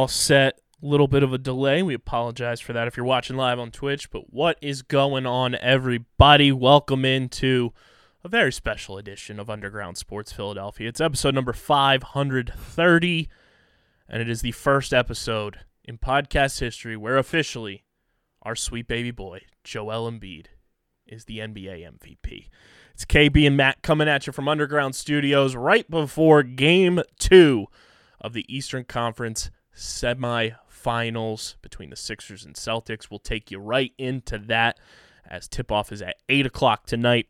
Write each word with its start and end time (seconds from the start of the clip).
All 0.00 0.08
set. 0.08 0.58
A 0.82 0.86
little 0.86 1.08
bit 1.08 1.22
of 1.22 1.34
a 1.34 1.36
delay. 1.36 1.82
We 1.82 1.92
apologize 1.92 2.58
for 2.58 2.72
that 2.72 2.88
if 2.88 2.96
you're 2.96 3.04
watching 3.04 3.36
live 3.36 3.58
on 3.58 3.70
Twitch. 3.70 4.10
But 4.10 4.32
what 4.32 4.56
is 4.62 4.80
going 4.80 5.26
on, 5.26 5.54
everybody? 5.56 6.50
Welcome 6.52 7.04
into 7.04 7.74
a 8.24 8.28
very 8.30 8.50
special 8.50 8.96
edition 8.96 9.38
of 9.38 9.50
Underground 9.50 9.98
Sports 9.98 10.32
Philadelphia. 10.32 10.88
It's 10.88 11.02
episode 11.02 11.34
number 11.34 11.52
530, 11.52 13.28
and 14.08 14.22
it 14.22 14.30
is 14.30 14.40
the 14.40 14.52
first 14.52 14.94
episode 14.94 15.58
in 15.84 15.98
podcast 15.98 16.60
history 16.60 16.96
where 16.96 17.18
officially 17.18 17.84
our 18.40 18.56
sweet 18.56 18.88
baby 18.88 19.10
boy, 19.10 19.42
Joel 19.64 20.10
Embiid, 20.10 20.46
is 21.06 21.26
the 21.26 21.40
NBA 21.40 21.86
MVP. 21.86 22.48
It's 22.94 23.04
KB 23.04 23.46
and 23.46 23.58
Matt 23.58 23.82
coming 23.82 24.08
at 24.08 24.26
you 24.26 24.32
from 24.32 24.48
Underground 24.48 24.94
Studios 24.94 25.54
right 25.54 25.90
before 25.90 26.42
game 26.42 27.02
two 27.18 27.66
of 28.18 28.32
the 28.32 28.46
Eastern 28.48 28.84
Conference 28.84 29.50
semifinals 29.76 31.56
between 31.62 31.90
the 31.90 31.96
Sixers 31.96 32.44
and 32.44 32.54
Celtics. 32.54 33.10
We'll 33.10 33.18
take 33.18 33.50
you 33.50 33.58
right 33.58 33.92
into 33.98 34.38
that 34.38 34.78
as 35.28 35.48
tip 35.48 35.70
off 35.70 35.92
is 35.92 36.02
at 36.02 36.16
8 36.28 36.46
o'clock 36.46 36.86
tonight. 36.86 37.28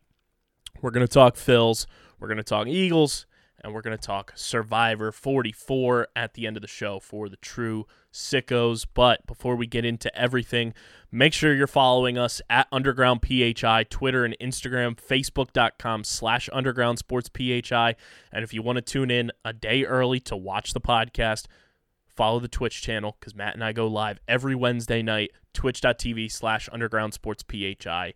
We're 0.81 0.91
going 0.91 1.05
to 1.05 1.13
talk 1.13 1.35
Phils, 1.35 1.85
we're 2.19 2.27
going 2.27 2.37
to 2.37 2.43
talk 2.43 2.67
Eagles, 2.67 3.25
and 3.63 3.73
we're 3.73 3.81
going 3.81 3.97
to 3.97 4.03
talk 4.03 4.33
Survivor 4.35 5.11
44 5.11 6.07
at 6.15 6.33
the 6.33 6.47
end 6.47 6.57
of 6.57 6.61
the 6.61 6.67
show 6.67 6.99
for 6.99 7.29
the 7.29 7.37
true 7.37 7.85
sickos. 8.11 8.85
But 8.91 9.25
before 9.27 9.55
we 9.55 9.67
get 9.67 9.85
into 9.85 10.15
everything, 10.17 10.73
make 11.11 11.33
sure 11.33 11.53
you're 11.53 11.67
following 11.67 12.17
us 12.17 12.41
at 12.49 12.67
Underground 12.71 13.21
PHI, 13.21 13.85
Twitter 13.89 14.25
and 14.25 14.35
Instagram, 14.41 14.95
Facebook.com 14.95 16.03
slash 16.03 16.49
Underground 16.51 16.99
Sports 16.99 17.29
PHI. 17.29 17.95
And 18.31 18.43
if 18.43 18.53
you 18.53 18.61
want 18.61 18.77
to 18.77 18.81
tune 18.81 19.11
in 19.11 19.31
a 19.45 19.53
day 19.53 19.85
early 19.85 20.19
to 20.21 20.35
watch 20.35 20.73
the 20.73 20.81
podcast, 20.81 21.45
follow 22.15 22.39
the 22.39 22.47
Twitch 22.47 22.81
channel 22.81 23.15
because 23.19 23.35
Matt 23.35 23.53
and 23.53 23.63
I 23.63 23.73
go 23.73 23.87
live 23.87 24.19
every 24.27 24.55
Wednesday 24.55 25.01
night, 25.01 25.31
twitch.tv 25.53 26.31
slash 26.31 26.69
Underground 26.71 27.13
Sports 27.13 27.43
PHI. 27.49 28.13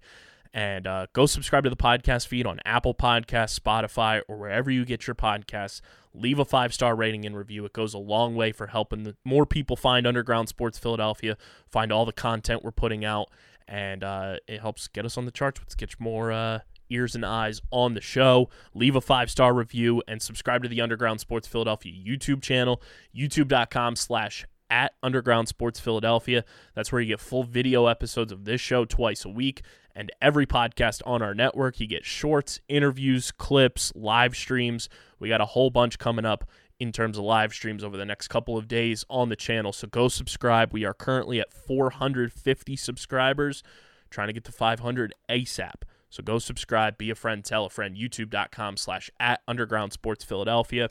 And 0.53 0.87
uh, 0.87 1.07
go 1.11 1.25
subscribe 1.25 1.65
to 1.65 1.69
the 1.69 1.75
podcast 1.75 2.27
feed 2.27 2.47
on 2.47 2.61
Apple 2.63 2.93
Podcasts, 2.93 3.59
Spotify, 3.59 4.21
or 4.29 4.37
wherever 4.37 4.71
you 4.71 4.85
get 4.85 5.05
your 5.05 5.15
podcasts. 5.15 5.81
Leave 6.13 6.39
a 6.39 6.45
five 6.45 6.73
star 6.73 6.95
rating 6.95 7.25
and 7.25 7.35
review. 7.35 7.65
It 7.65 7.73
goes 7.73 7.93
a 7.93 7.97
long 7.97 8.35
way 8.35 8.53
for 8.53 8.67
helping 8.67 9.03
the, 9.03 9.17
more 9.25 9.45
people 9.45 9.75
find 9.75 10.07
Underground 10.07 10.47
Sports 10.47 10.79
Philadelphia, 10.79 11.37
find 11.67 11.91
all 11.91 12.05
the 12.05 12.13
content 12.13 12.63
we're 12.63 12.71
putting 12.71 13.03
out, 13.03 13.29
and 13.67 14.01
uh, 14.01 14.37
it 14.47 14.61
helps 14.61 14.87
get 14.87 15.03
us 15.03 15.17
on 15.17 15.25
the 15.25 15.31
charts, 15.31 15.59
which 15.59 15.75
gets 15.75 15.99
more 15.99 16.31
uh, 16.31 16.59
ears 16.89 17.15
and 17.15 17.25
eyes 17.25 17.61
on 17.71 17.93
the 17.93 18.01
show. 18.01 18.49
Leave 18.73 18.95
a 18.95 19.01
five 19.01 19.29
star 19.29 19.53
review 19.53 20.01
and 20.07 20.21
subscribe 20.21 20.63
to 20.63 20.69
the 20.69 20.81
Underground 20.81 21.19
Sports 21.19 21.47
Philadelphia 21.47 21.93
YouTube 21.93 22.41
channel, 22.41 22.81
youtube.com 23.15 23.95
slash 23.95 24.45
at 24.69 24.93
Underground 25.03 25.47
Sports 25.47 25.79
Philadelphia. 25.79 26.43
That's 26.73 26.91
where 26.91 27.01
you 27.01 27.07
get 27.07 27.19
full 27.19 27.43
video 27.43 27.87
episodes 27.87 28.31
of 28.31 28.45
this 28.45 28.61
show 28.61 28.85
twice 28.85 29.25
a 29.25 29.29
week 29.29 29.61
and 29.95 30.11
every 30.21 30.45
podcast 30.45 31.01
on 31.05 31.21
our 31.21 31.33
network. 31.33 31.79
You 31.79 31.87
get 31.87 32.05
shorts, 32.05 32.59
interviews, 32.67 33.31
clips, 33.31 33.91
live 33.95 34.35
streams. 34.35 34.89
We 35.19 35.29
got 35.29 35.41
a 35.41 35.45
whole 35.45 35.69
bunch 35.69 35.97
coming 35.97 36.25
up 36.25 36.49
in 36.79 36.91
terms 36.91 37.17
of 37.17 37.23
live 37.23 37.53
streams 37.53 37.83
over 37.83 37.95
the 37.95 38.05
next 38.05 38.27
couple 38.27 38.57
of 38.57 38.67
days 38.67 39.05
on 39.09 39.29
the 39.29 39.35
channel. 39.35 39.71
So 39.71 39.87
go 39.87 40.07
subscribe. 40.07 40.73
We 40.73 40.83
are 40.83 40.93
currently 40.93 41.39
at 41.39 41.53
450 41.53 42.75
subscribers, 42.75 43.63
trying 44.09 44.27
to 44.27 44.33
get 44.33 44.43
to 44.45 44.51
500 44.51 45.13
ASAP. 45.29 45.83
So 46.15 46.23
go 46.23 46.39
subscribe, 46.39 46.97
be 46.97 47.09
a 47.09 47.15
friend, 47.15 47.43
tell 47.43 47.65
a 47.65 47.69
friend. 47.69 47.97
YouTube.com 47.97 48.77
slash 48.77 49.11
at 49.19 49.41
Underground 49.49 49.91
Sports 49.91 50.23
Philadelphia. 50.23 50.87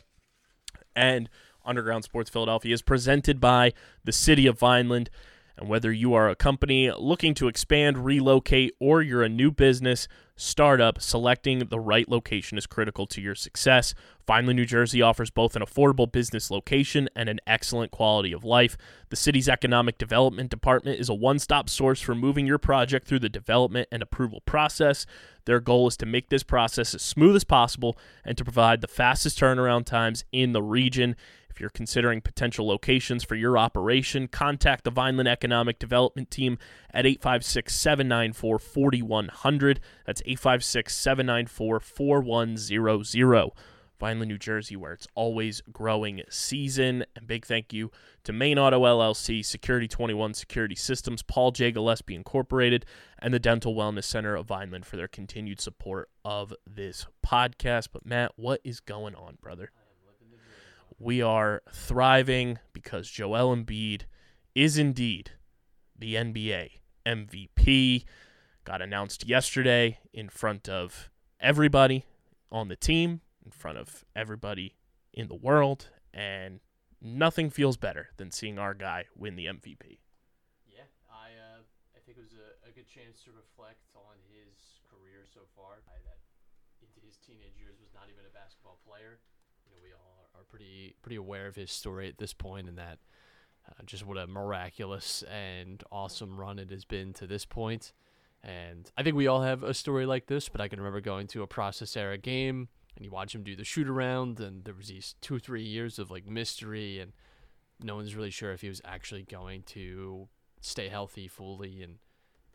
And 0.94 1.30
Underground 1.64 2.04
Sports 2.04 2.28
Philadelphia 2.28 2.74
is 2.74 2.82
presented 2.82 3.40
by 3.40 3.72
the 4.04 4.12
City 4.12 4.46
of 4.46 4.58
Vineland. 4.58 5.08
And 5.56 5.66
whether 5.66 5.90
you 5.90 6.12
are 6.12 6.28
a 6.28 6.36
company 6.36 6.92
looking 6.92 7.32
to 7.36 7.48
expand, 7.48 8.04
relocate, 8.04 8.74
or 8.78 9.00
you're 9.00 9.22
a 9.22 9.30
new 9.30 9.50
business, 9.50 10.08
startup, 10.36 11.00
selecting 11.00 11.60
the 11.60 11.78
right 11.78 12.08
location 12.08 12.58
is 12.58 12.66
critical 12.66 13.06
to 13.06 13.20
your 13.20 13.34
success. 13.34 13.94
Finally, 14.26 14.54
New 14.54 14.64
Jersey 14.64 15.00
offers 15.00 15.30
both 15.30 15.54
an 15.54 15.62
affordable 15.62 16.10
business 16.10 16.50
location 16.50 17.08
and 17.14 17.28
an 17.28 17.40
excellent 17.46 17.92
quality 17.92 18.32
of 18.32 18.44
life. 18.44 18.76
The 19.10 19.16
city's 19.16 19.48
economic 19.48 19.98
development 19.98 20.50
department 20.50 20.98
is 20.98 21.08
a 21.08 21.14
one 21.14 21.38
stop 21.38 21.68
source 21.68 22.00
for 22.00 22.14
moving 22.14 22.46
your 22.46 22.58
project 22.58 23.06
through 23.06 23.20
the 23.20 23.28
development 23.28 23.88
and 23.92 24.02
approval 24.02 24.40
process. 24.40 25.06
Their 25.44 25.60
goal 25.60 25.88
is 25.88 25.96
to 25.98 26.06
make 26.06 26.30
this 26.30 26.42
process 26.42 26.94
as 26.94 27.02
smooth 27.02 27.36
as 27.36 27.44
possible 27.44 27.98
and 28.24 28.36
to 28.36 28.44
provide 28.44 28.80
the 28.80 28.88
fastest 28.88 29.38
turnaround 29.38 29.84
times 29.84 30.24
in 30.32 30.52
the 30.52 30.62
region. 30.62 31.16
If 31.54 31.60
you're 31.60 31.70
considering 31.70 32.20
potential 32.20 32.66
locations 32.66 33.22
for 33.22 33.36
your 33.36 33.56
operation, 33.56 34.26
contact 34.26 34.82
the 34.82 34.90
Vineland 34.90 35.28
Economic 35.28 35.78
Development 35.78 36.28
Team 36.28 36.58
at 36.92 37.06
856 37.06 37.72
794 37.72 38.58
4100. 38.58 39.78
That's 40.04 40.20
856 40.26 40.92
794 40.92 41.78
4100. 41.78 43.52
Vineland, 44.00 44.28
New 44.28 44.38
Jersey, 44.38 44.74
where 44.74 44.92
it's 44.92 45.06
always 45.14 45.62
growing 45.72 46.22
season. 46.28 47.04
And 47.14 47.28
big 47.28 47.46
thank 47.46 47.72
you 47.72 47.92
to 48.24 48.32
Main 48.32 48.58
Auto 48.58 48.82
LLC, 48.82 49.44
Security 49.44 49.86
21 49.86 50.34
Security 50.34 50.74
Systems, 50.74 51.22
Paul 51.22 51.52
J. 51.52 51.70
Gillespie 51.70 52.16
Incorporated, 52.16 52.84
and 53.20 53.32
the 53.32 53.38
Dental 53.38 53.76
Wellness 53.76 54.04
Center 54.04 54.34
of 54.34 54.46
Vineland 54.46 54.86
for 54.86 54.96
their 54.96 55.06
continued 55.06 55.60
support 55.60 56.10
of 56.24 56.52
this 56.66 57.06
podcast. 57.24 57.90
But 57.92 58.04
Matt, 58.04 58.32
what 58.34 58.60
is 58.64 58.80
going 58.80 59.14
on, 59.14 59.38
brother? 59.40 59.70
We 61.04 61.20
are 61.20 61.60
thriving 61.70 62.58
because 62.72 63.10
Joel 63.10 63.54
Embiid 63.54 64.04
is 64.54 64.78
indeed 64.78 65.32
the 65.98 66.14
NBA 66.14 66.70
MVP. 67.04 68.04
Got 68.64 68.80
announced 68.80 69.28
yesterday 69.28 69.98
in 70.14 70.30
front 70.30 70.66
of 70.66 71.10
everybody 71.38 72.06
on 72.50 72.68
the 72.68 72.76
team, 72.76 73.20
in 73.44 73.52
front 73.52 73.76
of 73.76 74.06
everybody 74.16 74.76
in 75.12 75.28
the 75.28 75.34
world, 75.34 75.90
and 76.14 76.60
nothing 77.02 77.50
feels 77.50 77.76
better 77.76 78.08
than 78.16 78.30
seeing 78.30 78.58
our 78.58 78.72
guy 78.72 79.04
win 79.14 79.36
the 79.36 79.44
MVP. 79.44 80.00
Yeah, 80.64 80.88
I 81.12 81.36
uh, 81.36 81.60
I 81.92 82.00
think 82.06 82.16
it 82.16 82.24
was 82.24 82.32
a, 82.32 82.56
a 82.64 82.72
good 82.72 82.88
chance 82.88 83.20
to 83.28 83.30
reflect 83.36 83.84
on 83.92 84.16
his 84.32 84.80
career 84.88 85.28
so 85.28 85.40
far. 85.52 85.84
I, 85.84 86.00
that 86.08 86.16
into 86.80 87.04
his 87.04 87.20
teenage 87.20 87.60
years 87.60 87.76
was 87.76 87.92
not 87.92 88.08
even 88.08 88.24
a 88.24 88.32
basketball 88.32 88.80
player. 88.88 89.20
You 89.68 89.76
know, 89.76 89.84
we 89.84 89.92
all 89.92 90.13
are 90.34 90.44
pretty 90.48 90.94
pretty 91.02 91.16
aware 91.16 91.46
of 91.46 91.56
his 91.56 91.70
story 91.70 92.08
at 92.08 92.18
this 92.18 92.32
point, 92.32 92.68
and 92.68 92.78
that 92.78 92.98
uh, 93.68 93.82
just 93.86 94.06
what 94.06 94.18
a 94.18 94.26
miraculous 94.26 95.22
and 95.24 95.82
awesome 95.90 96.38
run 96.38 96.58
it 96.58 96.70
has 96.70 96.84
been 96.84 97.12
to 97.14 97.26
this 97.26 97.44
point. 97.44 97.92
And 98.42 98.90
I 98.96 99.02
think 99.02 99.16
we 99.16 99.26
all 99.26 99.42
have 99.42 99.62
a 99.62 99.72
story 99.72 100.04
like 100.04 100.26
this, 100.26 100.50
but 100.50 100.60
I 100.60 100.68
can 100.68 100.78
remember 100.78 101.00
going 101.00 101.26
to 101.28 101.42
a 101.42 101.46
process 101.46 101.96
era 101.96 102.18
game 102.18 102.68
and 102.96 103.04
you 103.04 103.10
watch 103.10 103.34
him 103.34 103.42
do 103.42 103.56
the 103.56 103.64
shoot 103.64 103.88
around, 103.88 104.40
and 104.40 104.64
there 104.64 104.74
was 104.74 104.88
these 104.88 105.14
two 105.20 105.38
three 105.38 105.64
years 105.64 105.98
of 105.98 106.10
like 106.10 106.26
mystery, 106.26 107.00
and 107.00 107.12
no 107.82 107.96
one's 107.96 108.14
really 108.14 108.30
sure 108.30 108.52
if 108.52 108.60
he 108.60 108.68
was 108.68 108.80
actually 108.84 109.22
going 109.22 109.62
to 109.62 110.28
stay 110.60 110.88
healthy 110.88 111.26
fully 111.28 111.82
and 111.82 111.96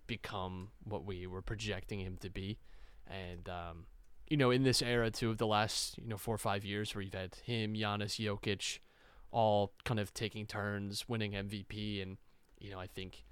become 0.08 0.70
what 0.84 1.06
we 1.06 1.28
were 1.28 1.42
projecting 1.42 2.00
him 2.00 2.18
to 2.18 2.30
be. 2.30 2.58
And 3.06 3.48
um, 3.50 3.86
you 4.30 4.38
know, 4.38 4.52
in 4.52 4.64
this 4.64 4.82
era 4.82 5.10
too 5.10 5.30
of 5.30 5.38
the 5.38 5.48
last 5.48 5.98
you 5.98 6.08
know 6.08 6.18
four 6.18 6.36
or 6.36 6.40
five 6.40 6.64
years, 6.64 6.94
where 6.94 7.02
you've 7.02 7.14
had 7.14 7.36
him, 7.44 7.74
Giannis, 7.74 8.24
Jokic, 8.24 8.80
all 9.32 9.74
kind 9.86 10.00
of 10.00 10.14
taking 10.14 10.46
turns 10.46 11.08
winning 11.08 11.34
MVP, 11.34 12.02
and 12.02 12.18
you 12.60 12.72
know, 12.72 12.80
I 12.80 12.88
think 12.88 13.24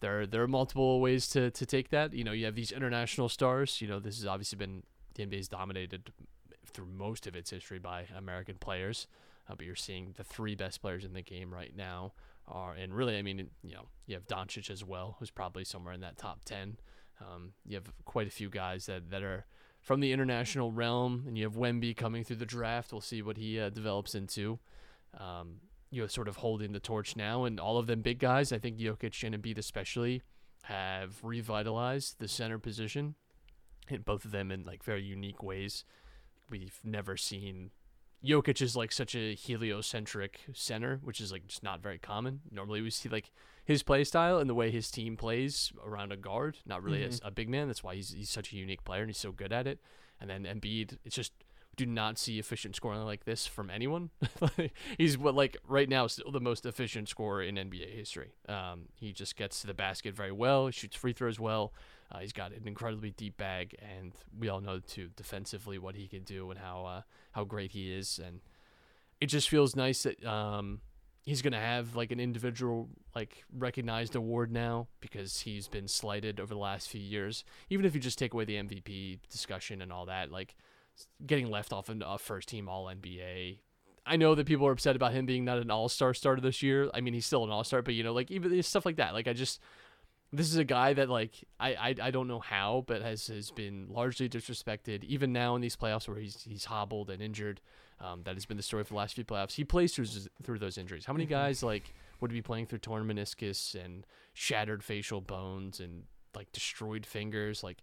there 0.00 0.26
there 0.26 0.42
are 0.42 0.48
multiple 0.48 1.00
ways 1.00 1.28
to 1.28 1.50
to 1.50 1.66
take 1.66 1.90
that. 1.90 2.12
You 2.14 2.24
know, 2.24 2.32
you 2.32 2.46
have 2.46 2.54
these 2.54 2.72
international 2.72 3.28
stars. 3.28 3.80
You 3.80 3.88
know, 3.88 4.00
this 4.00 4.16
has 4.16 4.26
obviously 4.26 4.56
been 4.56 4.82
the 5.14 5.26
NBA's 5.26 5.48
dominated 5.48 6.12
through 6.66 6.86
most 6.86 7.26
of 7.26 7.36
its 7.36 7.50
history 7.50 7.78
by 7.78 8.06
American 8.16 8.56
players. 8.56 9.06
Uh, 9.48 9.54
but 9.56 9.66
you're 9.66 9.74
seeing 9.74 10.14
the 10.16 10.24
three 10.24 10.54
best 10.54 10.80
players 10.80 11.04
in 11.04 11.12
the 11.12 11.22
game 11.22 11.52
right 11.52 11.76
now 11.76 12.12
are, 12.46 12.74
and 12.74 12.94
really, 12.94 13.18
I 13.18 13.22
mean, 13.22 13.50
you 13.62 13.74
know, 13.74 13.86
you 14.06 14.14
have 14.14 14.26
Doncic 14.26 14.70
as 14.70 14.84
well, 14.84 15.16
who's 15.18 15.30
probably 15.30 15.64
somewhere 15.64 15.92
in 15.92 16.00
that 16.00 16.16
top 16.16 16.44
ten. 16.44 16.76
Um, 17.20 17.52
you 17.66 17.74
have 17.74 17.92
quite 18.04 18.26
a 18.26 18.30
few 18.30 18.48
guys 18.48 18.86
that 18.86 19.10
that 19.10 19.22
are 19.22 19.44
from 19.80 20.00
the 20.00 20.12
international 20.12 20.72
realm, 20.72 21.24
and 21.26 21.36
you 21.36 21.44
have 21.44 21.54
Wemby 21.54 21.96
coming 21.96 22.24
through 22.24 22.36
the 22.36 22.46
draft. 22.46 22.92
We'll 22.92 23.00
see 23.00 23.22
what 23.22 23.36
he 23.36 23.58
uh, 23.58 23.70
develops 23.70 24.14
into. 24.14 24.58
Um, 25.18 25.56
you 25.90 26.00
know, 26.00 26.06
sort 26.06 26.28
of 26.28 26.36
holding 26.36 26.72
the 26.72 26.80
torch 26.80 27.16
now, 27.16 27.44
and 27.44 27.58
all 27.58 27.78
of 27.78 27.86
them 27.86 28.00
big 28.00 28.18
guys. 28.18 28.52
I 28.52 28.58
think 28.58 28.78
Jokic 28.78 29.24
and 29.24 29.34
Embiid 29.34 29.58
especially 29.58 30.22
have 30.64 31.18
revitalized 31.22 32.20
the 32.20 32.28
center 32.28 32.58
position, 32.58 33.16
and 33.88 34.04
both 34.04 34.24
of 34.24 34.30
them 34.30 34.52
in 34.52 34.62
like 34.62 34.84
very 34.84 35.02
unique 35.02 35.42
ways. 35.42 35.84
We've 36.48 36.78
never 36.84 37.16
seen 37.16 37.70
Jokic 38.24 38.60
is 38.60 38.76
like 38.76 38.92
such 38.92 39.14
a 39.14 39.34
heliocentric 39.34 40.40
center, 40.52 41.00
which 41.02 41.20
is 41.20 41.32
like 41.32 41.46
just 41.46 41.62
not 41.62 41.82
very 41.82 41.98
common. 41.98 42.40
Normally, 42.50 42.82
we 42.82 42.90
see 42.90 43.08
like 43.08 43.30
his 43.64 43.82
play 43.82 44.04
style 44.04 44.38
and 44.38 44.50
the 44.50 44.54
way 44.54 44.70
his 44.70 44.90
team 44.90 45.16
plays 45.16 45.72
around 45.84 46.12
a 46.12 46.16
guard, 46.16 46.58
not 46.66 46.82
really 46.82 47.02
as 47.04 47.20
a 47.24 47.30
big 47.30 47.48
man. 47.48 47.68
That's 47.68 47.82
why 47.82 47.94
he's 47.94 48.12
he's 48.12 48.30
such 48.30 48.52
a 48.52 48.56
unique 48.56 48.84
player 48.84 49.02
and 49.02 49.08
he's 49.08 49.18
so 49.18 49.32
good 49.32 49.52
at 49.52 49.66
it. 49.66 49.80
And 50.20 50.28
then 50.28 50.44
Embiid, 50.44 50.98
it's 51.04 51.16
just 51.16 51.32
do 51.76 51.86
not 51.86 52.18
see 52.18 52.38
efficient 52.38 52.76
scoring 52.76 53.00
like 53.04 53.24
this 53.24 53.46
from 53.46 53.70
anyone. 53.70 54.10
he's 54.98 55.16
what 55.16 55.34
like 55.34 55.56
right 55.66 55.88
now 55.88 56.06
still 56.06 56.30
the 56.30 56.40
most 56.40 56.66
efficient 56.66 57.08
scorer 57.08 57.42
in 57.42 57.54
NBA 57.54 57.94
history. 57.94 58.32
Um, 58.48 58.88
he 58.96 59.12
just 59.12 59.36
gets 59.36 59.62
to 59.62 59.66
the 59.66 59.74
basket 59.74 60.14
very 60.14 60.32
well, 60.32 60.66
he 60.66 60.72
shoots 60.72 60.96
free 60.96 61.14
throws 61.14 61.40
well. 61.40 61.72
Uh, 62.12 62.18
he's 62.18 62.32
got 62.32 62.52
an 62.52 62.66
incredibly 62.66 63.10
deep 63.10 63.36
bag, 63.36 63.76
and 63.80 64.12
we 64.36 64.48
all 64.48 64.60
know 64.60 64.80
too 64.80 65.10
defensively 65.16 65.78
what 65.78 65.94
he 65.94 66.08
can 66.08 66.22
do 66.22 66.50
and 66.50 66.58
how 66.58 66.84
uh, 66.84 67.02
how 67.32 67.44
great 67.44 67.72
he 67.72 67.92
is. 67.92 68.20
And 68.24 68.40
it 69.20 69.26
just 69.26 69.48
feels 69.48 69.76
nice 69.76 70.02
that 70.02 70.24
um, 70.26 70.80
he's 71.22 71.42
gonna 71.42 71.60
have 71.60 71.94
like 71.94 72.10
an 72.10 72.18
individual 72.18 72.88
like 73.14 73.44
recognized 73.56 74.16
award 74.16 74.50
now 74.50 74.88
because 75.00 75.40
he's 75.40 75.68
been 75.68 75.86
slighted 75.86 76.40
over 76.40 76.52
the 76.52 76.60
last 76.60 76.88
few 76.88 77.00
years. 77.00 77.44
Even 77.68 77.86
if 77.86 77.94
you 77.94 78.00
just 78.00 78.18
take 78.18 78.34
away 78.34 78.44
the 78.44 78.56
MVP 78.56 79.20
discussion 79.30 79.80
and 79.80 79.92
all 79.92 80.06
that, 80.06 80.32
like 80.32 80.56
getting 81.26 81.48
left 81.48 81.72
off 81.72 81.90
in 81.90 82.02
a 82.02 82.18
first 82.18 82.48
team 82.48 82.68
All 82.68 82.86
NBA. 82.86 83.58
I 84.06 84.16
know 84.16 84.34
that 84.34 84.46
people 84.46 84.66
are 84.66 84.72
upset 84.72 84.96
about 84.96 85.12
him 85.12 85.26
being 85.26 85.44
not 85.44 85.58
an 85.58 85.70
All 85.70 85.88
Star 85.88 86.14
starter 86.14 86.40
this 86.40 86.62
year. 86.62 86.90
I 86.92 87.00
mean, 87.00 87.14
he's 87.14 87.26
still 87.26 87.44
an 87.44 87.50
All 87.50 87.64
Star, 87.64 87.82
but 87.82 87.94
you 87.94 88.02
know, 88.02 88.12
like 88.12 88.30
even 88.30 88.62
stuff 88.62 88.86
like 88.86 88.96
that. 88.96 89.14
Like 89.14 89.28
I 89.28 89.32
just, 89.32 89.60
this 90.32 90.48
is 90.48 90.56
a 90.56 90.64
guy 90.64 90.92
that 90.92 91.08
like 91.08 91.44
I, 91.58 91.74
I 91.74 91.94
I 92.02 92.10
don't 92.10 92.28
know 92.28 92.38
how, 92.38 92.84
but 92.86 93.02
has 93.02 93.26
has 93.26 93.50
been 93.50 93.88
largely 93.90 94.28
disrespected. 94.28 95.04
Even 95.04 95.32
now 95.32 95.56
in 95.56 95.60
these 95.60 95.76
playoffs 95.76 96.06
where 96.06 96.18
he's 96.18 96.42
he's 96.42 96.66
hobbled 96.66 97.10
and 97.10 97.20
injured, 97.20 97.60
um, 98.00 98.22
that 98.24 98.34
has 98.34 98.46
been 98.46 98.56
the 98.56 98.62
story 98.62 98.84
for 98.84 98.90
the 98.90 98.98
last 98.98 99.14
few 99.14 99.24
playoffs. 99.24 99.52
He 99.52 99.64
plays 99.64 99.94
through 99.94 100.06
through 100.42 100.58
those 100.58 100.78
injuries. 100.78 101.04
How 101.04 101.12
many 101.12 101.26
guys 101.26 101.62
like 101.62 101.94
would 102.20 102.30
be 102.30 102.42
playing 102.42 102.66
through 102.66 102.78
torn 102.78 103.06
meniscus 103.06 103.74
and 103.74 104.06
shattered 104.34 104.84
facial 104.84 105.20
bones 105.20 105.80
and 105.80 106.04
like 106.34 106.52
destroyed 106.52 107.04
fingers? 107.06 107.64
Like 107.64 107.82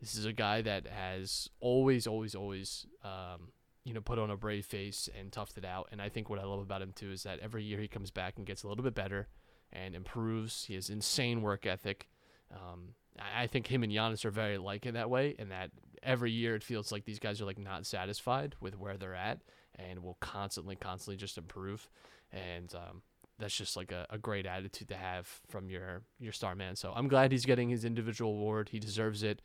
this 0.00 0.16
is 0.16 0.24
a 0.24 0.32
guy 0.32 0.62
that 0.62 0.86
has 0.86 1.48
always, 1.60 2.06
always, 2.06 2.34
always, 2.34 2.86
um, 3.04 3.52
you 3.84 3.92
know, 3.92 4.00
put 4.00 4.18
on 4.18 4.30
a 4.30 4.36
brave 4.36 4.64
face 4.64 5.10
and 5.18 5.30
toughed 5.30 5.58
it 5.58 5.64
out. 5.64 5.88
And 5.92 6.00
I 6.00 6.08
think 6.08 6.30
what 6.30 6.38
I 6.38 6.44
love 6.44 6.60
about 6.60 6.80
him 6.80 6.92
too 6.92 7.12
is 7.12 7.22
that 7.24 7.38
every 7.40 7.64
year 7.64 7.78
he 7.78 7.86
comes 7.86 8.10
back 8.10 8.34
and 8.38 8.46
gets 8.46 8.62
a 8.62 8.68
little 8.68 8.82
bit 8.82 8.94
better 8.94 9.28
and 9.72 9.94
improves. 9.94 10.64
He 10.66 10.74
has 10.74 10.90
insane 10.90 11.42
work 11.42 11.66
ethic. 11.66 12.08
Um, 12.52 12.94
I 13.18 13.46
think 13.46 13.66
him 13.66 13.82
and 13.82 13.92
Giannis 13.92 14.24
are 14.24 14.30
very 14.30 14.56
alike 14.56 14.86
in 14.86 14.94
that 14.94 15.10
way, 15.10 15.34
and 15.38 15.50
that 15.50 15.70
every 16.02 16.30
year 16.30 16.54
it 16.54 16.64
feels 16.64 16.92
like 16.92 17.04
these 17.04 17.18
guys 17.18 17.40
are 17.40 17.44
like 17.44 17.58
not 17.58 17.86
satisfied 17.86 18.54
with 18.60 18.78
where 18.78 18.96
they're 18.96 19.14
at, 19.14 19.40
and 19.76 20.02
will 20.02 20.16
constantly, 20.20 20.76
constantly 20.76 21.16
just 21.16 21.38
improve. 21.38 21.88
And 22.32 22.74
um, 22.74 23.02
that's 23.38 23.56
just 23.56 23.76
like 23.76 23.92
a, 23.92 24.06
a 24.10 24.18
great 24.18 24.46
attitude 24.46 24.88
to 24.88 24.96
have 24.96 25.28
from 25.48 25.68
your 25.68 26.02
your 26.18 26.32
star 26.32 26.54
man. 26.54 26.76
So 26.76 26.92
I'm 26.94 27.08
glad 27.08 27.32
he's 27.32 27.44
getting 27.44 27.68
his 27.68 27.84
individual 27.84 28.32
award. 28.32 28.70
He 28.70 28.78
deserves 28.78 29.22
it. 29.22 29.42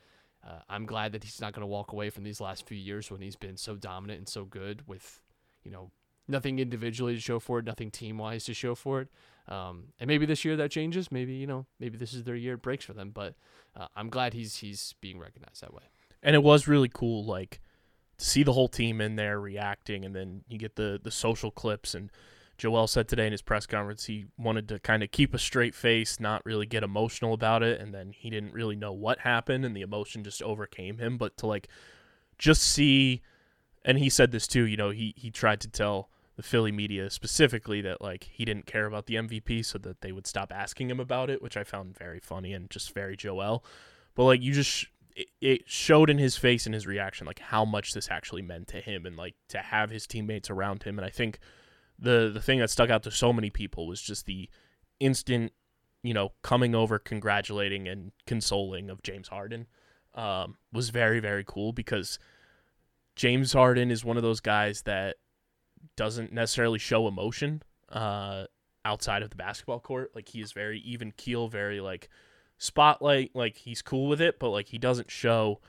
Uh, 0.47 0.59
I'm 0.69 0.85
glad 0.85 1.11
that 1.11 1.23
he's 1.23 1.41
not 1.41 1.53
going 1.53 1.61
to 1.61 1.67
walk 1.67 1.91
away 1.91 2.09
from 2.09 2.23
these 2.23 2.39
last 2.39 2.67
few 2.67 2.77
years 2.77 3.11
when 3.11 3.21
he's 3.21 3.35
been 3.35 3.57
so 3.57 3.75
dominant 3.75 4.19
and 4.19 4.29
so 4.29 4.45
good 4.45 4.87
with, 4.87 5.21
you 5.63 5.71
know, 5.71 5.91
nothing 6.27 6.59
individually 6.59 7.15
to 7.15 7.21
show 7.21 7.39
for 7.39 7.59
it, 7.59 7.65
nothing 7.65 7.91
team 7.91 8.17
wise 8.17 8.45
to 8.45 8.53
show 8.53 8.75
for 8.75 9.01
it. 9.01 9.07
Um, 9.47 9.93
and 9.99 10.07
maybe 10.07 10.25
this 10.25 10.43
year 10.43 10.55
that 10.57 10.71
changes. 10.71 11.11
Maybe 11.11 11.33
you 11.33 11.47
know, 11.47 11.65
maybe 11.79 11.97
this 11.97 12.13
is 12.13 12.23
their 12.23 12.35
year 12.35 12.55
it 12.55 12.61
breaks 12.61 12.83
for 12.85 12.93
them. 12.93 13.11
But 13.11 13.35
uh, 13.75 13.87
I'm 13.95 14.09
glad 14.09 14.33
he's 14.33 14.57
he's 14.57 14.95
being 15.01 15.19
recognized 15.19 15.61
that 15.61 15.73
way. 15.73 15.83
and 16.21 16.35
it 16.35 16.43
was 16.43 16.67
really 16.67 16.89
cool 16.89 17.23
like 17.23 17.61
to 18.17 18.25
see 18.25 18.43
the 18.43 18.53
whole 18.53 18.67
team 18.67 18.99
in 18.99 19.15
there 19.15 19.39
reacting 19.39 20.03
and 20.03 20.15
then 20.15 20.41
you 20.49 20.57
get 20.57 20.75
the 20.75 20.99
the 21.01 21.11
social 21.11 21.51
clips 21.51 21.93
and 21.93 22.09
Joel 22.57 22.87
said 22.87 23.07
today 23.07 23.27
in 23.27 23.31
his 23.31 23.43
press 23.43 23.67
conference 23.67 24.05
he 24.05 24.25
wanted 24.35 24.67
to 24.69 24.79
kind 24.79 25.03
of 25.03 25.11
keep 25.11 25.35
a 25.35 25.37
straight 25.37 25.75
face, 25.75 26.19
not 26.19 26.43
really 26.43 26.65
get 26.65 26.81
emotional 26.83 27.33
about 27.33 27.61
it, 27.61 27.79
and 27.79 27.93
then 27.93 28.11
he 28.13 28.31
didn't 28.31 28.51
really 28.51 28.75
know 28.75 28.91
what 28.91 29.19
happened 29.19 29.63
and 29.63 29.77
the 29.77 29.81
emotion 29.81 30.23
just 30.23 30.41
overcame 30.41 30.97
him, 30.97 31.17
but 31.19 31.37
to 31.37 31.45
like 31.45 31.67
just 32.39 32.63
see 32.63 33.21
and 33.85 33.99
he 33.99 34.09
said 34.09 34.31
this 34.31 34.47
too, 34.47 34.65
you 34.65 34.75
know, 34.75 34.89
he 34.89 35.13
he 35.15 35.29
tried 35.29 35.61
to 35.61 35.67
tell 35.69 36.09
the 36.37 36.43
Philly 36.43 36.71
media 36.71 37.09
specifically 37.09 37.81
that 37.81 37.99
like 37.99 38.29
he 38.31 38.45
didn't 38.45 38.67
care 38.67 38.85
about 38.85 39.07
the 39.07 39.15
MVP 39.15 39.65
so 39.65 39.79
that 39.79 40.01
they 40.01 40.11
would 40.11 40.27
stop 40.27 40.53
asking 40.53 40.89
him 40.89 40.99
about 40.99 41.29
it, 41.31 41.41
which 41.41 41.57
I 41.57 41.63
found 41.63 41.97
very 41.97 42.19
funny 42.19 42.53
and 42.53 42.69
just 42.69 42.93
very 42.93 43.17
Joel. 43.17 43.65
But 44.15 44.25
like 44.25 44.41
you 44.41 44.53
just 44.53 44.85
it, 45.41 45.63
showed 45.67 46.11
in 46.11 46.19
his 46.19 46.37
face 46.37 46.67
and 46.67 46.75
his 46.75 46.85
reaction 46.85 47.25
like 47.25 47.39
how 47.39 47.65
much 47.65 47.93
this 47.93 48.09
actually 48.11 48.43
meant 48.43 48.67
to 48.67 48.79
him 48.79 49.07
and 49.07 49.17
like 49.17 49.33
to 49.49 49.57
have 49.57 49.89
his 49.89 50.05
teammates 50.05 50.51
around 50.51 50.83
him 50.83 50.99
and 50.99 51.05
I 51.05 51.09
think 51.09 51.39
the 51.97 52.29
the 52.31 52.39
thing 52.39 52.59
that 52.59 52.69
stuck 52.69 52.91
out 52.91 53.01
to 53.03 53.11
so 53.11 53.33
many 53.33 53.49
people 53.49 53.87
was 53.87 53.99
just 53.99 54.27
the 54.27 54.47
instant 54.99 55.53
you 56.03 56.13
know 56.13 56.33
coming 56.43 56.75
over 56.75 56.99
congratulating 56.99 57.87
and 57.87 58.11
consoling 58.27 58.91
of 58.91 59.01
James 59.01 59.29
Harden 59.29 59.65
um, 60.13 60.57
was 60.71 60.89
very 60.89 61.19
very 61.19 61.43
cool 61.43 61.73
because 61.73 62.19
James 63.15 63.53
Harden 63.53 63.89
is 63.89 64.05
one 64.05 64.17
of 64.17 64.23
those 64.23 64.39
guys 64.39 64.83
that 64.83 65.15
doesn't 65.95 66.31
necessarily 66.31 66.79
show 66.79 67.07
emotion 67.07 67.61
uh, 67.89 68.45
outside 68.85 69.23
of 69.23 69.29
the 69.29 69.35
basketball 69.35 69.79
court. 69.79 70.11
Like 70.15 70.29
he 70.29 70.41
is 70.41 70.51
very 70.51 70.79
even 70.79 71.11
keel, 71.11 71.47
very 71.47 71.79
like 71.81 72.09
spotlight. 72.57 73.31
Like 73.33 73.57
he's 73.57 73.81
cool 73.81 74.07
with 74.07 74.21
it, 74.21 74.39
but 74.39 74.49
like 74.49 74.67
he 74.67 74.77
doesn't 74.77 75.11
show 75.11 75.59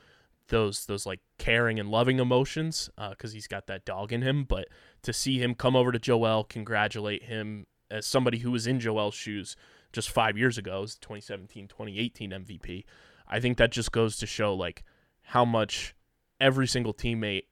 those 0.48 0.86
those 0.86 1.06
like 1.06 1.20
caring 1.38 1.78
and 1.78 1.90
loving 1.90 2.18
emotions 2.18 2.90
because 3.10 3.32
he's 3.32 3.46
got 3.46 3.66
that 3.66 3.84
dog 3.84 4.12
in 4.12 4.22
him. 4.22 4.44
But 4.44 4.68
to 5.02 5.12
see 5.12 5.38
him 5.38 5.54
come 5.54 5.76
over 5.76 5.92
to 5.92 5.98
Joel, 5.98 6.44
congratulate 6.44 7.24
him 7.24 7.66
as 7.90 8.06
somebody 8.06 8.38
who 8.38 8.50
was 8.50 8.66
in 8.66 8.80
Joel's 8.80 9.14
shoes 9.14 9.56
just 9.92 10.10
five 10.10 10.36
years 10.36 10.58
ago, 10.58 10.82
as 10.82 10.96
2017, 10.96 11.68
2018 11.68 12.30
MVP. 12.30 12.84
I 13.26 13.40
think 13.40 13.58
that 13.58 13.72
just 13.72 13.92
goes 13.92 14.16
to 14.18 14.26
show 14.26 14.54
like 14.54 14.84
how 15.22 15.44
much 15.44 15.94
every 16.40 16.66
single 16.66 16.94
teammate 16.94 17.44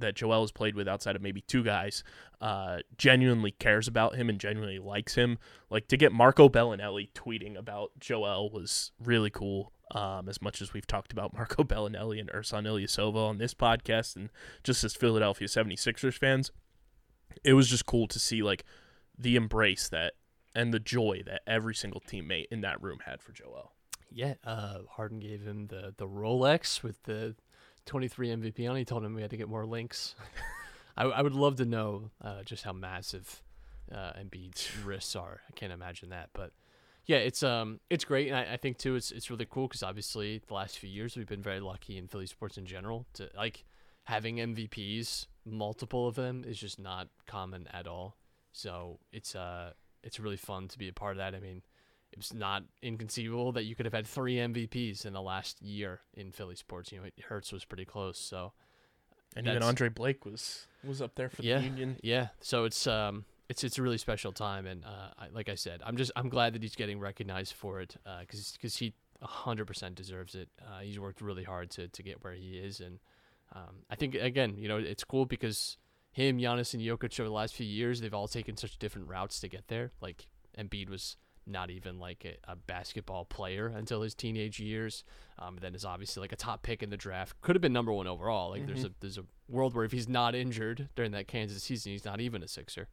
that 0.00 0.16
Joel 0.16 0.42
has 0.42 0.52
played 0.52 0.74
with 0.74 0.88
outside 0.88 1.16
of 1.16 1.22
maybe 1.22 1.40
two 1.42 1.62
guys 1.62 2.02
uh, 2.40 2.78
genuinely 2.96 3.52
cares 3.52 3.86
about 3.86 4.16
him 4.16 4.28
and 4.28 4.40
genuinely 4.40 4.78
likes 4.78 5.14
him. 5.14 5.38
Like 5.68 5.88
to 5.88 5.96
get 5.96 6.12
Marco 6.12 6.48
Belinelli 6.48 7.10
tweeting 7.12 7.56
about 7.56 7.92
Joel 7.98 8.50
was 8.50 8.92
really 9.02 9.30
cool. 9.30 9.72
Um, 9.92 10.28
as 10.28 10.40
much 10.40 10.62
as 10.62 10.72
we've 10.72 10.86
talked 10.86 11.12
about 11.12 11.32
Marco 11.34 11.64
Belinelli 11.64 12.20
and 12.20 12.30
Ersan 12.30 12.64
Ilyasova 12.64 13.28
on 13.28 13.38
this 13.38 13.54
podcast 13.54 14.14
and 14.16 14.30
just 14.62 14.84
as 14.84 14.94
Philadelphia 14.94 15.48
76ers 15.48 16.16
fans, 16.16 16.52
it 17.42 17.54
was 17.54 17.68
just 17.68 17.86
cool 17.86 18.06
to 18.08 18.18
see 18.18 18.42
like 18.42 18.64
the 19.18 19.36
embrace 19.36 19.88
that 19.88 20.14
and 20.54 20.72
the 20.72 20.80
joy 20.80 21.22
that 21.26 21.42
every 21.46 21.74
single 21.74 22.00
teammate 22.00 22.46
in 22.50 22.60
that 22.60 22.82
room 22.82 23.00
had 23.04 23.20
for 23.20 23.32
Joel. 23.32 23.72
Yeah, 24.12 24.34
uh, 24.44 24.78
Harden 24.90 25.20
gave 25.20 25.42
him 25.42 25.68
the 25.68 25.94
the 25.96 26.06
Rolex 26.06 26.82
with 26.82 27.02
the 27.04 27.36
23 27.90 28.28
MVP 28.28 28.70
on. 28.70 28.76
it. 28.76 28.78
He 28.78 28.84
told 28.84 29.04
him 29.04 29.14
we 29.14 29.20
had 29.20 29.30
to 29.30 29.36
get 29.36 29.48
more 29.48 29.66
links. 29.66 30.14
I, 30.96 31.06
I 31.06 31.22
would 31.22 31.34
love 31.34 31.56
to 31.56 31.64
know 31.64 32.12
uh, 32.22 32.44
just 32.44 32.62
how 32.62 32.72
massive 32.72 33.42
uh, 33.92 34.12
Embiid's 34.12 34.70
wrists 34.84 35.16
are. 35.16 35.40
I 35.48 35.52
can't 35.56 35.72
imagine 35.72 36.10
that, 36.10 36.30
but 36.32 36.52
yeah, 37.06 37.16
it's 37.16 37.42
um 37.42 37.80
it's 37.90 38.04
great, 38.04 38.28
and 38.28 38.36
I, 38.36 38.52
I 38.52 38.56
think 38.58 38.78
too 38.78 38.94
it's 38.94 39.10
it's 39.10 39.28
really 39.28 39.46
cool 39.50 39.66
because 39.66 39.82
obviously 39.82 40.40
the 40.46 40.54
last 40.54 40.78
few 40.78 40.88
years 40.88 41.16
we've 41.16 41.26
been 41.26 41.42
very 41.42 41.58
lucky 41.58 41.98
in 41.98 42.06
Philly 42.06 42.26
sports 42.26 42.56
in 42.56 42.64
general 42.64 43.06
to 43.14 43.28
like 43.36 43.64
having 44.04 44.36
MVPs, 44.36 45.26
multiple 45.44 46.06
of 46.06 46.14
them 46.14 46.44
is 46.46 46.58
just 46.58 46.78
not 46.78 47.08
common 47.26 47.66
at 47.72 47.88
all. 47.88 48.16
So 48.52 49.00
it's 49.12 49.34
uh 49.34 49.72
it's 50.04 50.20
really 50.20 50.36
fun 50.36 50.68
to 50.68 50.78
be 50.78 50.86
a 50.86 50.92
part 50.92 51.12
of 51.12 51.16
that. 51.18 51.34
I 51.34 51.40
mean, 51.40 51.62
it's 52.12 52.34
not 52.34 52.64
inconceivable 52.82 53.52
that 53.52 53.64
you 53.64 53.74
could 53.74 53.86
have 53.86 53.92
had 53.92 54.06
three 54.06 54.36
MVPs 54.36 55.06
in 55.06 55.12
the 55.12 55.22
last 55.22 55.62
year 55.62 56.00
in 56.14 56.32
Philly 56.32 56.56
sports. 56.56 56.92
You 56.92 57.00
know, 57.00 57.08
Hurts 57.28 57.52
was 57.52 57.64
pretty 57.64 57.84
close. 57.84 58.18
So 58.18 58.52
And 59.36 59.46
even 59.46 59.62
Andre 59.62 59.88
Blake 59.88 60.24
was 60.24 60.66
was 60.82 61.00
up 61.00 61.14
there 61.14 61.28
for 61.28 61.42
yeah, 61.42 61.58
the 61.58 61.64
Union. 61.64 61.96
yeah. 62.02 62.28
So 62.40 62.64
it's 62.64 62.86
um 62.86 63.24
it's 63.48 63.64
it's 63.64 63.78
a 63.78 63.82
really 63.82 63.98
special 63.98 64.32
time, 64.32 64.66
and 64.66 64.84
uh, 64.84 65.10
I, 65.18 65.28
like 65.32 65.48
I 65.48 65.56
said, 65.56 65.82
I'm 65.84 65.96
just 65.96 66.12
I'm 66.16 66.28
glad 66.28 66.52
that 66.54 66.62
he's 66.62 66.76
getting 66.76 67.00
recognized 67.00 67.54
for 67.54 67.80
it 67.80 67.96
because 68.20 68.52
because 68.52 68.76
he 68.76 68.94
100% 69.22 69.94
deserves 69.94 70.34
it. 70.34 70.48
Uh, 70.60 70.80
he's 70.80 70.98
worked 70.98 71.20
really 71.20 71.44
hard 71.44 71.70
to 71.72 71.88
to 71.88 72.02
get 72.02 72.22
where 72.24 72.32
he 72.32 72.58
is, 72.58 72.80
and 72.80 72.98
um, 73.54 73.82
I 73.90 73.96
think 73.96 74.14
again, 74.14 74.54
you 74.56 74.68
know, 74.68 74.78
it's 74.78 75.04
cool 75.04 75.26
because 75.26 75.76
him, 76.12 76.38
Giannis, 76.38 76.74
and 76.74 76.82
Jokic 76.82 77.18
over 77.20 77.28
the 77.28 77.34
last 77.34 77.54
few 77.54 77.66
years, 77.66 78.00
they've 78.00 78.14
all 78.14 78.28
taken 78.28 78.56
such 78.56 78.78
different 78.78 79.08
routes 79.08 79.40
to 79.40 79.48
get 79.48 79.68
there. 79.68 79.92
Like 80.00 80.26
Embiid 80.58 80.88
was 80.88 81.16
not 81.50 81.70
even 81.70 81.98
like 81.98 82.24
a, 82.24 82.52
a 82.52 82.56
basketball 82.56 83.24
player 83.24 83.66
until 83.66 84.02
his 84.02 84.14
teenage 84.14 84.60
years. 84.60 85.04
Um, 85.38 85.58
then 85.60 85.74
is 85.74 85.84
obviously 85.84 86.20
like 86.20 86.32
a 86.32 86.36
top 86.36 86.62
pick 86.62 86.82
in 86.82 86.90
the 86.90 86.96
draft. 86.96 87.40
Could 87.40 87.56
have 87.56 87.62
been 87.62 87.72
number 87.72 87.92
one 87.92 88.06
overall. 88.06 88.50
Like 88.50 88.66
there's 88.66 88.84
a 88.84 88.92
there's 89.00 89.18
a 89.18 89.24
world 89.48 89.74
where 89.74 89.84
if 89.84 89.92
he's 89.92 90.08
not 90.08 90.34
injured 90.34 90.88
during 90.96 91.12
that 91.12 91.28
Kansas 91.28 91.62
season, 91.62 91.92
he's 91.92 92.04
not 92.04 92.20
even 92.20 92.42
a 92.42 92.48
Sixer. 92.48 92.88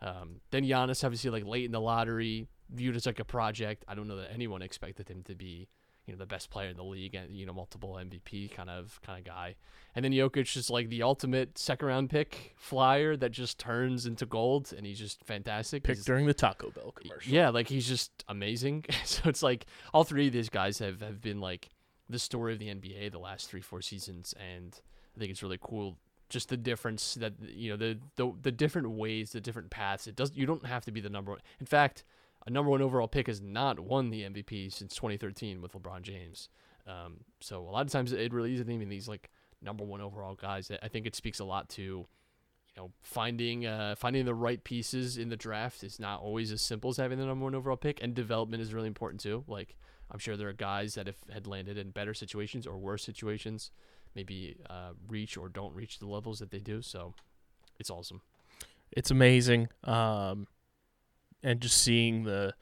Um, 0.00 0.40
then 0.50 0.64
Giannis 0.64 1.04
obviously 1.04 1.30
like 1.30 1.44
late 1.44 1.64
in 1.64 1.72
the 1.72 1.80
lottery, 1.80 2.48
viewed 2.70 2.96
as 2.96 3.06
like 3.06 3.20
a 3.20 3.24
project. 3.24 3.84
I 3.88 3.94
don't 3.94 4.08
know 4.08 4.16
that 4.16 4.32
anyone 4.32 4.62
expected 4.62 5.08
him 5.08 5.22
to 5.24 5.34
be, 5.34 5.68
you 6.10 6.16
know, 6.16 6.18
the 6.18 6.26
best 6.26 6.50
player 6.50 6.70
in 6.70 6.76
the 6.76 6.84
league 6.84 7.14
and 7.14 7.30
you 7.36 7.46
know 7.46 7.52
multiple 7.52 7.98
MVP 8.02 8.52
kind 8.52 8.68
of 8.68 9.00
kind 9.06 9.18
of 9.18 9.24
guy. 9.24 9.54
And 9.94 10.04
then 10.04 10.12
Jokic 10.12 10.56
is 10.56 10.70
like 10.70 10.88
the 10.88 11.02
ultimate 11.02 11.56
second 11.56 11.86
round 11.86 12.10
pick 12.10 12.54
flyer 12.56 13.16
that 13.16 13.30
just 13.30 13.58
turns 13.58 14.06
into 14.06 14.26
gold, 14.26 14.72
and 14.76 14.84
he's 14.84 14.98
just 14.98 15.22
fantastic. 15.24 15.84
Picked 15.84 16.04
during 16.04 16.26
the 16.26 16.34
Taco 16.34 16.70
Bell 16.70 16.92
commercial. 16.92 17.32
yeah, 17.32 17.50
like 17.50 17.68
he's 17.68 17.86
just 17.86 18.10
amazing. 18.28 18.84
so 19.04 19.28
it's 19.28 19.42
like 19.42 19.66
all 19.94 20.02
three 20.02 20.26
of 20.26 20.32
these 20.32 20.48
guys 20.48 20.78
have, 20.80 21.00
have 21.00 21.20
been 21.20 21.40
like 21.40 21.68
the 22.08 22.18
story 22.18 22.52
of 22.52 22.58
the 22.58 22.66
NBA 22.66 23.12
the 23.12 23.18
last 23.18 23.48
three, 23.48 23.60
four 23.60 23.80
seasons 23.80 24.34
and 24.38 24.80
I 25.16 25.18
think 25.20 25.30
it's 25.30 25.42
really 25.42 25.58
cool 25.60 25.96
just 26.28 26.48
the 26.48 26.56
difference 26.56 27.14
that 27.14 27.34
you 27.40 27.70
know, 27.70 27.76
the 27.76 27.98
the, 28.16 28.32
the 28.42 28.52
different 28.52 28.90
ways, 28.90 29.30
the 29.30 29.40
different 29.40 29.70
paths. 29.70 30.06
It 30.06 30.16
does 30.16 30.32
you 30.34 30.46
don't 30.46 30.66
have 30.66 30.84
to 30.86 30.92
be 30.92 31.00
the 31.00 31.08
number 31.08 31.30
one 31.32 31.40
in 31.60 31.66
fact, 31.66 32.04
a 32.46 32.50
number 32.50 32.70
one 32.70 32.82
overall 32.82 33.08
pick 33.08 33.26
has 33.26 33.40
not 33.40 33.78
won 33.80 34.10
the 34.10 34.22
MVP 34.22 34.72
since 34.72 34.94
twenty 34.94 35.16
thirteen 35.16 35.60
with 35.60 35.72
LeBron 35.72 36.02
James. 36.02 36.48
Um, 36.86 37.18
so 37.40 37.60
a 37.62 37.70
lot 37.70 37.86
of 37.86 37.92
times 37.92 38.12
it 38.12 38.32
really 38.32 38.54
isn't 38.54 38.70
even 38.70 38.88
these 38.88 39.06
like 39.08 39.30
number 39.62 39.84
one 39.84 40.00
overall 40.00 40.34
guys. 40.34 40.70
I- 40.70 40.78
I 40.82 40.88
think 40.88 41.06
it 41.06 41.14
speaks 41.14 41.38
a 41.38 41.44
lot 41.44 41.68
to 41.70 41.82
you 41.82 42.06
know, 42.76 42.92
finding 43.02 43.66
uh, 43.66 43.94
finding 43.96 44.24
the 44.24 44.34
right 44.34 44.62
pieces 44.62 45.18
in 45.18 45.28
the 45.28 45.36
draft 45.36 45.82
is 45.84 45.98
not 45.98 46.20
always 46.20 46.52
as 46.52 46.62
simple 46.62 46.90
as 46.90 46.96
having 46.96 47.18
the 47.18 47.26
number 47.26 47.44
one 47.44 47.54
overall 47.54 47.76
pick, 47.76 48.02
and 48.02 48.14
development 48.14 48.62
is 48.62 48.72
really 48.72 48.86
important 48.88 49.20
too. 49.20 49.44
Like 49.46 49.76
I'm 50.10 50.18
sure 50.18 50.36
there 50.36 50.48
are 50.48 50.52
guys 50.52 50.94
that 50.94 51.06
have 51.06 51.16
had 51.32 51.46
landed 51.46 51.76
in 51.78 51.90
better 51.90 52.14
situations 52.14 52.66
or 52.66 52.78
worse 52.78 53.04
situations, 53.04 53.70
maybe 54.14 54.56
uh, 54.70 54.90
reach 55.08 55.36
or 55.36 55.48
don't 55.48 55.74
reach 55.74 55.98
the 55.98 56.06
levels 56.06 56.38
that 56.38 56.50
they 56.50 56.58
do. 56.60 56.80
So 56.80 57.14
it's 57.78 57.90
awesome. 57.90 58.22
it's 58.92 59.10
amazing. 59.10 59.68
Um, 59.84 60.46
and 61.42 61.60
just 61.60 61.82
seeing 61.82 62.24
the 62.24 62.54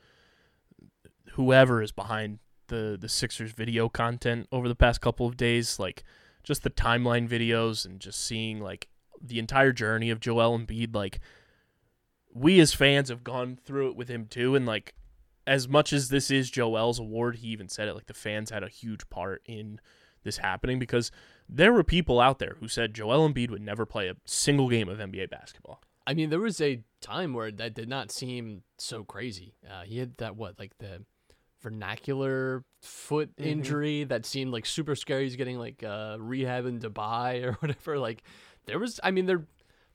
whoever 1.33 1.83
is 1.83 1.93
behind 1.93 2.39
the 2.69 2.97
the 3.01 3.09
Sixers 3.09 3.53
video 3.53 3.89
content 3.89 4.47
over 4.53 4.69
the 4.69 4.75
past 4.75 5.01
couple 5.01 5.27
of 5.27 5.37
days, 5.37 5.79
like 5.79 6.05
just 6.43 6.63
the 6.63 6.71
timeline 6.71 7.29
videos 7.29 7.85
and 7.85 8.01
just 8.01 8.25
seeing 8.25 8.61
like 8.61 8.89
the 9.21 9.39
entire 9.39 9.73
journey 9.73 10.11
of 10.11 10.21
Joel 10.21 10.59
Embiid, 10.59 10.95
like 10.95 11.21
we 12.33 12.61
as 12.61 12.75
fans 12.75 13.09
have 13.09 13.25
gone 13.25 13.59
through 13.65 13.91
it 13.91 13.97
with 13.97 14.09
him 14.09 14.27
too, 14.27 14.55
and 14.55 14.67
like 14.67 14.95
as 15.47 15.67
much 15.67 15.93
as 15.93 16.11
this 16.11 16.31
is 16.31 16.51
Joel's 16.51 16.99
award, 16.99 17.37
he 17.37 17.49
even 17.49 17.69
said 17.69 17.89
it 17.89 17.95
like 17.95 18.07
the 18.07 18.15
fans 18.15 18.51
had 18.51 18.63
a 18.63 18.69
huge 18.69 19.09
part 19.09 19.43
in 19.47 19.81
this 20.23 20.39
happening 20.39 20.79
because 20.79 21.11
there 21.49 21.73
were 21.73 21.85
people 21.85 22.21
out 22.21 22.39
there 22.39 22.57
who 22.61 22.69
said 22.69 22.95
Joel 22.95 23.29
Embiid 23.29 23.51
would 23.51 23.63
never 23.63 23.87
play 23.87 24.09
a 24.09 24.17
single 24.27 24.69
game 24.69 24.89
of 24.89 24.99
NBA 24.99 25.31
basketball. 25.31 25.81
I 26.09 26.15
mean, 26.15 26.31
there 26.31 26.41
was 26.41 26.59
a 26.63 26.83
time 27.03 27.35
where 27.35 27.53
that 27.53 27.75
did 27.75 27.87
not 27.87 28.11
seem 28.11 28.63
so 28.79 29.05
crazy. 29.05 29.53
Uh, 29.69 29.83
he 29.83 29.99
had 29.99 30.17
that 30.17 30.37
what 30.37 30.59
like 30.59 30.73
the 30.79 31.05
navicular 31.71 32.65
foot 32.81 33.31
injury 33.37 34.05
that 34.05 34.25
seemed 34.25 34.51
like 34.51 34.65
super 34.65 34.95
scary. 34.95 35.25
He's 35.25 35.37
getting 35.37 35.59
like 35.59 35.83
uh, 35.83 36.17
rehab 36.19 36.65
in 36.65 36.79
Dubai 36.79 37.45
or 37.45 37.53
whatever. 37.61 37.99
Like 37.99 38.23
there 38.65 38.79
was, 38.79 38.99
I 39.05 39.11
mean, 39.11 39.27
there 39.27 39.45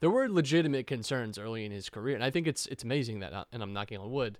there 0.01 0.11
were 0.11 0.29
legitimate 0.29 0.85
concerns 0.85 1.39
early 1.39 1.65
in 1.65 1.71
his 1.71 1.89
career, 1.89 2.13
and 2.13 2.23
I 2.23 2.29
think 2.29 2.45
it's 2.45 2.67
it's 2.67 2.83
amazing 2.83 3.21
that, 3.21 3.33
uh, 3.33 3.45
and 3.51 3.63
I'm 3.63 3.73
knocking 3.73 3.97
on 3.97 4.11
wood. 4.11 4.37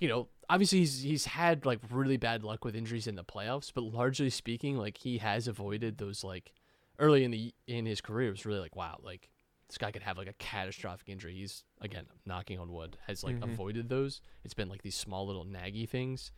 You 0.00 0.08
know, 0.08 0.28
obviously 0.50 0.80
he's 0.80 1.00
he's 1.00 1.26
had 1.26 1.64
like 1.64 1.78
really 1.92 2.16
bad 2.16 2.42
luck 2.42 2.64
with 2.64 2.74
injuries 2.74 3.06
in 3.06 3.14
the 3.14 3.22
playoffs, 3.22 3.70
but 3.72 3.84
largely 3.84 4.30
speaking, 4.30 4.76
like 4.76 4.98
he 4.98 5.18
has 5.18 5.46
avoided 5.46 5.98
those 5.98 6.24
like 6.24 6.52
early 6.98 7.22
in 7.22 7.30
the 7.30 7.54
in 7.68 7.86
his 7.86 8.00
career. 8.00 8.28
It 8.28 8.32
was 8.32 8.46
really 8.46 8.58
like 8.58 8.74
wow, 8.74 8.98
like 9.00 9.30
this 9.68 9.78
guy 9.78 9.90
could 9.90 10.02
have 10.02 10.18
like 10.18 10.28
a 10.28 10.34
catastrophic 10.34 11.08
injury. 11.08 11.34
He's 11.34 11.64
again 11.80 12.06
knocking 12.26 12.58
on 12.58 12.72
wood 12.72 12.96
has 13.06 13.24
like 13.24 13.36
avoided 13.42 13.88
those. 13.88 14.20
It's 14.44 14.54
been 14.54 14.68
like 14.68 14.82
these 14.82 14.96
small 14.96 15.26
little 15.26 15.44
naggy 15.44 15.88
things. 15.88 16.32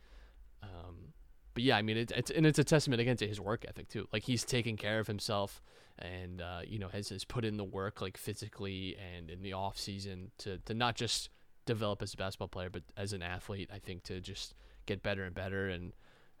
Um, 0.63 1.13
but 1.53 1.63
yeah, 1.63 1.77
I 1.77 1.81
mean 1.81 1.97
it's 1.97 2.13
it's 2.15 2.31
and 2.31 2.45
it's 2.45 2.59
a 2.59 2.63
testament 2.63 3.01
again 3.01 3.17
to 3.17 3.27
his 3.27 3.39
work 3.39 3.65
ethic 3.67 3.89
too. 3.89 4.07
Like 4.13 4.23
he's 4.23 4.43
taking 4.43 4.77
care 4.77 4.99
of 4.99 5.07
himself 5.07 5.61
and 5.99 6.41
uh, 6.41 6.61
you 6.65 6.79
know 6.79 6.87
has 6.89 7.09
has 7.09 7.25
put 7.25 7.43
in 7.43 7.57
the 7.57 7.63
work 7.63 8.01
like 8.01 8.17
physically 8.17 8.95
and 9.15 9.29
in 9.29 9.41
the 9.41 9.53
off 9.53 9.77
season 9.77 10.31
to 10.39 10.59
to 10.59 10.73
not 10.73 10.95
just 10.95 11.29
develop 11.65 12.01
as 12.01 12.13
a 12.13 12.17
basketball 12.17 12.47
player 12.47 12.69
but 12.69 12.83
as 12.95 13.13
an 13.13 13.21
athlete. 13.21 13.69
I 13.73 13.79
think 13.79 14.03
to 14.03 14.21
just 14.21 14.55
get 14.85 15.03
better 15.03 15.23
and 15.23 15.35
better 15.35 15.67
and 15.67 15.93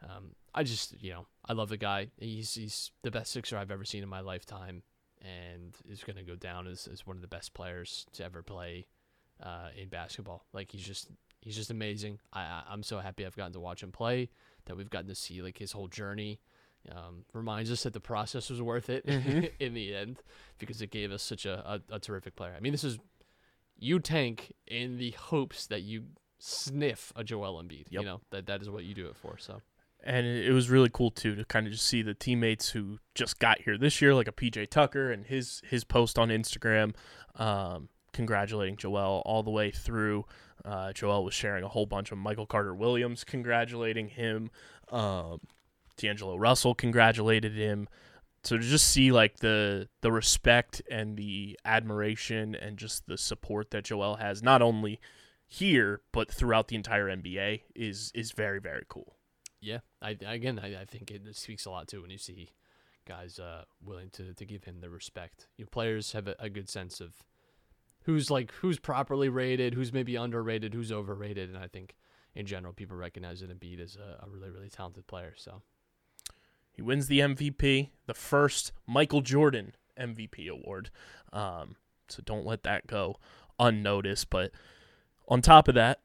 um, 0.03 0.35
I 0.53 0.63
just 0.63 1.01
you 1.01 1.11
know 1.11 1.25
I 1.45 1.53
love 1.53 1.69
the 1.69 1.77
guy. 1.77 2.09
He's 2.17 2.53
he's 2.53 2.91
the 3.03 3.11
best 3.11 3.31
sixer 3.31 3.57
I've 3.57 3.71
ever 3.71 3.85
seen 3.85 4.03
in 4.03 4.09
my 4.09 4.21
lifetime 4.21 4.83
and 5.21 5.75
is 5.89 6.03
going 6.03 6.17
to 6.17 6.23
go 6.23 6.35
down 6.35 6.67
as, 6.67 6.87
as 6.91 7.05
one 7.05 7.15
of 7.15 7.21
the 7.21 7.27
best 7.27 7.53
players 7.53 8.05
to 8.13 8.23
ever 8.23 8.41
play 8.43 8.87
uh, 9.41 9.69
in 9.75 9.89
basketball. 9.89 10.45
Like 10.53 10.71
he's 10.71 10.85
just 10.85 11.09
he's 11.41 11.55
just 11.55 11.71
amazing. 11.71 12.19
I 12.33 12.63
I'm 12.69 12.83
so 12.83 12.99
happy 12.99 13.25
I've 13.25 13.35
gotten 13.35 13.53
to 13.53 13.59
watch 13.59 13.83
him 13.83 13.91
play. 13.91 14.29
That 14.65 14.75
we've 14.75 14.89
gotten 14.89 15.07
to 15.07 15.15
see 15.15 15.41
like 15.41 15.57
his 15.57 15.71
whole 15.71 15.87
journey. 15.87 16.39
Um, 16.89 17.25
reminds 17.33 17.69
us 17.69 17.83
that 17.83 17.91
the 17.91 17.99
process 17.99 18.49
was 18.49 18.61
worth 18.61 18.89
it 18.89 19.03
in 19.59 19.73
the 19.73 19.93
end 19.93 20.21
because 20.57 20.81
it 20.81 20.89
gave 20.89 21.11
us 21.11 21.21
such 21.21 21.45
a, 21.45 21.81
a, 21.89 21.95
a 21.95 21.99
terrific 21.99 22.37
player. 22.37 22.53
I 22.55 22.61
mean, 22.61 22.71
this 22.71 22.85
is 22.85 22.97
you 23.77 23.99
tank 23.99 24.53
in 24.67 24.97
the 24.97 25.11
hopes 25.11 25.67
that 25.67 25.81
you 25.81 26.03
sniff 26.39 27.11
a 27.15 27.23
Joel 27.25 27.61
Embiid. 27.61 27.87
You 27.89 28.03
know 28.03 28.21
that 28.29 28.45
that 28.45 28.61
is 28.61 28.69
what 28.69 28.85
you 28.85 28.93
do 28.93 29.07
it 29.07 29.17
for. 29.17 29.37
So 29.37 29.61
and 30.07 30.25
it 30.25 30.53
was 30.53 30.69
really 30.69 30.89
cool 30.91 31.11
too 31.11 31.35
to 31.35 31.43
kind 31.43 31.67
of 31.67 31.73
just 31.73 31.85
see 31.85 32.01
the 32.01 32.13
teammates 32.13 32.69
who 32.69 32.97
just 33.13 33.39
got 33.39 33.61
here 33.61 33.77
this 33.77 34.01
year, 34.01 34.15
like 34.15 34.29
a 34.29 34.31
PJ 34.31 34.69
Tucker 34.69 35.11
and 35.11 35.25
his 35.25 35.61
his 35.69 35.83
post 35.83 36.17
on 36.17 36.29
Instagram, 36.29 36.95
um, 37.35 37.89
congratulating 38.13 38.77
Joel 38.77 39.21
all 39.25 39.43
the 39.43 39.51
way 39.51 39.69
through. 39.69 40.25
Uh, 40.63 40.93
Joel 40.93 41.25
was 41.25 41.33
sharing 41.33 41.63
a 41.65 41.67
whole 41.67 41.85
bunch 41.85 42.13
of 42.13 42.17
Michael 42.17 42.45
Carter 42.45 42.73
Williams 42.73 43.25
congratulating 43.25 44.07
him. 44.07 44.49
Um, 44.89 45.41
D'Angelo 45.97 46.37
Russell 46.37 46.73
congratulated 46.73 47.53
him. 47.53 47.89
So 48.43 48.55
to 48.55 48.63
just 48.63 48.89
see 48.89 49.11
like 49.11 49.39
the 49.39 49.89
the 49.99 50.11
respect 50.13 50.81
and 50.89 51.17
the 51.17 51.59
admiration 51.65 52.55
and 52.55 52.77
just 52.77 53.07
the 53.07 53.17
support 53.17 53.71
that 53.71 53.83
Joel 53.83 54.15
has, 54.15 54.41
not 54.41 54.61
only 54.61 55.01
here 55.45 55.99
but 56.13 56.31
throughout 56.31 56.69
the 56.69 56.77
entire 56.77 57.07
NBA, 57.07 57.63
is 57.75 58.13
is 58.15 58.31
very 58.31 58.61
very 58.61 58.85
cool. 58.87 59.16
Yeah, 59.61 59.79
I 60.01 60.17
again 60.21 60.59
I, 60.59 60.81
I 60.81 60.85
think 60.85 61.11
it 61.11 61.35
speaks 61.35 61.65
a 61.65 61.69
lot 61.69 61.87
too 61.87 62.01
when 62.01 62.11
you 62.11 62.17
see 62.17 62.49
guys 63.07 63.39
uh, 63.39 63.63
willing 63.83 64.09
to, 64.11 64.33
to 64.33 64.45
give 64.45 64.65
him 64.65 64.81
the 64.81 64.89
respect. 64.89 65.47
You 65.57 65.65
know, 65.65 65.69
players 65.71 66.11
have 66.11 66.27
a, 66.27 66.35
a 66.39 66.49
good 66.49 66.69
sense 66.69 66.99
of 66.99 67.23
who's 68.03 68.29
like 68.29 68.51
who's 68.53 68.79
properly 68.79 69.29
rated, 69.29 69.73
who's 69.73 69.93
maybe 69.93 70.15
underrated, 70.15 70.73
who's 70.73 70.91
overrated, 70.91 71.49
and 71.49 71.57
I 71.57 71.67
think 71.67 71.95
in 72.35 72.45
general 72.45 72.73
people 72.73 72.97
recognize 72.97 73.39
that 73.39 73.49
Embiid 73.49 73.79
is 73.79 73.95
a, 73.97 74.25
a 74.25 74.29
really 74.29 74.49
really 74.49 74.69
talented 74.69 75.07
player. 75.07 75.33
So 75.35 75.61
He 76.73 76.81
wins 76.81 77.07
the 77.07 77.19
MVP, 77.19 77.89
the 78.05 78.13
first 78.13 78.71
Michael 78.85 79.21
Jordan 79.21 79.73
MVP 79.99 80.47
award. 80.49 80.89
Um, 81.33 81.75
so 82.07 82.21
don't 82.23 82.45
let 82.45 82.63
that 82.63 82.87
go 82.87 83.17
unnoticed. 83.59 84.29
But 84.29 84.51
on 85.27 85.41
top 85.41 85.67
of 85.67 85.75
that, 85.75 85.99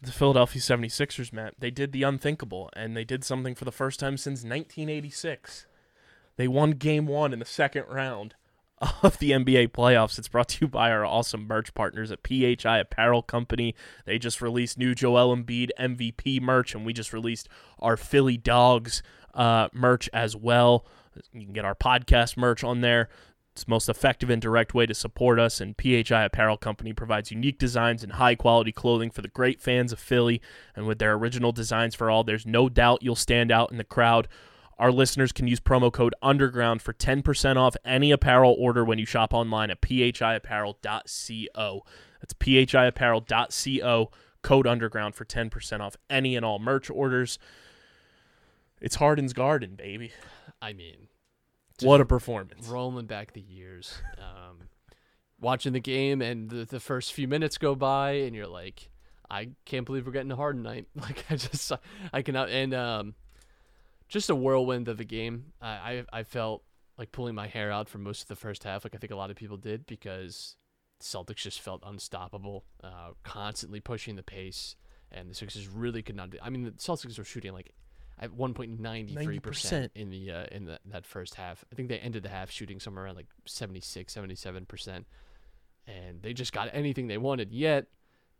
the 0.00 0.12
Philadelphia 0.12 0.60
76ers, 0.60 1.32
Matt, 1.32 1.54
they 1.58 1.70
did 1.70 1.92
the 1.92 2.02
unthinkable, 2.02 2.70
and 2.74 2.96
they 2.96 3.04
did 3.04 3.24
something 3.24 3.54
for 3.54 3.64
the 3.64 3.72
first 3.72 3.98
time 3.98 4.16
since 4.16 4.40
1986. 4.40 5.66
They 6.36 6.48
won 6.48 6.72
game 6.72 7.06
one 7.06 7.32
in 7.32 7.38
the 7.38 7.44
second 7.44 7.84
round 7.88 8.34
of 9.02 9.18
the 9.18 9.30
NBA 9.30 9.68
playoffs. 9.68 10.18
It's 10.18 10.28
brought 10.28 10.50
to 10.50 10.58
you 10.62 10.68
by 10.68 10.90
our 10.90 11.04
awesome 11.04 11.46
merch 11.46 11.74
partners 11.74 12.10
at 12.10 12.20
PHI 12.26 12.78
Apparel 12.78 13.22
Company. 13.22 13.74
They 14.04 14.18
just 14.18 14.42
released 14.42 14.78
new 14.78 14.94
Joel 14.94 15.34
Embiid 15.34 15.70
MVP 15.78 16.40
merch, 16.42 16.74
and 16.74 16.84
we 16.84 16.92
just 16.92 17.12
released 17.12 17.48
our 17.78 17.96
Philly 17.96 18.36
Dogs 18.36 19.02
uh, 19.34 19.68
merch 19.72 20.10
as 20.12 20.36
well. 20.36 20.86
You 21.32 21.44
can 21.44 21.54
get 21.54 21.64
our 21.64 21.74
podcast 21.74 22.36
merch 22.36 22.62
on 22.62 22.82
there. 22.82 23.08
Most 23.66 23.88
effective 23.88 24.30
and 24.30 24.40
direct 24.40 24.74
way 24.74 24.86
to 24.86 24.94
support 24.94 25.38
us, 25.38 25.60
and 25.60 25.76
PHI 25.76 26.24
Apparel 26.24 26.56
Company 26.56 26.92
provides 26.92 27.30
unique 27.30 27.58
designs 27.58 28.02
and 28.02 28.12
high 28.12 28.34
quality 28.34 28.72
clothing 28.72 29.10
for 29.10 29.22
the 29.22 29.28
great 29.28 29.60
fans 29.60 29.92
of 29.92 29.98
Philly. 29.98 30.40
And 30.74 30.86
with 30.86 30.98
their 30.98 31.14
original 31.14 31.52
designs 31.52 31.94
for 31.94 32.10
all, 32.10 32.24
there's 32.24 32.46
no 32.46 32.68
doubt 32.68 33.02
you'll 33.02 33.16
stand 33.16 33.50
out 33.50 33.70
in 33.70 33.78
the 33.78 33.84
crowd. 33.84 34.28
Our 34.78 34.92
listeners 34.92 35.32
can 35.32 35.46
use 35.46 35.58
promo 35.58 35.90
code 35.90 36.14
UNDERGROUND 36.22 36.82
for 36.82 36.92
10% 36.92 37.56
off 37.56 37.76
any 37.84 38.10
apparel 38.10 38.54
order 38.58 38.84
when 38.84 38.98
you 38.98 39.06
shop 39.06 39.32
online 39.32 39.70
at 39.70 39.80
phiapparel.co. 39.80 41.82
That's 42.20 42.34
phiapparel.co, 42.34 44.10
code 44.42 44.66
UNDERGROUND 44.66 45.14
for 45.14 45.24
10% 45.24 45.80
off 45.80 45.96
any 46.10 46.36
and 46.36 46.44
all 46.44 46.58
merch 46.58 46.90
orders. 46.90 47.38
It's 48.80 48.96
Harden's 48.96 49.32
Garden, 49.32 49.76
baby. 49.76 50.12
I 50.60 50.74
mean, 50.74 51.08
What 51.82 52.00
a 52.00 52.06
performance. 52.06 52.68
rolling 52.68 53.06
back 53.06 53.32
the 53.32 53.40
years, 53.40 53.94
um, 54.18 54.68
watching 55.40 55.72
the 55.72 55.80
game, 55.80 56.22
and 56.22 56.48
the, 56.48 56.64
the 56.64 56.80
first 56.80 57.12
few 57.12 57.28
minutes 57.28 57.58
go 57.58 57.74
by, 57.74 58.12
and 58.12 58.34
you're 58.34 58.46
like, 58.46 58.90
I 59.30 59.50
can't 59.64 59.84
believe 59.84 60.06
we're 60.06 60.12
getting 60.12 60.30
a 60.32 60.36
Harden 60.36 60.62
night. 60.62 60.86
Like 60.96 61.24
I 61.30 61.36
just 61.36 61.72
I 62.12 62.22
cannot 62.22 62.48
and 62.48 62.72
um 62.74 63.14
just 64.08 64.30
a 64.30 64.34
whirlwind 64.34 64.88
of 64.88 64.98
the 64.98 65.04
game. 65.04 65.52
I 65.60 65.68
I, 66.12 66.20
I 66.20 66.22
felt 66.22 66.62
like 66.96 67.12
pulling 67.12 67.34
my 67.34 67.46
hair 67.46 67.70
out 67.70 67.88
for 67.88 67.98
most 67.98 68.22
of 68.22 68.28
the 68.28 68.36
first 68.36 68.64
half, 68.64 68.84
like 68.84 68.94
I 68.94 68.98
think 68.98 69.12
a 69.12 69.16
lot 69.16 69.30
of 69.30 69.36
people 69.36 69.56
did, 69.56 69.86
because 69.86 70.56
Celtics 71.02 71.36
just 71.36 71.60
felt 71.60 71.82
unstoppable, 71.84 72.64
uh, 72.82 73.10
constantly 73.22 73.80
pushing 73.80 74.16
the 74.16 74.22
pace, 74.22 74.76
and 75.12 75.28
the 75.30 75.34
Sixers 75.34 75.68
really 75.68 76.02
could 76.02 76.16
not. 76.16 76.30
Do, 76.30 76.38
I 76.42 76.48
mean, 76.48 76.64
the 76.64 76.70
Celtics 76.72 77.18
were 77.18 77.24
shooting 77.24 77.52
like 77.52 77.72
at 78.18 78.32
one 78.32 78.54
point 78.54 78.80
ninety 78.80 79.14
three 79.14 79.38
90%. 79.38 79.42
percent 79.42 79.92
in 79.94 80.10
the 80.10 80.30
uh, 80.30 80.44
in 80.50 80.64
the, 80.64 80.78
that 80.86 81.04
first 81.04 81.34
half. 81.34 81.64
I 81.70 81.74
think 81.74 81.88
they 81.88 81.98
ended 81.98 82.22
the 82.22 82.28
half 82.28 82.50
shooting 82.50 82.80
somewhere 82.80 83.04
around 83.04 83.16
like 83.16 83.26
76, 83.44 84.12
77 84.12 84.66
percent, 84.66 85.06
and 85.86 86.22
they 86.22 86.32
just 86.32 86.52
got 86.52 86.68
anything 86.72 87.06
they 87.08 87.18
wanted. 87.18 87.52
Yet 87.52 87.86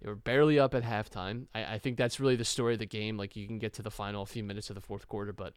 they 0.01 0.09
were 0.09 0.17
barely 0.17 0.59
up 0.59 0.75
at 0.75 0.83
halftime. 0.83 1.47
I, 1.55 1.75
I 1.75 1.79
think 1.79 1.97
that's 1.97 2.21
really 2.21 2.37
the 2.37 2.45
story 2.45 2.75
of 2.75 2.79
the 2.79 2.87
game. 2.87 3.17
Like 3.17 3.37
you 3.37 3.47
can 3.47 3.59
get 3.59 3.73
to 3.75 3.83
the 3.83 3.91
final 3.91 4.27
few 4.27 4.45
minutes 4.45 4.69
of 4.71 4.75
the 4.75 4.83
fourth 4.83 5.09
quarter, 5.09 5.33
but 5.33 5.55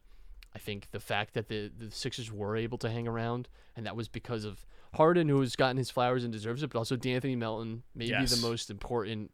I 0.54 0.58
think 0.58 0.88
the 0.90 1.00
fact 1.00 1.34
that 1.34 1.48
the, 1.48 1.70
the 1.76 1.90
Sixers 1.90 2.32
were 2.32 2.56
able 2.56 2.78
to 2.78 2.90
hang 2.90 3.06
around, 3.06 3.48
and 3.76 3.86
that 3.86 3.96
was 3.96 4.08
because 4.08 4.44
of 4.44 4.64
Harden, 4.94 5.28
who 5.28 5.40
has 5.40 5.54
gotten 5.56 5.76
his 5.76 5.90
flowers 5.90 6.24
and 6.24 6.32
deserves 6.32 6.62
it, 6.62 6.70
but 6.72 6.78
also 6.78 6.96
D'Anthony 6.96 7.36
Melton, 7.36 7.82
maybe 7.94 8.10
Yes. 8.10 8.34
the 8.34 8.46
most 8.46 8.70
important 8.70 9.30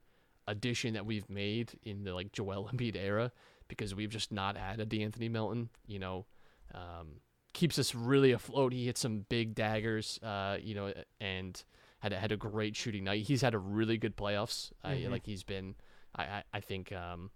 addition 0.47 0.95
that 0.95 1.07
we've 1.07 1.29
made 1.31 1.73
in 1.83 2.05
the 2.05 2.15
like 2.15 2.33
Joel 2.33 2.69
Embiid 2.73 2.97
era, 2.97 3.33
because 3.69 3.95
we've 3.95 4.11
just 4.11 4.33
not 4.33 4.57
had 4.57 4.81
a 4.81 4.87
D'Anthony 4.87 5.29
Melton. 5.29 5.69
You 5.87 5.99
know, 5.99 6.27
um, 6.75 7.21
keeps 7.53 7.79
us 7.79 7.95
really 7.95 8.33
afloat. 8.33 8.73
He 8.73 8.87
hit 8.87 8.99
some 8.99 9.25
big 9.29 9.55
daggers, 9.55 10.19
uh, 10.23 10.59
you 10.61 10.75
know, 10.75 10.93
and 11.21 11.63
had 12.01 12.13
a, 12.13 12.17
had 12.19 12.33
a 12.33 12.37
great 12.37 12.77
shooting 12.77 13.05
night. 13.05 13.23
He's 13.25 13.43
had 13.43 13.55
a 13.55 13.59
really 13.59 13.97
good 13.97 14.17
playoffs. 14.17 14.71
I 14.85 14.97
Mhm. 14.97 15.11
like 15.11 15.25
he's 15.27 15.43
been. 15.43 15.75
I 16.15 16.23
I, 16.25 16.43
I 16.55 16.61
think. 16.61 16.93
Um, 16.93 17.31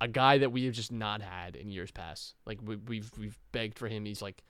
a 0.00 0.08
guy 0.08 0.38
that 0.38 0.50
we 0.50 0.64
have 0.64 0.74
just 0.74 0.90
not 0.92 1.22
had 1.22 1.54
in 1.56 1.70
years 1.70 1.90
past. 1.92 2.34
Like 2.44 2.58
we, 2.62 2.76
we've 2.76 3.10
we've 3.16 3.38
begged 3.52 3.78
for 3.78 3.88
him. 3.88 4.04
He's 4.04 4.20
like 4.20 4.42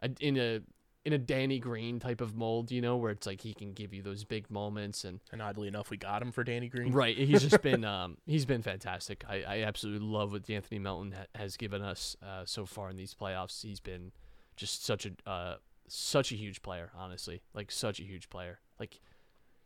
a, 0.00 0.10
in 0.20 0.38
a 0.38 0.60
in 1.04 1.12
a 1.12 1.18
Danny 1.18 1.58
Green 1.58 1.98
type 1.98 2.20
of 2.20 2.36
mold, 2.36 2.70
you 2.70 2.80
know, 2.80 2.96
where 2.96 3.10
it's 3.10 3.26
like 3.26 3.40
he 3.40 3.54
can 3.54 3.72
give 3.72 3.92
you 3.92 4.02
those 4.02 4.24
big 4.24 4.50
moments 4.50 5.04
and 5.04 5.20
And 5.32 5.42
oddly 5.42 5.66
enough, 5.66 5.90
we 5.90 5.96
got 5.96 6.22
him 6.22 6.30
for 6.30 6.44
Danny 6.44 6.68
Green. 6.68 6.92
right. 6.92 7.16
He's 7.16 7.42
just 7.42 7.60
been 7.70 7.84
um 7.84 8.18
he's 8.26 8.46
been 8.46 8.62
fantastic. 8.62 9.24
I, 9.28 9.42
I 9.42 9.62
absolutely 9.62 10.06
love 10.06 10.32
what 10.32 10.48
Anthony 10.48 10.78
Melton 10.78 11.12
ha- 11.12 11.26
has 11.34 11.56
given 11.56 11.82
us 11.82 12.16
uh, 12.22 12.44
so 12.44 12.66
far 12.66 12.88
in 12.90 12.96
these 12.96 13.14
playoffs. 13.14 13.62
He's 13.62 13.80
been 13.80 14.12
just 14.56 14.84
such 14.84 15.06
a 15.06 15.28
uh, 15.28 15.56
such 15.88 16.30
a 16.32 16.36
huge 16.36 16.62
player, 16.62 16.90
honestly. 16.96 17.42
Like 17.54 17.70
such 17.70 17.98
a 17.98 18.04
huge 18.04 18.30
player. 18.30 18.60
Like 18.78 19.00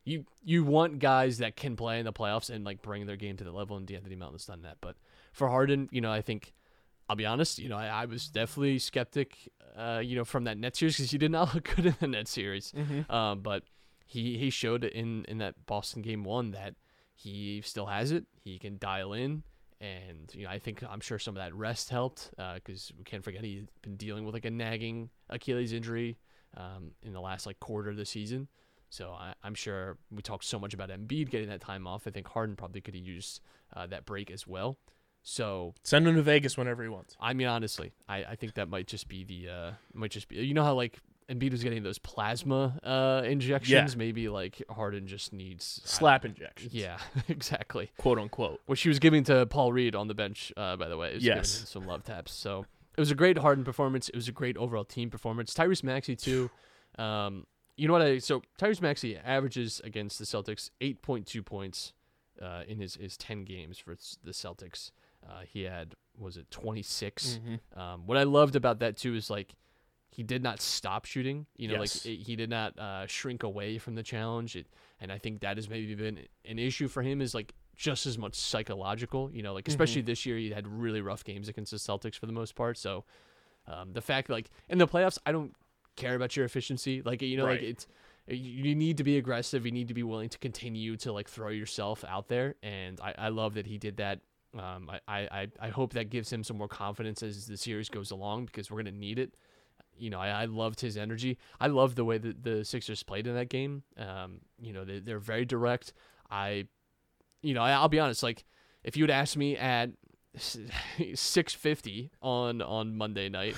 you 0.05 0.25
you 0.43 0.64
want 0.64 1.00
guys 1.00 1.38
that 1.38 1.57
can 1.57 1.76
play 1.76 1.99
in 1.99 2.05
the 2.07 2.12
playoffs 2.12 2.49
and 2.49 2.64
like 2.64 2.81
bring 2.81 3.07
their 3.07 3.16
game 3.16 3.37
to 3.37 3.45
the 3.45 3.52
level, 3.52 3.76
and 3.76 3.87
D'Anthony 3.87 4.16
Melton's 4.16 4.47
done 4.47 4.62
that. 4.62 4.78
But 4.81 4.97
for 5.33 5.49
Harden, 5.49 5.88
you 5.93 6.00
know, 6.00 6.12
I 6.12 6.23
think 6.23 6.55
I'll 7.09 7.17
be 7.17 7.27
honest. 7.27 7.59
You 7.59 7.69
know, 7.69 7.77
I, 7.77 7.87
I 7.87 8.05
was 8.07 8.29
definitely 8.29 8.79
skeptic. 8.79 9.37
Uh, 9.77 10.01
you 10.03 10.17
know, 10.17 10.25
from 10.25 10.45
that 10.45 10.57
net 10.57 10.75
series 10.75 10.97
because 10.97 11.11
he 11.11 11.19
did 11.19 11.31
not 11.31 11.55
look 11.55 11.71
good 11.77 11.87
in 11.87 11.97
the 12.01 12.07
net 12.09 12.29
series. 12.29 12.73
Mm-hmm. 12.73 13.13
Um, 13.13 13.41
but 13.41 13.63
he 14.07 14.39
he 14.39 14.51
showed 14.51 14.85
in 14.85 15.25
in 15.27 15.39
that 15.39 15.67
Boston 15.67 16.03
game 16.03 16.25
one 16.25 16.53
that 16.53 16.75
he 17.15 17.61
still 17.63 17.87
has 17.87 18.13
it. 18.13 18.25
He 18.43 18.59
can 18.59 18.79
dial 18.79 19.13
in, 19.13 19.43
and 19.81 20.31
you 20.33 20.45
know 20.45 20.51
I 20.51 20.59
think 20.59 20.83
I'm 20.89 21.01
sure 21.01 21.19
some 21.19 21.37
of 21.37 21.43
that 21.43 21.55
rest 21.55 21.91
helped 21.91 22.31
because 22.55 22.93
we 22.97 23.05
can't 23.05 23.23
forget 23.23 23.45
he's 23.45 23.65
been 23.83 23.97
dealing 23.97 24.25
with 24.25 24.35
like 24.35 24.45
a 24.45 24.51
nagging 24.51 25.11
Achilles 25.29 25.73
injury 25.73 26.19
um, 26.57 26.93
in 27.03 27.13
the 27.13 27.21
last 27.21 27.47
like 27.47 27.61
quarter 27.61 27.91
of 27.91 27.97
the 27.97 28.07
season. 28.07 28.49
So 28.89 29.11
I, 29.11 29.35
I'm 29.43 29.55
sure 29.55 29.99
we 30.11 30.23
talked 30.23 30.45
so 30.45 30.59
much 30.59 30.73
about 30.73 30.91
Embiid 30.91 31.31
getting 31.31 31.49
that 31.49 31.61
time 31.61 31.87
off. 31.87 32.07
I 32.07 32.11
think 32.11 32.29
Harden 32.29 32.57
probably 32.57 32.81
could 32.81 32.95
have 32.95 33.05
used 33.05 33.41
uh, 33.75 33.87
that 33.89 34.07
break 34.07 34.31
as 34.31 34.47
well. 34.47 34.79
So 35.28 35.75
Send 35.83 36.06
him 36.06 36.14
to 36.14 36.23
Vegas 36.23 36.56
whenever 36.56 36.85
he 36.85 36.88
wants. 36.88 37.16
I 37.21 37.33
mean, 37.33 37.49
honestly, 37.49 37.92
I, 38.09 38.18
I 38.25 38.35
think 38.37 38.54
that 38.54 38.68
might 38.68 38.87
just 38.87 39.09
be 39.09 39.25
the 39.25 39.49
uh 39.49 39.71
might 39.92 40.12
just 40.12 40.29
be 40.29 40.37
you 40.37 40.55
know 40.55 40.62
how 40.62 40.74
like 40.74 41.01
Embiid 41.29 41.51
was 41.51 41.64
getting 41.64 41.83
those 41.83 41.98
plasma 41.98 42.79
uh 42.85 43.22
injections. 43.27 43.96
Maybe 43.96 44.29
like 44.29 44.62
Harden 44.70 45.09
just 45.09 45.33
needs 45.33 45.81
Slap 45.85 46.24
injections. 46.24 46.72
Yeah, 46.72 46.98
exactly. 47.29 47.90
Quote 47.98 48.20
unquote. 48.20 48.61
Which 48.66 48.83
he 48.83 48.88
was 48.88 49.01
giving 49.01 49.24
to 49.24 49.46
Paul 49.46 49.72
Reed 49.72 49.96
on 49.96 50.07
the 50.07 50.14
bench. 50.14 50.53
Uh, 50.57 50.77
by 50.77 50.88
the 50.88 50.96
way, 50.96 51.09
He 51.09 51.14
was 51.16 51.24
giving 51.24 51.38
Yes. 51.38 51.64
some 51.68 51.87
love 51.88 52.05
taps. 52.05 52.33
So 52.33 52.64
it 52.96 53.01
was 53.01 53.11
a 53.11 53.16
great 53.16 53.38
Harden 53.38 53.64
performance. 53.64 54.09
It 54.09 54.14
was 54.14 54.29
a 54.29 54.33
great 54.33 54.57
overall 54.57 54.85
team 54.85 55.11
performance. 55.11 55.53
Tyrese 55.53 55.83
Maxey 55.83 56.14
too. 56.14 56.51
Um, 56.98 57.46
you 57.77 57.88
know 57.88 57.92
what 57.94 58.03
I 58.03 58.18
so 58.18 58.42
Tyrese 58.61 58.81
Maxey 58.81 59.16
averages 59.16 59.81
against 59.83 60.20
the 60.20 60.24
Celtics 60.24 60.70
eight 60.81 61.03
point 61.03 61.27
two 61.27 61.42
points 61.42 61.94
uh, 62.40 62.62
in 62.68 62.79
his 62.79 62.94
his 62.94 63.16
ten 63.16 63.42
games 63.42 63.77
for 63.79 63.96
the 64.22 64.31
Celtics. 64.31 64.92
Uh, 65.29 65.41
he 65.47 65.62
had 65.65 65.95
was 66.19 66.37
it 66.37 66.51
twenty 66.51 66.83
Mhm. 66.83 67.61
um, 67.77 68.07
what 68.07 68.17
I 68.17 68.23
loved 68.23 68.57
about 68.57 68.79
that 68.81 68.97
too 68.97 69.15
is 69.15 69.29
like 69.29 69.55
he 70.11 70.23
did 70.23 70.43
not 70.43 70.61
stop 70.62 71.05
shooting. 71.05 71.47
You 71.57 71.69
know, 71.69 71.81
Yes. 71.81 72.07
like 72.07 72.15
it, 72.15 72.23
he 72.23 72.37
did 72.37 72.49
not 72.49 72.79
uh, 72.79 73.07
shrink 73.07 73.43
away 73.43 73.77
from 73.79 73.95
the 73.97 74.03
challenge. 74.03 74.57
It, 74.57 74.67
and 75.01 75.12
I 75.12 75.19
think 75.19 75.41
that 75.41 75.59
has 75.59 75.69
maybe 75.69 75.95
been 75.95 76.21
an 76.47 76.59
issue 76.59 76.89
for 76.89 77.03
him 77.03 77.21
is 77.21 77.35
like 77.35 77.55
just 77.77 78.07
as 78.07 78.17
much 78.17 78.35
psychological. 78.35 79.31
You 79.33 79.43
know, 79.43 79.53
like 79.53 79.69
especially 79.69 80.03
this 80.03 80.25
year 80.25 80.39
he 80.39 80.51
had 80.51 80.67
really 80.67 81.03
rough 81.03 81.23
games 81.25 81.49
against 81.49 81.71
the 81.73 81.77
Celtics 81.77 82.15
for 82.17 82.25
the 82.27 82.33
most 82.33 82.55
part. 82.55 82.79
So 82.79 83.05
um, 83.67 83.93
the 83.93 84.01
fact 84.01 84.31
like 84.31 84.51
in 84.71 84.79
the 84.79 84.87
playoffs, 84.89 85.19
I 85.27 85.33
don't 85.33 85.55
care 85.97 86.15
about 86.15 86.35
your 86.37 86.47
efficiency. 86.47 87.03
Like 87.03 87.21
you 87.21 87.37
know, 87.37 87.45
like 87.45 87.62
it's 87.62 87.87
you 88.29 88.75
need 88.75 88.97
to 88.97 89.05
be 89.05 89.19
aggressive. 89.19 89.67
You 89.67 89.73
need 89.73 89.89
to 89.89 89.95
be 89.95 90.03
willing 90.03 90.31
to 90.31 90.39
continue 90.39 90.97
to 90.99 91.12
like 91.12 91.29
throw 91.29 91.49
yourself 91.51 92.05
out 92.09 92.29
there. 92.29 92.55
And 92.62 92.99
I, 93.03 93.15
I 93.19 93.29
love 93.29 93.55
that 93.55 93.67
he 93.67 93.77
did 93.77 93.99
that. 93.99 94.21
Um, 94.59 94.90
I, 95.09 95.29
I, 95.31 95.49
I- 95.61 95.69
hope 95.69 95.92
that 95.95 96.09
gives 96.11 96.33
him 96.33 96.42
some 96.45 96.57
more 96.59 96.69
confidence 96.69 97.23
as 97.23 97.47
the 97.47 97.57
series 97.57 97.88
goes 97.88 98.11
along 98.11 98.47
because 98.47 98.71
we're 98.71 98.79
gonna 98.83 98.92
need 98.92 99.19
it. 99.19 99.35
You 99.99 100.11
know, 100.11 100.19
I, 100.21 100.29
I 100.29 100.45
loved 100.45 100.81
his 100.81 100.97
energy. 100.97 101.38
I 101.61 101.69
loved 101.69 101.97
the 101.97 102.05
way 102.05 102.19
that 102.19 102.42
the 102.42 102.64
Sixers 102.64 103.03
played 103.03 103.27
in 103.27 103.35
that 103.35 103.49
game. 103.49 103.83
Um, 103.97 104.40
you 104.61 104.73
know, 104.73 104.85
they, 104.85 104.99
they're 105.01 105.19
very 105.19 105.45
direct. 105.45 105.92
I, 106.31 106.66
you 107.42 107.55
know, 107.55 107.62
I, 107.62 107.73
I'll 107.73 107.88
be 107.88 107.99
honest. 108.01 108.23
Like, 108.23 108.45
if 108.85 108.97
you 108.97 109.03
would 109.05 109.11
ask 109.11 109.37
me 109.37 109.57
at 109.57 109.90
six 111.14 111.55
fifty 111.55 112.11
on 112.23 112.61
on 112.62 112.95
Monday 112.97 113.29
night, 113.29 113.57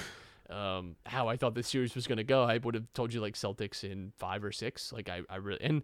um, 0.50 0.96
how 1.06 1.28
I 1.28 1.36
thought 1.36 1.54
this 1.54 1.68
series 1.68 1.94
was 1.94 2.06
gonna 2.06 2.24
go, 2.24 2.44
I 2.44 2.58
would 2.58 2.74
have 2.74 2.92
told 2.94 3.12
you 3.12 3.20
like 3.20 3.34
Celtics 3.34 3.84
in 3.84 4.12
five 4.18 4.44
or 4.44 4.52
six. 4.52 4.92
Like, 4.92 5.08
I, 5.08 5.22
I 5.28 5.36
really 5.36 5.60
and 5.62 5.82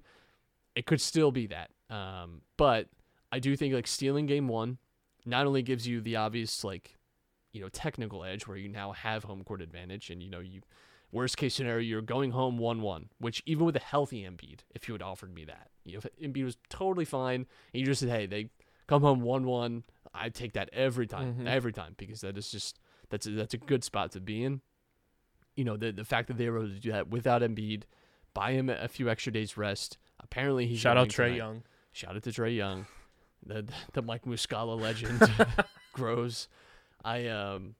it 0.74 0.86
could 0.86 1.00
still 1.00 1.30
be 1.30 1.46
that. 1.48 1.70
Um, 1.90 2.42
but 2.56 2.88
I 3.30 3.38
do 3.38 3.56
think 3.56 3.74
like 3.74 3.86
stealing 3.86 4.26
game 4.26 4.48
one 4.48 4.78
not 5.24 5.46
only 5.46 5.62
gives 5.62 5.86
you 5.86 6.00
the 6.00 6.16
obvious 6.16 6.64
like 6.64 6.96
you 7.52 7.60
know 7.60 7.68
technical 7.68 8.24
edge 8.24 8.46
where 8.46 8.56
you 8.56 8.68
now 8.68 8.92
have 8.92 9.24
home 9.24 9.42
court 9.44 9.62
advantage 9.62 10.10
and 10.10 10.22
you 10.22 10.28
know 10.30 10.40
you 10.40 10.60
worst 11.12 11.36
case 11.36 11.54
scenario 11.54 11.80
you're 11.80 12.02
going 12.02 12.32
home 12.32 12.58
1-1 12.58 13.06
which 13.18 13.42
even 13.46 13.64
with 13.64 13.76
a 13.76 13.80
healthy 13.80 14.22
Embiid 14.22 14.60
if 14.74 14.88
you 14.88 14.94
had 14.94 15.02
offered 15.02 15.32
me 15.32 15.44
that 15.44 15.68
you 15.84 15.92
know 15.92 16.00
if 16.02 16.06
Embiid 16.32 16.44
was 16.44 16.56
totally 16.68 17.04
fine 17.04 17.46
and 17.72 17.80
you 17.80 17.84
just 17.86 18.00
said 18.00 18.08
hey 18.10 18.26
they 18.26 18.50
come 18.88 19.02
home 19.02 19.20
1-1 19.22 19.82
I'd 20.12 20.34
take 20.34 20.52
that 20.54 20.68
every 20.72 21.06
time 21.06 21.34
Mhm. 21.34 21.46
every 21.46 21.72
time 21.72 21.94
because 21.96 22.20
that 22.22 22.36
is 22.36 22.50
just 22.50 22.78
that's 23.10 23.26
a, 23.26 23.30
that's 23.30 23.54
a 23.54 23.58
good 23.58 23.84
spot 23.84 24.10
to 24.12 24.20
be 24.20 24.42
in 24.42 24.60
you 25.56 25.62
know 25.64 25.76
the 25.76 25.92
the 25.92 26.04
fact 26.04 26.26
that 26.28 26.36
they 26.38 26.50
were 26.50 26.58
able 26.58 26.68
to 26.70 26.80
do 26.80 26.90
that 26.90 27.08
without 27.08 27.42
Embiid 27.42 27.84
buy 28.34 28.50
him 28.52 28.68
a 28.68 28.88
few 28.88 29.08
extra 29.08 29.32
days 29.32 29.56
rest 29.56 29.98
apparently 30.18 30.66
he's 30.66 30.80
Shout 30.80 30.96
out 30.96 31.08
Trae 31.08 31.26
tonight. 31.26 31.36
Young. 31.36 31.62
Shout 31.92 32.16
out 32.16 32.22
to 32.24 32.30
Trae 32.30 32.56
Young, 32.56 32.86
the 33.46 33.66
the 33.92 34.02
Mike 34.02 34.24
Muscala 34.24 34.80
legend 34.80 35.20
grows. 35.92 36.48
I 37.04 37.26
um, 37.28 37.74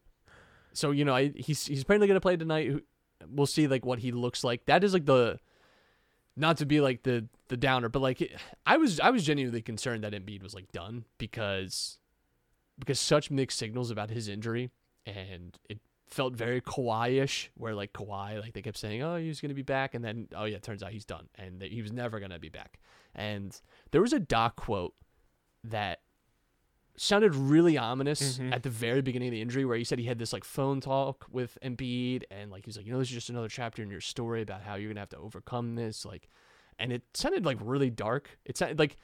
so 0.73 0.91
you 0.91 1.05
know 1.05 1.15
I 1.15 1.33
he's 1.37 1.67
he's 1.67 1.83
apparently 1.83 2.09
gonna 2.09 2.21
play 2.21 2.37
tonight. 2.37 2.83
We'll 3.27 3.47
see 3.47 3.67
like 3.67 3.87
what 3.87 4.01
he 4.01 4.13
looks 4.13 4.45
like. 4.45 4.67
That 4.67 4.85
is 4.85 4.93
like 4.93 5.07
the 5.07 5.39
not 6.37 6.57
to 6.59 6.67
be 6.67 6.81
like 6.81 7.03
the 7.03 7.29
the 7.49 7.57
downer, 7.57 7.89
but 7.89 8.03
like 8.03 8.33
I 8.67 8.77
was 8.77 9.01
I 9.01 9.11
was 9.11 9.25
genuinely 9.25 9.63
concerned 9.63 10.05
that 10.05 10.13
Embiid 10.13 10.43
was 10.43 10.55
like 10.55 10.71
done 10.73 11.05
because 11.19 11.99
because 12.79 12.99
such 12.99 13.31
mixed 13.31 13.59
signals 13.59 13.91
about 13.91 14.11
his 14.11 14.29
injury 14.29 14.71
and 15.07 15.57
it 15.69 15.79
felt 16.09 16.35
very 16.35 16.61
Kawhi-ish 16.61 17.51
where 17.57 17.75
like 17.75 17.93
Kawhi 17.93 18.41
like 18.41 18.53
they 18.53 18.63
kept 18.63 18.77
saying 18.77 19.03
oh 19.03 19.17
he's 19.17 19.41
gonna 19.41 19.55
be 19.55 19.63
back 19.63 19.95
and 19.95 20.05
then 20.05 20.29
oh 20.35 20.45
yeah 20.45 20.57
it 20.57 20.63
turns 20.63 20.83
out 20.83 20.93
he's 20.93 21.05
done 21.05 21.29
and 21.37 21.61
that 21.61 21.73
he 21.73 21.83
was 21.83 21.93
never 21.93 22.21
gonna 22.21 22.39
be 22.39 22.49
back 22.49 22.79
and 23.15 23.61
there 23.91 24.01
was 24.01 24.13
a 24.13 24.21
doc 24.21 24.57
quote 24.57 24.95
that 25.65 26.01
sounded 26.97 27.35
really 27.35 27.77
ominous 27.77 28.39
Mhm. 28.39 28.53
at 28.53 28.63
the 28.63 28.71
very 28.71 29.03
beginning 29.03 29.29
of 29.29 29.33
the 29.33 29.41
injury 29.41 29.65
where 29.65 29.77
he 29.77 29.83
said 29.83 29.99
he 29.99 30.05
had 30.05 30.19
this 30.19 30.33
like 30.33 30.45
phone 30.45 30.81
talk 30.81 31.27
with 31.31 31.59
Embiid 31.63 32.23
and 32.31 32.53
like 32.53 32.65
he 32.65 32.69
was 32.69 32.77
like, 32.77 32.87
you 32.87 32.93
know, 32.93 32.99
this 33.01 33.09
is 33.09 33.15
just 33.15 33.31
another 33.31 33.49
chapter 33.49 33.83
in 33.83 33.91
your 33.91 34.01
story 34.01 34.43
about 34.43 34.63
how 34.63 34.77
you're 34.77 34.91
gonna 34.91 35.01
have 35.01 35.09
to 35.09 35.19
overcome 35.19 35.75
this. 35.75 36.05
Like 36.05 36.29
and 36.79 36.93
it 36.93 37.03
sounded 37.15 37.45
like 37.45 37.59
really 37.61 37.91
dark. 37.91 38.39
It 38.45 38.57
sounded 38.57 38.79
like 38.79 38.97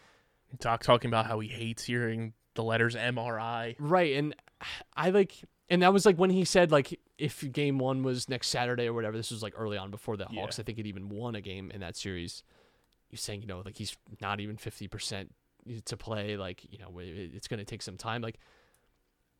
Doc 0.60 0.82
talking 0.82 1.08
about 1.08 1.26
how 1.26 1.40
he 1.40 1.48
hates 1.48 1.84
hearing 1.84 2.34
the 2.54 2.62
letters 2.62 2.94
MRI. 2.94 3.74
Right, 3.78 4.16
and 4.16 4.34
I 4.96 5.10
like, 5.10 5.34
and 5.68 5.82
that 5.82 5.92
was 5.92 6.04
like 6.06 6.16
when 6.16 6.30
he 6.30 6.44
said 6.44 6.70
like 6.72 6.98
if 7.18 7.50
game 7.52 7.78
one 7.78 8.02
was 8.02 8.28
next 8.28 8.48
Saturday 8.48 8.86
or 8.86 8.92
whatever. 8.92 9.16
This 9.16 9.30
was 9.30 9.42
like 9.42 9.54
early 9.56 9.78
on 9.78 9.90
before 9.90 10.16
the 10.16 10.26
Hawks. 10.26 10.58
Yeah. 10.58 10.62
I 10.62 10.64
think 10.64 10.78
had 10.78 10.86
even 10.86 11.08
won 11.08 11.34
a 11.34 11.40
game 11.40 11.70
in 11.72 11.80
that 11.80 11.96
series. 11.96 12.42
He's 13.08 13.20
saying 13.20 13.40
you 13.42 13.46
know 13.48 13.62
like 13.64 13.76
he's 13.78 13.96
not 14.20 14.38
even 14.40 14.56
fifty 14.56 14.86
percent 14.88 15.32
to 15.86 15.96
play. 15.96 16.36
Like 16.36 16.64
you 16.70 16.78
know, 16.78 16.92
it's 16.98 17.48
going 17.48 17.58
to 17.58 17.64
take 17.64 17.82
some 17.82 17.96
time. 17.96 18.22
Like, 18.22 18.38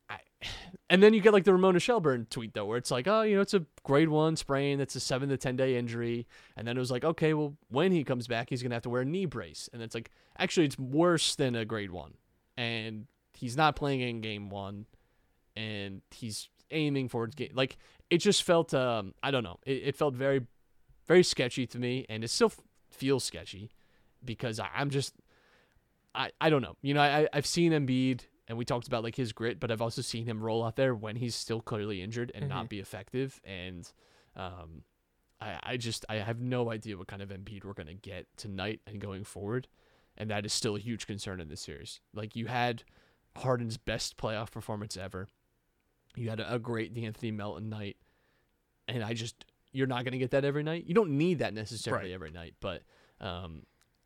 I, 0.08 0.18
and 0.90 1.02
then 1.02 1.14
you 1.14 1.20
get 1.20 1.32
like 1.32 1.44
the 1.44 1.52
Ramona 1.52 1.80
Shelburne 1.80 2.26
tweet 2.30 2.54
though, 2.54 2.66
where 2.66 2.78
it's 2.78 2.90
like, 2.90 3.06
oh, 3.06 3.22
you 3.22 3.36
know, 3.36 3.42
it's 3.42 3.54
a 3.54 3.64
grade 3.84 4.08
one 4.08 4.36
sprain. 4.36 4.78
That's 4.78 4.94
a 4.96 5.00
seven 5.00 5.28
to 5.28 5.36
ten 5.36 5.56
day 5.56 5.76
injury. 5.76 6.26
And 6.56 6.66
then 6.66 6.76
it 6.76 6.80
was 6.80 6.90
like, 6.90 7.04
okay, 7.04 7.34
well, 7.34 7.56
when 7.68 7.92
he 7.92 8.04
comes 8.04 8.26
back, 8.26 8.50
he's 8.50 8.62
going 8.62 8.70
to 8.70 8.76
have 8.76 8.82
to 8.84 8.90
wear 8.90 9.02
a 9.02 9.06
knee 9.06 9.26
brace. 9.26 9.68
And 9.72 9.82
it's 9.82 9.94
like, 9.94 10.10
actually, 10.38 10.66
it's 10.66 10.78
worse 10.78 11.34
than 11.34 11.54
a 11.54 11.64
grade 11.64 11.90
one, 11.90 12.14
and 12.56 13.06
he's 13.34 13.56
not 13.56 13.76
playing 13.76 14.00
in 14.00 14.20
game 14.20 14.50
one, 14.50 14.86
and 15.56 16.02
he's 16.10 16.48
aiming 16.70 17.08
for 17.08 17.26
game. 17.26 17.50
Like 17.54 17.76
it 18.10 18.18
just 18.18 18.42
felt, 18.42 18.74
um, 18.74 19.14
I 19.22 19.30
don't 19.30 19.44
know, 19.44 19.58
it, 19.64 19.82
it 19.84 19.96
felt 19.96 20.14
very, 20.14 20.46
very 21.06 21.22
sketchy 21.22 21.66
to 21.68 21.78
me, 21.78 22.06
and 22.08 22.24
it 22.24 22.28
still 22.28 22.52
feels 22.90 23.24
sketchy 23.24 23.70
because 24.24 24.60
I, 24.60 24.68
I'm 24.74 24.90
just, 24.90 25.14
I, 26.14 26.30
I 26.40 26.50
don't 26.50 26.62
know. 26.62 26.76
You 26.82 26.94
know, 26.94 27.00
I, 27.00 27.28
I've 27.32 27.46
seen 27.46 27.72
Embiid, 27.72 28.22
and 28.48 28.58
we 28.58 28.64
talked 28.64 28.86
about 28.88 29.02
like 29.04 29.14
his 29.16 29.32
grit, 29.32 29.60
but 29.60 29.70
I've 29.70 29.82
also 29.82 30.02
seen 30.02 30.26
him 30.26 30.42
roll 30.42 30.64
out 30.64 30.76
there 30.76 30.94
when 30.94 31.16
he's 31.16 31.34
still 31.34 31.60
clearly 31.60 32.02
injured 32.02 32.32
and 32.34 32.48
not 32.48 32.68
be 32.68 32.80
effective, 32.80 33.40
and 33.44 33.90
um, 34.36 34.82
I, 35.40 35.58
I 35.62 35.76
just 35.76 36.04
I 36.08 36.16
have 36.16 36.40
no 36.40 36.70
idea 36.70 36.96
what 36.96 37.06
kind 37.06 37.22
of 37.22 37.28
Embiid 37.28 37.64
we're 37.64 37.74
gonna 37.74 37.94
get 37.94 38.26
tonight 38.36 38.80
and 38.86 39.00
going 39.00 39.24
forward, 39.24 39.68
and 40.16 40.30
that 40.30 40.44
is 40.44 40.52
still 40.52 40.74
a 40.76 40.80
huge 40.80 41.06
concern 41.06 41.40
in 41.40 41.48
this 41.48 41.60
series. 41.60 42.00
Like 42.12 42.34
you 42.34 42.46
had 42.46 42.82
Harden's 43.36 43.76
best 43.76 44.16
playoff 44.16 44.50
performance 44.50 44.96
ever. 44.96 45.28
You 46.16 46.28
had 46.28 46.40
a, 46.40 46.54
a 46.54 46.58
great 46.58 46.92
D'Anthony 46.92 47.30
Melton 47.30 47.68
night, 47.68 47.96
and 48.88 49.04
I 49.04 49.14
just 49.14 49.44
you're 49.72 49.86
not 49.86 50.04
gonna 50.04 50.18
get 50.18 50.32
that 50.32 50.44
every 50.44 50.64
night. 50.64 50.84
You 50.86 50.94
don't 50.94 51.16
need 51.16 51.38
that 51.38 51.54
necessarily 51.54 52.06
Right. 52.08 52.14
every 52.14 52.32
night, 52.32 52.54
but 52.60 52.82
um, 53.20 53.62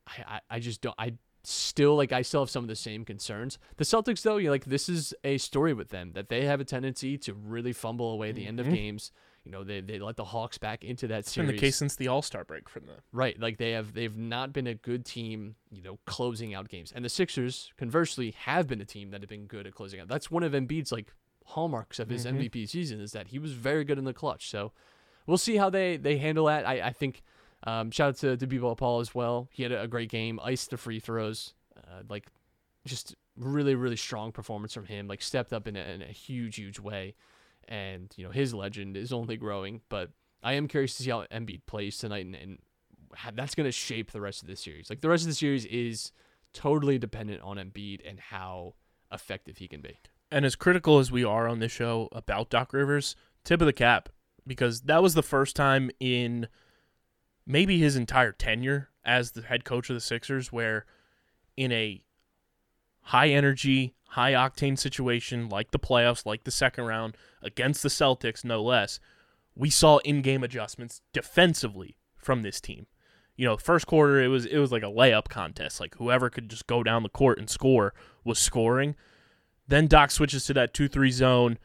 I, 0.07 0.35
I 0.37 0.41
I 0.51 0.59
just 0.61 0.83
don't 0.83 0.95
I 0.99 1.15
still 1.47 1.97
like 1.97 2.13
I 2.13 2.23
still 2.23 2.41
have 2.41 2.51
some 2.51 2.65
of 2.65 2.69
the 2.69 2.77
same 2.77 3.05
concerns. 3.05 3.59
The 3.77 3.85
Celtics 3.85 4.23
though, 4.23 4.37
you 4.37 4.47
know, 4.47 4.53
like 4.53 4.65
this 4.65 4.89
is 4.89 5.15
a 5.25 5.39
story 5.39 5.75
with 5.75 5.91
them 5.91 6.13
that 6.15 6.29
they 6.29 6.45
have 6.45 6.61
a 6.61 6.65
tendency 6.65 7.19
to 7.19 7.35
really 7.35 7.73
fumble 7.73 8.13
away 8.13 8.33
the 8.33 8.47
end 8.47 8.61
of 8.61 8.67
mm-hmm. 8.67 8.75
games. 8.75 9.13
You 9.45 9.53
know, 9.53 9.63
they 9.63 9.81
they 9.81 9.99
let 9.99 10.17
the 10.17 10.25
Hawks 10.25 10.57
back 10.57 10.85
into 10.85 11.07
that 11.09 11.21
It's 11.21 11.35
been 11.35 11.47
series. 11.47 11.61
the 11.61 11.67
case 11.67 11.77
since 11.77 11.97
the 11.97 12.09
All 12.09 12.23
Star 12.23 12.45
break 12.45 12.69
for 12.69 12.81
them. 12.81 12.97
Right, 13.13 13.39
like 13.39 13.59
they 13.59 13.73
have 13.73 13.93
they've 13.93 14.17
not 14.17 14.53
been 14.53 14.67
a 14.67 14.75
good 14.75 15.05
team, 15.05 15.57
you 15.71 15.83
know, 15.83 15.99
closing 16.07 16.55
out 16.55 16.69
games. 16.69 16.93
And 16.95 17.05
the 17.05 17.11
Sixers, 17.11 17.73
conversely, 17.77 18.35
have 18.39 18.67
been 18.67 18.81
a 18.81 18.87
team 18.87 19.11
that 19.11 19.21
have 19.21 19.29
been 19.29 19.47
good 19.47 19.67
at 19.67 19.75
closing 19.75 20.01
out. 20.01 20.09
That's 20.09 20.31
one 20.31 20.43
of 20.43 20.53
Embiid's 20.53 20.93
like 20.93 21.13
hallmarks 21.45 21.99
of 21.99 22.09
his 22.09 22.25
mm-hmm. 22.25 22.39
MVP 22.39 22.69
season 22.71 23.01
is 23.01 23.13
that 23.13 23.29
he 23.29 23.39
was 23.39 23.53
very 23.53 23.85
good 23.85 23.99
in 23.99 24.05
the 24.05 24.15
clutch. 24.15 24.49
So 24.49 24.73
we'll 25.27 25.37
see 25.37 25.57
how 25.57 25.69
they 25.69 25.99
they 25.99 26.17
handle 26.17 26.47
that. 26.47 26.67
I 26.67 26.81
I 26.81 26.93
think 26.93 27.23
um, 27.65 27.91
shout 27.91 28.11
out 28.11 28.17
to 28.19 28.37
to 28.37 28.47
B-Ball 28.47 28.77
Paul 28.77 29.01
as 29.01 29.15
well. 29.15 29.49
He 29.51 29.63
had 29.63 29.73
a, 29.73 29.89
great 29.89 30.11
game, 30.11 30.39
iced 30.43 30.71
the 30.71 30.77
free 30.77 31.01
throws, 31.01 31.55
uh, 31.77 32.03
like 32.09 32.27
just 32.87 33.15
really 33.37 33.75
really 33.75 33.97
strong 33.97 34.33
performance 34.33 34.75
from 34.75 34.87
him. 34.87 35.09
Like 35.09 35.23
stepped 35.23 35.53
up 35.53 35.67
in 35.67 35.77
a, 35.77 35.81
in 35.81 36.03
a 36.03 36.07
huge 36.07 36.57
huge 36.57 36.79
way, 36.79 37.15
and 37.67 38.13
you 38.17 38.25
know 38.25 38.31
his 38.31 38.55
legend 38.55 38.97
is 38.97 39.13
only 39.13 39.37
growing. 39.37 39.81
But 39.89 40.11
I 40.43 40.55
am 40.55 40.69
curious 40.69 40.95
to 40.97 41.03
see 41.03 41.11
how 41.11 41.25
Embiid 41.33 41.63
plays 41.67 41.99
tonight, 41.99 42.27
and, 42.27 42.35
and 42.35 42.59
that's 43.35 43.55
going 43.55 43.67
to 43.67 43.73
shape 43.73 44.13
the 44.13 44.21
rest 44.21 44.43
of 44.43 44.49
the 44.49 44.57
series. 44.57 44.91
Like 44.91 45.01
the 45.01 45.09
rest 45.09 45.23
of 45.23 45.29
the 45.29 45.35
series 45.35 45.65
is 45.67 46.13
totally 46.53 46.99
dependent 46.99 47.43
on 47.43 47.57
Embiid 47.57 48.01
and 48.09 48.21
how 48.21 48.75
effective 49.11 49.59
he 49.59 49.69
can 49.69 49.81
be. 49.81 49.99
And 50.31 50.45
as 50.45 50.57
critical 50.57 50.99
as 50.99 51.13
we 51.13 51.25
are 51.25 51.49
on 51.49 51.61
this 51.61 51.73
show 51.73 52.09
about 52.13 52.51
Doc 52.51 52.73
Rivers, 52.73 53.17
tip 53.45 53.61
of 53.61 53.67
the 53.67 53.73
cap 53.73 54.09
because 54.47 54.83
that 54.83 55.03
was 55.03 55.15
the 55.15 55.23
first 55.23 55.57
time 55.57 55.91
in 56.01 56.49
maybe 57.47 57.79
his 57.79 57.97
entire 57.97 58.33
tenure 58.33 58.89
as 59.05 59.33
the 59.33 59.43
head 59.43 59.65
coach 59.65 59.91
of 59.91 59.95
the 59.95 60.01
Sixers 60.01 60.53
where 60.53 60.87
in 61.57 61.73
a 61.73 62.03
high 63.03 63.29
energy, 63.29 63.95
high 64.09 64.33
octane 64.33 64.79
situation 64.79 65.49
like 65.49 65.71
the 65.71 65.79
playoffs, 65.79 66.25
like 66.25 66.45
the 66.45 66.51
second 66.51 66.85
round 66.85 67.17
against 67.43 67.83
the 67.83 67.89
Celtics 67.89 68.45
no 68.45 68.63
less, 68.63 68.99
we 69.55 69.71
saw 69.71 69.99
in-game 69.99 70.43
adjustments 70.43 71.01
defensively 71.13 71.97
from 72.17 72.43
this 72.43 72.61
team. 72.61 72.87
You 73.37 73.47
know, 73.47 73.57
first 73.57 73.87
quarter 73.87 74.23
it 74.23 74.29
was 74.29 74.47
it 74.47 74.59
was 74.59 74.71
like 74.73 74.83
a 74.83 74.87
layup 74.87 75.29
contest. 75.29 75.81
Like 75.81 75.97
whoever 75.97 76.31
could 76.31 76.49
just 76.49 76.67
go 76.67 76.83
down 76.83 77.03
the 77.03 77.09
court 77.09 77.39
and 77.39 77.51
score 77.51 77.93
was 78.25 78.39
scoring. 78.39 78.95
Then 79.67 79.87
Doc 79.87 80.11
switches 80.11 80.47
to 80.47 80.55
that 80.55 80.73
2 80.75 80.89
3 80.89 81.11
zone. 81.11 81.59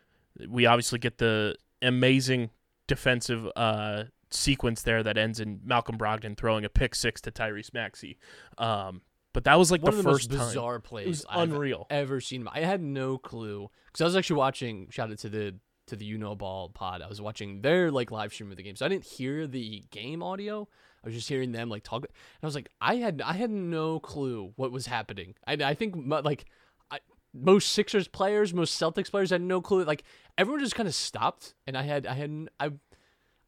We 0.47 0.65
obviously 0.65 0.99
get 0.99 1.19
the 1.19 1.55
amazing 1.81 2.49
defensive 2.87 3.47
uh, 3.55 4.05
sequence 4.31 4.81
there 4.83 5.01
that 5.03 5.17
ends 5.17 5.39
in 5.39 5.59
Malcolm 5.63 5.97
Brogdon 5.97 6.37
throwing 6.37 6.65
a 6.65 6.69
pick 6.69 6.95
six 6.95 7.19
to 7.21 7.31
Tyrese 7.31 7.73
Maxey. 7.73 8.17
Um, 8.57 9.01
but 9.33 9.43
that 9.43 9.57
was 9.59 9.71
like 9.71 9.81
One 9.83 9.91
the 9.93 9.99
of 9.99 10.03
the 10.03 10.09
first 10.11 10.29
most 10.29 10.37
time. 10.39 10.47
bizarre 10.47 10.79
plays 10.79 11.07
was 11.07 11.25
I've 11.29 11.51
unreal. 11.51 11.87
ever 11.89 12.19
seen. 12.21 12.47
I 12.51 12.61
had 12.61 12.81
no 12.81 13.17
clue 13.17 13.69
because 13.87 14.01
I 14.01 14.05
was 14.05 14.15
actually 14.15 14.37
watching. 14.37 14.87
Shout 14.89 15.11
out 15.11 15.17
to 15.19 15.29
the 15.29 15.55
to 15.87 15.95
the 15.95 16.05
You 16.05 16.17
Know 16.17 16.35
Ball 16.35 16.69
pod. 16.69 17.01
I 17.01 17.07
was 17.07 17.21
watching 17.21 17.61
their 17.61 17.91
like 17.91 18.11
live 18.11 18.33
stream 18.33 18.51
of 18.51 18.57
the 18.57 18.63
game, 18.63 18.75
so 18.75 18.85
I 18.85 18.89
didn't 18.89 19.05
hear 19.05 19.45
the 19.47 19.83
game 19.91 20.21
audio. 20.23 20.67
I 21.03 21.07
was 21.07 21.15
just 21.15 21.29
hearing 21.29 21.51
them 21.51 21.69
like 21.69 21.83
talk, 21.83 22.03
and 22.03 22.11
I 22.43 22.45
was 22.47 22.55
like, 22.55 22.69
I 22.81 22.95
had 22.95 23.21
I 23.23 23.33
had 23.33 23.49
no 23.51 23.99
clue 23.99 24.51
what 24.55 24.71
was 24.71 24.87
happening. 24.87 25.35
I 25.47 25.53
I 25.53 25.73
think 25.75 25.95
like 26.07 26.45
I, 26.91 26.99
most 27.33 27.69
Sixers 27.71 28.07
players, 28.07 28.53
most 28.53 28.79
Celtics 28.81 29.11
players 29.11 29.29
had 29.29 29.41
no 29.41 29.61
clue. 29.61 29.83
Like 29.83 30.03
everyone 30.37 30.59
just 30.61 30.75
kind 30.75 30.89
of 30.89 30.95
stopped, 30.95 31.53
and 31.67 31.77
I 31.77 31.83
had 31.83 32.05
I 32.07 32.13
had 32.13 32.49
I. 32.59 32.71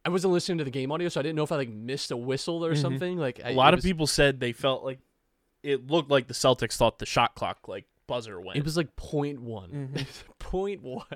I 0.04 0.08
wasn't 0.10 0.32
listening 0.32 0.58
to 0.58 0.64
the 0.64 0.70
game 0.70 0.90
audio, 0.90 1.08
so 1.08 1.20
I 1.20 1.22
didn't 1.22 1.36
know 1.36 1.44
if 1.44 1.52
I 1.52 1.56
like 1.56 1.68
missed 1.70 2.10
a 2.10 2.16
whistle 2.16 2.64
or 2.64 2.74
something. 2.74 3.18
Like 3.18 3.38
I, 3.40 3.48
Mm-hmm. 3.48 3.52
a 3.52 3.56
lot 3.56 3.74
it 3.74 3.78
of 3.78 3.84
people 3.84 4.06
said 4.06 4.40
they 4.40 4.52
felt 4.52 4.84
like 4.84 4.98
it 5.62 5.86
looked 5.86 6.10
like 6.10 6.26
the 6.26 6.34
Celtics 6.34 6.76
thought 6.76 6.98
the 6.98 7.06
shot 7.06 7.34
clock 7.36 7.68
like 7.68 7.84
buzzer 8.08 8.40
went. 8.40 8.58
It 8.58 8.64
was 8.64 8.76
like 8.76 8.96
point 8.96 9.40
one. 9.40 9.70
Mm-hmm. 9.94 10.30
point 10.38 10.82
one. 10.82 11.06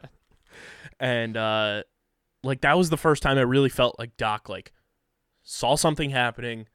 and 1.00 1.36
uh 1.36 1.82
like 2.42 2.60
that 2.60 2.78
was 2.78 2.90
the 2.90 2.96
first 2.96 3.22
time 3.22 3.38
I 3.38 3.42
really 3.42 3.68
felt 3.68 3.98
like 3.98 4.16
Doc 4.16 4.48
like 4.48 4.72
saw 5.42 5.74
something 5.74 6.10
happening, 6.10 6.66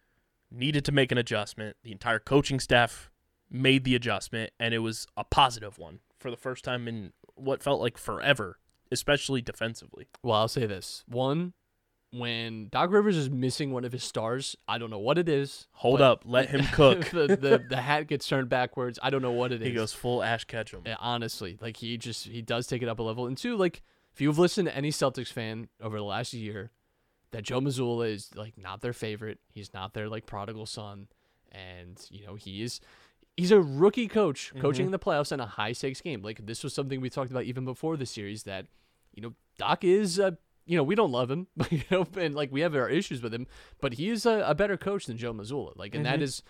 needed 0.51 0.83
to 0.85 0.91
make 0.91 1.11
an 1.11 1.17
adjustment. 1.17 1.77
The 1.83 1.91
entire 1.91 2.19
coaching 2.19 2.59
staff 2.59 3.09
made 3.49 3.83
the 3.85 3.95
adjustment 3.95 4.51
and 4.59 4.73
it 4.73 4.79
was 4.79 5.07
a 5.15 5.23
positive 5.23 5.77
one 5.77 5.99
for 6.19 6.29
the 6.29 6.37
first 6.37 6.63
time 6.65 6.87
in 6.87 7.13
what 7.35 7.63
felt 7.63 7.79
like 7.81 7.97
forever, 7.97 8.59
especially 8.91 9.41
defensively. 9.41 10.07
Well, 10.23 10.37
I'll 10.37 10.47
say 10.49 10.65
this. 10.65 11.03
One, 11.07 11.53
when 12.11 12.67
Doc 12.69 12.91
Rivers 12.91 13.15
is 13.15 13.29
missing 13.29 13.71
one 13.71 13.85
of 13.85 13.91
his 13.91 14.03
stars, 14.03 14.55
I 14.67 14.77
don't 14.77 14.89
know 14.89 14.99
what 14.99 15.17
it 15.17 15.29
is. 15.29 15.67
Hold 15.71 16.01
up, 16.01 16.23
let 16.25 16.49
him 16.49 16.65
cook. 16.73 17.05
the, 17.09 17.27
the 17.27 17.63
the 17.69 17.77
hat 17.81 18.07
gets 18.07 18.27
turned 18.27 18.49
backwards. 18.49 18.99
I 19.01 19.09
don't 19.09 19.21
know 19.21 19.31
what 19.31 19.51
it 19.51 19.61
is. 19.61 19.67
he 19.67 19.73
goes 19.73 19.93
full 19.93 20.21
Ash 20.21 20.43
Ketchum. 20.43 20.81
Yeah, 20.85 20.97
honestly, 20.99 21.57
like 21.61 21.77
he 21.77 21.97
just 21.97 22.27
he 22.27 22.41
does 22.41 22.67
take 22.67 22.81
it 22.81 22.89
up 22.89 22.99
a 22.99 23.03
level. 23.03 23.27
And 23.27 23.37
two, 23.37 23.55
like 23.55 23.81
if 24.13 24.19
you've 24.19 24.37
listened 24.39 24.67
to 24.67 24.75
any 24.75 24.91
Celtics 24.91 25.31
fan 25.31 25.69
over 25.81 25.97
the 25.97 26.03
last 26.03 26.33
year, 26.33 26.71
that 27.31 27.43
Joe 27.43 27.61
Mazzulla 27.61 28.11
is 28.11 28.29
like 28.35 28.57
not 28.57 28.81
their 28.81 28.93
favorite. 28.93 29.39
He's 29.49 29.73
not 29.73 29.93
their 29.93 30.09
like 30.09 30.25
prodigal 30.25 30.65
son, 30.65 31.07
and 31.51 31.97
you 32.09 32.25
know 32.25 32.35
he 32.35 32.61
is. 32.61 32.81
He's 33.37 33.51
a 33.51 33.61
rookie 33.61 34.09
coach 34.09 34.51
coaching 34.59 34.85
in 34.87 34.91
the 34.91 34.99
playoffs 34.99 35.31
in 35.31 35.39
a 35.39 35.45
high 35.45 35.71
stakes 35.71 36.01
game. 36.01 36.21
Like 36.21 36.45
this 36.45 36.63
was 36.63 36.73
something 36.73 36.99
we 36.99 37.09
talked 37.09 37.31
about 37.31 37.45
even 37.45 37.63
before 37.63 37.95
the 37.95 38.05
series. 38.05 38.43
That 38.43 38.65
you 39.13 39.21
know 39.21 39.33
Doc 39.57 39.85
is 39.85 40.19
uh, 40.19 40.31
you 40.71 40.77
know 40.77 40.83
we 40.83 40.95
don't 40.95 41.11
love 41.11 41.29
him, 41.29 41.47
you 41.69 41.83
know, 41.91 42.07
and 42.17 42.33
like 42.33 42.49
we 42.49 42.61
have 42.61 42.73
our 42.73 42.87
issues 42.87 43.21
with 43.21 43.33
him, 43.33 43.45
but 43.81 43.95
he 43.95 44.09
is 44.09 44.25
a, 44.25 44.41
a 44.47 44.55
better 44.55 44.77
coach 44.77 45.05
than 45.05 45.17
Joe 45.17 45.33
Mazzulla. 45.33 45.73
Like, 45.75 45.93
and 45.95 46.05
that 46.05 46.21
is 46.21 46.43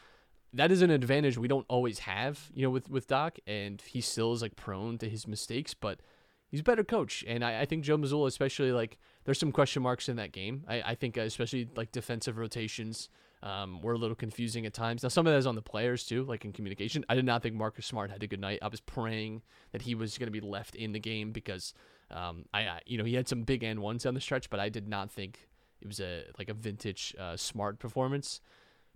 that 0.53 0.71
is 0.71 0.83
an 0.83 0.91
advantage 0.91 1.39
we 1.39 1.47
don't 1.47 1.65
always 1.67 1.99
have, 1.99 2.51
you 2.53 2.61
know, 2.61 2.69
with 2.69 2.87
with 2.87 3.07
Doc, 3.07 3.39
and 3.47 3.81
he 3.81 3.99
still 3.99 4.31
is 4.33 4.43
like 4.43 4.55
prone 4.55 4.99
to 4.99 5.09
his 5.09 5.27
mistakes, 5.27 5.73
but 5.73 6.01
he's 6.49 6.59
a 6.59 6.63
better 6.63 6.83
coach, 6.83 7.25
and 7.27 7.43
I, 7.43 7.61
I 7.61 7.65
think 7.65 7.83
Joe 7.83 7.97
Mazzulla, 7.97 8.27
especially 8.27 8.71
like 8.71 8.99
there's 9.23 9.39
some 9.39 9.51
question 9.51 9.81
marks 9.81 10.07
in 10.07 10.17
that 10.17 10.33
game. 10.33 10.65
I, 10.67 10.83
I 10.83 10.95
think 10.95 11.17
uh, 11.17 11.21
especially 11.21 11.67
like 11.75 11.91
defensive 11.91 12.37
rotations 12.37 13.09
um, 13.41 13.81
were 13.81 13.93
a 13.93 13.97
little 13.97 14.15
confusing 14.15 14.67
at 14.67 14.73
times. 14.75 15.01
Now 15.01 15.09
some 15.09 15.25
of 15.25 15.33
that 15.33 15.39
is 15.39 15.47
on 15.47 15.55
the 15.55 15.63
players 15.63 16.05
too, 16.05 16.25
like 16.25 16.45
in 16.45 16.53
communication. 16.53 17.03
I 17.09 17.15
did 17.15 17.25
not 17.25 17.41
think 17.41 17.55
Marcus 17.55 17.87
Smart 17.87 18.11
had 18.11 18.21
a 18.21 18.27
good 18.27 18.39
night. 18.39 18.59
I 18.61 18.67
was 18.67 18.81
praying 18.81 19.41
that 19.71 19.81
he 19.81 19.95
was 19.95 20.19
going 20.19 20.27
to 20.27 20.31
be 20.31 20.45
left 20.47 20.75
in 20.75 20.91
the 20.91 20.99
game 20.99 21.31
because 21.31 21.73
um, 22.11 22.45
I, 22.53 22.61
I 22.61 22.79
you 22.85 22.97
know 22.97 23.03
he 23.03 23.15
had 23.15 23.27
some 23.27 23.43
big 23.43 23.63
and 23.63 23.79
ones 23.79 24.03
down 24.03 24.13
the 24.13 24.21
stretch, 24.21 24.49
but 24.49 24.59
I 24.59 24.69
did 24.69 24.87
not 24.87 25.11
think 25.11 25.47
it 25.81 25.87
was 25.87 25.99
a 25.99 26.23
like 26.37 26.49
a 26.49 26.53
vintage 26.53 27.15
uh, 27.19 27.35
Smart 27.37 27.79
performance. 27.79 28.41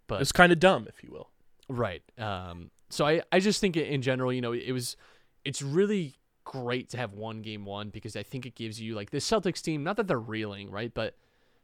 But 0.07 0.21
It's 0.21 0.31
kind 0.31 0.51
of 0.51 0.59
dumb, 0.59 0.87
if 0.87 1.03
you 1.03 1.11
will. 1.11 1.29
Right. 1.67 2.03
Um, 2.17 2.69
so 2.89 3.05
I, 3.05 3.21
I 3.31 3.39
just 3.39 3.59
think 3.59 3.75
in 3.75 4.01
general, 4.01 4.31
you 4.31 4.41
know, 4.41 4.53
it 4.53 4.71
was, 4.71 4.97
it's 5.43 5.61
really 5.61 6.15
great 6.43 6.89
to 6.89 6.97
have 6.97 7.13
one 7.13 7.41
game 7.41 7.65
one 7.65 7.89
because 7.89 8.15
I 8.15 8.23
think 8.23 8.45
it 8.45 8.55
gives 8.55 8.79
you 8.79 8.93
like 8.93 9.09
this 9.09 9.27
Celtics 9.27 9.61
team, 9.61 9.83
not 9.83 9.97
that 9.97 10.07
they're 10.07 10.19
reeling, 10.19 10.69
right? 10.69 10.93
But 10.93 11.15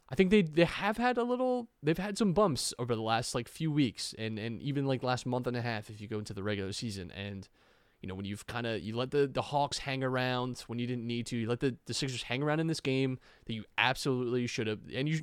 I 0.10 0.16
think 0.16 0.32
they, 0.32 0.42
they 0.42 0.66
have 0.66 0.98
had 0.98 1.18
a 1.18 1.24
little, 1.24 1.70
they've 1.84 1.98
had 1.98 2.18
some 2.18 2.34
bumps 2.34 2.74
over 2.80 2.96
the 2.96 3.02
last 3.02 3.36
like 3.36 3.48
few 3.48 3.72
weeks 3.72 4.16
and, 4.18 4.40
and 4.40 4.62
even 4.62 4.86
like 4.88 5.04
last 5.04 5.26
month 5.28 5.46
and 5.46 5.56
a 5.56 5.62
half 5.62 5.90
if 5.90 6.02
you 6.02 6.08
go 6.08 6.18
into 6.18 6.34
the 6.34 6.44
regular 6.44 6.74
season. 6.74 7.12
And, 7.12 7.48
you 8.02 8.08
know, 8.10 8.16
when 8.16 8.26
you've 8.26 8.46
kind 8.48 8.66
of, 8.68 8.82
you 8.82 8.96
let 8.96 9.12
the, 9.12 9.28
the 9.28 9.42
Hawks 9.42 9.78
hang 9.78 10.04
around 10.04 10.64
when 10.68 10.80
you 10.80 10.88
didn't 10.88 11.06
need 11.08 11.26
to, 11.28 11.38
you 11.38 11.48
let 11.48 11.60
the, 11.60 11.76
the 11.86 11.94
Sixers 11.94 12.24
hang 12.24 12.42
around 12.44 12.60
in 12.60 12.68
this 12.68 12.80
game 12.80 13.20
that 13.46 13.54
you 13.54 13.64
absolutely 13.78 14.48
should 14.48 14.68
have. 14.68 14.80
And 14.94 15.08
you, 15.08 15.22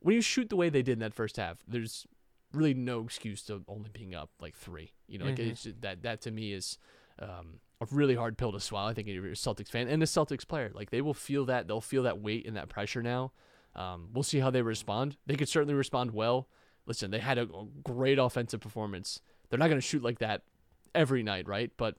when 0.00 0.14
you 0.14 0.20
shoot 0.22 0.48
the 0.48 0.56
way 0.56 0.68
they 0.68 0.82
did 0.82 0.92
in 0.94 0.98
that 1.00 1.14
first 1.14 1.36
half, 1.36 1.58
there's, 1.66 2.06
really 2.54 2.74
no 2.74 3.00
excuse 3.00 3.42
to 3.44 3.62
only 3.66 3.88
being 3.94 4.14
up 4.14 4.28
like 4.38 4.54
three. 4.54 4.92
You 5.08 5.18
know, 5.18 5.24
like 5.24 5.36
Mhm. 5.36 5.52
it's 5.52 5.66
that 5.80 6.02
that 6.02 6.20
to 6.20 6.30
me 6.30 6.52
is 6.52 6.76
um, 7.18 7.60
a 7.80 7.86
really 7.90 8.14
hard 8.14 8.36
pill 8.36 8.52
to 8.52 8.60
swallow. 8.60 8.90
I 8.90 8.92
think 8.92 9.08
if 9.08 9.14
you're 9.14 9.24
a 9.24 9.30
Celtics 9.30 9.68
fan 9.68 9.88
and 9.88 10.02
a 10.02 10.04
Celtics 10.06 10.46
player, 10.46 10.70
like 10.74 10.90
they 10.90 11.00
will 11.00 11.14
feel 11.14 11.46
that 11.46 11.66
they'll 11.66 11.80
feel 11.80 12.02
that 12.02 12.20
weight 12.20 12.46
and 12.46 12.54
that 12.58 12.68
pressure 12.68 13.02
now. 13.02 13.32
Um, 13.74 14.10
we'll 14.12 14.22
see 14.22 14.38
how 14.40 14.50
they 14.50 14.60
respond. 14.60 15.16
They 15.26 15.34
could 15.34 15.48
certainly 15.48 15.72
respond 15.72 16.10
well. 16.10 16.46
Listen, 16.84 17.10
they 17.10 17.20
had 17.20 17.38
a, 17.38 17.44
a 17.44 17.66
great 17.82 18.18
offensive 18.18 18.60
performance. 18.60 19.22
They're 19.48 19.58
not 19.58 19.68
going 19.68 19.80
to 19.80 19.86
shoot 19.86 20.02
like 20.02 20.18
that 20.18 20.42
every 20.94 21.22
night, 21.22 21.48
right? 21.48 21.70
But 21.78 21.96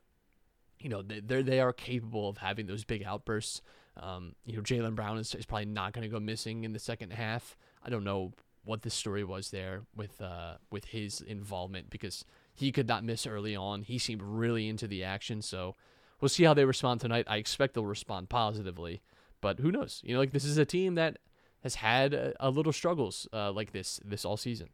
you 0.84 0.90
know 0.90 1.02
they 1.02 1.42
they 1.42 1.60
are 1.60 1.74
capable 1.74 2.30
of 2.30 2.38
having 2.38 2.68
those 2.68 2.84
big 2.84 3.04
outbursts. 3.04 3.62
Um, 3.96 4.34
you 4.46 4.56
know, 4.56 4.62
Jaylen 4.64 4.96
Brown 4.96 5.18
is, 5.18 5.34
is 5.36 5.46
probably 5.46 5.66
not 5.66 5.94
going 5.94 6.02
to 6.04 6.10
go 6.10 6.20
missing 6.20 6.64
in 6.64 6.74
the 6.74 6.80
second 6.80 7.14
half. 7.14 7.58
I 7.84 7.90
don't 7.90 8.04
know 8.04 8.34
what 8.66 8.82
the 8.82 8.90
story 8.90 9.24
was 9.24 9.52
there 9.52 9.84
with 9.96 10.22
uh 10.22 10.56
with 10.72 10.86
his 10.86 11.22
involvement 11.22 11.90
because 11.90 12.26
he 12.54 12.72
could 12.72 12.88
not 12.88 13.04
miss 13.04 13.26
early 13.28 13.56
on. 13.56 13.82
He 13.82 13.98
seemed 13.98 14.22
really 14.22 14.68
into 14.68 14.88
the 14.88 15.04
action, 15.04 15.42
so 15.42 15.76
we'll 16.22 16.30
see 16.30 16.44
how 16.44 16.54
they 16.54 16.66
respond 16.66 17.02
tonight. 17.02 17.26
I 17.28 17.38
expect 17.38 17.74
they'll 17.74 17.86
respond 17.86 18.30
positively, 18.30 19.02
but 19.42 19.60
who 19.60 19.72
knows? 19.72 20.02
You 20.04 20.14
know, 20.14 20.20
like 20.20 20.32
this 20.32 20.46
is 20.46 20.58
a 20.58 20.66
team 20.66 20.96
that 20.96 21.18
has 21.64 21.76
had 21.76 22.14
a, 22.14 22.34
a 22.40 22.50
little 22.50 22.74
struggles 22.74 23.28
uh, 23.34 23.52
like 23.52 23.72
this 23.72 24.00
this 24.04 24.26
all 24.26 24.38
season. 24.38 24.70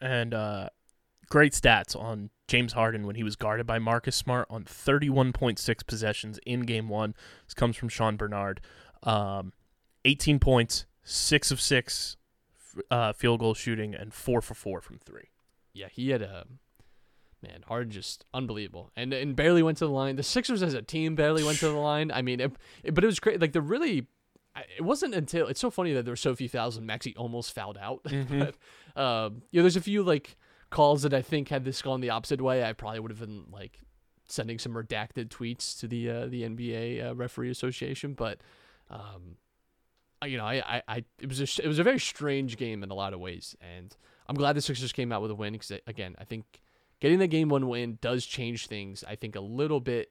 and 0.00 0.34
uh, 0.34 0.68
great 1.32 1.52
stats 1.54 1.98
on 1.98 2.28
James 2.46 2.74
Harden 2.74 3.06
when 3.06 3.16
he 3.16 3.22
was 3.22 3.36
guarded 3.36 3.66
by 3.66 3.78
Marcus 3.78 4.14
Smart 4.14 4.46
on 4.50 4.64
31.6 4.64 5.86
possessions 5.86 6.38
in 6.44 6.60
game 6.60 6.90
one. 6.90 7.14
This 7.46 7.54
comes 7.54 7.74
from 7.74 7.88
Sean 7.88 8.16
Bernard. 8.18 8.60
Um, 9.02 9.54
18 10.04 10.38
points, 10.38 10.84
six 11.02 11.50
of 11.50 11.58
six 11.58 12.18
uh, 12.90 13.14
field 13.14 13.40
goal 13.40 13.54
shooting, 13.54 13.94
and 13.94 14.12
four 14.12 14.42
for 14.42 14.52
four 14.52 14.82
from 14.82 14.98
three. 14.98 15.30
Yeah, 15.72 15.88
he 15.90 16.10
had 16.10 16.20
a 16.20 16.44
man 17.42 17.64
Harden 17.66 17.90
just 17.90 18.26
unbelievable, 18.34 18.90
and 18.94 19.14
and 19.14 19.34
barely 19.34 19.62
went 19.62 19.78
to 19.78 19.86
the 19.86 19.90
line. 19.90 20.16
The 20.16 20.22
Sixers 20.22 20.62
as 20.62 20.74
a 20.74 20.82
team 20.82 21.14
barely 21.14 21.42
went 21.42 21.58
to 21.60 21.68
the 21.68 21.72
line. 21.78 22.10
I 22.12 22.20
mean, 22.20 22.40
it, 22.40 22.52
it- 22.84 22.94
but 22.94 23.04
it 23.04 23.06
was 23.06 23.18
great. 23.20 23.40
Like 23.40 23.52
the 23.52 23.62
really, 23.62 24.06
it 24.76 24.82
wasn't 24.82 25.14
until 25.14 25.46
it's 25.48 25.60
so 25.60 25.70
funny 25.70 25.94
that 25.94 26.04
there 26.04 26.12
were 26.12 26.16
so 26.16 26.34
few 26.36 26.50
fouls 26.50 26.76
and 26.76 26.86
Maxey 26.86 27.16
almost 27.16 27.54
fouled 27.54 27.78
out. 27.78 28.02
Mhm. 28.04 28.52
but, 28.94 29.02
um, 29.02 29.40
you 29.50 29.60
know, 29.60 29.62
there's 29.62 29.76
a 29.76 29.80
few 29.80 30.02
like 30.02 30.36
calls 30.72 31.02
that 31.02 31.14
I 31.14 31.22
think 31.22 31.48
had 31.50 31.64
this 31.64 31.80
gone 31.82 32.00
the 32.00 32.10
opposite 32.10 32.40
way, 32.40 32.64
I 32.64 32.72
probably 32.72 32.98
would 33.00 33.10
have 33.12 33.20
been 33.20 33.44
like 33.52 33.78
sending 34.26 34.58
some 34.58 34.72
redacted 34.72 35.28
tweets 35.28 35.78
to 35.80 35.86
the 35.86 36.10
uh, 36.10 36.26
the 36.26 36.42
NBA 36.42 37.06
uh, 37.10 37.14
referee 37.14 37.50
association. 37.50 38.14
But 38.14 38.40
um, 38.90 39.36
I- 40.20 40.26
you 40.26 40.36
know, 40.38 40.44
I, 40.46 40.62
I, 40.78 40.82
I 40.88 41.04
it 41.20 41.28
was 41.28 41.40
a 41.40 41.64
it 41.64 41.68
was 41.68 41.78
a 41.78 41.84
very 41.84 42.00
strange 42.00 42.56
game 42.56 42.82
in 42.82 42.90
a 42.90 42.94
lot 42.94 43.12
of 43.14 43.20
ways, 43.20 43.54
and 43.60 43.94
I'm 44.26 44.34
glad 44.36 44.54
the 44.54 44.62
Sixers 44.62 44.92
came 44.92 45.12
out 45.12 45.22
with 45.22 45.30
a 45.30 45.34
win 45.34 45.52
because 45.52 45.72
again, 45.86 46.16
I 46.18 46.24
think 46.24 46.44
getting 47.00 47.18
the 47.18 47.26
game 47.28 47.48
one 47.48 47.68
win 47.68 47.98
does 48.00 48.24
change 48.26 48.66
things. 48.66 49.04
I 49.06 49.14
think 49.16 49.36
a 49.36 49.40
little 49.40 49.80
bit. 49.80 50.10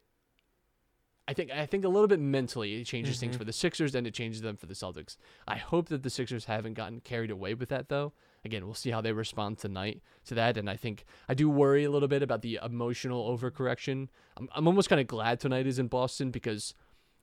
I 1.28 1.34
think 1.34 1.52
I 1.52 1.66
think 1.66 1.86
a 1.86 1.90
little 1.90 2.08
bit 2.08 2.20
mentally 2.20 2.82
it 2.82 2.86
changes 2.86 3.20
things 3.20 3.36
Mhm. 3.36 3.40
for 3.40 3.46
the 3.46 3.54
Sixers 3.54 3.96
and 3.96 4.06
it 4.06 4.14
changes 4.14 4.42
them 4.42 4.58
for 4.58 4.66
the 4.66 4.74
Celtics. 4.74 5.16
I 5.48 5.56
hope 5.58 5.88
that 5.90 6.04
the 6.04 6.10
Sixers 6.10 6.46
haven't 6.46 6.74
gotten 6.74 7.00
carried 7.00 7.32
away 7.32 7.54
with 7.54 7.70
that 7.70 7.88
though. 7.90 8.12
Again, 8.44 8.66
we'll 8.66 8.74
see 8.74 8.90
how 8.90 9.02
they 9.02 9.12
respond 9.14 9.60
tonight 9.60 10.02
to 10.26 10.34
that, 10.36 10.58
and 10.58 10.68
I 10.70 10.76
think 10.76 11.06
I 11.30 11.34
do 11.36 11.48
worry 11.50 11.84
a 11.84 11.92
little 11.92 12.08
bit 12.08 12.24
about 12.24 12.42
the 12.42 12.60
emotional 12.64 13.30
overcorrection. 13.38 14.08
I'm 14.38 14.50
I'm 14.56 14.68
almost 14.68 14.90
kind 14.90 15.00
of 15.00 15.08
glad 15.08 15.40
tonight 15.40 15.68
is 15.68 15.78
in 15.80 15.88
Boston 15.88 16.32
because 16.32 16.74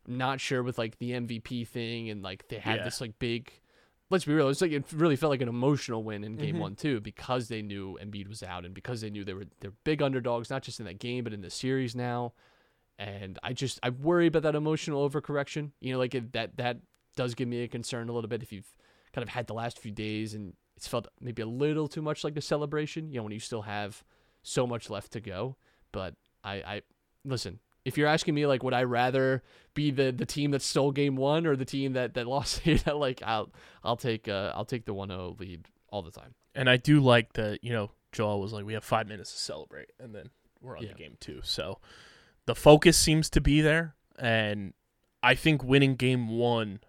I'm 0.07 0.17
not 0.17 0.41
sure 0.41 0.63
with 0.63 0.79
like 0.79 0.99
the 0.99 1.11
MVP 1.13 1.67
thing 1.67 2.09
and 2.09 2.23
like 2.23 2.47
they 2.49 2.59
had 2.59 2.79
Yeah. 2.79 2.85
this 2.85 3.01
like 3.01 3.19
big. 3.19 3.51
Let's 4.11 4.25
be 4.25 4.33
real. 4.33 4.49
It's 4.49 4.61
like 4.63 4.71
it 4.73 4.85
really 4.93 5.17
felt 5.17 5.31
like 5.31 5.43
an 5.43 5.49
emotional 5.49 6.03
win 6.05 6.23
in 6.25 6.37
Game 6.37 6.55
Mhm. 6.57 6.61
One 6.61 6.77
too 6.77 7.01
because 7.01 7.49
they 7.49 7.61
knew 7.63 7.99
Embiid 8.01 8.29
was 8.29 8.43
out 8.43 8.65
and 8.65 8.73
because 8.73 9.01
they 9.01 9.11
knew 9.11 9.25
they 9.25 9.35
were 9.35 9.45
they're 9.61 9.75
big 9.85 10.01
underdogs 10.01 10.49
not 10.51 10.63
just 10.63 10.79
in 10.81 10.87
that 10.87 10.99
game 11.01 11.25
but 11.25 11.33
in 11.35 11.41
the 11.43 11.51
series 11.51 11.95
now. 11.97 12.33
And 12.99 13.39
I 13.43 13.53
just 13.53 13.79
I 13.83 13.91
worry 13.91 14.29
about 14.29 14.43
that 14.45 14.55
emotional 14.55 15.09
overcorrection. 15.09 15.73
You 15.81 15.93
know, 15.93 15.99
like 15.99 16.15
it, 16.15 16.33
that 16.33 16.57
that 16.57 16.79
does 17.17 17.35
give 17.35 17.49
me 17.49 17.63
a 17.65 17.69
concern 17.69 18.09
a 18.09 18.13
little 18.13 18.29
bit 18.29 18.43
if 18.43 18.53
you've 18.53 18.77
kind 19.13 19.23
of 19.25 19.29
had 19.31 19.47
the 19.49 19.55
last 19.55 19.79
few 19.79 19.91
days 19.91 20.33
and 20.35 20.55
it's 20.79 20.87
felt 20.87 21.09
maybe 21.21 21.43
a 21.43 21.47
little 21.47 21.89
too 21.89 22.01
much 22.03 22.23
like 22.23 22.37
a 22.37 22.41
celebration. 22.41 23.11
You 23.11 23.17
know, 23.19 23.25
when 23.25 23.33
you 23.33 23.41
still 23.41 23.63
have 23.63 24.05
so 24.43 24.65
much 24.65 24.89
left 24.89 25.11
to 25.13 25.21
go. 25.21 25.57
But 25.91 26.15
I 26.45 26.55
I 26.75 26.83
listen. 27.25 27.59
If 27.85 27.99
you're 27.99 28.07
asking 28.09 28.35
me 28.35 28.47
like 28.47 28.63
would 28.63 28.75
I 28.75 28.85
rather 28.85 29.43
be 29.75 29.91
the 29.91 30.13
the 30.13 30.25
team 30.27 30.53
that 30.53 30.63
stole 30.63 30.93
game 30.93 31.17
1 31.17 31.47
or 31.47 31.57
the 31.57 31.65
team 31.65 31.95
that 31.95 32.15
that 32.15 32.27
lost 32.37 32.63
like 32.87 33.23
I'll 33.25 33.51
I'll 33.83 33.97
take 33.97 34.29
uh 34.29 34.53
I'll 34.55 34.65
take 34.65 34.85
the 34.85 34.95
1-0 34.95 35.41
lead 35.41 35.67
all 35.91 36.03
the 36.03 36.11
time. 36.13 36.35
And 36.55 36.71
I 36.71 36.77
do 36.77 37.01
like 37.01 37.33
that, 37.35 37.65
you 37.65 37.73
know, 37.73 37.91
Joel 38.13 38.41
was 38.41 38.53
like, 38.53 38.65
we 38.65 38.75
have 38.75 38.85
five 38.85 39.07
minutes 39.09 39.33
to 39.33 39.39
celebrate, 39.39 39.91
and 39.99 40.15
then 40.15 40.29
we're 40.61 40.77
on 40.77 40.83
Yeah. 40.85 40.93
to 40.93 40.95
game 40.99 41.17
two. 41.21 41.41
So 41.43 41.79
the 42.47 42.55
focus 42.55 42.97
seems 42.99 43.29
to 43.31 43.41
be 43.41 43.61
there. 43.61 43.95
And 44.19 44.75
I 45.23 45.35
think 45.35 45.63
winning 45.65 45.95
game 45.97 46.29
one 46.29 46.81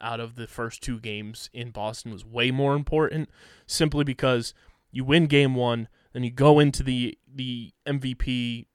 out 0.00 0.20
of 0.20 0.34
the 0.34 0.46
first 0.46 0.82
two 0.82 0.98
games 0.98 1.50
in 1.52 1.70
Boston 1.70 2.12
was 2.12 2.24
way 2.24 2.50
more 2.50 2.74
important 2.74 3.28
simply 3.66 4.04
because 4.04 4.54
you 4.90 5.04
win 5.04 5.26
game 5.26 5.54
one, 5.54 5.88
then 6.12 6.24
you 6.24 6.30
go 6.30 6.58
into 6.58 6.82
the 6.82 7.18
the 7.26 7.72
MVP 7.86 8.66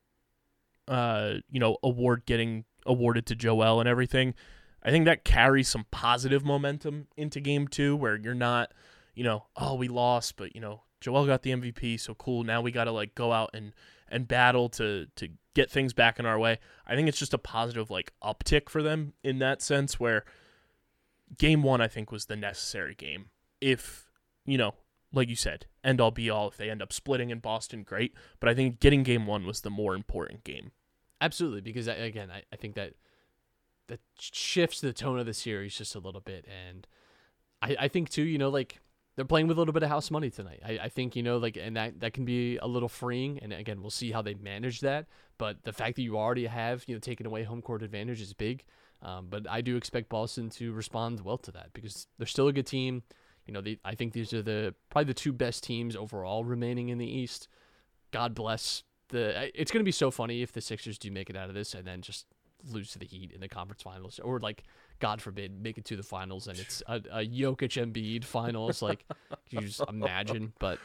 uh, 0.89 1.36
you 1.51 1.60
know, 1.60 1.77
award 1.84 2.23
getting 2.25 2.65
awarded 2.86 3.25
to 3.27 3.36
Joel 3.36 3.79
and 3.79 3.88
everything. 3.88 4.34
I 4.82 4.89
think 4.89 5.05
that 5.05 5.23
carries 5.23 5.67
some 5.67 5.86
positive 5.91 6.43
momentum 6.43 7.08
into 7.15 7.39
game 7.39 7.67
two 7.67 7.95
where 7.95 8.17
you're 8.17 8.34
not, 8.34 8.73
you 9.13 9.23
know, 9.23 9.45
oh 9.55 9.75
we 9.75 9.88
lost, 9.88 10.36
but 10.36 10.55
you 10.55 10.62
know, 10.62 10.82
Joel 10.99 11.27
got 11.27 11.43
the 11.43 11.51
MVP, 11.51 11.99
so 11.99 12.15
cool. 12.15 12.43
Now 12.43 12.62
we 12.62 12.71
gotta 12.71 12.91
like 12.91 13.13
go 13.13 13.32
out 13.32 13.51
and 13.53 13.73
and 14.10 14.27
battle 14.27 14.67
to 14.69 15.05
to 15.15 15.29
get 15.53 15.69
things 15.69 15.93
back 15.93 16.19
in 16.19 16.25
our 16.25 16.39
way. 16.39 16.58
I 16.88 16.95
think 16.95 17.08
it's 17.08 17.19
just 17.19 17.36
a 17.36 17.38
positive 17.38 17.91
like 17.91 18.12
uptick 18.23 18.67
for 18.67 18.82
them 18.82 19.13
in 19.23 19.38
that 19.39 19.62
sense 19.62 19.99
where 19.99 20.25
game 21.37 21.63
one 21.63 21.81
I 21.81 21.87
think 21.87 22.11
was 22.11 22.25
the 22.25 22.35
necessary 22.35 22.95
game. 22.95 23.29
If, 23.61 24.09
you 24.45 24.57
know, 24.57 24.75
like 25.11 25.29
you 25.29 25.35
said, 25.35 25.65
end 25.83 25.99
all 25.99 26.11
be 26.11 26.29
all, 26.29 26.49
if 26.49 26.57
they 26.57 26.69
end 26.69 26.81
up 26.81 26.93
splitting 26.93 27.29
in 27.29 27.39
Boston, 27.39 27.83
great. 27.83 28.13
But 28.39 28.49
I 28.49 28.53
think 28.53 28.79
getting 28.79 29.03
game 29.03 29.25
one 29.25 29.45
was 29.45 29.61
the 29.61 29.69
more 29.69 29.95
important 29.95 30.43
game. 30.43 30.71
Absolutely, 31.21 31.61
because 31.61 31.87
I, 31.87 31.93
again, 31.93 32.31
I, 32.31 32.43
I 32.51 32.55
think 32.55 32.75
that 32.75 32.93
that 33.87 33.99
shifts 34.19 34.81
the 34.81 34.93
tone 34.93 35.19
of 35.19 35.25
the 35.25 35.33
series 35.33 35.75
just 35.75 35.95
a 35.95 35.99
little 35.99 36.21
bit, 36.21 36.45
and 36.47 36.87
I, 37.61 37.75
I 37.81 37.87
think 37.87 38.09
too, 38.09 38.21
you 38.23 38.37
know, 38.37 38.49
like 38.49 38.79
they're 39.15 39.25
playing 39.25 39.47
with 39.47 39.57
a 39.57 39.59
little 39.59 39.73
bit 39.73 39.83
of 39.83 39.89
house 39.89 40.11
money 40.11 40.29
tonight. 40.29 40.61
I, 40.65 40.79
I 40.83 40.89
think 40.89 41.15
you 41.15 41.23
know, 41.23 41.37
like, 41.37 41.57
and 41.57 41.75
that 41.75 41.99
that 41.99 42.13
can 42.13 42.23
be 42.23 42.57
a 42.57 42.67
little 42.67 42.87
freeing, 42.87 43.39
and 43.39 43.51
again, 43.51 43.81
we'll 43.81 43.89
see 43.89 44.11
how 44.11 44.21
they 44.21 44.35
manage 44.35 44.79
that. 44.81 45.07
But 45.37 45.63
the 45.63 45.73
fact 45.73 45.97
that 45.97 46.03
you 46.03 46.17
already 46.17 46.45
have 46.45 46.85
you 46.87 46.95
know 46.95 46.99
taken 46.99 47.25
away 47.25 47.43
home 47.43 47.61
court 47.61 47.83
advantage 47.83 48.21
is 48.21 48.33
big. 48.33 48.63
Um, 49.01 49.27
but 49.29 49.49
I 49.49 49.62
do 49.62 49.77
expect 49.77 50.09
Boston 50.09 50.49
to 50.51 50.73
respond 50.73 51.21
well 51.21 51.38
to 51.39 51.51
that 51.51 51.69
because 51.73 52.07
they're 52.17 52.27
still 52.27 52.47
a 52.47 52.53
good 52.53 52.67
team. 52.67 53.03
You 53.45 53.53
know, 53.53 53.62
they, 53.62 53.79
I 53.83 53.95
think 53.95 54.13
these 54.13 54.33
are 54.33 54.41
the 54.41 54.75
probably 54.89 55.05
the 55.05 55.13
two 55.13 55.33
best 55.33 55.63
teams 55.63 55.95
overall 55.95 56.43
remaining 56.43 56.89
in 56.89 56.97
the 56.97 57.07
East. 57.07 57.47
God 58.12 58.35
bless 58.35 58.83
the. 59.09 59.49
It's 59.59 59.71
going 59.71 59.81
to 59.81 59.85
be 59.85 59.91
so 59.91 60.12
funny 60.12 60.41
if 60.41 60.51
the 60.51 60.62
Sixers 60.62 60.97
do 60.97 61.12
make 61.12 61.29
it 61.29 61.35
out 61.35 61.49
of 61.49 61.55
this 61.55 61.73
and 61.73 61.85
then 61.88 62.01
just 62.01 62.25
lose 62.69 62.91
to 62.91 62.99
the 62.99 63.05
Heat 63.05 63.31
in 63.31 63.39
the 63.39 63.47
conference 63.47 63.81
finals, 63.81 64.19
or 64.19 64.39
like 64.39 64.63
God 64.99 65.21
forbid 65.21 65.62
make 65.62 65.77
it 65.77 65.85
to 65.85 65.95
the 65.95 66.03
finals 66.03 66.47
and 66.47 66.59
it's 66.59 66.83
a, 66.88 66.95
a 67.12 67.25
Jokic 67.25 67.81
Embiid 67.81 68.25
finals. 68.25 68.81
Like 68.81 69.05
you 69.49 69.62
just 69.62 69.81
imagine, 69.88 70.53
but 70.59 70.77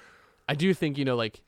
I 0.48 0.54
do 0.54 0.72
think 0.72 0.98
you 0.98 1.04
know 1.04 1.16
like 1.16 1.42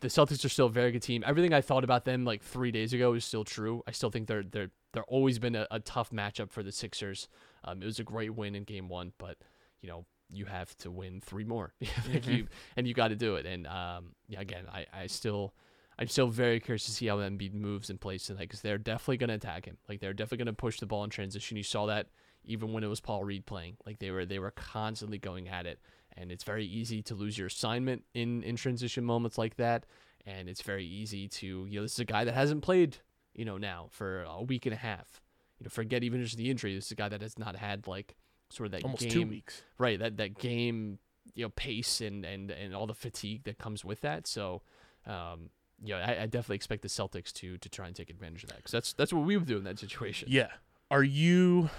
the 0.00 0.08
Celtics 0.08 0.44
are 0.44 0.48
still 0.48 0.66
a 0.66 0.70
very 0.70 0.92
good 0.92 1.02
team. 1.02 1.22
Everything 1.26 1.52
I 1.52 1.60
thought 1.60 1.84
about 1.84 2.04
them 2.04 2.24
like 2.24 2.42
three 2.42 2.70
days 2.70 2.92
ago 2.92 3.12
is 3.14 3.24
still 3.24 3.44
true. 3.44 3.82
I 3.86 3.92
still 3.92 4.10
think 4.10 4.26
they're 4.28 4.42
they're 4.42 4.70
they're 4.94 5.04
always 5.04 5.38
been 5.38 5.54
a, 5.54 5.66
a 5.70 5.80
tough 5.80 6.10
matchup 6.10 6.50
for 6.50 6.62
the 6.62 6.72
Sixers. 6.72 7.28
Um, 7.64 7.82
it 7.82 7.86
was 7.86 7.98
a 7.98 8.04
great 8.04 8.34
win 8.34 8.54
in 8.54 8.64
Game 8.64 8.88
One, 8.88 9.12
but 9.18 9.36
you 9.82 9.88
know 9.88 10.06
you 10.30 10.46
have 10.46 10.76
to 10.78 10.90
win 10.90 11.20
three 11.20 11.44
more, 11.44 11.74
like 12.12 12.26
you 12.26 12.46
and 12.76 12.88
you 12.88 12.94
got 12.94 13.08
to 13.08 13.16
do 13.16 13.36
it. 13.36 13.44
And 13.44 13.66
um, 13.66 14.14
yeah, 14.28 14.40
again, 14.40 14.64
I 14.72 14.86
I 14.92 15.06
still. 15.06 15.54
I'm 15.96 16.08
still 16.08 16.26
very 16.26 16.58
curious 16.58 16.86
to 16.86 16.90
see 16.90 17.06
how 17.06 17.18
Embiid 17.18 17.54
moves 17.54 17.88
and 17.88 18.00
plays 18.00 18.24
tonight 18.24 18.40
because 18.40 18.62
they're 18.62 18.78
definitely 18.78 19.16
going 19.16 19.28
to 19.28 19.36
attack 19.36 19.66
him. 19.66 19.76
Like 19.88 20.00
they're 20.00 20.12
definitely 20.12 20.38
going 20.38 20.46
to 20.46 20.52
push 20.52 20.80
the 20.80 20.86
ball 20.86 21.04
in 21.04 21.10
transition. 21.10 21.56
You 21.56 21.62
saw 21.62 21.86
that 21.86 22.08
even 22.44 22.72
when 22.72 22.84
it 22.84 22.88
was 22.88 23.00
Paul 23.00 23.24
Reed 23.24 23.46
playing. 23.46 23.76
Like 23.86 23.98
they 23.98 24.10
were 24.10 24.24
they 24.24 24.38
were 24.38 24.50
constantly 24.50 25.18
going 25.18 25.48
at 25.48 25.66
it, 25.66 25.78
and 26.16 26.30
it's 26.30 26.44
very 26.44 26.66
easy 26.66 27.02
to 27.02 27.14
lose 27.14 27.36
your 27.38 27.46
assignment 27.46 28.04
in 28.14 28.42
in 28.42 28.56
transition 28.56 29.04
moments 29.04 29.38
like 29.38 29.56
that. 29.56 29.86
And 30.26 30.48
it's 30.48 30.62
very 30.62 30.86
easy 30.86 31.28
to 31.28 31.66
you 31.66 31.78
know 31.78 31.82
this 31.82 31.94
is 31.94 32.00
a 32.00 32.04
guy 32.04 32.24
that 32.24 32.34
hasn't 32.34 32.62
played 32.62 32.98
you 33.34 33.44
know 33.44 33.58
now 33.58 33.88
for 33.90 34.22
a 34.22 34.42
week 34.42 34.66
and 34.66 34.72
a 34.72 34.78
half. 34.78 35.20
You 35.58 35.64
know 35.64 35.70
forget 35.70 36.02
even 36.02 36.22
just 36.22 36.36
the 36.36 36.50
injury. 36.50 36.74
This 36.74 36.86
is 36.86 36.92
a 36.92 36.94
guy 36.96 37.08
that 37.08 37.20
has 37.22 37.38
not 37.38 37.56
had 37.56 37.86
like 37.86 38.16
sort 38.50 38.66
of 38.66 38.72
that 38.72 38.84
Almost 38.84 39.02
game 39.02 39.10
two 39.10 39.26
weeks. 39.26 39.62
right 39.78 39.98
that 39.98 40.16
that 40.18 40.38
game 40.38 40.98
you 41.34 41.44
know 41.44 41.48
pace 41.50 42.00
and 42.00 42.24
and 42.24 42.50
and 42.50 42.74
all 42.74 42.86
the 42.86 42.94
fatigue 42.94 43.44
that 43.44 43.58
comes 43.58 43.84
with 43.84 44.02
that 44.02 44.26
so 44.26 44.62
um 45.06 45.48
know 45.94 45.96
I, 45.96 46.22
I 46.22 46.26
definitely 46.26 46.56
expect 46.56 46.82
the 46.82 46.88
celtics 46.88 47.32
to 47.34 47.58
to 47.58 47.68
try 47.68 47.86
and 47.86 47.96
take 47.96 48.10
advantage 48.10 48.44
of 48.44 48.50
that 48.50 48.58
because 48.58 48.70
that's 48.72 48.92
that's 48.92 49.12
what 49.12 49.24
we 49.24 49.36
would 49.36 49.46
do 49.46 49.56
in 49.56 49.64
that 49.64 49.78
situation 49.78 50.28
Yeah. 50.30 50.48
Are 50.90 51.02
you 51.02 51.70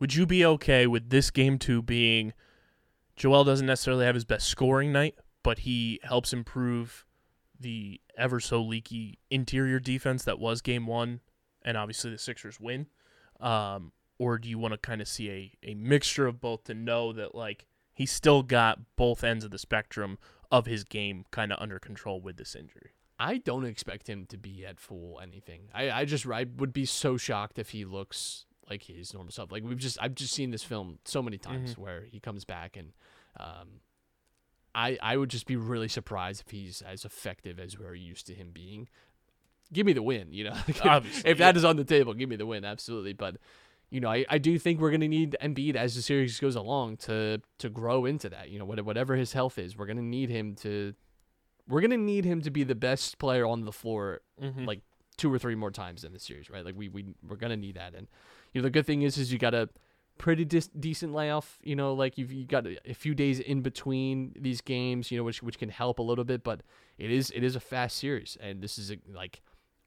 would 0.00 0.14
you 0.14 0.26
be 0.26 0.44
okay 0.44 0.86
with 0.86 1.08
this 1.10 1.30
game 1.30 1.58
two 1.58 1.80
being 1.80 2.32
Joel 3.16 3.44
doesn't 3.44 3.66
necessarily 3.66 4.04
have 4.04 4.16
his 4.16 4.24
best 4.24 4.48
scoring 4.48 4.92
night, 4.92 5.14
but 5.42 5.60
he 5.60 6.00
helps 6.02 6.32
improve 6.32 7.06
the 7.58 8.00
ever 8.16 8.40
so 8.40 8.62
leaky 8.62 9.18
interior 9.30 9.80
defense 9.80 10.24
that 10.24 10.38
was 10.38 10.60
game 10.60 10.86
one, 10.86 11.20
and 11.62 11.76
obviously 11.76 12.10
the 12.10 12.18
Sixers 12.18 12.60
win? 12.60 12.86
Um, 13.40 13.92
or 14.18 14.38
do 14.38 14.48
you 14.48 14.58
want 14.58 14.72
to 14.72 14.78
kind 14.78 15.00
of 15.00 15.08
see 15.08 15.30
a, 15.30 15.70
a 15.70 15.74
mixture 15.74 16.26
of 16.26 16.40
both 16.40 16.64
to 16.64 16.74
know 16.74 17.12
that 17.12 17.34
like 17.34 17.66
he's 17.92 18.12
still 18.12 18.42
got 18.42 18.78
both 18.96 19.24
ends 19.24 19.44
of 19.44 19.50
the 19.50 19.58
spectrum 19.58 20.18
of 20.50 20.66
his 20.66 20.84
game 20.84 21.24
kind 21.30 21.52
of 21.52 21.58
under 21.60 21.78
control 21.78 22.20
with 22.20 22.36
this 22.36 22.54
injury? 22.54 22.92
I 23.18 23.38
don't 23.38 23.64
expect 23.64 24.08
him 24.08 24.26
to 24.26 24.36
be 24.36 24.64
at 24.66 24.80
full 24.80 25.20
anything. 25.22 25.68
I, 25.72 25.90
I 25.90 26.04
just 26.04 26.26
I 26.26 26.46
would 26.56 26.72
be 26.72 26.84
so 26.84 27.16
shocked 27.16 27.58
if 27.58 27.70
he 27.70 27.84
looks 27.84 28.46
like 28.68 28.84
his 28.84 29.12
normal 29.14 29.32
self. 29.32 29.52
Like 29.52 29.62
we've 29.62 29.78
just 29.78 29.98
I've 30.00 30.14
just 30.14 30.34
seen 30.34 30.50
this 30.50 30.64
film 30.64 30.98
so 31.04 31.22
many 31.22 31.38
times 31.38 31.78
where 31.78 32.04
he 32.10 32.18
comes 32.20 32.44
back 32.44 32.76
and 32.76 32.92
um 33.38 33.80
I 34.74 34.98
I 35.02 35.16
would 35.16 35.30
just 35.30 35.46
be 35.46 35.56
really 35.56 35.88
surprised 35.88 36.42
if 36.46 36.50
he's 36.50 36.82
as 36.82 37.04
effective 37.04 37.58
as 37.60 37.78
we're 37.78 37.94
used 37.94 38.26
to 38.28 38.34
him 38.34 38.50
being. 38.52 38.88
Give 39.72 39.86
me 39.86 39.92
the 39.92 40.02
win, 40.02 40.32
you 40.32 40.44
know. 40.44 40.56
if 40.68 41.24
if 41.26 41.38
that 41.38 41.56
is 41.56 41.64
on 41.64 41.76
the 41.76 41.84
table, 41.84 42.14
give 42.14 42.28
me 42.28 42.36
the 42.36 42.46
win, 42.46 42.64
absolutely. 42.64 43.12
But 43.12 43.36
you 43.90 44.00
know, 44.00 44.10
I, 44.10 44.24
I 44.28 44.38
do 44.38 44.58
think 44.58 44.80
we're 44.80 44.90
gonna 44.90 45.08
need 45.08 45.36
Embiid 45.42 45.76
as 45.76 45.94
the 45.94 46.02
series 46.02 46.38
goes 46.40 46.56
along 46.56 46.96
to 46.98 47.40
to 47.58 47.68
grow 47.70 48.04
into 48.04 48.28
that. 48.30 48.50
You 48.50 48.58
know, 48.58 48.64
what- 48.64 48.84
whatever 48.84 49.14
his 49.16 49.32
health 49.32 49.58
is, 49.58 49.76
we're 49.76 49.86
gonna 49.86 50.02
need 50.02 50.30
him 50.30 50.54
to 50.56 50.94
we're 51.68 51.80
gonna 51.80 51.96
need 51.96 52.24
him 52.24 52.42
to 52.42 52.50
be 52.50 52.62
the 52.64 52.74
best 52.74 53.18
player 53.18 53.46
on 53.46 53.64
the 53.64 53.72
floor 53.72 54.20
Mhm. 54.42 54.66
like 54.66 54.80
two 55.16 55.32
or 55.32 55.38
three 55.38 55.54
more 55.54 55.70
times 55.70 56.02
in 56.04 56.12
the 56.12 56.18
series, 56.18 56.50
right? 56.50 56.64
Like 56.64 56.74
we 56.76 56.88
we 56.88 57.06
we're 57.26 57.36
gonna 57.36 57.56
need 57.56 57.76
that, 57.76 57.94
and 57.94 58.06
you 58.52 58.60
know 58.60 58.64
the 58.64 58.70
good 58.70 58.84
thing 58.86 59.02
is 59.02 59.16
is 59.16 59.32
you 59.32 59.38
got 59.38 59.54
a 59.54 59.68
pretty 60.18 60.44
dis- 60.44 60.68
decent 60.68 61.12
layoff. 61.12 61.58
You 61.62 61.76
know, 61.76 61.94
like 61.94 62.18
you've 62.18 62.32
you 62.32 62.44
got 62.46 62.66
a, 62.66 62.78
a 62.90 62.94
few 62.94 63.14
days 63.14 63.40
in 63.40 63.62
between 63.62 64.32
these 64.38 64.60
games, 64.60 65.10
you 65.10 65.18
know, 65.18 65.24
which 65.24 65.42
which 65.42 65.58
can 65.58 65.68
help 65.68 65.98
a 65.98 66.02
little 66.02 66.24
bit, 66.24 66.42
but 66.44 66.62
it 66.98 67.10
is 67.10 67.30
it 67.34 67.42
is 67.42 67.56
a 67.56 67.60
fast 67.60 67.96
series, 67.98 68.36
and 68.40 68.62
this 68.62 68.78
is 68.78 68.90
a, 68.90 68.96
like 69.12 69.42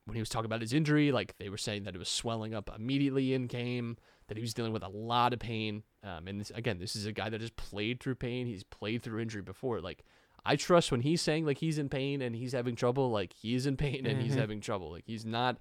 when 0.05 0.15
he 0.15 0.21
was 0.21 0.29
talking 0.29 0.45
about 0.45 0.61
his 0.61 0.73
injury, 0.73 1.11
like 1.11 1.37
they 1.37 1.49
were 1.49 1.57
saying 1.57 1.83
that 1.83 1.93
it 1.95 1.97
was 1.97 2.07
swelling 2.09 2.53
up 2.53 2.69
immediately 2.73 3.33
in 3.33 3.45
game, 3.45 3.97
that 4.27 4.37
he 4.37 4.41
was 4.41 4.53
dealing 4.53 4.71
with 4.71 4.83
a 4.83 4.87
lot 4.87 5.33
of 5.33 5.39
pain. 5.39 5.83
Um, 6.01 6.27
and 6.29 6.39
this, 6.39 6.49
again, 6.51 6.79
this 6.79 6.95
is 6.95 7.05
a 7.05 7.11
guy 7.11 7.29
that 7.29 7.41
has 7.41 7.49
played 7.51 7.99
through 7.99 8.15
pain. 8.15 8.47
He's 8.47 8.63
played 8.63 9.03
through 9.03 9.19
injury 9.19 9.41
before. 9.41 9.81
Like 9.81 10.05
I 10.45 10.55
trust 10.55 10.91
when 10.93 11.01
he's 11.01 11.21
saying 11.21 11.45
like 11.45 11.57
he's 11.57 11.77
in 11.77 11.89
pain 11.89 12.21
and 12.21 12.33
he's 12.35 12.53
having 12.53 12.75
trouble, 12.75 13.11
like 13.11 13.33
he 13.33 13.53
is 13.53 13.65
in 13.65 13.75
pain 13.75 14.05
and 14.05 14.21
he's 14.21 14.35
Mhm. 14.35 14.39
having 14.39 14.61
trouble. 14.61 14.91
Like 14.91 15.03
he's 15.05 15.25
not 15.25 15.57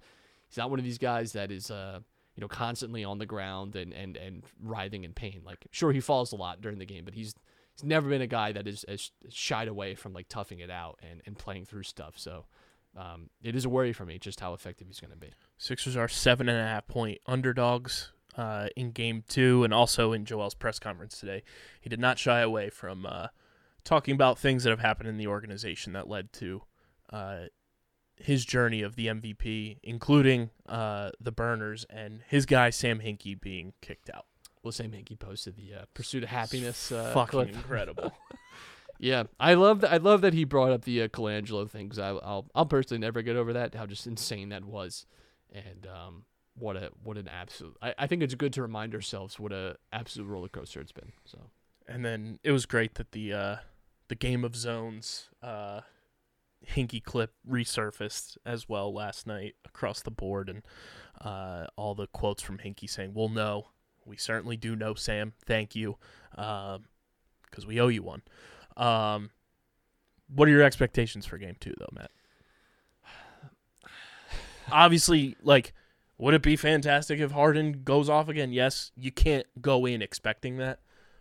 he's 0.47 0.57
not 0.57 0.69
one 0.69 0.79
of 0.79 0.85
these 0.85 0.97
guys 0.97 1.33
that 1.33 1.51
is 1.51 1.69
uh 1.69 1.99
you 2.37 2.41
know 2.41 2.47
constantly 2.47 3.03
on 3.03 3.17
the 3.17 3.25
ground 3.25 3.75
and 3.75 3.91
and 3.91 4.15
and 4.15 4.43
writhing 4.61 5.03
in 5.03 5.13
pain. 5.13 5.41
Like 5.43 5.67
sure 5.71 5.91
he 5.91 5.99
falls 5.99 6.31
a 6.31 6.35
lot 6.35 6.61
during 6.61 6.77
the 6.77 6.85
game, 6.85 7.03
but 7.03 7.15
he's 7.15 7.33
he's 7.73 7.83
never 7.83 8.07
been 8.07 8.21
a 8.21 8.27
guy 8.27 8.51
that 8.51 8.67
is 8.67 8.85
has 8.87 9.11
shied 9.29 9.67
away 9.67 9.95
from 9.95 10.13
like 10.13 10.29
toughing 10.29 10.59
it 10.59 10.69
out 10.69 10.99
and 11.01 11.21
and 11.25 11.37
playing 11.37 11.65
through 11.65 11.83
stuff. 11.83 12.13
So 12.15 12.45
um, 12.95 13.31
it 13.43 13.55
is 13.55 13.65
a 13.65 13.69
worry 13.69 13.91
for 13.91 14.05
me 14.05 14.19
just 14.19 14.39
how 14.39 14.53
effective 14.53 14.87
he's 14.87 14.99
going 14.99 15.11
to 15.11 15.17
be. 15.17 15.31
Sixers 15.57 15.97
are 15.97 16.07
seven 16.07 16.47
and 16.47 16.59
a 16.59 16.63
half 16.63 16.87
point 16.87 17.19
underdogs 17.25 18.11
uh, 18.37 18.67
in 18.75 18.91
game 18.91 19.23
two, 19.27 19.63
and 19.63 19.73
also 19.73 20.13
in 20.13 20.23
Joel's 20.23 20.53
press 20.53 20.77
conference 20.77 21.19
today. 21.19 21.41
He 21.81 21.89
did 21.89 21.99
not 21.99 22.19
shy 22.19 22.41
away 22.41 22.69
from 22.69 23.07
uh, 23.07 23.27
talking 23.83 24.13
about 24.13 24.37
things 24.37 24.63
that 24.63 24.69
have 24.69 24.79
happened 24.79 25.09
in 25.09 25.17
the 25.17 25.27
organization 25.27 25.93
that 25.93 26.07
led 26.07 26.31
to 26.33 26.61
uh, 27.11 27.45
his 28.17 28.45
journey 28.45 28.81
of 28.81 28.95
the 28.95 29.07
MVP, 29.07 29.77
including 29.83 30.49
uh, 30.67 31.11
the 31.19 31.31
burners 31.31 31.85
and 31.89 32.21
his 32.27 32.45
guy 32.45 32.69
Sam 32.69 32.99
Hinkie 32.99 33.39
being 33.39 33.73
kicked 33.81 34.09
out. 34.13 34.25
Well, 34.63 34.71
Sam 34.71 34.91
Hinkie 34.91 35.17
posted 35.17 35.55
the 35.55 35.81
uh, 35.81 35.85
pursuit 35.93 36.23
of 36.23 36.29
happiness 36.29 36.91
uh, 36.91 37.11
Fucking 37.13 37.29
clip. 37.31 37.49
incredible. 37.49 38.13
Yeah, 38.99 39.25
I 39.39 39.53
love 39.53 39.81
that. 39.81 39.93
I 39.93 39.97
love 39.97 40.21
that 40.21 40.33
he 40.33 40.43
brought 40.43 40.71
up 40.71 40.83
the 40.83 41.03
uh, 41.03 41.07
Colangelo 41.07 41.69
thing 41.69 41.85
because 41.85 41.99
I'll 41.99 42.49
I'll 42.55 42.65
personally 42.65 42.99
never 42.99 43.21
get 43.21 43.35
over 43.35 43.53
that. 43.53 43.75
How 43.75 43.85
just 43.85 44.07
insane 44.07 44.49
that 44.49 44.65
was, 44.65 45.05
and 45.53 45.85
um, 45.85 46.23
what 46.55 46.75
a 46.75 46.89
what 47.03 47.15
an 47.15 47.27
absolute. 47.27 47.77
I, 47.79 47.93
I 47.95 48.07
think 48.07 48.23
it's 48.23 48.33
good 48.33 48.53
to 48.53 48.63
remind 48.63 48.95
ourselves 48.95 49.39
what 49.39 49.51
a 49.53 49.75
absolute 49.93 50.25
roller 50.27 50.47
coaster 50.47 50.81
it's 50.81 50.91
been. 50.91 51.11
So 51.25 51.37
And 51.87 52.03
then 52.03 52.39
it 52.43 52.51
was 52.51 52.65
great 52.65 52.95
that 52.95 53.11
the 53.11 53.33
uh, 53.33 53.55
the 54.07 54.15
game 54.15 54.43
of 54.43 54.55
zones 54.55 55.29
uh, 55.43 55.81
Hinkie 56.65 57.03
clip 57.03 57.33
resurfaced 57.49 58.37
as 58.45 58.67
well 58.67 58.93
last 58.93 59.27
night 59.27 59.55
across 59.65 60.01
the 60.01 60.11
board, 60.11 60.49
and 60.49 60.63
uh, 61.21 61.67
all 61.75 61.95
the 61.95 62.07
quotes 62.07 62.41
from 62.41 62.57
Hinkie 62.59 62.89
saying, 62.89 63.13
"Well, 63.13 63.29
no. 63.29 63.69
We 64.05 64.15
certainly 64.15 64.55
do 64.55 64.75
know, 64.75 64.93
Sam. 64.93 65.33
Thank 65.45 65.75
you, 65.75 65.97
because 66.31 67.65
we 67.65 67.79
owe 67.79 67.89
you 67.89 68.03
one." 68.03 68.21
Um, 68.77 69.31
what 70.33 70.47
are 70.47 70.51
your 70.51 70.63
expectations 70.63 71.25
for 71.25 71.37
Game 71.37 71.57
Two, 71.59 71.73
though, 71.77 71.89
Matt? 71.91 72.11
Obviously, 74.71 75.35
like. 75.41 75.73
Would 76.19 76.33
it 76.33 76.41
be 76.41 76.55
fantastic 76.55 77.19
if 77.19 77.29
Harden 77.29 77.83
goes 77.83 78.09
off 78.09 78.27
again? 78.27 78.51
Yes, 78.51 78.91
you 78.95 79.11
can't 79.11 79.45
go 79.61 79.85
in 79.85 80.01
expecting 80.01 80.57
that, 80.57 80.79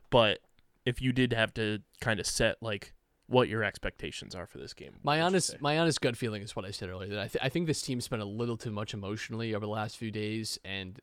but 0.09 0.39
if 0.87 1.03
you 1.03 1.13
did 1.13 1.35
have 1.35 1.53
to 1.53 1.81
kind 2.01 2.19
of 2.19 2.27
set 2.27 2.57
like 2.63 2.95
what 3.29 3.49
your 3.49 3.65
expectations 3.65 4.35
are 4.35 4.47
for 4.47 4.59
this 4.59 4.73
game. 4.73 4.95
my 5.03 5.17
what 5.17 5.17
would 5.17 5.19
you 5.19 5.25
honest 5.27 5.61
my 5.61 5.79
honest 5.79 6.01
gut 6.01 6.17
feeling 6.17 6.43
is 6.43 6.55
what 6.55 6.65
I 6.65 6.71
said 6.71 6.89
earlier. 6.89 7.11
That 7.11 7.19
I 7.19 7.29
th- 7.29 7.45
I 7.45 7.49
think 7.49 7.67
this 7.67 7.83
team 7.83 8.01
spent 8.01 8.23
a 8.23 8.27
little 8.27 8.57
too 8.57 8.71
much 8.71 8.95
emotionally 8.95 9.55
over 9.55 9.65
the 9.67 9.73
last 9.73 9.97
few 9.97 10.11
days, 10.11 10.59
and 10.65 11.01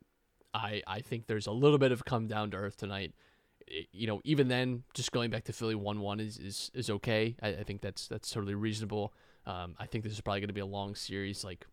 I 0.53 0.81
I 0.87 1.01
think 1.01 1.27
there's 1.27 1.47
a 1.47 1.51
little 1.51 1.77
bit 1.77 1.91
of 1.91 2.05
come 2.05 2.27
down 2.27 2.51
to 2.51 2.57
earth 2.57 2.77
tonight. 2.77 3.13
I- 3.69 3.87
you 3.91 4.07
know, 4.07 4.21
even 4.23 4.47
then, 4.47 4.83
just 4.93 5.11
going 5.11 5.29
back 5.29 5.43
to 5.45 5.53
Philly 5.53 5.75
one 5.75 5.99
one 5.99 6.19
is 6.19 6.37
is 6.37 6.71
is 6.73 6.89
okay. 6.89 7.35
I, 7.41 7.49
I 7.49 7.63
think 7.63 7.81
that's 7.81 8.07
that's 8.07 8.29
totally 8.29 8.55
reasonable. 8.55 9.13
Um, 9.45 9.75
I 9.77 9.85
think 9.85 10.03
this 10.05 10.13
is 10.13 10.21
probably 10.21 10.39
going 10.41 10.47
to 10.47 10.53
be 10.53 10.61
a 10.61 10.65
long 10.65 10.95
series. 10.95 11.43
Like 11.43 11.65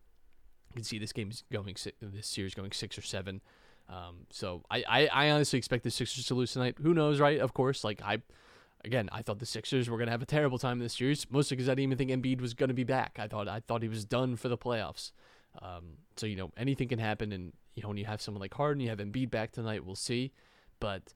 you 0.69 0.73
can 0.75 0.83
see 0.83 0.99
this 0.99 1.13
game's 1.13 1.43
going 1.51 1.75
si- 1.77 1.93
this 2.01 2.27
series 2.27 2.53
going 2.53 2.71
six 2.71 2.97
or 2.97 3.01
seven. 3.01 3.41
Um, 3.89 4.25
so 4.29 4.63
I, 4.71 4.83
I, 4.87 5.07
I 5.07 5.29
honestly 5.31 5.57
expect 5.57 5.83
the 5.83 5.91
Sixers 5.91 6.25
to 6.27 6.33
lose 6.35 6.53
tonight. 6.53 6.75
Who 6.81 6.93
knows, 6.93 7.19
right? 7.19 7.39
Of 7.39 7.53
course, 7.53 7.83
like 7.83 8.01
I, 8.01 8.21
again, 8.83 9.09
I 9.11 9.21
thought 9.21 9.39
the 9.39 9.45
Sixers 9.45 9.89
were 9.89 9.97
gonna 9.97 10.11
have 10.11 10.21
a 10.21 10.27
terrible 10.27 10.57
time 10.57 10.79
this 10.79 10.97
series, 10.97 11.29
mostly 11.29 11.57
because 11.57 11.69
I 11.69 11.73
didn't 11.73 11.91
even 11.93 11.97
think 11.97 12.11
Embiid 12.11 12.41
was 12.41 12.53
gonna 12.53 12.73
be 12.73 12.83
back. 12.83 13.17
I 13.19 13.27
thought 13.27 13.47
I 13.47 13.61
thought 13.61 13.81
he 13.81 13.89
was 13.89 14.05
done 14.05 14.35
for 14.35 14.49
the 14.49 14.57
playoffs. 14.57 15.11
Um, 15.61 15.97
so 16.15 16.25
you 16.25 16.35
know 16.35 16.51
anything 16.57 16.87
can 16.87 16.99
happen, 16.99 17.31
and 17.31 17.53
you 17.75 17.83
know 17.83 17.89
when 17.89 17.97
you 17.97 18.05
have 18.05 18.21
someone 18.21 18.41
like 18.41 18.53
Harden, 18.53 18.81
you 18.81 18.89
have 18.89 18.99
Embiid 18.99 19.29
back 19.31 19.51
tonight. 19.51 19.85
We'll 19.85 19.95
see, 19.95 20.31
but. 20.79 21.13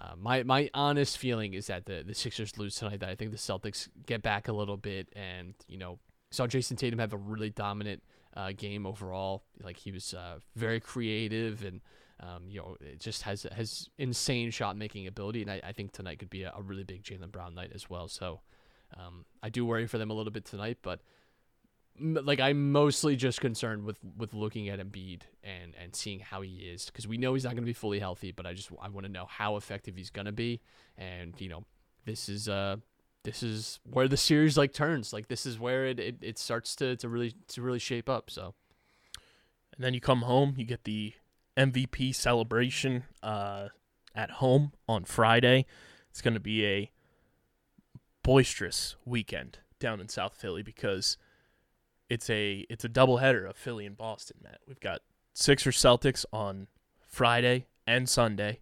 Uh, 0.00 0.14
my 0.16 0.42
my 0.42 0.70
honest 0.72 1.18
feeling 1.18 1.52
is 1.52 1.66
that 1.66 1.84
the, 1.84 2.02
the 2.02 2.14
Sixers 2.14 2.56
lose 2.56 2.76
tonight. 2.76 3.00
That 3.00 3.10
I 3.10 3.14
think 3.14 3.30
the 3.30 3.36
Celtics 3.36 3.90
get 4.06 4.22
back 4.22 4.48
a 4.48 4.52
little 4.54 4.78
bit, 4.78 5.06
and 5.14 5.52
you 5.68 5.76
know 5.76 5.98
saw 6.30 6.46
Jayson 6.46 6.78
Tatum 6.78 6.98
have 6.98 7.12
a 7.12 7.18
really 7.18 7.50
dominant 7.50 8.02
uh, 8.36 8.52
game 8.56 8.86
overall. 8.86 9.44
Like 9.62 9.76
he 9.76 9.92
was 9.92 10.14
uh, 10.14 10.38
very 10.56 10.80
creative 10.80 11.62
and 11.64 11.80
um, 12.22 12.44
you 12.48 12.60
know 12.60 12.76
it 12.80 13.00
just 13.00 13.22
has 13.22 13.46
has 13.54 13.88
insane 13.98 14.50
shot 14.50 14.76
making 14.76 15.06
ability. 15.06 15.42
And 15.42 15.50
I, 15.50 15.60
I 15.64 15.72
think 15.72 15.92
tonight 15.92 16.18
could 16.18 16.30
be 16.30 16.44
a, 16.44 16.52
a 16.56 16.62
really 16.62 16.84
big 16.84 17.02
Jaylen 17.02 17.30
Brown 17.30 17.54
night 17.54 17.72
as 17.74 17.90
well. 17.90 18.08
So 18.08 18.40
um, 18.96 19.24
I 19.42 19.48
do 19.48 19.66
worry 19.66 19.86
for 19.86 19.98
them 19.98 20.10
a 20.10 20.14
little 20.14 20.32
bit 20.32 20.44
tonight, 20.44 20.78
but 20.82 21.00
m- 21.98 22.18
like 22.22 22.40
I'm 22.40 22.72
mostly 22.72 23.16
just 23.16 23.40
concerned 23.40 23.84
with 23.84 23.98
with 24.16 24.34
looking 24.34 24.68
at 24.68 24.78
Embiid 24.78 25.22
and 25.42 25.74
and 25.80 25.94
seeing 25.94 26.20
how 26.20 26.42
he 26.42 26.56
is 26.56 26.86
because 26.86 27.08
we 27.08 27.18
know 27.18 27.34
he's 27.34 27.44
not 27.44 27.50
going 27.50 27.64
to 27.64 27.66
be 27.66 27.72
fully 27.72 27.98
healthy, 27.98 28.32
but 28.32 28.46
I 28.46 28.54
just 28.54 28.70
I 28.80 28.88
want 28.88 29.06
to 29.06 29.12
know 29.12 29.26
how 29.28 29.56
effective 29.56 29.96
he's 29.96 30.10
going 30.10 30.26
to 30.26 30.32
be, 30.32 30.60
and 30.96 31.34
you 31.40 31.48
know 31.48 31.64
this 32.04 32.28
is 32.28 32.48
uh 32.48 32.76
this 33.24 33.42
is 33.42 33.78
where 33.84 34.08
the 34.08 34.16
series 34.16 34.58
like 34.58 34.72
turns 34.72 35.12
like 35.12 35.28
this 35.28 35.46
is 35.46 35.56
where 35.56 35.86
it, 35.86 36.00
it, 36.00 36.16
it 36.20 36.38
starts 36.38 36.74
to, 36.74 36.96
to 36.96 37.08
really 37.08 37.32
to 37.46 37.62
really 37.62 37.78
shape 37.78 38.08
up 38.08 38.28
so 38.28 38.52
and 39.74 39.84
then 39.84 39.94
you 39.94 40.00
come 40.00 40.22
home, 40.22 40.54
you 40.56 40.64
get 40.64 40.84
the 40.84 41.14
MVP 41.56 42.14
celebration 42.14 43.04
uh, 43.22 43.68
at 44.14 44.30
home 44.32 44.72
on 44.88 45.04
Friday. 45.04 45.66
It's 46.10 46.20
going 46.20 46.34
to 46.34 46.40
be 46.40 46.66
a 46.66 46.90
boisterous 48.22 48.96
weekend 49.04 49.58
down 49.78 50.00
in 50.00 50.08
South 50.08 50.34
Philly 50.34 50.62
because 50.62 51.16
it's 52.08 52.28
a 52.30 52.64
it's 52.68 52.84
a 52.84 52.88
doubleheader 52.88 53.48
of 53.48 53.56
Philly 53.56 53.86
and 53.86 53.96
Boston. 53.96 54.36
Matt, 54.42 54.60
we've 54.66 54.80
got 54.80 55.00
Sixers 55.34 55.76
Celtics 55.78 56.24
on 56.32 56.66
Friday 57.08 57.66
and 57.86 58.08
Sunday, 58.08 58.60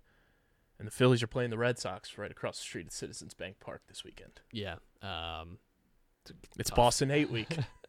and 0.78 0.86
the 0.86 0.92
Phillies 0.92 1.22
are 1.22 1.26
playing 1.26 1.50
the 1.50 1.58
Red 1.58 1.78
Sox 1.78 2.16
right 2.16 2.30
across 2.30 2.58
the 2.58 2.62
street 2.62 2.86
at 2.86 2.92
Citizens 2.92 3.34
Bank 3.34 3.56
Park 3.60 3.82
this 3.88 4.04
weekend. 4.04 4.40
yeah 4.52 4.76
um 5.02 5.58
It's 6.58 6.70
Tough. 6.70 6.76
Boston 6.76 7.10
Hate 7.10 7.30
Week. 7.30 7.56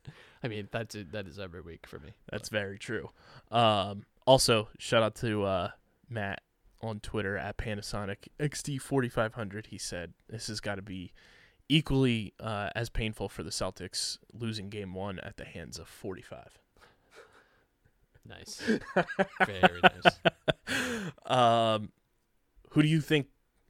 i 0.43 0.47
mean 0.47 0.67
that's 0.71 0.95
it, 0.95 1.11
that 1.11 1.27
is 1.27 1.39
every 1.39 1.61
week 1.61 1.85
for 1.87 1.99
me 1.99 2.11
That's 2.31 2.49
very 2.49 2.77
true. 2.79 3.09
Um, 3.51 4.03
also, 4.25 4.69
shout 4.77 5.03
out 5.03 5.15
to 5.15 5.43
uh, 5.43 5.69
Matt 6.09 6.41
on 6.81 6.99
Twitter 6.99 7.37
at 7.37 7.57
Panasonic 7.57 8.27
XD4500. 8.39 9.67
He 9.67 9.77
said 9.77 10.13
this 10.29 10.47
has 10.47 10.59
got 10.59 10.75
to 10.75 10.81
be 10.81 11.11
equally 11.69 12.33
uh, 12.39 12.69
as 12.75 12.89
painful 12.89 13.29
for 13.29 13.43
the 13.43 13.49
Celtics 13.49 14.17
losing 14.33 14.69
game 14.69 14.93
one 14.93 15.19
at 15.19 15.37
the 15.37 15.45
hands 15.45 15.79
of 15.79 15.87
45. 15.87 16.59
nice 18.27 18.61
very 19.45 19.81
nice 19.81 20.19
Um, 21.25 21.91
who 22.71 22.81
do 22.81 22.87
you 22.87 23.01
think? 23.01 23.27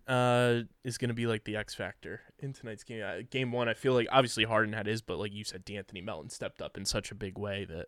Uh, 0.08 0.62
is 0.84 0.98
going 0.98 1.10
to 1.10 1.14
be 1.14 1.28
like 1.28 1.44
the 1.44 1.56
X 1.56 1.74
factor 1.74 2.22
in 2.40 2.54
tonight's 2.54 2.84
game. 2.84 3.04
Uh, 3.04 3.22
game 3.30 3.52
one, 3.52 3.70
I 3.70 3.74
feel 3.74 3.94
like 3.94 4.08
obviously 4.12 4.44
Harden 4.44 4.74
had 4.74 4.88
his, 4.88 5.02
but 5.02 5.18
like 5.20 5.32
you 5.32 5.44
said, 5.44 5.66
De'Anthony 5.66 6.04
Melton 6.04 6.30
stepped 6.30 6.62
up 6.62 6.76
in 6.78 6.86
such 6.86 7.12
a 7.12 7.16
big 7.16 7.38
way 7.38 7.66
that 7.66 7.88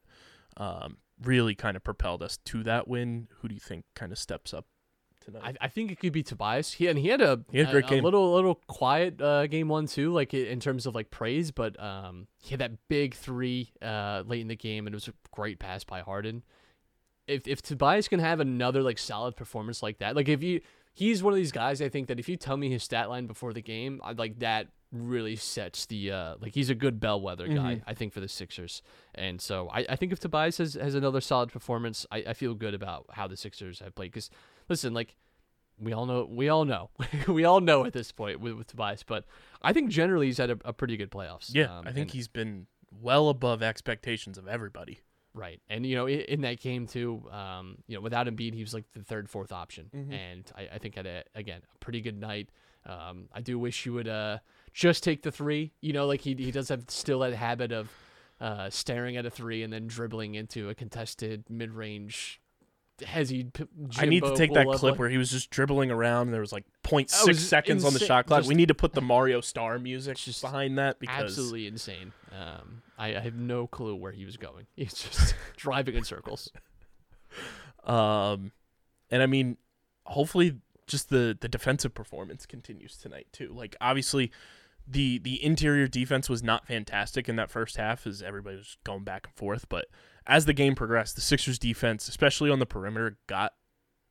um, 0.55 0.97
really 1.21 1.55
kind 1.55 1.75
of 1.75 1.83
propelled 1.83 2.21
us 2.21 2.37
to 2.45 2.63
that 2.63 2.87
win. 2.87 3.27
Who 3.39 3.47
do 3.47 3.55
you 3.55 3.59
think 3.59 3.85
kind 3.95 4.11
of 4.11 4.17
steps 4.19 4.53
up 4.53 4.67
tonight? 5.25 5.57
I, 5.61 5.65
I 5.65 5.67
think 5.67 5.91
it 5.91 5.99
could 5.99 6.13
be 6.13 6.23
Tobias. 6.23 6.73
He 6.73 6.87
and 6.87 6.99
he 6.99 7.07
had 7.07 7.19
a, 7.21 7.41
He 7.51 7.57
had 7.59 7.73
a 7.75 7.81
game. 7.81 8.03
little 8.03 8.33
little 8.33 8.55
quiet 8.67 9.19
uh, 9.21 9.47
game 9.47 9.67
one 9.67 9.87
too, 9.87 10.13
like 10.13 10.33
in 10.33 10.59
terms 10.59 10.85
of 10.85 10.93
like 10.95 11.09
praise. 11.09 11.51
But 11.51 11.81
um, 11.81 12.27
he 12.37 12.51
had 12.51 12.59
that 12.59 12.87
big 12.87 13.15
three 13.15 13.71
uh, 13.81 14.23
late 14.25 14.41
in 14.41 14.47
the 14.47 14.55
game, 14.55 14.85
and 14.87 14.93
it 14.93 14.97
was 14.97 15.07
a 15.07 15.13
great 15.31 15.59
pass 15.59 15.83
by 15.83 16.01
Harden. 16.01 16.43
If 17.27 17.47
if 17.47 17.61
Tobias 17.61 18.07
can 18.07 18.19
have 18.19 18.39
another 18.39 18.81
like 18.83 18.97
solid 18.99 19.35
performance 19.35 19.81
like 19.81 19.97
that, 19.97 20.15
like 20.15 20.29
if 20.29 20.43
you 20.43 20.61
he's 20.93 21.21
one 21.23 21.33
of 21.33 21.37
these 21.37 21.51
guys, 21.51 21.81
I 21.81 21.89
think 21.89 22.07
that 22.07 22.19
if 22.19 22.29
you 22.29 22.37
tell 22.37 22.55
me 22.57 22.69
his 22.69 22.83
stat 22.83 23.09
line 23.09 23.27
before 23.27 23.51
the 23.53 23.61
game, 23.61 23.99
I 24.03 24.13
like 24.13 24.39
that 24.39 24.67
really 24.91 25.35
sets 25.35 25.87
the 25.87 26.11
uh 26.11 26.35
like 26.39 26.53
he's 26.53 26.69
a 26.69 26.75
good 26.75 26.99
bellwether 26.99 27.47
guy 27.47 27.81
I 27.87 27.95
think 27.95 28.13
for 28.13 28.19
the 28.19 28.27
Sixers. 28.27 28.83
And 29.15 29.41
so 29.41 29.67
I, 29.69 29.85
I 29.89 29.95
think 29.95 30.11
if 30.11 30.19
Tobias 30.19 30.59
has, 30.59 30.75
has 30.75 30.93
another 30.93 31.19
solid 31.19 31.51
performance 31.51 32.05
I, 32.11 32.17
I 32.27 32.33
feel 32.33 32.53
good 32.53 32.75
about 32.75 33.07
how 33.13 33.27
the 33.27 33.35
Sixers 33.35 33.79
have 33.79 33.95
played. 33.95 34.11
Because 34.11 34.29
listen 34.69 34.93
like 34.93 35.15
we 35.79 35.93
all 35.93 36.05
know 36.05 36.27
we 36.29 36.47
all 36.47 36.63
know 36.65 36.91
we 37.27 37.43
all 37.43 37.59
know 37.59 37.85
at 37.85 37.93
this 37.93 38.11
point 38.11 38.39
with, 38.39 38.53
with 38.53 38.67
Tobias 38.67 39.01
but 39.01 39.25
I 39.63 39.73
think 39.73 39.89
generally 39.89 40.27
he's 40.27 40.37
had 40.37 40.51
a, 40.51 40.59
a 40.63 40.73
pretty 40.73 40.95
good 40.95 41.09
playoffs. 41.09 41.49
Yeah, 41.51 41.75
Um, 41.79 41.87
I 41.87 41.91
think 41.91 42.11
he's 42.11 42.27
been 42.27 42.67
well 42.91 43.29
above 43.29 43.63
expectations 43.63 44.37
of 44.37 44.47
everybody. 44.47 44.99
Right, 45.35 45.59
and 45.67 45.85
you 45.85 45.95
know, 45.95 46.05
in, 46.05 46.19
in 46.21 46.41
that 46.41 46.59
game 46.59 46.85
too, 46.85 47.23
um, 47.31 47.77
you 47.87 47.95
know, 47.95 48.01
without 48.01 48.27
Embiid, 48.27 48.53
he 48.53 48.61
was 48.61 48.73
like 48.73 48.85
the 48.93 49.01
third, 49.03 49.29
fourth 49.29 49.51
option, 49.51 49.89
Mhm. 49.93 50.13
and 50.13 50.51
I, 50.55 50.69
I 50.75 50.77
think 50.77 50.95
had 50.95 51.07
a 51.07 51.23
again 51.33 51.61
a 51.73 51.77
pretty 51.79 52.01
good 52.01 52.19
night. 52.19 52.49
Um, 52.85 53.29
I 53.33 53.41
do 53.41 53.57
wish 53.57 53.83
he 53.83 53.89
would 53.89 54.07
uh 54.07 54.39
just 54.73 55.03
take 55.03 55.23
the 55.23 55.31
three. 55.31 55.71
You 55.81 55.93
know, 55.93 56.05
like 56.05 56.21
he 56.21 56.35
he 56.35 56.51
does 56.51 56.69
have 56.69 56.83
still 56.89 57.19
that 57.19 57.33
habit 57.33 57.71
of 57.71 57.89
uh 58.41 58.69
staring 58.69 59.17
at 59.17 59.25
a 59.25 59.29
three 59.31 59.63
and 59.63 59.71
then 59.73 59.87
dribbling 59.87 60.35
into 60.35 60.69
a 60.69 60.75
contested 60.75 61.45
mid 61.49 61.71
range. 61.71 62.39
Hezzy, 63.03 63.49
I 63.97 64.05
need 64.05 64.23
to 64.23 64.35
take 64.35 64.53
that 64.53 64.67
clip 64.67 64.83
like- 64.83 64.99
where 64.99 65.09
he 65.09 65.17
was 65.17 65.31
just 65.31 65.49
dribbling 65.49 65.91
around. 65.91 66.27
And 66.27 66.33
there 66.33 66.41
was 66.41 66.51
like 66.51 66.65
0.6 66.83 67.27
was 67.27 67.47
seconds 67.47 67.85
on 67.85 67.93
the 67.93 67.99
shot 67.99 68.25
clock. 68.25 68.39
Just- 68.39 68.49
we 68.49 68.55
need 68.55 68.67
to 68.69 68.73
put 68.75 68.93
the 68.93 69.01
Mario 69.01 69.41
Star 69.41 69.79
music 69.79 70.17
Just 70.17 70.41
behind 70.41 70.77
that 70.77 70.99
because 70.99 71.23
absolutely 71.23 71.67
insane. 71.67 72.13
Um, 72.31 72.81
I, 72.97 73.15
I 73.15 73.19
have 73.19 73.35
no 73.35 73.67
clue 73.67 73.95
where 73.95 74.11
he 74.11 74.25
was 74.25 74.37
going. 74.37 74.67
He's 74.75 74.93
just 74.93 75.35
driving 75.55 75.95
in 75.95 76.03
circles. 76.03 76.51
Um, 77.85 78.51
and 79.11 79.21
I 79.21 79.25
mean, 79.25 79.57
hopefully, 80.05 80.59
just 80.87 81.09
the 81.09 81.37
the 81.39 81.47
defensive 81.47 81.93
performance 81.93 82.45
continues 82.45 82.97
tonight 82.97 83.27
too. 83.31 83.51
Like 83.53 83.75
obviously, 83.81 84.31
the 84.87 85.17
the 85.19 85.43
interior 85.43 85.87
defense 85.87 86.29
was 86.29 86.43
not 86.43 86.67
fantastic 86.67 87.27
in 87.27 87.35
that 87.35 87.51
first 87.51 87.77
half, 87.77 88.07
as 88.07 88.21
everybody 88.21 88.57
was 88.57 88.77
going 88.83 89.03
back 89.03 89.27
and 89.27 89.35
forth. 89.35 89.67
But 89.69 89.85
as 90.27 90.45
the 90.45 90.53
game 90.53 90.75
progressed, 90.75 91.15
the 91.15 91.21
Sixers 91.21 91.59
defense, 91.59 92.07
especially 92.07 92.49
on 92.49 92.59
the 92.59 92.65
perimeter, 92.65 93.17
got 93.27 93.53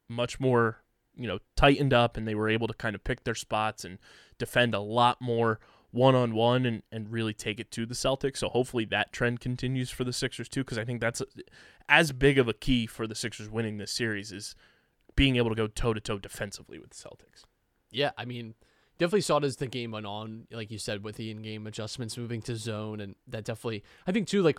much 0.09 0.39
more 0.39 0.79
you 1.15 1.27
know 1.27 1.39
tightened 1.57 1.93
up, 1.93 2.17
and 2.17 2.27
they 2.27 2.35
were 2.35 2.49
able 2.49 2.67
to 2.67 2.75
kind 2.75 2.95
of 2.95 3.05
pick 3.05 3.25
their 3.25 3.35
spots 3.35 3.85
and 3.85 3.99
defend 4.39 4.75
a 4.75 4.81
lot 4.81 5.21
more 5.21 5.61
one 5.91 6.15
on 6.15 6.35
one 6.35 6.65
and 6.67 6.83
and 6.91 7.13
really 7.13 7.35
take 7.35 7.61
it 7.61 7.71
to 7.71 7.87
the 7.87 7.95
Celtics. 7.95 8.39
So 8.39 8.49
hopefully 8.49 8.85
that 8.87 9.13
trend 9.13 9.41
continues 9.41 9.91
for 9.91 10.05
the 10.05 10.13
Sixers 10.13 10.49
too, 10.49 10.61
because 10.61 10.79
I 10.79 10.85
think 10.85 11.01
that's 11.01 11.23
as 11.89 12.13
big 12.13 12.39
of 12.39 12.49
a 12.49 12.55
key 12.55 12.87
for 12.87 13.07
the 13.07 13.15
Sixers 13.15 13.51
winning 13.51 13.79
this 13.79 13.93
series 13.93 14.33
is 14.33 14.55
being 15.15 15.37
able 15.37 15.51
to 15.51 15.55
go 15.57 15.67
toe 15.67 15.93
to 15.93 16.01
toe 16.01 16.19
defensively 16.19 16.79
with 16.79 16.91
the 16.91 16.97
Celtics. 16.97 17.45
Yeah, 17.91 18.13
I 18.17 18.25
mean, 18.25 18.55
definitely 18.99 19.21
saw 19.21 19.37
it 19.37 19.45
as 19.45 19.57
the 19.57 19.67
game 19.67 19.91
went 19.91 20.07
on, 20.07 20.47
like 20.51 20.71
you 20.71 20.79
said, 20.79 21.05
with 21.05 21.17
the 21.17 21.31
in-game 21.31 21.67
adjustments, 21.67 22.17
moving 22.17 22.41
to 22.43 22.57
zone, 22.57 23.01
and 23.01 23.15
that 23.27 23.45
definitely, 23.45 23.85
I 24.07 24.13
think 24.13 24.27
too, 24.27 24.43
like 24.43 24.59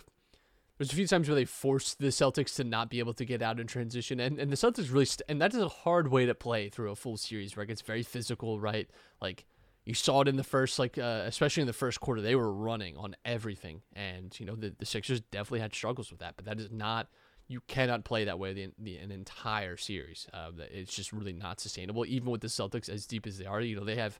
there's 0.78 0.92
a 0.92 0.96
few 0.96 1.06
times 1.06 1.28
where 1.28 1.36
they 1.36 1.44
forced 1.44 1.98
the 1.98 2.08
Celtics 2.08 2.56
to 2.56 2.64
not 2.64 2.90
be 2.90 2.98
able 2.98 3.14
to 3.14 3.24
get 3.24 3.42
out 3.42 3.60
in 3.60 3.66
transition, 3.66 4.18
and 4.20 4.38
and 4.38 4.50
the 4.50 4.56
Celtics 4.56 4.90
really, 4.92 5.04
st- 5.04 5.22
and 5.28 5.40
that 5.40 5.54
is 5.54 5.60
a 5.60 5.68
hard 5.68 6.08
way 6.08 6.26
to 6.26 6.34
play 6.34 6.68
through 6.68 6.90
a 6.90 6.96
full 6.96 7.16
series 7.16 7.56
where 7.56 7.64
it 7.64 7.68
gets 7.68 7.82
very 7.82 8.02
physical, 8.02 8.58
right? 8.58 8.88
Like 9.20 9.44
you 9.84 9.94
saw 9.94 10.22
it 10.22 10.28
in 10.28 10.36
the 10.36 10.44
first, 10.44 10.78
like 10.78 10.98
uh, 10.98 11.22
especially 11.26 11.60
in 11.60 11.66
the 11.66 11.72
first 11.72 12.00
quarter, 12.00 12.20
they 12.20 12.34
were 12.34 12.52
running 12.52 12.96
on 12.96 13.14
everything, 13.24 13.82
and 13.92 14.38
you 14.40 14.46
know 14.46 14.56
the 14.56 14.74
the 14.78 14.86
Sixers 14.86 15.20
definitely 15.20 15.60
had 15.60 15.74
struggles 15.74 16.10
with 16.10 16.20
that, 16.20 16.34
but 16.36 16.44
that 16.46 16.58
is 16.58 16.70
not. 16.70 17.08
You 17.46 17.60
cannot 17.68 18.04
play 18.04 18.24
that 18.24 18.38
way 18.38 18.54
the, 18.54 18.70
the 18.78 18.96
an 18.96 19.10
entire 19.10 19.76
series. 19.76 20.26
Uh, 20.32 20.50
it's 20.72 20.94
just 20.94 21.12
really 21.12 21.34
not 21.34 21.60
sustainable. 21.60 22.06
Even 22.06 22.30
with 22.30 22.40
the 22.40 22.48
Celtics 22.48 22.88
as 22.88 23.06
deep 23.06 23.26
as 23.26 23.36
they 23.36 23.44
are, 23.44 23.60
you 23.60 23.76
know 23.76 23.84
they 23.84 23.96
have 23.96 24.18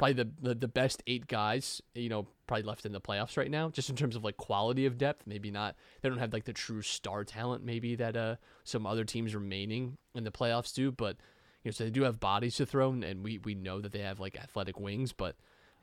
probably 0.00 0.14
the, 0.14 0.30
the 0.40 0.54
the 0.54 0.68
best 0.68 1.02
eight 1.06 1.26
guys, 1.26 1.82
you 1.94 2.08
know, 2.08 2.26
probably 2.46 2.62
left 2.62 2.86
in 2.86 2.92
the 2.92 3.00
playoffs 3.02 3.36
right 3.36 3.50
now, 3.50 3.68
just 3.68 3.90
in 3.90 3.96
terms 3.96 4.16
of 4.16 4.24
like 4.24 4.38
quality 4.38 4.86
of 4.86 4.96
depth. 4.96 5.26
Maybe 5.26 5.50
not. 5.50 5.76
They 6.00 6.08
don't 6.08 6.16
have 6.16 6.32
like 6.32 6.44
the 6.44 6.54
true 6.54 6.80
star 6.80 7.22
talent, 7.22 7.62
maybe 7.62 7.96
that 7.96 8.16
uh 8.16 8.36
some 8.64 8.86
other 8.86 9.04
teams 9.04 9.34
remaining 9.34 9.98
in 10.14 10.24
the 10.24 10.30
playoffs 10.30 10.74
do. 10.74 10.90
But 10.90 11.18
you 11.62 11.68
know, 11.68 11.72
so 11.72 11.84
they 11.84 11.90
do 11.90 12.04
have 12.04 12.18
bodies 12.18 12.56
to 12.56 12.64
throw, 12.64 12.92
and 12.92 13.22
we 13.22 13.40
we 13.44 13.54
know 13.54 13.82
that 13.82 13.92
they 13.92 13.98
have 13.98 14.18
like 14.18 14.38
athletic 14.38 14.80
wings. 14.80 15.12
But 15.12 15.36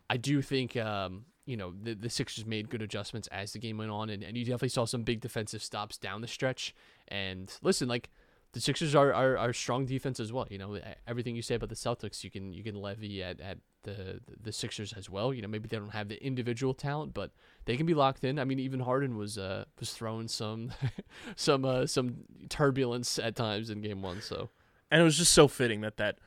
I 0.10 0.18
do 0.18 0.42
think 0.42 0.76
um 0.76 1.26
you 1.46 1.56
know 1.56 1.72
the 1.80 1.94
the 1.94 2.10
Sixers 2.10 2.44
made 2.44 2.72
good 2.72 2.82
adjustments 2.82 3.28
as 3.28 3.54
the 3.54 3.60
game 3.60 3.78
went 3.78 3.92
on, 3.92 4.10
and, 4.10 4.24
and 4.24 4.36
you 4.36 4.46
definitely 4.46 4.70
saw 4.70 4.86
some 4.86 5.04
big 5.04 5.22
defensive 5.22 5.62
stops 5.62 5.96
down 5.96 6.22
the 6.22 6.28
stretch. 6.28 6.74
And 7.08 7.56
listen, 7.62 7.88
like 7.88 8.10
the 8.58 8.62
Sixers 8.62 8.96
are, 8.96 9.14
are, 9.14 9.38
are 9.38 9.54
strong 9.54 9.86
defense 9.86 10.20
as 10.20 10.34
well. 10.34 10.48
You 10.50 10.58
know, 10.58 10.80
everything 11.06 11.36
you 11.36 11.44
say 11.44 11.54
about 11.54 11.70
the 11.70 11.76
Celtics, 11.76 12.24
you 12.24 12.32
can 12.32 12.52
you 12.52 12.64
can 12.64 12.74
levy 12.74 13.22
at, 13.22 13.40
at 13.40 13.60
the 13.84 14.20
the 14.42 14.52
Sixers 14.52 14.94
as 14.94 15.12
well. 15.12 15.32
You 15.32 15.44
know, 15.44 15.48
maybe 15.48 15.68
they 15.68 15.78
don't 15.78 15.92
have 15.92 16.10
the 16.10 16.24
individual 16.26 16.74
talent, 16.74 17.14
but 17.14 17.30
they 17.66 17.78
can 17.78 17.86
be 17.86 17.94
locked 17.94 18.24
in. 18.24 18.40
I 18.40 18.46
mean, 18.46 18.58
even 18.58 18.80
Harden 18.80 19.16
was 19.16 19.38
uh 19.38 19.66
was 19.80 19.94
throwing 19.94 20.28
some 20.28 20.72
some 21.36 21.66
uh 21.66 21.86
some 21.86 22.16
turbulence 22.50 23.20
at 23.20 23.36
times 23.36 23.70
in 23.70 23.82
game 23.82 24.02
one. 24.02 24.24
So 24.24 24.50
And 24.90 25.00
it 25.00 25.04
was 25.04 25.20
just 25.20 25.34
so 25.34 25.48
fitting 25.48 25.82
that 25.82 25.98
that 25.98 26.18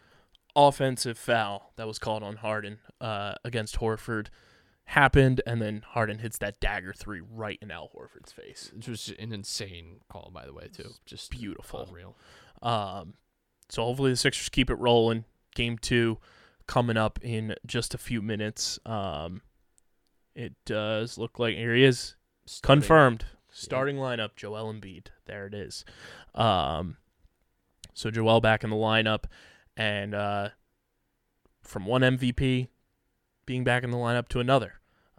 offensive 0.54 1.18
foul 1.18 1.72
that 1.74 1.88
was 1.88 1.98
called 1.98 2.22
on 2.22 2.36
Harden 2.36 2.78
uh, 3.00 3.34
against 3.44 3.80
Horford 3.80 4.28
happened, 4.90 5.40
and 5.46 5.60
then 5.62 5.82
Harden 5.90 6.18
hits 6.18 6.38
that 6.38 6.60
dagger 6.60 6.92
three 6.92 7.20
right 7.20 7.58
in 7.62 7.70
Al 7.70 7.88
Horford's 7.94 8.32
face. 8.32 8.70
it 8.76 8.88
was 8.88 9.12
an 9.18 9.32
insane 9.32 10.00
call, 10.10 10.30
by 10.32 10.44
the 10.46 10.52
way, 10.52 10.68
too. 10.72 10.90
Just 11.06 11.30
Beautiful. 11.30 11.82
unreal. 11.88 12.16
Um, 12.62 13.14
so 13.68 13.84
hopefully 13.84 14.10
the 14.10 14.16
Sixers 14.16 14.48
keep 14.48 14.68
it 14.70 14.74
rolling. 14.74 15.24
Game 15.54 15.78
two 15.78 16.18
coming 16.66 16.96
up 16.96 17.18
in 17.22 17.54
just 17.66 17.94
a 17.94 17.98
few 17.98 18.20
minutes. 18.22 18.78
Um, 18.86 19.42
it 20.34 20.54
does 20.64 21.18
look 21.18 21.38
like 21.38 21.56
here 21.56 21.74
he 21.74 21.84
is 21.84 22.14
Starting- 22.46 22.80
confirmed 22.82 23.24
starting 23.52 23.96
lineup. 23.96 24.36
Joel 24.36 24.72
Embiid. 24.72 25.08
There 25.26 25.46
it 25.46 25.54
is. 25.54 25.84
Um, 26.34 26.96
so 27.94 28.10
Joel 28.10 28.40
back 28.40 28.62
in 28.64 28.70
the 28.70 28.76
lineup, 28.76 29.24
and 29.76 30.14
uh, 30.14 30.48
from 31.62 31.86
one 31.86 32.02
MVP 32.02 32.68
being 33.46 33.64
back 33.64 33.82
in 33.82 33.90
the 33.90 33.96
lineup 33.96 34.28
to 34.28 34.40
another. 34.40 34.74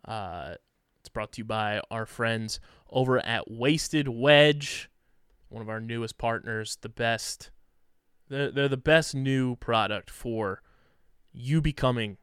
Uh, 0.06 0.56
it's 1.00 1.10
brought 1.10 1.32
to 1.34 1.40
you 1.40 1.46
by 1.46 1.82
our 1.90 2.06
friends 2.06 2.60
over 2.90 3.20
at 3.20 3.50
Wasted 3.50 4.08
Wedge, 4.08 4.90
one 5.50 5.62
of 5.62 5.70
our 5.70 5.80
newest 5.80 6.18
partners. 6.18 6.78
The 6.82 6.90
best. 6.90 7.52
They're, 8.30 8.52
they're 8.52 8.70
the 8.70 8.78
best 8.78 9.14
new 9.14 9.56
product 9.58 10.10
for 10.10 10.62
you 11.34 11.62
becoming 11.62 12.18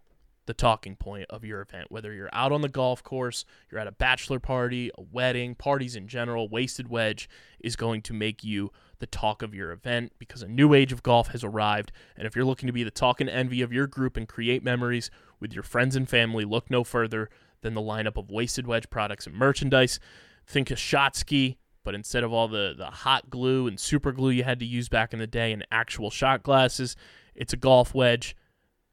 the 0.48 0.54
talking 0.54 0.96
point 0.96 1.26
of 1.28 1.44
your 1.44 1.60
event. 1.60 1.90
Whether 1.90 2.14
you're 2.14 2.30
out 2.32 2.52
on 2.52 2.62
the 2.62 2.70
golf 2.70 3.02
course, 3.02 3.44
you're 3.70 3.80
at 3.80 3.86
a 3.86 3.92
bachelor 3.92 4.40
party, 4.40 4.90
a 4.96 5.02
wedding, 5.02 5.54
parties 5.54 5.94
in 5.94 6.08
general, 6.08 6.48
Wasted 6.48 6.88
Wedge 6.88 7.28
is 7.60 7.76
going 7.76 8.00
to 8.02 8.14
make 8.14 8.42
you 8.42 8.72
the 8.98 9.06
talk 9.06 9.42
of 9.42 9.54
your 9.54 9.72
event 9.72 10.12
because 10.18 10.42
a 10.42 10.48
new 10.48 10.72
age 10.72 10.90
of 10.90 11.02
golf 11.02 11.28
has 11.28 11.44
arrived. 11.44 11.92
And 12.16 12.26
if 12.26 12.34
you're 12.34 12.46
looking 12.46 12.66
to 12.66 12.72
be 12.72 12.82
the 12.82 12.90
talk 12.90 13.20
and 13.20 13.28
envy 13.28 13.60
of 13.60 13.74
your 13.74 13.86
group 13.86 14.16
and 14.16 14.26
create 14.26 14.64
memories 14.64 15.10
with 15.38 15.52
your 15.52 15.62
friends 15.62 15.94
and 15.94 16.08
family, 16.08 16.46
look 16.46 16.70
no 16.70 16.82
further 16.82 17.28
than 17.62 17.74
the 17.74 17.80
lineup 17.80 18.16
of 18.16 18.30
Wasted 18.30 18.66
Wedge 18.66 18.88
products 18.90 19.26
and 19.26 19.34
merchandise. 19.34 20.00
Think 20.46 20.70
of 20.70 20.78
shot 20.78 21.16
ski, 21.16 21.58
but 21.84 21.94
instead 21.94 22.24
of 22.24 22.32
all 22.32 22.48
the, 22.48 22.74
the 22.76 22.86
hot 22.86 23.30
glue 23.30 23.66
and 23.66 23.78
super 23.78 24.12
glue 24.12 24.30
you 24.30 24.44
had 24.44 24.58
to 24.60 24.66
use 24.66 24.88
back 24.88 25.12
in 25.12 25.18
the 25.18 25.26
day 25.26 25.52
and 25.52 25.66
actual 25.70 26.10
shot 26.10 26.42
glasses, 26.42 26.96
it's 27.34 27.52
a 27.52 27.56
golf 27.56 27.94
wedge. 27.94 28.36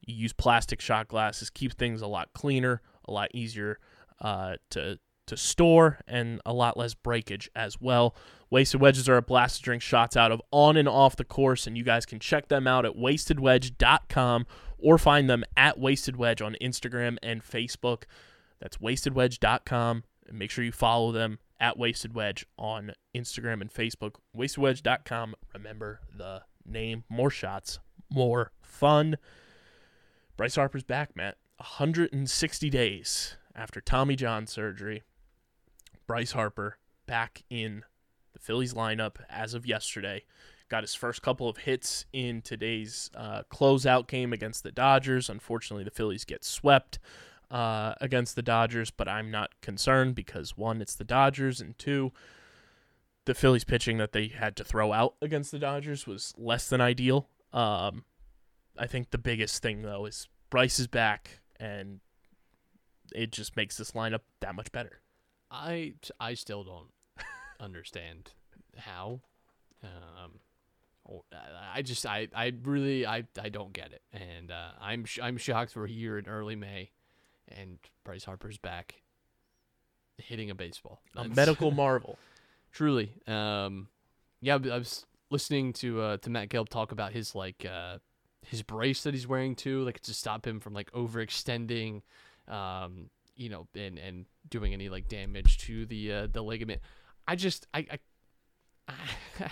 You 0.05 0.15
use 0.15 0.33
plastic 0.33 0.81
shot 0.81 1.07
glasses, 1.07 1.49
keep 1.49 1.73
things 1.73 2.01
a 2.01 2.07
lot 2.07 2.29
cleaner, 2.33 2.81
a 3.05 3.11
lot 3.11 3.29
easier 3.33 3.79
uh, 4.21 4.55
to 4.71 4.99
to 5.27 5.35
store, 5.35 5.99
and 6.07 6.39
a 6.45 6.53
lot 6.53 6.77
less 6.77 6.93
breakage 6.93 7.49
as 7.55 7.81
well. 7.81 8.15
Wasted 8.51 8.79
wedges 8.79 9.09
are 9.09 9.17
a 9.17 9.21
blast 9.23 9.57
to 9.57 9.63
drink 9.63 9.81
shots 9.81 10.15
out 10.15 10.31
of 10.31 10.39
on 10.51 10.77
and 10.77 10.87
off 10.87 11.15
the 11.15 11.23
course, 11.23 11.65
and 11.65 11.77
you 11.77 11.83
guys 11.83 12.05
can 12.05 12.19
check 12.19 12.47
them 12.47 12.67
out 12.67 12.85
at 12.85 12.93
wastedwedge.com 12.93 14.45
or 14.77 14.97
find 14.97 15.29
them 15.29 15.43
at 15.57 15.79
Wasted 15.79 16.15
Wedge 16.15 16.41
on 16.41 16.55
Instagram 16.61 17.17
and 17.23 17.43
Facebook. 17.43 18.03
That's 18.65 18.77
wastedwedge.com. 18.77 20.03
And 20.27 20.39
make 20.39 20.49
sure 20.49 20.63
you 20.63 20.71
follow 20.71 21.11
them 21.11 21.37
at 21.59 21.77
Wasted 21.77 22.15
Wedge 22.15 22.47
on 22.57 22.93
Instagram 23.15 23.61
and 23.61 23.71
Facebook. 23.71 24.15
Wastedwedge.com. 24.35 25.35
Remember 25.53 25.99
the 26.11 26.41
name. 26.65 27.03
More 27.07 27.29
shots, 27.29 27.77
more 28.09 28.53
fun. 28.63 29.17
Bryce 30.35 30.55
Harper's 30.55 30.83
back, 30.83 31.15
Matt. 31.15 31.37
160 31.57 32.69
days 32.71 33.37
after 33.55 33.79
Tommy 33.79 34.15
John 34.15 34.47
surgery. 34.47 35.03
Bryce 36.07 36.31
Harper 36.31 36.79
back 37.05 37.43
in 37.51 37.83
the 38.33 38.39
Phillies 38.39 38.73
lineup 38.73 39.17
as 39.29 39.53
of 39.53 39.67
yesterday. 39.67 40.23
Got 40.69 40.81
his 40.81 40.95
first 40.95 41.21
couple 41.21 41.47
of 41.47 41.57
hits 41.57 42.07
in 42.11 42.41
today's 42.41 43.11
uh, 43.15 43.43
closeout 43.51 44.07
game 44.07 44.33
against 44.33 44.63
the 44.63 44.71
Dodgers. 44.71 45.29
Unfortunately, 45.29 45.83
the 45.83 45.91
Phillies 45.91 46.25
get 46.25 46.43
swept 46.43 46.97
uh, 47.51 47.93
against 48.01 48.35
the 48.35 48.41
Dodgers, 48.41 48.91
but 48.91 49.07
I'm 49.07 49.31
not 49.31 49.51
concerned 49.61 50.15
because 50.15 50.57
one, 50.57 50.81
it's 50.81 50.95
the 50.95 51.03
Dodgers, 51.03 51.61
and 51.61 51.77
two, 51.77 52.11
the 53.25 53.33
Phillies 53.33 53.63
pitching 53.63 53.97
that 53.97 54.11
they 54.11 54.27
had 54.27 54.55
to 54.57 54.63
throw 54.63 54.93
out 54.93 55.15
against 55.21 55.51
the 55.51 55.59
Dodgers 55.59 56.05
was 56.05 56.33
less 56.37 56.69
than 56.69 56.81
ideal. 56.81 57.27
Um, 57.53 58.05
I 58.77 58.87
think 58.87 59.11
the 59.11 59.17
biggest 59.17 59.61
thing 59.61 59.81
though 59.81 60.05
is 60.05 60.27
Bryce 60.49 60.79
is 60.79 60.87
back, 60.87 61.39
and 61.59 61.99
it 63.13 63.31
just 63.31 63.55
makes 63.55 63.77
this 63.77 63.91
lineup 63.91 64.21
that 64.41 64.55
much 64.55 64.71
better. 64.71 65.01
I 65.49 65.93
I 66.19 66.33
still 66.33 66.63
don't 66.63 66.89
understand 67.59 68.31
how. 68.77 69.21
Um, 69.83 70.39
I 71.73 71.81
just 71.83 72.05
I, 72.05 72.27
I 72.35 72.51
really 72.63 73.05
I, 73.05 73.25
I 73.39 73.49
don't 73.49 73.73
get 73.73 73.91
it, 73.91 74.01
and 74.11 74.51
uh, 74.51 74.71
I'm 74.81 75.05
sh- 75.05 75.19
I'm 75.21 75.37
shocked 75.37 75.75
we're 75.75 75.87
here 75.87 76.17
in 76.17 76.27
early 76.27 76.55
May, 76.55 76.91
and 77.49 77.77
Bryce 78.03 78.23
Harper's 78.25 78.57
back, 78.57 79.01
hitting 80.17 80.49
a 80.49 80.55
baseball. 80.55 81.01
A 81.13 81.17
That's- 81.19 81.35
medical 81.35 81.71
marvel. 81.83 82.17
truly. 82.71 83.11
Um, 83.27 83.87
yeah, 84.41 84.55
I 84.55 84.77
was 84.77 85.05
listening 85.31 85.73
to 85.73 86.01
uh, 86.01 86.17
to 86.17 86.29
Matt 86.29 86.49
Gelb 86.49 86.69
talk 86.69 86.91
about 86.91 87.13
his 87.13 87.33
like 87.35 87.65
uh, 87.65 87.97
his 88.45 88.61
brace 88.61 89.03
that 89.03 89.13
he's 89.13 89.27
wearing 89.27 89.55
too, 89.55 89.83
like 89.83 89.99
to 90.01 90.13
stop 90.13 90.45
him 90.45 90.59
from 90.59 90.73
like 90.73 90.91
overextending, 90.91 92.01
um, 92.47 93.09
you 93.35 93.49
know, 93.49 93.67
and 93.75 93.97
and 93.97 94.25
doing 94.49 94.73
any 94.73 94.89
like 94.89 95.07
damage 95.07 95.57
to 95.59 95.85
the 95.85 96.11
uh, 96.11 96.27
the 96.31 96.41
ligament. 96.43 96.81
I 97.27 97.35
just 97.35 97.65
I. 97.73 97.87
I 98.87 98.93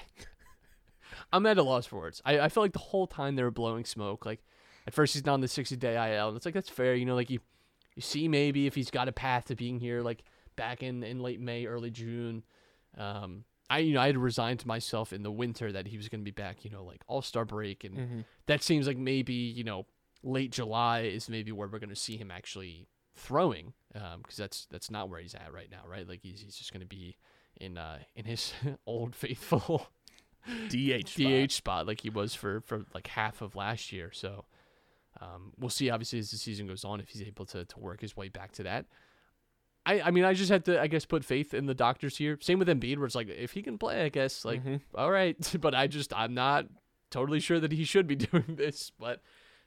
I'm 1.32 1.46
at 1.48 1.58
a 1.58 1.64
loss 1.64 1.86
for 1.88 1.98
words. 1.98 2.22
I, 2.26 2.40
I 2.40 2.50
felt 2.50 2.64
like 2.64 2.74
the 2.74 2.80
whole 2.80 3.08
time 3.08 3.36
they 3.36 3.44
were 3.44 3.52
blowing 3.52 3.86
smoke. 3.86 4.26
Like, 4.26 4.44
at 4.86 4.94
first 4.94 5.14
he's 5.14 5.26
not 5.26 5.34
on 5.34 5.42
the 5.42 5.48
60 5.48 5.76
day 5.78 5.96
IL, 6.16 6.28
and 6.30 6.38
it's 6.38 6.46
like 6.46 6.54
that's 6.54 6.70
fair. 6.70 6.94
You 6.96 7.06
know, 7.06 7.16
like 7.16 7.30
you, 7.32 7.40
you 7.96 8.02
see 8.02 8.28
maybe 8.28 8.68
if 8.68 8.76
he's 8.76 8.90
got 8.92 9.08
a 9.08 9.12
path 9.12 9.46
to 9.46 9.56
being 9.56 9.80
here, 9.80 10.02
like 10.02 10.24
back 10.56 10.84
in 10.84 11.04
in 11.04 11.20
late 11.20 11.40
May, 11.40 11.66
early 11.66 11.92
June. 11.92 12.44
Um, 12.98 13.44
I 13.70 13.80
you 13.80 13.94
know 13.94 14.02
I 14.02 14.08
had 14.08 14.18
resigned 14.18 14.60
to 14.60 14.68
myself 14.68 15.14
in 15.14 15.24
the 15.24 15.32
winter 15.32 15.72
that 15.72 15.88
he 15.88 15.98
was 15.98 16.10
going 16.10 16.22
to 16.22 16.26
be 16.26 16.32
back. 16.32 16.64
You 16.64 16.72
know, 16.72 16.84
like 16.84 17.02
All 17.08 17.22
Star 17.22 17.46
break, 17.46 17.84
and 17.84 18.26
that 18.48 18.62
seems 18.62 18.88
like 18.88 18.98
maybe 18.98 19.34
you 19.34 19.64
know 19.64 19.86
late 20.24 20.52
July 20.52 21.02
is 21.02 21.30
maybe 21.30 21.52
where 21.52 21.68
we're 21.68 21.80
going 21.80 21.90
to 21.90 21.96
see 21.96 22.18
him 22.18 22.32
actually 22.32 22.88
throwing, 23.16 23.74
because 23.94 24.38
that's 24.38 24.68
that's 24.70 24.92
not 24.92 25.10
where 25.10 25.20
he's 25.20 25.36
at 25.36 25.52
right 25.54 25.70
now, 25.72 25.82
right? 25.88 26.08
Like 26.08 26.22
he's 26.22 26.42
he's 26.42 26.56
just 26.56 26.72
going 26.74 26.82
to 26.82 26.88
be 26.88 27.18
in 27.60 27.78
uh 27.78 28.00
in 28.16 28.26
his 28.26 28.54
old 28.86 29.16
faithful 29.16 29.88
DH. 30.70 31.08
spot. 31.08 31.48
DH 31.48 31.52
spot 31.52 31.88
like 31.88 32.02
he 32.02 32.10
was 32.10 32.36
for 32.36 32.62
for 32.62 32.86
like 32.94 33.08
half 33.08 33.42
of 33.42 33.56
last 33.56 33.92
year. 33.92 34.12
So 34.12 34.46
um, 35.24 35.54
we'll 35.60 35.70
see. 35.70 35.90
Obviously, 35.90 36.20
as 36.20 36.32
the 36.32 36.38
season 36.38 36.68
goes 36.68 36.84
on, 36.84 37.00
if 37.00 37.10
he's 37.10 37.22
able 37.22 37.46
to 37.48 37.66
to 37.66 37.80
work 37.80 38.02
his 38.02 38.16
way 38.18 38.30
back 38.30 38.52
to 38.54 38.64
that. 38.64 38.86
I, 39.86 40.00
I 40.02 40.12
mean, 40.12 40.24
I 40.24 40.34
just 40.34 40.50
had 40.50 40.64
to, 40.66 40.82
I 40.82 40.88
guess, 40.88 41.04
put 41.06 41.26
faith 41.26 41.54
in 41.54 41.66
the 41.66 41.74
doctors 41.74 42.16
here. 42.16 42.38
Same 42.42 42.58
with 42.58 42.70
Embiid, 42.70 42.96
where 42.98 43.06
it's 43.06 43.16
like, 43.16 43.28
if 43.28 43.52
he 43.52 43.62
can 43.62 43.78
play, 43.78 44.06
I 44.06 44.10
guess, 44.10 44.46
like, 44.46 44.64
Mhm. 44.64 44.80
all 44.96 45.12
right. 45.12 45.36
But 45.60 45.76
I 45.76 45.88
just, 45.88 46.14
I'm 46.16 46.34
not 46.34 46.68
totally 47.12 47.42
sure 47.42 47.60
that 47.60 47.74
he 47.74 47.84
should 47.84 48.08
be 48.08 48.16
doing 48.32 48.56
this. 48.56 48.94
But 48.98 49.22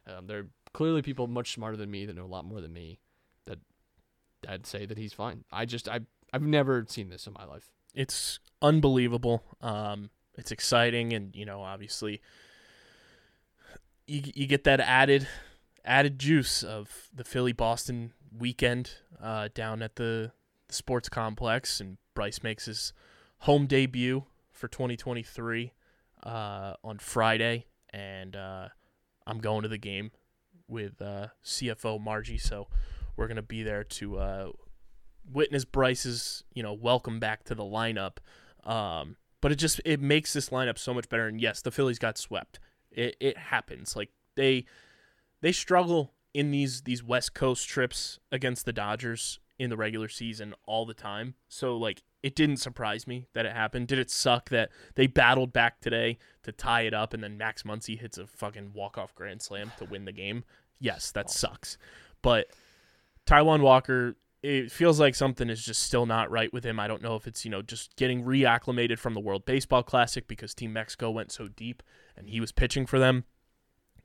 um, 0.06 0.26
there 0.26 0.38
are 0.38 0.46
clearly 0.72 1.02
people 1.02 1.26
much 1.26 1.52
smarter 1.52 1.76
than 1.76 1.90
me 1.90 2.06
that 2.06 2.16
know 2.16 2.24
a 2.24 2.34
lot 2.34 2.46
more 2.46 2.62
than 2.62 2.72
me 2.72 2.98
that 3.44 3.58
that 4.42 4.66
say 4.66 4.86
that 4.86 4.96
he's 4.96 5.12
fine. 5.12 5.44
I 5.52 5.66
just, 5.66 5.86
I, 5.86 6.00
I've 6.32 6.40
never 6.40 6.86
seen 6.88 7.10
this 7.10 7.26
in 7.26 7.34
my 7.34 7.44
life. 7.44 7.70
it's 7.94 8.40
unbelievable. 8.62 9.44
Um, 9.60 10.08
it's 10.38 10.50
exciting, 10.50 11.12
and 11.12 11.36
you 11.36 11.44
know, 11.44 11.60
obviously, 11.60 12.22
you 14.06 14.22
you 14.34 14.46
get 14.46 14.64
that 14.64 14.80
added 14.80 15.26
added 15.84 16.18
juice 16.18 16.62
of 16.62 17.08
the 17.14 17.24
Philly 17.24 17.52
Boston 17.52 18.12
weekend 18.36 18.90
uh, 19.22 19.48
down 19.54 19.82
at 19.82 19.96
the, 19.96 20.32
the 20.68 20.74
sports 20.74 21.08
complex, 21.08 21.80
and 21.80 21.98
Bryce 22.14 22.42
makes 22.42 22.66
his 22.66 22.92
home 23.40 23.66
debut 23.66 24.24
for 24.50 24.68
2023 24.68 25.72
uh, 26.24 26.74
on 26.82 26.98
Friday, 26.98 27.66
and 27.90 28.34
uh, 28.34 28.68
I'm 29.26 29.38
going 29.38 29.62
to 29.62 29.68
the 29.68 29.78
game 29.78 30.10
with 30.68 31.00
uh, 31.00 31.28
CFO 31.44 32.00
Margie, 32.00 32.38
so 32.38 32.68
we're 33.16 33.28
gonna 33.28 33.42
be 33.42 33.62
there 33.62 33.84
to 33.84 34.18
uh, 34.18 34.50
witness 35.30 35.64
Bryce's, 35.64 36.44
you 36.52 36.62
know, 36.62 36.72
welcome 36.72 37.20
back 37.20 37.44
to 37.44 37.54
the 37.54 37.64
lineup. 37.64 38.18
Um, 38.64 39.16
but 39.40 39.52
it 39.52 39.56
just 39.56 39.80
it 39.84 40.00
makes 40.00 40.32
this 40.32 40.48
lineup 40.48 40.78
so 40.78 40.92
much 40.92 41.08
better. 41.08 41.28
And 41.28 41.40
yes, 41.40 41.62
the 41.62 41.70
Phillies 41.70 41.98
got 41.98 42.18
swept. 42.18 42.58
It 42.96 43.16
it 43.20 43.38
happens. 43.38 43.94
Like 43.94 44.10
they 44.34 44.64
they 45.40 45.52
struggle 45.52 46.12
in 46.34 46.50
these 46.50 46.82
these 46.82 47.04
West 47.04 47.34
Coast 47.34 47.68
trips 47.68 48.18
against 48.32 48.64
the 48.64 48.72
Dodgers 48.72 49.38
in 49.58 49.70
the 49.70 49.76
regular 49.76 50.08
season 50.08 50.54
all 50.64 50.84
the 50.84 50.94
time. 50.94 51.34
So 51.48 51.76
like 51.76 52.02
it 52.22 52.34
didn't 52.34 52.56
surprise 52.56 53.06
me 53.06 53.26
that 53.34 53.46
it 53.46 53.52
happened. 53.52 53.86
Did 53.86 53.98
it 53.98 54.10
suck 54.10 54.48
that 54.50 54.70
they 54.96 55.06
battled 55.06 55.52
back 55.52 55.80
today 55.80 56.18
to 56.42 56.52
tie 56.52 56.82
it 56.82 56.92
up 56.92 57.14
and 57.14 57.22
then 57.22 57.38
Max 57.38 57.62
Muncy 57.62 57.98
hits 57.98 58.18
a 58.18 58.26
fucking 58.26 58.72
walk-off 58.74 59.14
grand 59.14 59.42
slam 59.42 59.70
to 59.78 59.84
win 59.84 60.06
the 60.06 60.12
game? 60.12 60.44
Yes, 60.80 61.12
that 61.12 61.30
sucks. 61.30 61.78
But 62.22 62.48
Taijuan 63.26 63.60
Walker, 63.60 64.16
it 64.46 64.70
feels 64.70 65.00
like 65.00 65.14
something 65.14 65.50
is 65.50 65.64
just 65.64 65.82
still 65.82 66.06
not 66.06 66.30
right 66.30 66.52
with 66.52 66.64
him. 66.64 66.78
I 66.78 66.86
don't 66.86 67.02
know 67.02 67.16
if 67.16 67.26
it's, 67.26 67.44
you 67.44 67.50
know, 67.50 67.62
just 67.62 67.96
getting 67.96 68.24
reacclimated 68.24 68.98
from 68.98 69.14
the 69.14 69.20
World 69.20 69.44
Baseball 69.44 69.82
Classic 69.82 70.28
because 70.28 70.54
Team 70.54 70.72
Mexico 70.72 71.10
went 71.10 71.32
so 71.32 71.48
deep 71.48 71.82
and 72.16 72.28
he 72.28 72.40
was 72.40 72.52
pitching 72.52 72.86
for 72.86 72.98
them. 72.98 73.24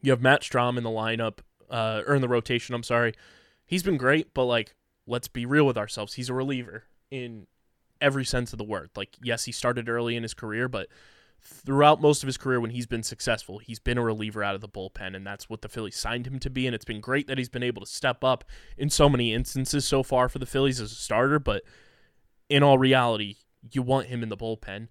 You 0.01 0.11
have 0.11 0.21
Matt 0.21 0.41
Strahm 0.41 0.77
in 0.77 0.83
the 0.83 0.89
lineup, 0.89 1.39
uh, 1.69 2.01
or 2.07 2.15
in 2.15 2.21
the 2.21 2.27
rotation, 2.27 2.73
I'm 2.73 2.81
sorry. 2.81 3.13
He's 3.65 3.83
been 3.83 3.97
great, 3.97 4.33
but 4.33 4.45
like, 4.45 4.73
let's 5.05 5.27
be 5.27 5.45
real 5.45 5.65
with 5.65 5.77
ourselves. 5.77 6.15
He's 6.15 6.29
a 6.29 6.33
reliever 6.33 6.85
in 7.11 7.45
every 8.01 8.25
sense 8.25 8.51
of 8.51 8.57
the 8.57 8.63
word. 8.63 8.89
Like, 8.95 9.17
yes, 9.21 9.45
he 9.45 9.51
started 9.51 9.87
early 9.87 10.15
in 10.15 10.23
his 10.23 10.33
career, 10.33 10.67
but 10.67 10.87
throughout 11.43 12.01
most 12.01 12.23
of 12.23 12.27
his 12.27 12.37
career 12.37 12.59
when 12.59 12.71
he's 12.71 12.85
been 12.85 13.03
successful, 13.03 13.59
he's 13.59 13.79
been 13.79 13.97
a 13.97 14.03
reliever 14.03 14.43
out 14.43 14.55
of 14.55 14.61
the 14.61 14.69
bullpen, 14.69 15.15
and 15.15 15.25
that's 15.25 15.49
what 15.49 15.61
the 15.61 15.69
Phillies 15.69 15.97
signed 15.97 16.27
him 16.27 16.39
to 16.39 16.49
be. 16.49 16.65
And 16.65 16.75
it's 16.75 16.85
been 16.85 17.01
great 17.01 17.27
that 17.27 17.37
he's 17.37 17.49
been 17.49 17.63
able 17.63 17.81
to 17.81 17.87
step 17.87 18.23
up 18.23 18.43
in 18.77 18.89
so 18.89 19.09
many 19.09 19.33
instances 19.33 19.85
so 19.85 20.03
far 20.03 20.29
for 20.29 20.39
the 20.39 20.45
Phillies 20.45 20.79
as 20.79 20.91
a 20.91 20.95
starter. 20.95 21.39
But 21.39 21.63
in 22.49 22.63
all 22.63 22.77
reality, 22.77 23.37
you 23.71 23.81
want 23.81 24.07
him 24.07 24.23
in 24.23 24.29
the 24.29 24.37
bullpen. 24.37 24.87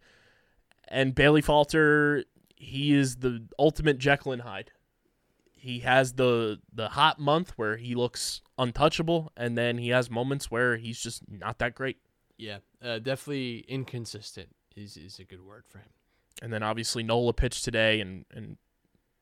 And 0.89 1.15
Bailey 1.15 1.41
Falter, 1.41 2.25
he 2.57 2.95
is 2.95 3.17
the 3.17 3.47
ultimate 3.59 3.99
Jekyll 3.99 4.33
and 4.33 4.43
Hyde. 4.43 4.73
He 5.53 5.81
has 5.81 6.15
the 6.15 6.59
the 6.73 6.89
hot 6.89 7.19
month 7.19 7.53
where 7.57 7.77
he 7.77 7.95
looks 7.95 8.41
untouchable, 8.59 9.31
and 9.37 9.59
then 9.59 9.77
he 9.77 9.91
has 9.91 10.11
moments 10.11 10.51
where 10.51 10.79
he's 10.79 10.99
just 10.99 11.23
not 11.31 11.59
that 11.59 11.75
great. 11.75 11.99
Yeah, 12.39 12.59
uh, 12.83 12.99
definitely 12.99 13.67
inconsistent 13.69 14.49
is 14.75 14.97
is 14.97 15.19
a 15.19 15.25
good 15.25 15.45
word 15.45 15.65
for 15.69 15.79
him. 15.79 15.91
And 16.43 16.53
then 16.53 16.63
obviously 16.63 17.03
Nola 17.03 17.33
pitched 17.33 17.65
today 17.65 18.01
and 18.01 18.25
and 18.35 18.57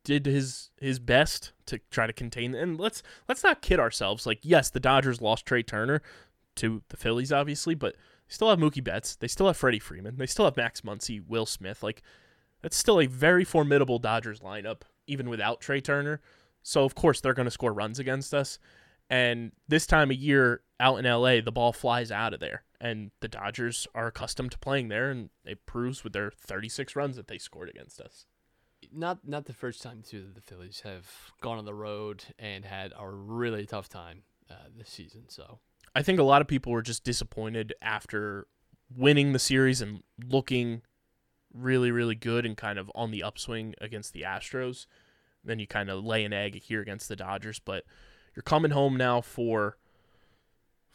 did 0.05 0.27
his 0.27 0.71
his 0.81 0.99
best 0.99 1.53
to 1.67 1.79
try 1.91 2.07
to 2.07 2.13
contain. 2.13 2.55
And 2.55 2.79
let's 2.79 3.03
let's 3.29 3.45
not 3.45 3.63
kid 3.63 3.81
ourselves. 3.81 4.27
Like 4.27 4.39
yes, 4.43 4.71
the 4.71 4.81
Dodgers 4.81 5.21
lost 5.21 5.47
Trea 5.47 5.63
Turner 5.63 6.03
to 6.57 6.83
the 6.89 6.97
Phillies, 6.97 7.33
obviously, 7.33 7.75
but 7.75 7.95
they 7.95 8.33
still 8.33 8.51
have 8.51 8.59
Mookie 8.59 8.83
Betts. 8.83 9.17
They 9.17 9.29
still 9.29 9.47
have 9.47 9.57
Freddie 9.57 9.79
Freeman. 9.79 10.17
They 10.17 10.27
still 10.27 10.45
have 10.45 10.57
Max 10.57 10.81
Muncy, 10.83 11.23
Will 11.27 11.47
Smith. 11.47 11.83
Like 11.83 12.03
that's 12.63 12.77
still 12.77 13.01
a 13.01 13.07
very 13.07 13.45
formidable 13.45 13.99
Dodgers 13.99 14.41
lineup, 14.41 14.83
even 15.07 15.29
without 15.29 15.61
Trea 15.61 15.81
Turner. 15.81 16.21
So 16.63 16.85
of 16.85 16.95
course 16.95 17.21
they're 17.21 17.35
going 17.35 17.47
to 17.47 17.51
score 17.51 17.73
runs 17.73 17.99
against 17.99 18.35
us. 18.35 18.59
And 19.11 19.53
this 19.69 19.87
time 19.87 20.11
of 20.11 20.17
year 20.17 20.63
out 20.81 20.99
in 20.99 21.05
LA, 21.05 21.41
the 21.41 21.53
ball 21.53 21.73
flies 21.73 22.11
out 22.11 22.35
of 22.35 22.41
there. 22.41 22.63
And 22.81 23.11
the 23.21 23.29
Dodgers 23.29 23.89
are 23.95 24.07
accustomed 24.07 24.53
to 24.53 24.59
playing 24.59 24.89
there, 24.89 25.11
and 25.11 25.31
it 25.45 25.67
proves 25.67 26.05
with 26.05 26.13
their 26.13 26.31
36 26.31 26.95
runs 26.95 27.17
that 27.17 27.27
they 27.27 27.39
scored 27.39 27.69
against 27.69 28.01
us. 28.01 28.27
Not 28.93 29.27
not 29.27 29.47
the 29.47 29.53
first 29.53 29.83
time 29.83 30.03
too 30.09 30.23
that 30.23 30.35
the 30.37 30.41
Phillies 30.41 30.83
have 30.85 31.07
gone 31.41 31.59
on 31.59 31.65
the 31.65 31.75
road 31.75 32.25
and 32.39 32.65
had 32.65 32.93
a 32.97 33.09
really 33.09 33.67
tough 33.67 33.89
time 33.89 34.23
uh, 34.49 34.69
this 34.77 34.89
season. 34.89 35.25
So 35.29 35.59
I 35.95 36.03
think 36.03 36.21
a 36.21 36.25
lot 36.25 36.41
of 36.41 36.47
people 36.47 36.73
were 36.73 36.83
just 36.83 37.03
disappointed 37.03 37.75
after 37.83 38.47
winning 38.97 39.33
the 39.33 39.39
series 39.39 39.81
and 39.81 40.03
looking 40.25 40.83
really, 41.53 41.91
really 41.91 42.15
good 42.15 42.47
and 42.47 42.57
kind 42.57 42.79
of 42.79 42.91
on 42.95 43.11
the 43.11 43.23
upswing 43.23 43.75
against 43.81 44.13
the 44.13 44.23
Astros. 44.23 44.87
Then 45.45 45.59
you 45.59 45.67
kind 45.67 45.91
of 45.91 46.05
lay 46.05 46.25
an 46.25 46.33
egg 46.33 46.63
here 46.63 46.81
against 46.81 47.09
the 47.09 47.17
Dodgers, 47.17 47.59
but 47.59 47.85
you're 48.35 48.43
coming 48.43 48.71
home 48.71 48.97
now 48.97 49.21
for 49.21 49.77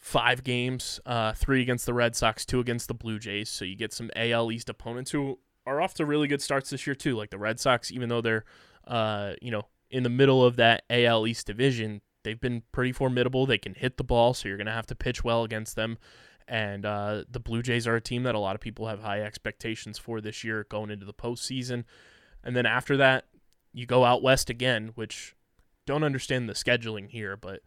five 0.04 0.44
games, 0.44 1.00
uh, 1.06 1.32
three 1.32 1.62
against 1.62 1.86
the 1.86 1.94
Red 1.94 2.14
Sox, 2.14 2.46
two 2.46 2.60
against 2.60 2.90
the 2.90 2.94
Blue 2.94 3.18
Jays. 3.18 3.50
So 3.50 3.64
you 3.64 3.78
get 3.78 3.94
some 3.94 4.12
AL 4.18 4.52
East 4.52 4.68
opponents 4.68 5.12
who 5.12 5.40
are 5.66 5.80
off 5.80 5.94
to 5.94 6.06
really 6.06 6.28
good 6.28 6.42
starts 6.42 6.70
this 6.70 6.86
year 6.86 6.94
too. 6.94 7.16
Like 7.16 7.30
the 7.30 7.38
Red 7.38 7.58
Sox, 7.58 7.90
even 7.90 8.10
though 8.10 8.20
they're, 8.20 8.44
uh, 8.86 9.36
you 9.42 9.50
know, 9.50 9.70
in 9.90 10.04
the 10.04 10.10
middle 10.10 10.44
of 10.44 10.58
that 10.58 10.84
AL 10.90 11.26
East 11.26 11.48
division, 11.48 12.02
they've 12.24 12.40
been 12.40 12.64
pretty 12.74 12.92
formidable. 12.92 13.46
They 13.46 13.58
can 13.58 13.76
hit 13.76 13.96
the 13.96 14.04
ball, 14.04 14.34
so 14.34 14.50
you're 14.50 14.58
going 14.58 14.68
to 14.68 14.74
have 14.74 14.88
to 14.88 14.96
pitch 14.96 15.24
well 15.24 15.46
against 15.46 15.78
them. 15.78 15.98
And 16.50 16.86
uh, 16.86 17.24
the 17.32 17.40
Blue 17.40 17.62
Jays 17.62 17.88
are 17.88 17.96
a 17.96 18.02
team 18.02 18.24
that 18.24 18.36
a 18.36 18.40
lot 18.40 18.56
of 18.56 18.62
people 18.62 18.90
have 18.90 19.00
high 19.00 19.22
expectations 19.22 19.98
for 19.98 20.20
this 20.20 20.44
year 20.44 20.66
going 20.70 20.90
into 20.92 21.06
the 21.06 21.14
postseason. 21.14 21.86
And 22.44 22.58
then 22.58 22.66
after 22.66 22.98
that, 22.98 23.28
you 23.72 23.86
go 23.86 24.04
out 24.04 24.22
west 24.22 24.50
again, 24.50 24.92
which 24.96 25.34
don't 25.86 26.04
understand 26.04 26.50
the 26.50 26.54
scheduling 26.54 27.10
here, 27.10 27.38
but 27.38 27.62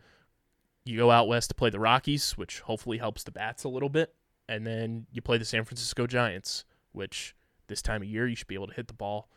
you 0.87 0.97
go 0.97 1.11
out 1.11 1.29
west 1.29 1.51
to 1.51 1.55
play 1.55 1.71
the 1.71 1.81
Rockies, 1.81 2.33
which 2.33 2.61
hopefully 2.61 2.99
helps 2.99 3.25
the 3.25 3.31
bats 3.31 3.65
a 3.65 3.69
little 3.69 3.89
bit. 3.89 4.15
And 4.49 4.67
then 4.67 5.07
you 5.11 5.21
play 5.21 5.39
the 5.39 5.45
San 5.45 5.65
Francisco 5.65 6.07
Giants, 6.07 6.65
which 6.93 7.35
this 7.67 7.83
time 7.83 8.03
of 8.03 8.09
year 8.09 8.29
you 8.29 8.37
should 8.37 8.47
be 8.47 8.55
able 8.55 8.69
to 8.69 8.75
hit 8.75 8.87
the 8.87 8.95
ball 8.95 9.29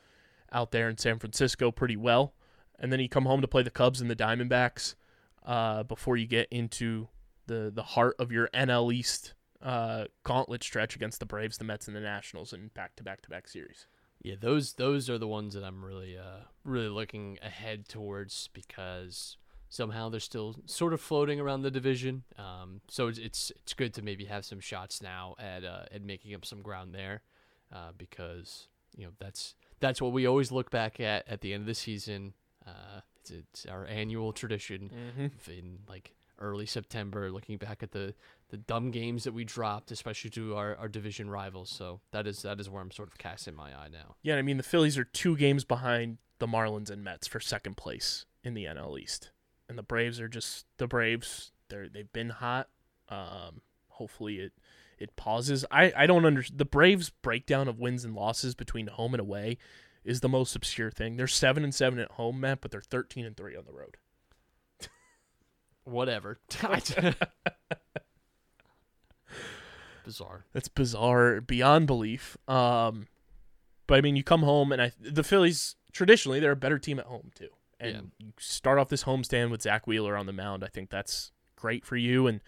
out 0.52 0.72
there 0.72 0.90
in 0.90 0.98
San 0.98 1.20
Francisco 1.20 1.72
pretty 1.72 1.98
well. 1.98 2.34
And 2.78 2.92
then 2.94 3.00
you 3.00 3.10
come 3.10 3.26
home 3.26 3.42
to 3.42 3.48
play 3.48 3.64
the 3.64 3.72
Cubs 3.72 4.00
and 4.00 4.10
the 4.10 4.16
Diamondbacks 4.16 4.96
uh, 5.46 5.84
before 5.84 6.16
you 6.18 6.28
get 6.28 6.48
into 6.52 7.08
the 7.48 7.72
the 7.74 7.84
heart 7.84 8.16
of 8.20 8.32
your 8.32 8.48
NL 8.54 8.94
East 8.94 9.34
uh, 9.62 10.06
gauntlet 10.24 10.64
stretch 10.64 10.96
against 10.96 11.20
the 11.20 11.26
Braves, 11.26 11.58
the 11.58 11.66
Mets, 11.66 11.88
and 11.88 11.96
the 11.96 12.02
Nationals 12.02 12.54
in 12.54 12.70
back 12.70 12.96
to 12.96 13.04
back 13.04 13.22
to 13.22 13.30
back 13.30 13.48
series. 13.48 13.88
Yeah, 14.22 14.36
those 14.40 14.74
those 14.74 15.10
are 15.10 15.18
the 15.18 15.28
ones 15.28 15.54
that 15.56 15.64
I'm 15.64 15.84
really 15.84 16.18
uh 16.18 16.44
really 16.64 16.90
looking 16.90 17.40
ahead 17.42 17.88
towards 17.88 18.50
because 18.54 19.38
somehow 19.70 20.10
they're 20.10 20.20
still 20.20 20.56
sort 20.66 20.94
of 20.94 21.00
floating 21.02 21.40
around 21.40 21.62
the 21.62 21.72
division. 21.72 22.24
Um, 22.38 22.82
so 22.90 23.08
it's 23.08 23.20
it's 23.20 23.52
it's 23.56 23.74
good 23.74 23.94
to 23.96 24.02
maybe 24.02 24.26
have 24.26 24.44
some 24.46 24.60
shots 24.60 25.02
now 25.02 25.36
at 25.40 25.64
uh, 25.64 25.84
at 25.92 26.02
making 26.04 26.34
up 26.34 26.46
some 26.46 26.62
ground 26.62 26.94
there, 26.94 27.22
uh, 27.74 27.92
because 27.98 28.68
you 28.98 29.06
know 29.06 29.12
that's 29.20 29.56
that's 29.80 30.02
what 30.02 30.12
we 30.12 30.26
always 30.26 30.52
look 30.52 30.70
back 30.72 31.00
at 31.00 31.28
at 31.28 31.42
the 31.42 31.54
end 31.54 31.62
of 31.62 31.68
the 31.68 31.76
season. 31.76 32.34
Uh, 32.68 33.02
it's, 33.22 33.32
it's 33.32 33.66
our 33.66 33.86
annual 33.86 34.34
tradition 34.34 34.90
Mm-hmm. 34.94 35.52
in 35.52 35.80
like 35.88 36.14
early 36.42 36.66
September, 36.66 37.30
looking 37.32 37.58
back 37.58 37.84
at 37.84 37.92
the 37.92 38.14
the 38.50 38.58
dumb 38.58 38.90
games 38.92 39.24
that 39.26 39.34
we 39.34 39.44
dropped, 39.44 39.92
especially 39.92 40.30
to 40.32 40.56
our, 40.56 40.76
our 40.78 40.88
division 40.88 41.30
rivals. 41.30 41.70
So 41.70 42.00
that 42.12 42.26
is 42.28 42.42
that 42.42 42.60
is 42.60 42.70
where 42.70 42.82
I'm 42.82 42.92
sort 42.92 43.10
of 43.10 43.18
casting 43.18 43.56
my 43.56 43.70
eye 43.70 43.90
now. 43.92 44.16
Yeah, 44.24 44.38
I 44.38 44.42
mean 44.42 44.58
the 44.58 44.64
Phillies 44.64 44.98
are 44.98 45.04
two 45.04 45.36
games 45.38 45.64
behind 45.66 46.18
the 46.40 46.48
Marlins 46.48 46.90
and 46.90 47.04
Mets 47.04 47.28
for 47.28 47.40
second 47.42 47.76
place 47.78 48.26
in 48.44 48.54
the 48.54 48.64
NL 48.66 48.98
East, 49.00 49.32
and 49.70 49.78
the 49.78 49.84
Braves 49.84 50.20
are 50.20 50.28
just 50.28 50.66
the 50.78 50.88
Braves. 50.88 51.52
They're 51.70 51.88
they've 51.88 52.12
been 52.12 52.32
hot. 52.32 52.68
Um, 53.08 53.62
hopefully 53.90 54.40
it 54.40 54.54
it 54.98 55.16
pauses. 55.16 55.64
I 55.72 55.94
I 55.96 56.08
don't 56.08 56.26
understand 56.26 56.60
the 56.60 56.66
Braves 56.66 57.12
breakdown 57.12 57.68
of 57.68 57.80
wins 57.80 58.04
and 58.04 58.16
losses 58.16 58.56
between 58.56 58.88
home 58.88 59.14
and 59.14 59.22
away 59.22 59.58
is 60.04 60.22
the 60.22 60.30
most 60.30 60.56
obscure 60.56 60.92
thing. 60.92 61.16
They're 61.16 61.28
seven 61.28 61.64
and 61.64 61.74
seven 61.74 62.00
at 62.00 62.12
home, 62.12 62.40
Matt, 62.40 62.62
but 62.62 62.72
they're 62.72 62.82
thirteen 62.82 63.26
and 63.26 63.38
three 63.38 63.56
on 63.56 63.66
the 63.66 63.74
road. 63.74 63.98
Whatever. 65.84 66.40
Bizarre. 70.04 70.46
That's 70.54 70.68
bizarre 70.68 71.42
beyond 71.42 71.88
belief. 71.88 72.38
Um, 72.48 73.08
but 73.86 73.98
I 73.98 74.02
mean, 74.02 74.16
you 74.16 74.24
come 74.24 74.42
home 74.42 74.72
and 74.72 74.82
I 74.82 74.92
the 75.00 75.24
Phillies 75.24 75.76
traditionally 75.92 76.40
they're 76.40 76.52
a 76.52 76.56
better 76.56 76.80
team 76.80 77.00
at 77.00 77.06
home 77.06 77.32
too. 77.36 77.50
And 77.80 78.12
you 78.20 78.34
start 78.38 78.78
off 78.78 78.90
this 78.90 79.06
homestand 79.06 79.52
with 79.52 79.62
Zack 79.62 79.88
Wheeler 79.88 80.18
on 80.18 80.26
the 80.26 80.34
mound. 80.34 80.64
I 80.64 80.68
think 80.68 80.90
that's 80.90 81.32
great 81.56 81.86
for 81.86 81.96
you. 81.96 82.28
And 82.28 82.42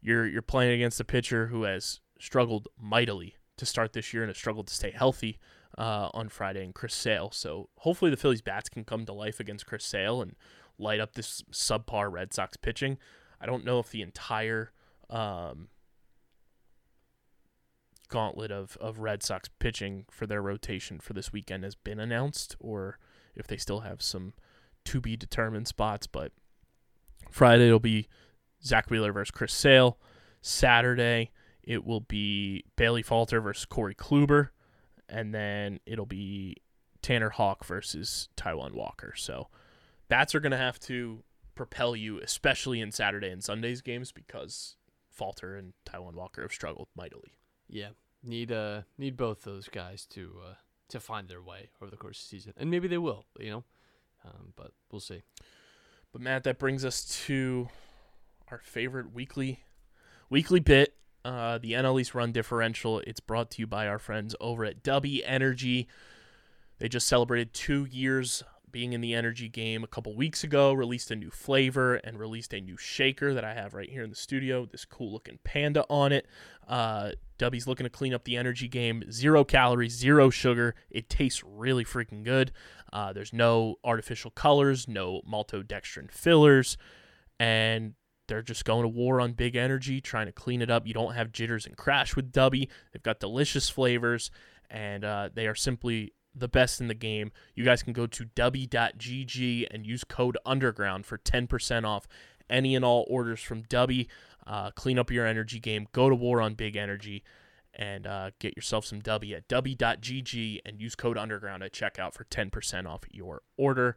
you're 0.00 0.26
you're 0.26 0.42
playing 0.42 0.72
against 0.72 1.00
a 1.00 1.04
pitcher 1.04 1.48
who 1.48 1.64
has 1.64 2.00
struggled 2.18 2.68
mightily 2.80 3.36
to 3.56 3.66
start 3.66 3.92
this 3.92 4.12
year 4.12 4.22
and 4.22 4.30
has 4.30 4.36
struggled 4.36 4.66
to 4.68 4.74
stay 4.74 4.90
healthy 4.90 5.38
uh, 5.78 6.08
on 6.14 6.28
Friday 6.28 6.64
and 6.64 6.74
Chris 6.74 6.94
Sale. 6.94 7.30
So 7.32 7.68
hopefully 7.78 8.10
the 8.10 8.16
Phillies 8.16 8.42
bats 8.42 8.68
can 8.68 8.84
come 8.84 9.04
to 9.06 9.12
life 9.12 9.40
against 9.40 9.66
Chris 9.66 9.84
Sale 9.84 10.22
and 10.22 10.36
light 10.78 11.00
up 11.00 11.14
this 11.14 11.42
subpar 11.52 12.10
Red 12.10 12.32
Sox 12.32 12.56
pitching. 12.56 12.98
I 13.40 13.46
don't 13.46 13.64
know 13.64 13.78
if 13.78 13.90
the 13.90 14.02
entire 14.02 14.72
um, 15.10 15.68
gauntlet 18.08 18.50
of, 18.50 18.76
of 18.80 19.00
Red 19.00 19.22
Sox 19.22 19.48
pitching 19.58 20.06
for 20.10 20.26
their 20.26 20.42
rotation 20.42 20.98
for 20.98 21.12
this 21.12 21.32
weekend 21.32 21.64
has 21.64 21.74
been 21.74 22.00
announced 22.00 22.56
or 22.60 22.98
if 23.34 23.46
they 23.46 23.56
still 23.56 23.80
have 23.80 24.00
some 24.00 24.32
to 24.86 25.00
be 25.00 25.16
determined 25.16 25.68
spots. 25.68 26.06
But 26.06 26.32
Friday 27.30 27.66
it'll 27.66 27.78
be 27.78 28.08
Zack 28.64 28.90
Wheeler 28.90 29.12
versus 29.12 29.30
Chris 29.30 29.52
Sale. 29.52 29.98
Saturday 30.40 31.30
it 31.62 31.84
will 31.84 32.00
be 32.00 32.64
Bailey 32.76 33.02
Falter 33.02 33.40
versus 33.40 33.64
Corey 33.64 33.94
Kluber. 33.94 34.50
And 35.08 35.34
then 35.34 35.80
it'll 35.86 36.06
be 36.06 36.56
Tanner 37.02 37.30
Houck 37.30 37.64
versus 37.64 38.28
Taijuan 38.36 38.72
Walker. 38.72 39.12
So 39.16 39.48
bats 40.08 40.34
are 40.34 40.40
going 40.40 40.52
to 40.52 40.56
have 40.56 40.78
to 40.80 41.22
propel 41.54 41.94
you, 41.96 42.20
especially 42.20 42.80
in 42.80 42.92
Saturday 42.92 43.30
and 43.30 43.42
Sunday's 43.42 43.80
games, 43.80 44.12
because 44.12 44.76
Falter 45.10 45.56
and 45.56 45.72
Taijuan 45.84 46.14
Walker 46.14 46.42
have 46.42 46.52
struggled 46.52 46.88
mightily. 46.96 47.32
Yeah. 47.68 47.90
Need 48.22 48.50
uh 48.50 48.82
need 48.98 49.16
both 49.16 49.42
those 49.42 49.68
guys 49.68 50.06
to 50.06 50.32
uh 50.44 50.54
to 50.88 51.00
find 51.00 51.28
their 51.28 51.42
way 51.42 51.70
over 51.80 51.90
the 51.90 51.96
course 51.96 52.18
of 52.18 52.30
the 52.30 52.36
season. 52.36 52.54
And 52.56 52.70
maybe 52.70 52.88
they 52.88 52.98
will, 52.98 53.24
you 53.38 53.50
know. 53.50 53.64
Um, 54.26 54.52
but 54.56 54.72
we'll 54.90 55.00
see. 55.00 55.22
But 56.12 56.20
Matt, 56.20 56.44
that 56.44 56.58
brings 56.58 56.84
us 56.84 57.04
to 57.26 57.68
our 58.48 58.60
favorite 58.64 59.12
weekly 59.12 59.60
weekly 60.30 60.60
bit, 60.60 60.94
uh, 61.24 61.58
the 61.58 61.72
NL 61.72 62.00
East 62.00 62.14
Run 62.14 62.32
Differential. 62.32 63.00
It's 63.00 63.20
brought 63.20 63.50
to 63.52 63.62
you 63.62 63.66
by 63.66 63.86
our 63.86 63.98
friends 63.98 64.34
over 64.40 64.64
at 64.64 64.82
W 64.82 65.22
Energy. 65.24 65.88
They 66.78 66.88
just 66.88 67.06
celebrated 67.06 67.54
two 67.54 67.86
years 67.86 68.42
being 68.76 68.92
in 68.92 69.00
the 69.00 69.14
energy 69.14 69.48
game 69.48 69.82
a 69.82 69.86
couple 69.86 70.14
weeks 70.14 70.44
ago, 70.44 70.70
released 70.70 71.10
a 71.10 71.16
new 71.16 71.30
flavor 71.30 71.94
and 71.94 72.18
released 72.18 72.52
a 72.52 72.60
new 72.60 72.76
shaker 72.76 73.32
that 73.32 73.42
I 73.42 73.54
have 73.54 73.72
right 73.72 73.88
here 73.88 74.02
in 74.02 74.10
the 74.10 74.16
studio. 74.16 74.66
This 74.66 74.84
cool 74.84 75.10
looking 75.10 75.38
panda 75.44 75.86
on 75.88 76.12
it. 76.12 76.26
Uh, 76.68 77.12
W's 77.38 77.66
looking 77.66 77.84
to 77.84 77.90
clean 77.90 78.12
up 78.12 78.24
the 78.24 78.36
energy 78.36 78.68
game. 78.68 79.02
Zero 79.10 79.44
calories, 79.44 79.94
zero 79.94 80.28
sugar. 80.28 80.74
It 80.90 81.08
tastes 81.08 81.42
really 81.42 81.86
freaking 81.86 82.22
good. 82.22 82.52
Uh, 82.92 83.14
there's 83.14 83.32
no 83.32 83.76
artificial 83.82 84.30
colors, 84.30 84.86
no 84.86 85.22
maltodextrin 85.26 86.10
fillers, 86.10 86.76
and 87.40 87.94
they're 88.28 88.42
just 88.42 88.66
going 88.66 88.82
to 88.82 88.88
war 88.88 89.22
on 89.22 89.32
big 89.32 89.56
energy, 89.56 90.02
trying 90.02 90.26
to 90.26 90.32
clean 90.32 90.60
it 90.60 90.68
up. 90.68 90.86
You 90.86 90.92
don't 90.92 91.14
have 91.14 91.32
jitters 91.32 91.64
and 91.64 91.78
crash 91.78 92.14
with 92.14 92.30
Dubby. 92.30 92.68
They've 92.92 93.02
got 93.02 93.20
delicious 93.20 93.70
flavors, 93.70 94.30
and 94.68 95.02
uh, 95.02 95.30
they 95.32 95.46
are 95.46 95.54
simply 95.54 96.12
the 96.36 96.48
best 96.48 96.80
in 96.80 96.88
the 96.88 96.94
game. 96.94 97.32
You 97.54 97.64
guys 97.64 97.82
can 97.82 97.92
go 97.92 98.06
to 98.06 98.24
dubby.gg 98.24 99.66
and 99.70 99.86
use 99.86 100.04
code 100.04 100.36
underground 100.44 101.06
for 101.06 101.18
10% 101.18 101.84
off 101.84 102.06
any 102.48 102.74
and 102.74 102.84
all 102.84 103.06
orders 103.08 103.40
from 103.40 103.62
W. 103.62 104.04
Uh, 104.46 104.70
clean 104.70 104.98
up 104.98 105.10
your 105.10 105.26
energy 105.26 105.58
game. 105.58 105.88
Go 105.92 106.08
to 106.08 106.14
war 106.14 106.40
on 106.40 106.54
big 106.54 106.76
energy 106.76 107.24
and 107.74 108.06
uh, 108.06 108.30
get 108.38 108.56
yourself 108.56 108.86
some 108.86 109.00
W 109.00 109.34
at 109.34 109.48
dubby.gg 109.48 110.60
and 110.64 110.80
use 110.80 110.94
code 110.94 111.18
underground 111.18 111.62
at 111.62 111.72
checkout 111.72 112.14
for 112.14 112.24
10% 112.24 112.86
off 112.86 113.02
your 113.10 113.42
order. 113.56 113.96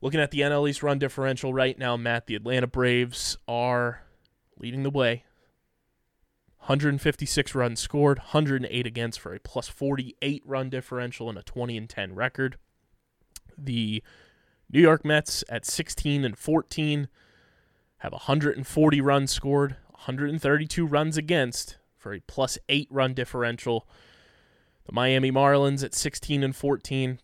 Looking 0.00 0.20
at 0.20 0.30
the 0.30 0.40
NL 0.40 0.68
East 0.68 0.82
run 0.82 0.98
differential 0.98 1.54
right 1.54 1.78
now, 1.78 1.96
Matt, 1.96 2.26
the 2.26 2.34
Atlanta 2.34 2.66
Braves 2.66 3.38
are 3.46 4.02
leading 4.58 4.82
the 4.82 4.90
way. 4.90 5.24
156 6.66 7.54
runs 7.54 7.78
scored, 7.78 8.18
108 8.18 8.86
against 8.88 9.20
for 9.20 9.32
a 9.32 9.38
plus 9.38 9.68
48 9.68 10.42
run 10.44 10.68
differential 10.68 11.28
and 11.28 11.38
a 11.38 11.42
20 11.44 11.76
and 11.76 11.88
10 11.88 12.16
record. 12.16 12.58
The 13.56 14.02
New 14.68 14.80
York 14.80 15.04
Mets 15.04 15.44
at 15.48 15.64
16 15.64 16.24
and 16.24 16.36
14 16.36 17.06
have 17.98 18.10
140 18.10 19.00
runs 19.00 19.30
scored, 19.30 19.76
132 19.90 20.84
runs 20.84 21.16
against 21.16 21.78
for 21.96 22.12
a 22.12 22.20
plus 22.26 22.58
8 22.68 22.88
run 22.90 23.14
differential. 23.14 23.86
The 24.86 24.92
Miami 24.92 25.30
Marlins 25.30 25.84
at 25.84 25.94
16 25.94 26.42
and 26.42 26.56
14, 26.56 27.20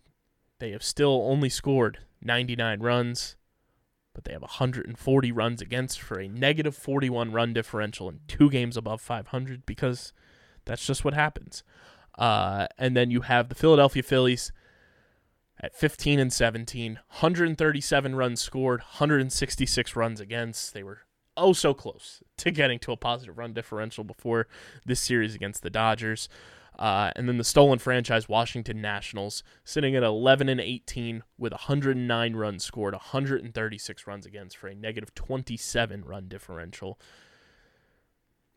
they 0.59 0.71
have 0.71 0.83
still 0.83 1.21
only 1.29 1.49
scored 1.49 1.99
99 2.21 2.79
runs, 2.79 3.35
but 4.13 4.25
they 4.25 4.33
have 4.33 4.41
140 4.41 5.31
runs 5.31 5.61
against 5.61 6.01
for 6.01 6.19
a 6.19 6.27
negative 6.27 6.75
41 6.75 7.31
run 7.31 7.53
differential 7.53 8.09
and 8.09 8.19
two 8.27 8.49
games 8.49 8.77
above 8.77 9.01
500 9.01 9.65
because 9.65 10.13
that's 10.65 10.85
just 10.85 11.03
what 11.03 11.13
happens. 11.13 11.63
Uh, 12.17 12.67
and 12.77 12.95
then 12.95 13.09
you 13.11 13.21
have 13.21 13.49
the 13.49 13.55
Philadelphia 13.55 14.03
Phillies 14.03 14.51
at 15.59 15.75
15 15.75 16.19
and 16.19 16.31
17, 16.31 16.93
137 16.93 18.15
runs 18.15 18.41
scored, 18.41 18.81
166 18.81 19.95
runs 19.95 20.19
against. 20.19 20.73
They 20.73 20.83
were 20.83 20.99
oh 21.35 21.53
so 21.53 21.73
close 21.73 22.21
to 22.37 22.51
getting 22.51 22.79
to 22.79 22.91
a 22.91 22.97
positive 22.97 23.37
run 23.37 23.53
differential 23.53 24.03
before 24.03 24.47
this 24.85 24.99
series 24.99 25.35
against 25.35 25.63
the 25.63 25.69
Dodgers. 25.69 26.29
Uh, 26.79 27.11
and 27.15 27.27
then 27.27 27.37
the 27.37 27.43
stolen 27.43 27.79
franchise 27.79 28.27
Washington 28.27 28.81
Nationals 28.81 29.43
sitting 29.63 29.95
at 29.95 30.03
11 30.03 30.49
and 30.49 30.59
18 30.59 31.23
with 31.37 31.51
109 31.51 32.35
runs 32.35 32.63
scored, 32.63 32.93
136 32.93 34.07
runs 34.07 34.25
against 34.25 34.57
for 34.57 34.67
a 34.67 34.75
negative 34.75 35.13
27 35.13 36.03
run 36.03 36.27
differential. 36.27 36.99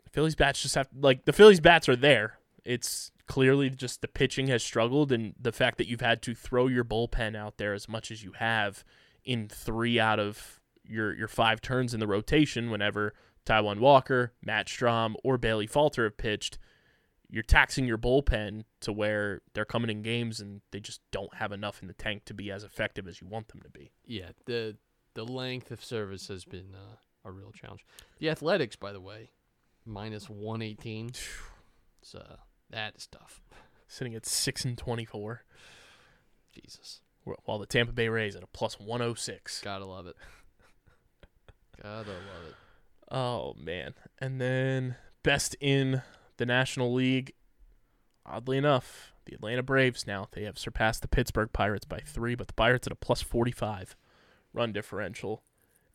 The 0.04 0.10
Phillies 0.10 0.34
bats 0.34 0.62
just 0.62 0.74
have 0.74 0.88
like 0.98 1.24
the 1.24 1.32
Phillies 1.32 1.60
bats 1.60 1.88
are 1.88 1.96
there. 1.96 2.38
It's 2.64 3.12
clearly 3.26 3.70
just 3.70 4.00
the 4.00 4.08
pitching 4.08 4.46
has 4.48 4.62
struggled, 4.62 5.12
and 5.12 5.34
the 5.40 5.52
fact 5.52 5.78
that 5.78 5.88
you've 5.88 6.00
had 6.00 6.22
to 6.22 6.34
throw 6.34 6.68
your 6.68 6.84
bullpen 6.84 7.36
out 7.36 7.58
there 7.58 7.74
as 7.74 7.88
much 7.88 8.10
as 8.10 8.24
you 8.24 8.32
have 8.32 8.84
in 9.24 9.48
three 9.48 10.00
out 10.00 10.18
of 10.18 10.60
your 10.84 11.14
your 11.14 11.28
five 11.28 11.60
turns 11.60 11.92
in 11.92 12.00
the 12.00 12.06
rotation. 12.06 12.70
Whenever 12.70 13.12
Taijuan 13.44 13.78
Walker, 13.78 14.32
Matt 14.42 14.66
Strahm, 14.66 15.14
or 15.22 15.38
Bailey 15.38 15.66
Falter 15.66 16.04
have 16.04 16.16
pitched, 16.16 16.58
you're 17.28 17.42
taxing 17.42 17.86
your 17.86 17.98
bullpen 17.98 18.64
to 18.80 18.92
where 18.92 19.42
they're 19.54 19.64
coming 19.64 19.90
in 19.90 20.02
games 20.02 20.40
and 20.40 20.60
they 20.70 20.80
just 20.80 21.00
don't 21.10 21.34
have 21.34 21.52
enough 21.52 21.82
in 21.82 21.88
the 21.88 21.94
tank 21.94 22.24
to 22.26 22.34
be 22.34 22.50
as 22.50 22.62
effective 22.64 23.08
as 23.08 23.20
you 23.20 23.26
want 23.26 23.48
them 23.48 23.60
to 23.62 23.70
be. 23.70 23.92
Yeah, 24.04 24.30
the 24.46 24.76
the 25.14 25.24
length 25.24 25.70
of 25.70 25.82
service 25.84 26.28
has 26.28 26.44
been 26.44 26.74
uh, 26.74 26.96
a 27.24 27.30
real 27.30 27.50
challenge. 27.52 27.84
The 28.18 28.30
Athletics, 28.30 28.76
by 28.76 28.92
the 28.92 29.00
way, 29.00 29.30
minus 29.84 30.28
one 30.28 30.62
eighteen. 30.62 31.10
So 32.02 32.24
that 32.70 32.94
is 32.94 33.08
tough. 33.08 33.42
Sitting 33.88 34.14
at 34.14 34.24
six 34.24 34.64
and 34.64 34.78
twenty 34.78 35.04
four, 35.04 35.42
Jesus, 36.54 37.00
while 37.24 37.58
the 37.58 37.66
Tampa 37.66 37.92
Bay 37.92 38.08
Rays 38.08 38.36
at 38.36 38.44
a 38.44 38.46
plus 38.46 38.78
one 38.78 39.02
oh 39.02 39.14
six. 39.14 39.60
gotta 39.60 39.84
love 39.84 40.06
it. 40.06 40.14
Gotta 41.82 42.10
love 42.10 42.46
it. 42.48 42.54
Oh 43.10 43.54
man. 43.58 43.94
And 44.20 44.40
then 44.40 44.94
best 45.24 45.56
in 45.60 46.02
the 46.36 46.46
National 46.46 46.92
League. 46.92 47.32
Oddly 48.24 48.58
enough, 48.58 49.12
the 49.24 49.34
Atlanta 49.34 49.62
Braves 49.62 50.06
now 50.06 50.26
they 50.32 50.42
have 50.44 50.58
surpassed 50.58 51.02
the 51.02 51.08
Pittsburgh 51.08 51.52
Pirates 51.52 51.84
by 51.84 52.00
three, 52.04 52.34
but 52.34 52.48
the 52.48 52.54
Pirates 52.54 52.86
at 52.86 52.92
a 52.92 52.96
plus 52.96 53.22
forty 53.22 53.52
five 53.52 53.94
run 54.52 54.72
differential, 54.72 55.42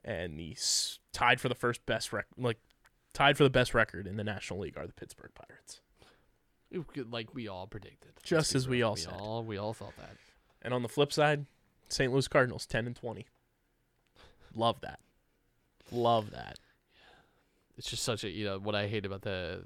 and 0.03 0.39
the 0.39 0.53
s- 0.53 0.99
tied 1.11 1.41
for 1.41 1.49
the 1.49 1.55
first 1.55 1.85
best 1.85 2.13
rec- 2.13 2.27
like 2.37 2.57
tied 3.13 3.35
for 3.37 3.43
the 3.43 3.49
best 3.49 3.73
record 3.73 4.07
in 4.07 4.15
the 4.15 4.23
National 4.23 4.59
League 4.59 4.77
are 4.77 4.87
the 4.87 4.93
Pittsburgh 4.93 5.31
Pirates. 5.35 5.81
Like 7.09 7.33
we 7.33 7.49
all 7.49 7.67
predicted. 7.67 8.11
Just 8.23 8.55
as 8.55 8.65
we 8.69 8.81
all 8.81 8.93
we 8.93 9.01
said. 9.01 9.13
all 9.13 9.43
we 9.43 9.57
all 9.57 9.73
thought 9.73 9.97
that. 9.97 10.15
And 10.61 10.73
on 10.73 10.83
the 10.83 10.89
flip 10.89 11.11
side, 11.11 11.45
St. 11.89 12.11
Louis 12.13 12.29
Cardinals 12.29 12.65
ten 12.65 12.87
and 12.87 12.95
twenty. 12.95 13.27
Love 14.55 14.79
that. 14.81 14.99
Love 15.91 16.31
that. 16.31 16.59
It's 17.77 17.89
just 17.89 18.03
such 18.03 18.23
a 18.23 18.29
you 18.29 18.45
know 18.45 18.59
what 18.59 18.75
I 18.75 18.87
hate 18.87 19.05
about 19.05 19.23
the 19.23 19.65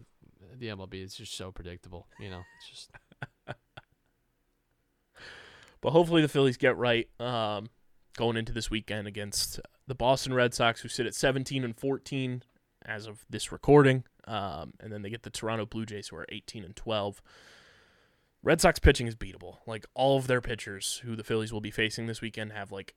the 0.59 0.67
MLB. 0.67 1.03
is 1.03 1.15
just 1.15 1.35
so 1.35 1.51
predictable. 1.51 2.07
You 2.19 2.29
know, 2.29 2.41
it's 2.57 2.69
just 2.69 2.91
But 5.81 5.91
hopefully 5.91 6.23
the 6.23 6.27
Phillies 6.27 6.57
get 6.57 6.77
right 6.77 7.07
um, 7.19 7.69
going 8.17 8.37
into 8.37 8.51
this 8.51 8.71
weekend 8.71 9.07
against 9.07 9.59
the 9.87 9.93
Boston 9.93 10.33
Red 10.33 10.51
Sox, 10.53 10.81
who 10.81 10.89
sit 10.89 11.05
at 11.05 11.13
17 11.13 11.63
and 11.63 11.77
14 11.77 12.41
as 12.83 13.05
of 13.05 13.23
this 13.29 13.51
recording, 13.51 14.03
um, 14.27 14.73
and 14.79 14.91
then 14.91 15.03
they 15.03 15.11
get 15.11 15.21
the 15.21 15.29
Toronto 15.29 15.67
Blue 15.67 15.85
Jays, 15.85 16.07
who 16.07 16.15
are 16.15 16.25
18 16.29 16.63
and 16.63 16.75
12. 16.75 17.21
Red 18.41 18.61
Sox 18.61 18.79
pitching 18.79 19.05
is 19.05 19.15
beatable. 19.15 19.57
Like 19.67 19.85
all 19.93 20.17
of 20.17 20.25
their 20.25 20.41
pitchers, 20.41 21.01
who 21.03 21.15
the 21.15 21.23
Phillies 21.23 21.53
will 21.53 21.61
be 21.61 21.69
facing 21.69 22.07
this 22.07 22.21
weekend, 22.21 22.53
have 22.53 22.71
like 22.71 22.95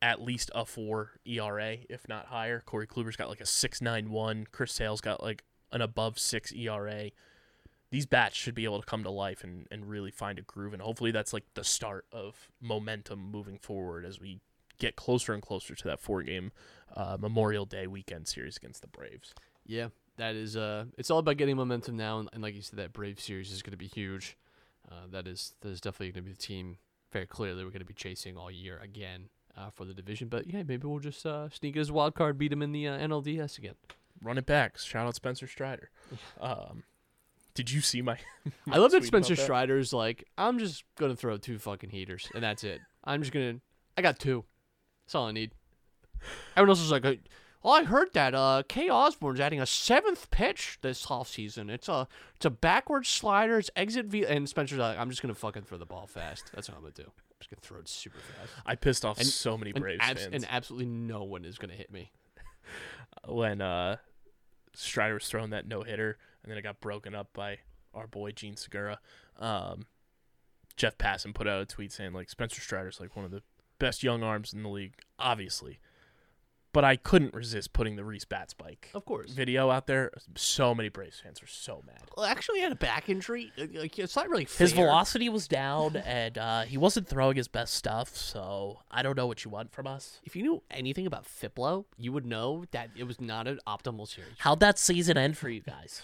at 0.00 0.22
least 0.22 0.50
a 0.54 0.64
four 0.64 1.20
ERA, 1.26 1.76
if 1.90 2.08
not 2.08 2.26
higher. 2.26 2.62
Corey 2.64 2.86
Kluber's 2.86 3.16
got 3.16 3.28
like 3.28 3.40
a 3.40 3.46
six 3.46 3.82
nine 3.82 4.10
one. 4.10 4.46
Chris 4.52 4.72
Sale's 4.72 5.00
got 5.00 5.22
like 5.22 5.44
an 5.76 5.82
above 5.82 6.18
six 6.18 6.52
ERA 6.52 7.10
these 7.90 8.06
bats 8.06 8.36
should 8.36 8.54
be 8.54 8.64
able 8.64 8.80
to 8.80 8.86
come 8.86 9.04
to 9.04 9.10
life 9.10 9.44
and, 9.44 9.68
and 9.70 9.88
really 9.88 10.10
find 10.10 10.40
a 10.40 10.42
groove 10.42 10.72
and 10.72 10.82
hopefully 10.82 11.12
that's 11.12 11.32
like 11.32 11.44
the 11.54 11.62
start 11.62 12.04
of 12.10 12.50
momentum 12.60 13.30
moving 13.30 13.58
forward 13.58 14.04
as 14.04 14.18
we 14.18 14.40
get 14.78 14.96
closer 14.96 15.32
and 15.32 15.42
closer 15.42 15.74
to 15.74 15.84
that 15.84 16.00
four 16.00 16.22
game 16.22 16.50
uh, 16.96 17.16
memorial 17.18 17.64
day 17.64 17.86
weekend 17.86 18.26
series 18.26 18.56
against 18.56 18.80
the 18.82 18.88
braves 18.88 19.32
yeah. 19.68 19.88
That 20.16 20.34
is 20.34 20.56
uh, 20.56 20.86
it's 20.96 21.10
all 21.10 21.18
about 21.18 21.36
getting 21.36 21.56
momentum 21.56 21.96
now, 21.96 22.18
and, 22.18 22.28
and 22.32 22.42
like 22.42 22.54
you 22.54 22.62
said, 22.62 22.78
that 22.78 22.92
Brave 22.92 23.20
series 23.20 23.52
is 23.52 23.62
going 23.62 23.72
to 23.72 23.76
be 23.76 23.86
huge. 23.86 24.36
Uh, 24.90 25.06
that 25.10 25.26
is 25.26 25.54
that 25.60 25.68
is 25.68 25.80
definitely 25.80 26.12
going 26.12 26.24
to 26.24 26.30
be 26.30 26.32
the 26.32 26.38
team. 26.38 26.78
Very 27.12 27.26
clearly, 27.26 27.64
we're 27.64 27.70
going 27.70 27.80
to 27.80 27.86
be 27.86 27.94
chasing 27.94 28.36
all 28.36 28.50
year 28.50 28.80
again 28.82 29.28
uh, 29.56 29.70
for 29.70 29.84
the 29.84 29.92
division. 29.92 30.28
But 30.28 30.46
yeah, 30.46 30.62
maybe 30.62 30.86
we'll 30.86 31.00
just 31.00 31.26
uh, 31.26 31.50
sneak 31.50 31.76
as 31.76 31.92
wild 31.92 32.14
card, 32.14 32.38
beat 32.38 32.48
them 32.48 32.62
in 32.62 32.72
the 32.72 32.88
uh, 32.88 32.98
NLDS 32.98 33.58
again. 33.58 33.74
Run 34.22 34.38
it 34.38 34.46
back 34.46 34.78
shout 34.78 35.06
out 35.06 35.14
spencer 35.14 35.46
strider 35.46 35.90
um, 36.40 36.82
did 37.56 37.70
you 37.70 37.80
see 37.80 38.02
my 38.02 38.18
I 38.70 38.76
love 38.76 38.92
that 38.92 39.02
Spencer 39.02 39.34
that? 39.34 39.42
Strider's 39.42 39.92
like, 39.92 40.24
I'm 40.36 40.58
just 40.58 40.84
gonna 40.98 41.16
throw 41.16 41.38
two 41.38 41.58
fucking 41.58 41.88
heaters, 41.90 42.28
and 42.34 42.44
that's 42.44 42.62
it. 42.62 42.80
I'm 43.02 43.22
just 43.22 43.32
gonna, 43.32 43.60
I 43.96 44.02
got 44.02 44.18
two. 44.18 44.44
That's 45.06 45.14
all 45.14 45.26
I 45.26 45.32
need. 45.32 45.52
Everyone 46.54 46.68
else 46.70 46.82
is 46.82 46.90
like, 46.90 47.04
"Uh, 47.06 47.14
well, 47.62 47.72
I 47.74 47.84
heard 47.84 48.12
that 48.12 48.34
uh, 48.34 48.62
Kay 48.68 48.90
Osborne's 48.90 49.40
adding 49.40 49.60
a 49.60 49.66
seventh 49.66 50.30
pitch 50.30 50.78
this 50.82 51.10
off 51.10 51.28
season. 51.28 51.70
It's 51.70 51.88
a, 51.88 52.06
it's 52.36 52.44
a 52.44 52.50
backward 52.50 53.06
slider. 53.06 53.58
It's 53.58 53.70
exit 53.74 54.06
v. 54.06 54.26
And 54.26 54.46
Spencer's 54.48 54.78
like, 54.78 54.98
I'm 54.98 55.08
just 55.08 55.22
gonna 55.22 55.34
fucking 55.34 55.62
throw 55.62 55.78
the 55.78 55.86
ball 55.86 56.06
fast. 56.06 56.50
That's 56.54 56.68
what 56.68 56.76
I'm 56.76 56.82
gonna 56.82 56.92
do. 56.92 57.04
I'm 57.04 57.36
just 57.40 57.50
gonna 57.50 57.60
throw 57.62 57.78
it 57.78 57.88
super 57.88 58.18
fast. 58.18 58.52
i 58.66 58.74
pissed 58.74 59.04
off 59.06 59.18
And- 59.18 59.26
so 59.26 59.56
many 59.56 59.70
And, 59.74 59.80
braves 59.80 60.00
abs- 60.02 60.22
fans 60.24 60.34
and 60.34 60.46
absolutely 60.50 60.86
no 60.86 61.24
one 61.24 61.46
is 61.46 61.56
gonna 61.56 61.72
hit 61.72 61.90
me. 61.90 62.12
When 63.26 63.60
uh, 63.60 63.96
strider 64.74 65.14
was 65.14 65.28
throwing 65.28 65.50
that 65.50 65.66
no-hitter 65.66 66.18
and 66.42 66.50
then 66.50 66.58
it 66.58 66.62
got 66.62 66.80
broken 66.80 67.14
up 67.14 67.30
by 67.32 67.58
our 67.92 68.06
boy 68.06 68.30
Jean 68.30 68.56
Segura. 68.56 69.00
Um, 69.38 69.86
jeff 70.76 70.96
passan 70.98 71.34
put 71.34 71.48
out 71.48 71.62
a 71.62 71.66
tweet 71.66 71.90
saying 71.90 72.12
like 72.12 72.28
spencer 72.28 72.60
strider's 72.60 73.00
like 73.00 73.16
one 73.16 73.24
of 73.24 73.30
the 73.30 73.42
best 73.78 74.02
young 74.02 74.22
arms 74.22 74.52
in 74.52 74.62
the 74.62 74.68
league 74.68 74.94
obviously 75.18 75.78
but 76.76 76.84
i 76.84 76.94
couldn't 76.94 77.32
resist 77.32 77.72
putting 77.72 77.96
the 77.96 78.04
Rhys 78.04 78.26
bat 78.26 78.50
spike 78.50 78.90
Of 78.92 79.06
course. 79.06 79.30
video 79.30 79.70
out 79.70 79.86
there 79.86 80.10
so 80.34 80.74
many 80.74 80.90
braves 80.90 81.18
fans 81.24 81.40
were 81.40 81.46
so 81.46 81.82
mad 81.86 82.02
Well, 82.14 82.26
actually, 82.26 82.58
he 82.58 82.62
had 82.64 82.72
a 82.72 82.76
back 82.76 83.08
injury. 83.08 83.50
Like, 83.56 83.98
it's 83.98 84.14
not 84.14 84.28
really 84.28 84.44
fair. 84.44 84.66
His 84.66 84.72
velocity 84.72 85.30
was 85.30 85.48
down, 85.48 85.96
and 86.18 86.36
uh, 86.36 86.62
he 86.62 86.76
wasn't 86.76 87.08
throwing 87.08 87.36
his 87.36 87.48
best 87.48 87.72
stuff. 87.74 88.14
So 88.16 88.80
I 88.90 89.02
don't 89.02 89.16
know 89.16 89.26
what 89.26 89.44
you 89.44 89.50
want 89.50 89.72
from 89.72 89.86
us. 89.86 90.20
If 90.24 90.36
you 90.36 90.42
knew 90.42 90.62
anything 90.70 91.06
about 91.06 91.24
Fiplo, 91.24 91.84
you 91.96 92.12
would 92.12 92.26
know 92.26 92.64
that 92.72 92.90
it 92.96 93.04
was 93.04 93.20
not 93.20 93.48
an 93.48 93.58
optimal 93.66 94.06
series. 94.06 94.32
How'd 94.38 94.60
that 94.60 94.78
season 94.78 95.16
end 95.16 95.36
for 95.38 95.48
you 95.48 95.60
guys? 95.60 96.02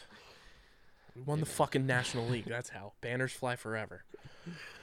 we 1.15 1.21
won 1.23 1.41
the 1.41 1.47
fucking 1.47 1.87
national 1.87 2.27
league 2.27 2.47
that's 2.47 2.71
how 2.71 2.93
banners 3.03 3.33
fly 3.33 3.55
forever 3.55 4.03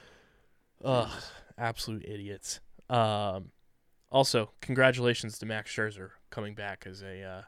ugh 0.84 1.10
absolute 1.58 2.04
idiots 2.04 2.60
um, 2.88 3.50
also 4.10 4.50
congratulations 4.60 5.38
to 5.38 5.46
max 5.46 5.74
scherzer 5.74 6.10
coming 6.30 6.54
back 6.54 6.84
as 6.86 7.02
a 7.02 7.22
uh, 7.22 7.42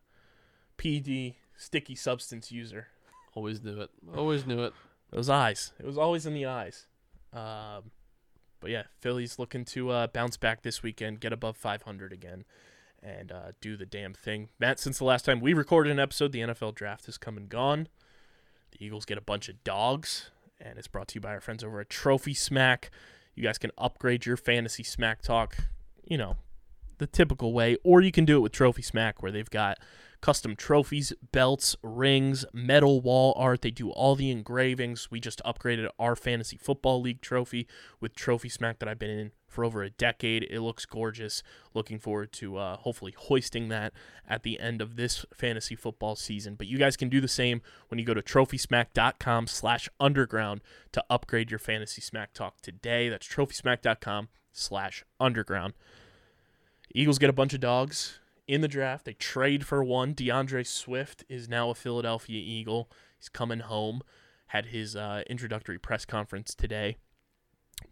pd 0.78 1.34
sticky 1.56 1.94
substance 1.94 2.50
user 2.50 2.88
Always 3.34 3.62
knew 3.62 3.80
it. 3.80 3.90
Always 4.14 4.46
knew 4.46 4.64
it. 4.64 4.74
Those 5.10 5.28
eyes. 5.28 5.72
It 5.78 5.86
was 5.86 5.98
always 5.98 6.26
in 6.26 6.34
the 6.34 6.46
eyes. 6.46 6.86
Um, 7.32 7.90
but 8.60 8.70
yeah, 8.70 8.84
Philly's 9.00 9.38
looking 9.38 9.64
to 9.66 9.90
uh, 9.90 10.06
bounce 10.06 10.36
back 10.36 10.62
this 10.62 10.82
weekend, 10.82 11.20
get 11.20 11.32
above 11.32 11.56
500 11.56 12.12
again, 12.12 12.44
and 13.02 13.32
uh, 13.32 13.52
do 13.60 13.76
the 13.76 13.86
damn 13.86 14.14
thing. 14.14 14.50
Matt, 14.58 14.78
since 14.78 14.98
the 14.98 15.04
last 15.04 15.24
time 15.24 15.40
we 15.40 15.54
recorded 15.54 15.90
an 15.90 15.98
episode, 15.98 16.32
the 16.32 16.40
NFL 16.40 16.74
draft 16.74 17.06
has 17.06 17.18
come 17.18 17.36
and 17.36 17.48
gone. 17.48 17.88
The 18.72 18.84
Eagles 18.84 19.04
get 19.04 19.18
a 19.18 19.22
bunch 19.22 19.48
of 19.48 19.64
dogs, 19.64 20.30
and 20.60 20.78
it's 20.78 20.88
brought 20.88 21.08
to 21.08 21.14
you 21.16 21.20
by 21.20 21.30
our 21.30 21.40
friends 21.40 21.64
over 21.64 21.80
at 21.80 21.90
Trophy 21.90 22.34
Smack. 22.34 22.90
You 23.34 23.42
guys 23.42 23.58
can 23.58 23.70
upgrade 23.78 24.26
your 24.26 24.36
fantasy 24.36 24.82
smack 24.82 25.22
talk, 25.22 25.56
you 26.04 26.18
know, 26.18 26.36
the 27.02 27.06
typical 27.06 27.52
way, 27.52 27.76
or 27.82 28.00
you 28.00 28.12
can 28.12 28.24
do 28.24 28.36
it 28.36 28.40
with 28.40 28.52
Trophy 28.52 28.82
Smack, 28.82 29.22
where 29.22 29.32
they've 29.32 29.50
got 29.50 29.78
custom 30.20 30.54
trophies, 30.54 31.12
belts, 31.32 31.76
rings, 31.82 32.44
metal 32.52 33.00
wall 33.00 33.34
art. 33.36 33.60
They 33.60 33.72
do 33.72 33.90
all 33.90 34.14
the 34.14 34.30
engravings. 34.30 35.10
We 35.10 35.18
just 35.18 35.42
upgraded 35.44 35.88
our 35.98 36.14
fantasy 36.14 36.56
football 36.56 37.02
league 37.02 37.20
trophy 37.20 37.66
with 38.00 38.14
Trophy 38.14 38.48
Smack 38.48 38.78
that 38.78 38.88
I've 38.88 39.00
been 39.00 39.10
in 39.10 39.32
for 39.48 39.64
over 39.64 39.82
a 39.82 39.90
decade. 39.90 40.44
It 40.44 40.60
looks 40.60 40.86
gorgeous. 40.86 41.42
Looking 41.74 41.98
forward 41.98 42.32
to 42.34 42.56
uh, 42.56 42.76
hopefully 42.76 43.14
hoisting 43.18 43.68
that 43.68 43.92
at 44.26 44.44
the 44.44 44.60
end 44.60 44.80
of 44.80 44.94
this 44.94 45.26
fantasy 45.34 45.74
football 45.74 46.14
season. 46.14 46.54
But 46.54 46.68
you 46.68 46.78
guys 46.78 46.96
can 46.96 47.08
do 47.08 47.20
the 47.20 47.28
same 47.28 47.60
when 47.88 47.98
you 47.98 48.04
go 48.04 48.14
to 48.14 48.22
trophysmack.com 48.22 49.48
slash 49.48 49.88
underground 49.98 50.62
to 50.92 51.04
upgrade 51.10 51.50
your 51.50 51.58
fantasy 51.58 52.00
smack 52.00 52.32
talk 52.32 52.60
today. 52.60 53.08
That's 53.08 53.26
trophysmack.com 53.26 54.28
slash 54.52 55.04
underground. 55.18 55.74
Eagles 56.94 57.18
get 57.18 57.30
a 57.30 57.34
bunch 57.34 57.54
of 57.54 57.60
dogs 57.60 58.18
in 58.46 58.60
the 58.60 58.68
draft. 58.68 59.04
They 59.04 59.14
trade 59.14 59.66
for 59.66 59.82
one. 59.82 60.14
DeAndre 60.14 60.66
Swift 60.66 61.24
is 61.28 61.48
now 61.48 61.70
a 61.70 61.74
Philadelphia 61.74 62.40
Eagle. 62.40 62.90
He's 63.18 63.28
coming 63.28 63.60
home. 63.60 64.02
Had 64.48 64.66
his 64.66 64.94
uh, 64.94 65.22
introductory 65.28 65.78
press 65.78 66.04
conference 66.04 66.54
today. 66.54 66.96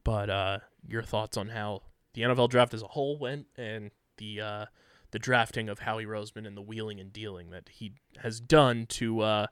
But 0.05 0.29
uh, 0.29 0.59
your 0.87 1.03
thoughts 1.03 1.37
on 1.37 1.49
how 1.49 1.83
the 2.15 2.23
NFL 2.23 2.51
draft 2.51 2.75
as 2.75 2.83
a 2.83 2.89
whole 2.89 3.19
went 3.19 3.47
and 3.57 3.91
the 4.19 4.41
uh, 4.41 4.67
the 5.11 5.19
drafting 5.19 5.69
of 5.69 5.81
Howie 5.81 6.05
Roseman 6.05 6.47
and 6.47 6.57
the 6.57 6.63
wheeling 6.63 7.01
and 7.01 7.13
dealing 7.13 7.51
that 7.51 7.69
he 7.69 7.95
has 8.19 8.41
done 8.41 8.87
to 8.91 9.21
uh, 9.21 9.47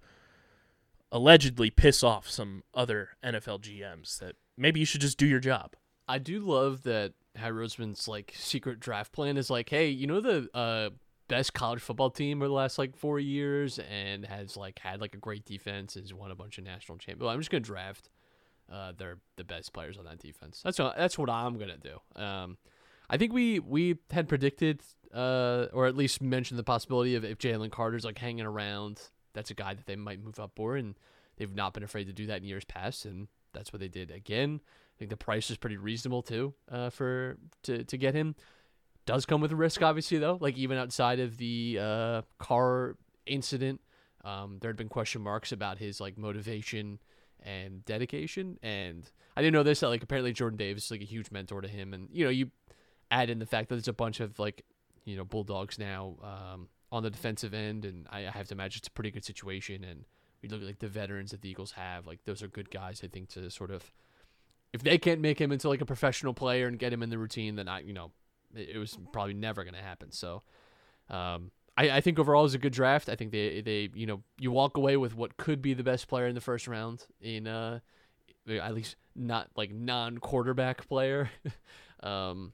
allegedly 1.11 1.71
piss 1.71 2.03
off 2.03 2.29
some 2.29 2.63
other 2.75 3.11
NFL 3.25 3.61
GMs 3.61 4.19
that 4.19 4.37
maybe 4.57 4.81
you 4.81 4.87
should 4.87 5.01
just 5.01 5.19
do 5.19 5.27
your 5.27 5.41
job. 5.41 5.75
I 6.07 6.19
do 6.19 6.41
love 6.41 6.85
that 6.85 7.15
Harry 7.39 7.67
Roseman's 7.67 8.09
like 8.09 8.33
secret 8.37 8.81
draft 8.81 9.13
plan 9.13 9.37
is 9.37 9.51
like, 9.51 9.69
hey, 9.69 9.89
you 9.89 10.07
know 10.07 10.21
the 10.21 10.49
uh 10.55 10.91
best 11.29 11.53
college 11.53 11.81
football 11.81 12.11
team 12.11 12.39
over 12.39 12.49
the 12.49 12.55
last 12.55 12.79
like 12.79 12.97
four 12.97 13.21
years 13.21 13.79
and 13.79 14.25
has 14.25 14.57
like 14.57 14.79
had 14.79 15.01
like 15.01 15.15
a 15.15 15.19
great 15.19 15.45
defense 15.45 15.95
has 15.95 16.13
won 16.15 16.31
a 16.31 16.35
bunch 16.35 16.59
of 16.59 16.65
national 16.65 16.97
champions. 16.99 17.23
Well, 17.23 17.31
I'm 17.31 17.39
just 17.41 17.51
gonna 17.51 17.61
draft 17.61 18.09
uh 18.73 18.93
their 18.97 19.19
the 19.37 19.45
best 19.45 19.73
players 19.73 19.99
on 19.99 20.05
that 20.07 20.19
defense. 20.19 20.61
That's 20.65 20.79
what 20.79 20.97
that's 20.97 21.19
what 21.19 21.31
I'm 21.31 21.59
gonna 21.59 21.77
do. 21.77 22.21
Um, 22.21 22.57
I 23.11 23.17
think 23.17 23.33
we 23.33 23.59
we 23.59 23.99
had 24.11 24.29
predicted 24.29 24.83
uh 25.15 25.67
or 25.73 25.87
at 25.87 25.97
least 25.97 26.21
mentioned 26.21 26.59
the 26.59 26.65
possibility 26.65 27.15
of 27.15 27.25
if 27.25 27.39
Jalen 27.39 27.71
Carter's 27.71 28.05
like 28.05 28.19
hanging 28.19 28.47
around, 28.47 29.01
that's 29.35 29.51
a 29.51 29.55
guy 29.55 29.75
that 29.75 29.87
they 29.87 29.97
might 29.97 30.23
move 30.23 30.41
up 30.41 30.53
for, 30.57 30.77
and 30.77 30.95
they've 31.37 31.55
not 31.55 31.75
been 31.75 31.83
afraid 31.83 32.07
to 32.07 32.13
do 32.13 32.27
that 32.27 32.39
in 32.39 32.45
years 32.45 32.65
past, 32.65 33.05
and 33.05 33.29
that's 33.53 33.73
what 33.73 33.81
they 33.81 33.89
did 33.89 34.11
again. 34.11 34.61
I 34.99 35.01
think 35.01 35.11
the 35.11 35.17
price 35.17 35.51
is 35.51 35.57
pretty 35.57 35.77
reasonable 35.77 36.23
too 36.23 36.55
uh, 36.71 36.91
for 36.91 37.39
to 37.65 37.85
to 37.85 37.97
get 37.97 38.15
him 38.15 38.35
does 39.09 39.25
come 39.25 39.41
with 39.41 39.51
a 39.51 39.57
risk, 39.57 39.83
obviously, 39.83 40.19
though. 40.19 40.37
Like 40.39 40.59
even 40.59 40.77
outside 40.77 41.19
of 41.19 41.39
the 41.39 41.79
uh, 41.81 42.23
car 42.39 42.95
incident, 43.25 43.81
um, 44.23 44.59
there 44.61 44.69
had 44.69 44.77
been 44.77 44.91
question 44.91 45.23
marks 45.23 45.51
about 45.51 45.79
his 45.79 45.99
like 45.99 46.19
motivation 46.19 46.99
and 47.43 47.83
dedication. 47.87 48.59
And 48.63 49.11
I 49.35 49.41
didn't 49.41 49.55
know 49.55 49.63
this 49.63 49.81
that 49.81 49.89
like 49.89 50.03
apparently 50.03 50.35
Jordan 50.35 50.59
Davis 50.59 50.85
is 50.85 50.91
like 50.91 51.01
a 51.01 51.07
huge 51.07 51.31
mentor 51.31 51.63
to 51.63 51.69
him. 51.69 51.95
And 51.95 52.11
you 52.13 52.23
know, 52.23 52.31
you 52.31 52.51
add 53.11 53.31
in 53.31 53.39
the 53.39 53.47
fact 53.47 53.71
that 53.71 53.77
there's 53.77 53.89
a 53.89 53.95
bunch 53.95 54.21
of 54.21 54.39
like 54.39 54.63
you 55.07 55.17
know 55.17 55.25
bulldogs 55.25 55.79
now 55.79 56.17
um, 56.23 56.69
on 56.93 57.03
the 57.03 57.09
defensive 57.11 57.55
end, 57.55 57.87
and 57.87 58.07
I, 58.11 58.27
I 58.27 58.31
have 58.31 58.49
to 58.49 58.55
imagine 58.55 58.81
it's 58.81 58.89
a 58.89 58.93
pretty 58.93 59.11
good 59.11 59.25
situation. 59.25 59.85
And 59.85 60.05
we 60.43 60.51
look 60.51 60.61
at 60.61 60.67
like 60.67 60.81
the 60.81 60.89
veterans 60.89 61.31
that 61.31 61.41
the 61.41 61.49
Eagles 61.49 61.73
have, 61.73 62.07
like 62.07 62.25
those 62.27 62.43
are 62.43 62.49
good 62.49 62.71
guys. 62.71 63.01
I 63.03 63.07
think 63.07 63.31
to 63.31 63.51
sort 63.51 63.71
of 63.71 63.91
if 64.73 64.83
they 64.83 64.99
can't 64.99 65.21
make 65.21 65.41
him 65.41 65.53
into 65.53 65.69
like 65.69 65.81
a 65.81 65.87
professional 65.87 66.35
player 66.35 66.67
and 66.67 66.79
get 66.79 66.93
him 66.93 67.03
in 67.03 67.11
the 67.11 67.19
routine, 67.19 67.57
then 67.57 67.69
I 67.69 67.81
you 67.81 67.93
know 67.93 68.13
it, 68.55 68.71
it 68.75 68.79
was 68.79 68.99
probably 69.13 69.35
never 69.35 69.65
going 69.65 69.75
to 69.75 69.83
happen. 69.83 70.13
So, 70.13 70.43
um, 71.11 71.51
I, 71.77 71.91
I 71.91 72.01
think 72.01 72.19
overall 72.19 72.43
was 72.43 72.55
a 72.55 72.59
good 72.59 72.73
draft. 72.73 73.09
I 73.09 73.15
think 73.15 73.31
they, 73.31 73.61
they, 73.61 73.89
you 73.95 74.07
know, 74.07 74.23
you 74.39 74.51
walk 74.51 74.77
away 74.77 74.97
with 74.97 75.15
what 75.15 75.37
could 75.37 75.63
be 75.63 75.75
the 75.75 75.85
best 75.85 76.09
player 76.09 76.27
in 76.27 76.35
the 76.35 76.41
first 76.41 76.67
round 76.67 77.07
in, 77.21 77.47
uh, 77.47 77.79
at 78.49 78.75
least 78.75 78.97
not 79.15 79.49
like 79.57 79.73
non 79.73 80.19
quarterback 80.19 80.89
player. 80.89 81.31
um, 82.03 82.53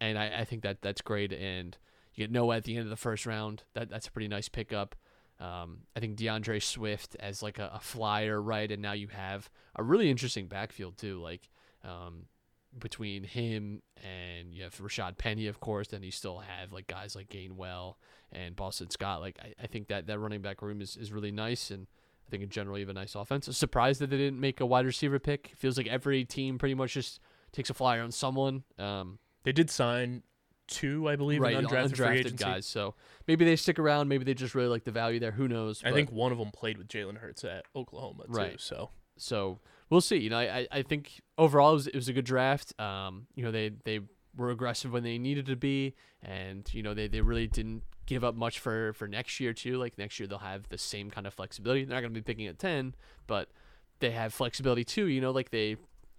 and 0.00 0.18
I, 0.18 0.40
I 0.40 0.44
think 0.44 0.62
that 0.62 0.80
that's 0.80 1.02
great. 1.02 1.32
And 1.32 1.76
you 2.14 2.24
get 2.24 2.32
Nolan 2.32 2.58
at 2.58 2.64
the 2.64 2.76
end 2.76 2.84
of 2.84 2.90
the 2.90 2.96
first 2.96 3.26
round. 3.26 3.64
That 3.74 3.90
that's 3.90 4.06
a 4.06 4.12
pretty 4.12 4.28
nice 4.28 4.48
pickup. 4.48 4.94
Um, 5.40 5.80
I 5.94 6.00
think 6.00 6.16
DeAndre 6.16 6.62
Swift 6.62 7.16
as 7.20 7.42
like 7.42 7.58
a, 7.58 7.70
a 7.74 7.80
flyer, 7.80 8.40
right? 8.40 8.70
And 8.70 8.82
now 8.82 8.92
you 8.92 9.08
have 9.08 9.48
a 9.76 9.82
really 9.82 10.10
interesting 10.10 10.46
backfield 10.48 10.98
too. 10.98 11.20
Like, 11.20 11.48
um, 11.84 12.24
between 12.78 13.24
him 13.24 13.82
and 13.96 14.52
you 14.52 14.64
have 14.64 14.76
Rashaad 14.76 15.16
Penny, 15.16 15.46
of 15.46 15.60
course, 15.60 15.88
then 15.88 16.02
you 16.02 16.10
still 16.10 16.38
have 16.38 16.72
like 16.72 16.86
guys 16.86 17.16
like 17.16 17.28
Gainwell 17.28 17.94
and 18.30 18.54
Boston 18.56 18.90
Scott. 18.90 19.20
Like 19.20 19.38
I, 19.42 19.54
I 19.62 19.66
think 19.66 19.88
that 19.88 20.06
that 20.06 20.18
running 20.18 20.42
back 20.42 20.60
room 20.60 20.80
is, 20.80 20.96
is 20.96 21.12
really 21.12 21.32
nice 21.32 21.70
and 21.70 21.86
I 22.26 22.30
think 22.30 22.42
in 22.42 22.50
general 22.50 22.76
you 22.76 22.84
have 22.84 22.94
a 22.94 22.98
nice 22.98 23.14
offense. 23.14 23.48
Surprised 23.56 24.00
that 24.00 24.10
they 24.10 24.18
didn't 24.18 24.38
make 24.38 24.60
a 24.60 24.66
wide 24.66 24.84
receiver 24.84 25.18
pick. 25.18 25.52
Feels 25.56 25.78
like 25.78 25.86
every 25.86 26.24
team 26.24 26.58
pretty 26.58 26.74
much 26.74 26.92
just 26.92 27.20
takes 27.52 27.70
a 27.70 27.74
flyer 27.74 28.02
on 28.02 28.12
someone. 28.12 28.64
Um, 28.78 29.18
They 29.44 29.52
did 29.52 29.70
sign 29.70 30.22
two, 30.68 31.08
I 31.08 31.16
believe, 31.16 31.40
right, 31.40 31.56
in 31.56 31.64
undrafted, 31.66 31.96
free 31.96 32.06
undrafted 32.24 32.36
guys. 32.36 32.66
So 32.66 32.94
maybe 33.26 33.44
they 33.44 33.56
stick 33.56 33.78
around. 33.78 34.08
Maybe 34.08 34.24
they 34.24 34.34
just 34.34 34.54
really 34.54 34.68
like 34.68 34.84
the 34.84 34.90
value 34.92 35.18
there. 35.18 35.32
Who 35.32 35.48
knows? 35.48 35.82
I 35.84 35.90
think 35.92 36.12
one 36.12 36.30
of 36.32 36.38
them 36.38 36.50
played 36.52 36.78
with 36.78 36.88
Jalen 36.88 37.18
Hurts 37.18 37.44
at 37.44 37.64
Oklahoma 37.74 38.24
too. 38.26 38.32
Right. 38.32 38.60
So 38.60 38.90
so 39.16 39.58
we'll 39.90 40.00
see. 40.00 40.16
You 40.18 40.30
know, 40.30 40.38
I, 40.38 40.58
I- 40.60 40.68
I 40.70 40.82
think 40.82 41.20
overall 41.36 41.70
it 41.70 41.74
was, 41.74 41.86
it 41.88 41.94
was 41.96 42.08
a 42.08 42.12
good 42.12 42.24
draft. 42.24 42.78
Um, 42.80 43.26
you 43.34 43.42
know, 43.42 43.50
they 43.50 43.70
they 43.84 44.00
were 44.36 44.50
aggressive 44.50 44.92
when 44.92 45.02
they 45.02 45.18
needed 45.18 45.46
to 45.46 45.56
be, 45.56 45.94
and 46.22 46.68
you 46.72 46.82
know 46.82 46.94
they, 46.94 47.08
they 47.08 47.20
really 47.20 47.46
didn't 47.48 47.82
give 48.06 48.22
up 48.24 48.34
much 48.36 48.60
for 48.60 48.92
for 48.92 49.08
next 49.08 49.40
year 49.40 49.52
too. 49.52 49.76
Like 49.78 49.98
next 49.98 50.20
year 50.20 50.26
they'll 50.28 50.38
have 50.38 50.68
the 50.68 50.78
same 50.78 51.10
kind 51.10 51.26
of 51.26 51.34
flexibility. 51.34 51.84
They're 51.84 51.96
not 51.96 52.00
going 52.02 52.14
to 52.14 52.20
be 52.20 52.22
picking 52.24 52.46
at 52.46 52.58
ten, 52.58 52.94
but 53.26 53.48
they 54.00 54.10
have 54.12 54.32
flexibility 54.32 54.84
too. 54.84 55.06
You 55.06 55.20
know, 55.20 55.32
like 55.32 55.50
they 55.50 55.76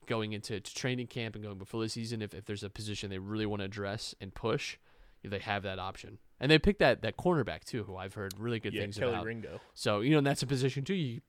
going 0.10 0.34
into 0.34 0.60
to 0.60 0.76
training 0.76 1.07
camp 1.07 1.36
and 1.36 1.43
going 1.43 1.57
before 1.57 1.82
the 1.82 1.88
season. 1.88 2.22
If 2.22 2.34
if 2.34 2.43
there's 2.43 2.64
a 2.64 2.70
position 2.70 3.10
they 3.10 3.20
really 3.20 3.45
want 3.45 3.62
to 3.62 3.66
address 3.66 4.14
and 4.20 4.34
push, 4.34 4.78
they 5.24 5.39
have 5.39 5.64
that 5.64 5.80
option. 5.80 6.18
And 6.39 6.51
they 6.51 6.60
picked 6.60 6.80
that 6.80 7.01
that 7.03 7.16
cornerback 7.16 7.64
too, 7.64 7.84
who 7.84 7.95
I've 7.95 8.16
heard 8.16 8.34
really 8.38 8.60
good 8.60 8.74
yeah, 8.74 8.82
things 8.82 8.97
Kelee 8.97 9.10
about. 9.10 9.26
Ringo. 9.26 9.62
So, 9.74 10.01
you 10.01 10.12
know, 10.12 10.18
and 10.18 10.28
that's 10.28 10.43
a 10.43 10.47
position 10.47 10.84
too. 10.84 10.95
You 10.95 11.22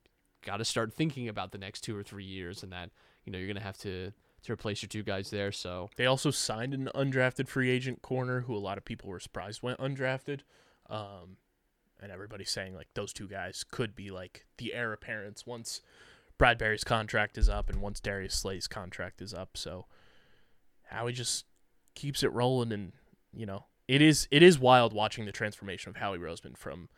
got 0.44 0.56
to 0.56 0.64
start 0.64 0.92
thinking 0.94 1.28
about 1.28 1.52
the 1.52 1.58
next 1.58 1.82
two 1.82 1.96
or 1.96 2.02
three 2.02 2.24
years 2.24 2.62
and 2.62 2.72
that, 2.72 2.90
you 3.24 3.32
know, 3.32 3.38
you're 3.38 3.46
going 3.46 3.56
to 3.56 3.62
have 3.62 3.78
to, 3.78 4.12
to 4.42 4.52
replace 4.52 4.82
your 4.82 4.88
two 4.88 5.02
guys 5.02 5.30
there. 5.30 5.52
So, 5.52 5.90
They 5.96 6.06
also 6.06 6.30
signed 6.30 6.72
an 6.72 6.88
undrafted 6.94 7.46
free 7.48 7.70
agent 7.70 8.00
corner 8.00 8.42
who 8.42 8.56
a 8.56 8.58
lot 8.58 8.78
of 8.78 8.84
people 8.84 9.10
were 9.10 9.20
surprised 9.20 9.62
went 9.62 9.78
undrafted. 9.78 10.40
Um, 10.88 11.36
and 12.00 12.10
everybody's 12.10 12.50
saying 12.50 12.74
like 12.74 12.88
those 12.94 13.12
two 13.12 13.28
guys 13.28 13.64
could 13.70 13.94
be 13.94 14.10
like 14.10 14.46
the 14.56 14.72
heir 14.72 14.92
apparents 14.92 15.46
once 15.46 15.82
Bradberry's 16.40 16.84
contract 16.84 17.36
is 17.36 17.50
up 17.50 17.68
and 17.68 17.82
once 17.82 18.00
Darius 18.00 18.34
Slay's 18.34 18.66
contract 18.66 19.20
is 19.20 19.34
up. 19.34 19.56
So 19.56 19.84
Howie 20.84 21.12
just 21.12 21.44
keeps 21.94 22.22
it 22.22 22.32
rolling 22.32 22.72
and 22.72 22.92
you 23.34 23.44
know, 23.44 23.66
it 23.86 24.00
is 24.00 24.26
it 24.30 24.42
is 24.42 24.58
wild 24.58 24.94
watching 24.94 25.26
the 25.26 25.32
transformation 25.32 25.90
of 25.90 25.96
Howie 25.96 26.18
Roseman 26.18 26.56
from 26.56 26.88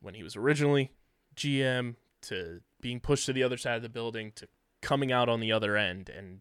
when 0.00 0.14
he 0.14 0.22
was 0.22 0.34
originally 0.34 0.90
GM 1.36 1.94
to 2.22 2.60
being 2.80 2.98
pushed 2.98 3.26
to 3.26 3.32
the 3.32 3.42
other 3.42 3.56
side 3.56 3.76
of 3.76 3.82
the 3.82 3.88
building 3.88 4.32
to 4.34 4.48
coming 4.82 5.12
out 5.12 5.28
on 5.28 5.40
the 5.40 5.52
other 5.52 5.76
end 5.76 6.08
and 6.08 6.40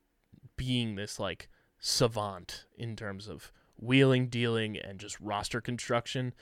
being 0.58 0.96
this 0.96 1.20
like 1.20 1.48
savant 1.80 2.66
in 2.78 2.96
terms 2.96 3.28
of 3.28 3.52
wheeling, 3.78 4.28
dealing, 4.28 4.78
and 4.78 5.00
just 5.00 5.20
roster 5.20 5.62
construction, 5.62 6.34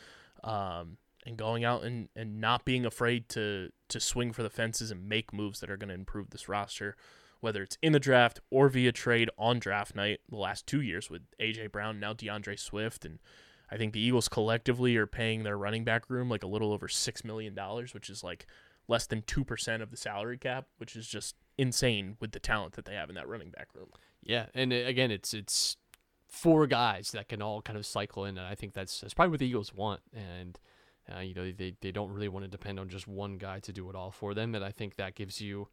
um, 0.44 0.98
and 1.26 1.38
going 1.38 1.64
out 1.66 1.84
and, 1.84 2.10
and 2.16 2.40
not 2.40 2.64
being 2.66 2.86
afraid 2.86 3.28
to 3.30 3.70
to 3.90 4.00
swing 4.00 4.32
for 4.34 4.44
the 4.44 4.50
fences 4.50 4.92
and 4.92 5.08
make 5.08 5.34
moves 5.34 5.60
that 5.60 5.70
are 5.70 5.78
going 5.78 5.90
to 5.90 5.96
improve 5.96 6.30
this 6.30 6.48
roster, 6.50 6.96
whether 7.40 7.62
it's 7.62 7.78
in 7.82 7.94
the 7.94 8.00
draft 8.00 8.40
or 8.50 8.70
via 8.70 8.92
trade 8.92 9.30
on 9.38 9.60
draft 9.60 9.96
night. 9.96 10.20
The 10.30 10.38
last 10.38 10.68
two 10.68 10.82
years 10.82 11.10
with 11.10 11.24
AJ 11.40 11.72
Brown, 11.72 12.00
now 12.00 12.14
DeAndre 12.14 12.60
Swift, 12.60 13.06
and 13.06 13.20
I 13.70 13.78
think 13.78 13.94
the 13.94 14.00
Eagles 14.00 14.30
collectively 14.30 14.96
are 14.96 15.08
paying 15.08 15.44
their 15.44 15.58
running 15.58 15.84
back 15.84 16.10
room 16.10 16.30
like 16.30 16.44
a 16.44 16.48
little 16.48 16.72
over 16.72 16.88
six 16.88 17.24
million 17.26 17.54
dollars, 17.54 17.94
which 17.94 18.10
is 18.10 18.24
like 18.24 18.46
less 18.88 19.06
than 19.06 19.22
two 19.24 19.44
percent 19.44 19.84
of 19.84 19.92
the 19.92 19.98
salary 19.98 20.38
cap, 20.38 20.68
which 20.78 20.96
is 20.96 21.08
just 21.08 21.36
insane 21.58 22.16
with 22.22 22.32
the 22.32 22.40
talent 22.40 22.74
that 22.74 22.86
they 22.86 22.94
have 22.94 23.10
in 23.10 23.16
that 23.16 23.28
running 23.28 23.50
back 23.50 23.68
room. 23.74 23.88
yeah. 24.24 24.46
And 24.54 24.72
uh, 24.72 24.76
again, 24.76 25.12
it's, 25.12 25.34
it's 25.34 25.76
four 26.28 26.68
guys 26.68 27.12
that 27.12 27.28
can 27.30 27.42
all 27.42 27.62
kind 27.62 27.78
of 27.78 27.86
cycle 27.86 28.26
in. 28.26 28.38
And 28.38 28.46
I 28.46 28.54
think 28.54 28.74
that's, 28.74 29.02
that's 29.02 29.14
probably 29.14 29.32
what 29.32 29.40
the 29.40 29.48
Eagles 29.48 29.74
want. 29.74 30.02
And, 30.14 30.60
uh, 31.16 31.20
you 31.20 31.34
know, 31.34 31.52
they, 31.52 31.76
they 31.82 31.92
don't 31.92 32.12
really 32.12 32.28
want 32.30 32.44
to 32.46 32.50
depend 32.50 32.80
on 32.80 32.90
just 32.90 33.08
one 33.08 33.38
guy 33.38 33.60
to 33.62 33.72
do 33.74 33.90
it 33.90 33.96
all 33.96 34.12
for 34.12 34.34
them. 34.34 34.56
And 34.56 34.64
I 34.64 34.72
think 34.72 34.96
that 34.98 35.16
gives 35.16 35.40
you, 35.42 35.68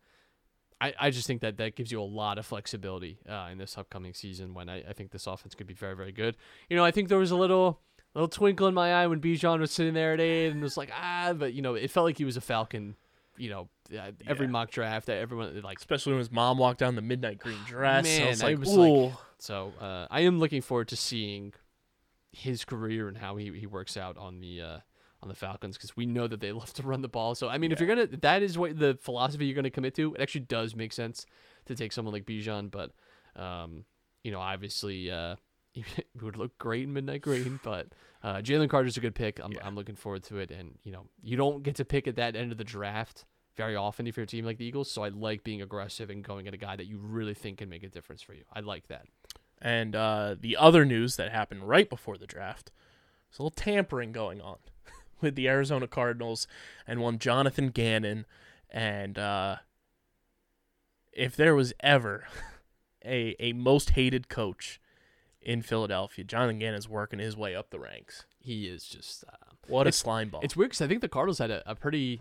I, 0.81 0.93
I 1.01 1.11
just 1.11 1.27
think 1.27 1.41
that 1.41 1.57
that 1.59 1.77
gives 1.77 1.91
you 1.93 2.01
a 2.01 2.05
lot 2.05 2.39
of 2.39 2.47
flexibility 2.47 3.19
uh, 3.29 3.49
in 3.51 3.59
this 3.59 3.77
upcoming 3.79 4.15
season 4.15 4.55
when 4.55 4.69
I, 4.69 4.89
I 4.89 4.93
think 4.93 5.11
this 5.11 5.27
offense 5.27 5.55
could 5.55 5.67
be 5.67 5.75
very, 5.75 5.97
very 5.97 6.13
good. 6.13 6.37
You 6.69 6.77
know, 6.77 6.85
I 6.85 6.91
think 6.91 7.09
there 7.09 7.19
was 7.19 7.31
a 7.31 7.37
little 7.37 7.81
little 8.15 8.29
twinkle 8.29 8.69
in 8.69 8.75
my 8.75 8.95
eye 8.95 9.07
when 9.09 9.21
Bijan 9.21 9.59
was 9.59 9.73
sitting 9.73 9.95
there 9.95 10.13
at 10.13 10.21
eight 10.21 10.51
and 10.51 10.63
was 10.63 10.77
like, 10.77 10.91
ah, 10.95 11.33
but, 11.37 11.53
you 11.53 11.63
know, 11.63 11.75
it 11.75 11.91
felt 11.91 12.05
like 12.07 12.17
he 12.17 12.25
was 12.25 12.37
a 12.37 12.41
Falcon, 12.41 12.95
you 13.37 13.51
know, 13.51 13.69
uh, 13.93 14.13
every 14.25 14.47
Yeah. 14.47 14.53
mock 14.53 14.71
draft, 14.71 15.09
everyone, 15.09 15.61
like, 15.63 15.79
Especially 15.79 16.13
when 16.13 16.21
his 16.21 16.31
mom 16.31 16.59
walked 16.59 16.79
down 16.79 16.95
the 16.95 17.03
midnight 17.03 17.39
green 17.41 17.59
dress. 17.67 18.07
I 18.07 18.19
Man, 18.21 18.29
was 18.29 18.43
I 18.43 18.47
like, 18.47 18.59
was 18.61 18.69
like- 18.77 19.13
so 19.39 19.73
uh, 19.81 20.07
I 20.13 20.21
am 20.21 20.39
looking 20.39 20.63
forward 20.63 20.87
to 20.89 20.97
seeing 20.97 21.55
his 22.31 22.65
career 22.65 23.09
and 23.09 23.19
how 23.19 23.35
he, 23.37 23.53
he 23.53 23.67
works 23.67 23.97
out 23.97 24.17
on 24.17 24.39
the 24.41 24.61
uh, 24.61 24.79
on 25.25 25.29
the 25.29 25.35
Falcons 25.35 25.77
because 25.77 25.97
we 25.97 26.07
know 26.07 26.29
that 26.29 26.41
they 26.41 26.53
love 26.63 26.73
to 26.75 26.83
run 26.83 27.03
the 27.03 27.09
ball. 27.09 27.35
So 27.35 27.49
I 27.49 27.59
mean, 27.59 27.73
if 27.73 27.81
you're 27.81 27.89
gonna 27.89 28.07
that 28.07 28.43
is 28.43 28.57
what 28.57 28.79
the 28.79 28.97
philosophy 29.01 29.47
you're 29.47 29.57
gonna 29.57 29.71
commit 29.71 29.95
to, 29.97 30.15
it 30.15 30.21
actually 30.21 30.43
does 30.43 30.77
make 30.77 30.93
sense 30.93 31.27
to 31.67 31.75
take 31.75 31.93
someone 31.93 32.13
like 32.13 32.27
Bijan. 32.27 32.71
But 32.71 32.93
um, 33.41 33.85
you 34.23 34.31
know, 34.31 34.41
obviously, 34.41 35.11
uh, 35.11 35.37
it 35.75 35.87
would 36.23 36.37
look 36.37 36.57
great 36.59 36.85
in 36.85 36.93
midnight 36.93 37.23
green. 37.23 37.59
But 37.65 37.89
uh, 38.23 38.37
Jalen 38.37 38.69
Carter's 38.69 38.97
a 38.97 39.01
good 39.01 39.15
pick. 39.15 39.41
I'm 39.43 39.53
Yeah. 39.53 39.67
I'm 39.67 39.75
looking 39.75 39.97
forward 39.97 40.23
to 40.25 40.39
it. 40.39 40.51
And 40.51 40.79
you 40.85 40.93
know, 40.93 41.07
you 41.23 41.37
don't 41.37 41.63
get 41.63 41.77
to 41.77 41.85
pick 41.85 42.07
at 42.07 42.17
that 42.17 42.37
end 42.37 42.53
of 42.53 42.59
the 42.59 42.65
draft. 42.65 43.25
Very 43.57 43.77
often, 43.77 44.09
if 44.09 44.17
you're 44.17 44.25
a 44.25 44.27
team 44.27 44.45
like 44.45 44.59
the 44.59 44.65
Eagles, 44.65 44.91
so 44.91 45.05
I 45.05 45.09
like 45.11 45.45
being 45.45 45.63
aggressive 45.63 46.11
and 46.11 46.25
going 46.25 46.49
at 46.49 46.55
a 46.55 46.57
guy 46.57 46.75
that 46.75 46.87
you 46.87 46.99
really 46.99 47.35
think 47.35 47.59
can 47.59 47.69
make 47.69 47.85
a 47.85 47.89
difference 47.89 48.21
for 48.21 48.35
you. 48.35 48.43
I 48.53 48.61
like 48.61 48.89
that. 48.89 49.07
And 49.63 49.95
uh, 49.95 50.35
the 50.39 50.57
other 50.57 50.85
news 50.85 51.15
that 51.17 51.31
happened 51.31 51.69
right 51.69 51.89
before 51.89 52.19
the 52.19 52.27
draft 52.27 52.73
was 53.31 53.39
a 53.39 53.43
little 53.43 53.55
tampering 53.55 54.11
going 54.11 54.41
on 54.41 54.57
with 55.21 55.35
the 55.35 55.49
Arizona 55.49 55.87
Cardinals 55.87 56.47
and 56.87 57.01
one 57.01 57.19
Jonathan 57.19 57.69
Gannon. 57.69 58.27
And 58.71 59.19
uh, 59.19 59.57
if 61.13 61.37
there 61.37 61.55
was 61.55 61.73
ever 61.81 62.25
a, 63.05 63.37
a 63.39 63.53
most 63.53 63.91
hated 63.91 64.29
coach 64.29 64.81
in 65.41 65.63
Philadelphia, 65.63 66.25
Jonathan 66.25 66.59
Gannon 66.59 66.79
is 66.79 66.89
working 66.89 67.19
his 67.19 67.37
way 67.37 67.55
up 67.55 67.71
the 67.71 67.79
ranks. 67.79 68.25
He 68.39 68.67
is 68.67 68.85
just. 68.85 69.25
Uh, 69.25 69.37
What 69.69 69.87
a 69.87 69.93
slime 69.93 70.29
ball. 70.29 70.41
It's 70.43 70.57
weird 70.57 70.71
because 70.71 70.83
I 70.83 70.87
think 70.89 71.01
the 71.01 71.09
Cardinals 71.09 71.39
had 71.39 71.51
a, 71.51 71.69
a 71.71 71.75
pretty. 71.75 72.21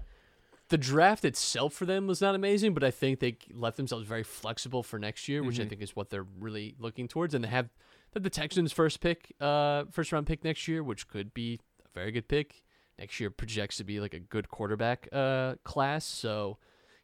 The 0.70 0.78
draft 0.78 1.26
itself 1.26 1.74
for 1.74 1.86
them 1.86 2.08
was 2.08 2.22
not 2.22 2.36
amazing, 2.36 2.74
but 2.74 2.84
I 2.84 2.90
think 2.92 3.20
they 3.20 3.38
left 3.52 3.76
themselves 3.78 4.08
very 4.08 4.24
flexible 4.24 4.82
for 4.82 4.98
next 4.98 5.28
year, 5.28 5.44
which 5.44 5.60
I 5.60 5.64
Mhm. 5.66 5.70
think 5.70 5.82
is 5.82 5.96
what 5.96 6.10
they're 6.10 6.26
really 6.40 6.74
looking 6.80 7.08
towards. 7.08 7.34
And 7.34 7.44
they 7.44 7.50
have 7.50 7.66
they 8.12 8.18
have 8.20 8.24
the 8.24 8.30
Texans' 8.30 8.72
first 8.72 9.02
pick, 9.02 9.34
uh, 9.42 9.86
first 9.92 10.12
round 10.12 10.26
pick 10.28 10.44
next 10.44 10.68
year, 10.68 10.82
which 10.84 11.08
could 11.08 11.34
be 11.34 11.60
a 11.86 11.90
very 11.94 12.12
good 12.12 12.28
pick. 12.28 12.64
Next 13.00 13.20
year 13.20 13.30
projects 13.30 13.78
to 13.78 13.84
be 13.84 14.00
like 14.00 14.14
a 14.14 14.20
good 14.20 14.50
quarterback 14.50 15.08
uh, 15.12 15.56
class. 15.64 16.06
So, 16.06 16.58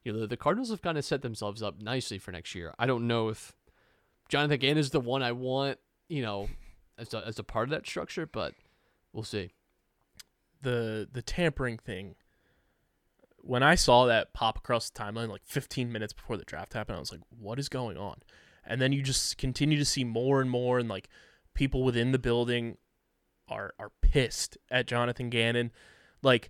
you 0.04 0.14
know, 0.14 0.20
the, 0.20 0.28
the 0.28 0.38
Cardinals 0.38 0.70
have 0.70 0.82
kind 0.82 0.98
of 0.98 1.06
set 1.06 1.22
themselves 1.22 1.62
up 1.64 1.82
nicely 1.82 2.18
for 2.20 2.32
next 2.32 2.54
year. 2.56 2.74
I 2.78 2.86
don't 2.86 3.08
know 3.08 3.30
if 3.30 3.54
Jonathan 4.30 4.60
Gannon 4.60 4.78
is 4.78 4.92
the 4.92 5.00
one 5.00 5.24
I 5.24 5.32
want, 5.32 5.80
you 6.08 6.22
know, 6.22 6.50
as 6.98 7.14
a, 7.14 7.26
as 7.26 7.40
a 7.40 7.44
part 7.44 7.66
of 7.68 7.72
that 7.72 7.88
structure, 7.88 8.26
but 8.26 8.54
we'll 9.14 9.24
see. 9.24 9.52
the 10.62 11.08
the 11.12 11.22
tampering 11.22 11.78
thing 11.78 12.16
when 13.42 13.64
i 13.64 13.74
saw 13.74 14.06
that 14.06 14.34
pop 14.34 14.58
across 14.58 14.90
the 14.90 15.00
timeline 15.00 15.30
like 15.30 15.42
15 15.46 15.92
minutes 15.92 16.14
before 16.14 16.36
the 16.38 16.44
draft 16.44 16.74
happened 16.74 16.98
i 16.98 17.00
was 17.00 17.12
like 17.12 17.22
what 17.30 17.58
is 17.58 17.70
going 17.70 17.98
on 17.98 18.18
and 18.66 18.82
then 18.82 18.92
you 18.92 19.02
just 19.02 19.38
continue 19.38 19.78
to 19.78 19.86
see 19.86 20.04
more 20.04 20.42
and 20.42 20.52
more 20.52 20.78
and 20.78 20.90
like 20.90 21.08
people 21.54 21.84
within 21.84 22.12
the 22.12 22.20
building 22.20 22.78
are 23.50 23.74
are 23.80 23.91
pissed 24.02 24.58
at 24.72 24.88
jonathan 24.88 25.30
gannon 25.30 25.72
like 26.22 26.50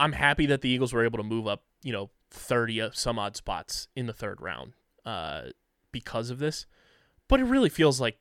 i'm 0.00 0.12
happy 0.12 0.46
that 0.46 0.60
the 0.60 0.68
eagles 0.68 0.92
were 0.92 1.04
able 1.04 1.18
to 1.18 1.24
move 1.24 1.46
up 1.46 1.64
you 1.82 1.92
know 1.92 2.10
30 2.30 2.78
of 2.80 2.96
some 2.96 3.18
odd 3.18 3.36
spots 3.36 3.88
in 3.96 4.06
the 4.06 4.12
third 4.12 4.40
round 4.40 4.72
uh 5.06 5.42
because 5.92 6.30
of 6.30 6.38
this 6.38 6.66
but 7.28 7.40
it 7.40 7.44
really 7.44 7.68
feels 7.68 8.00
like 8.00 8.18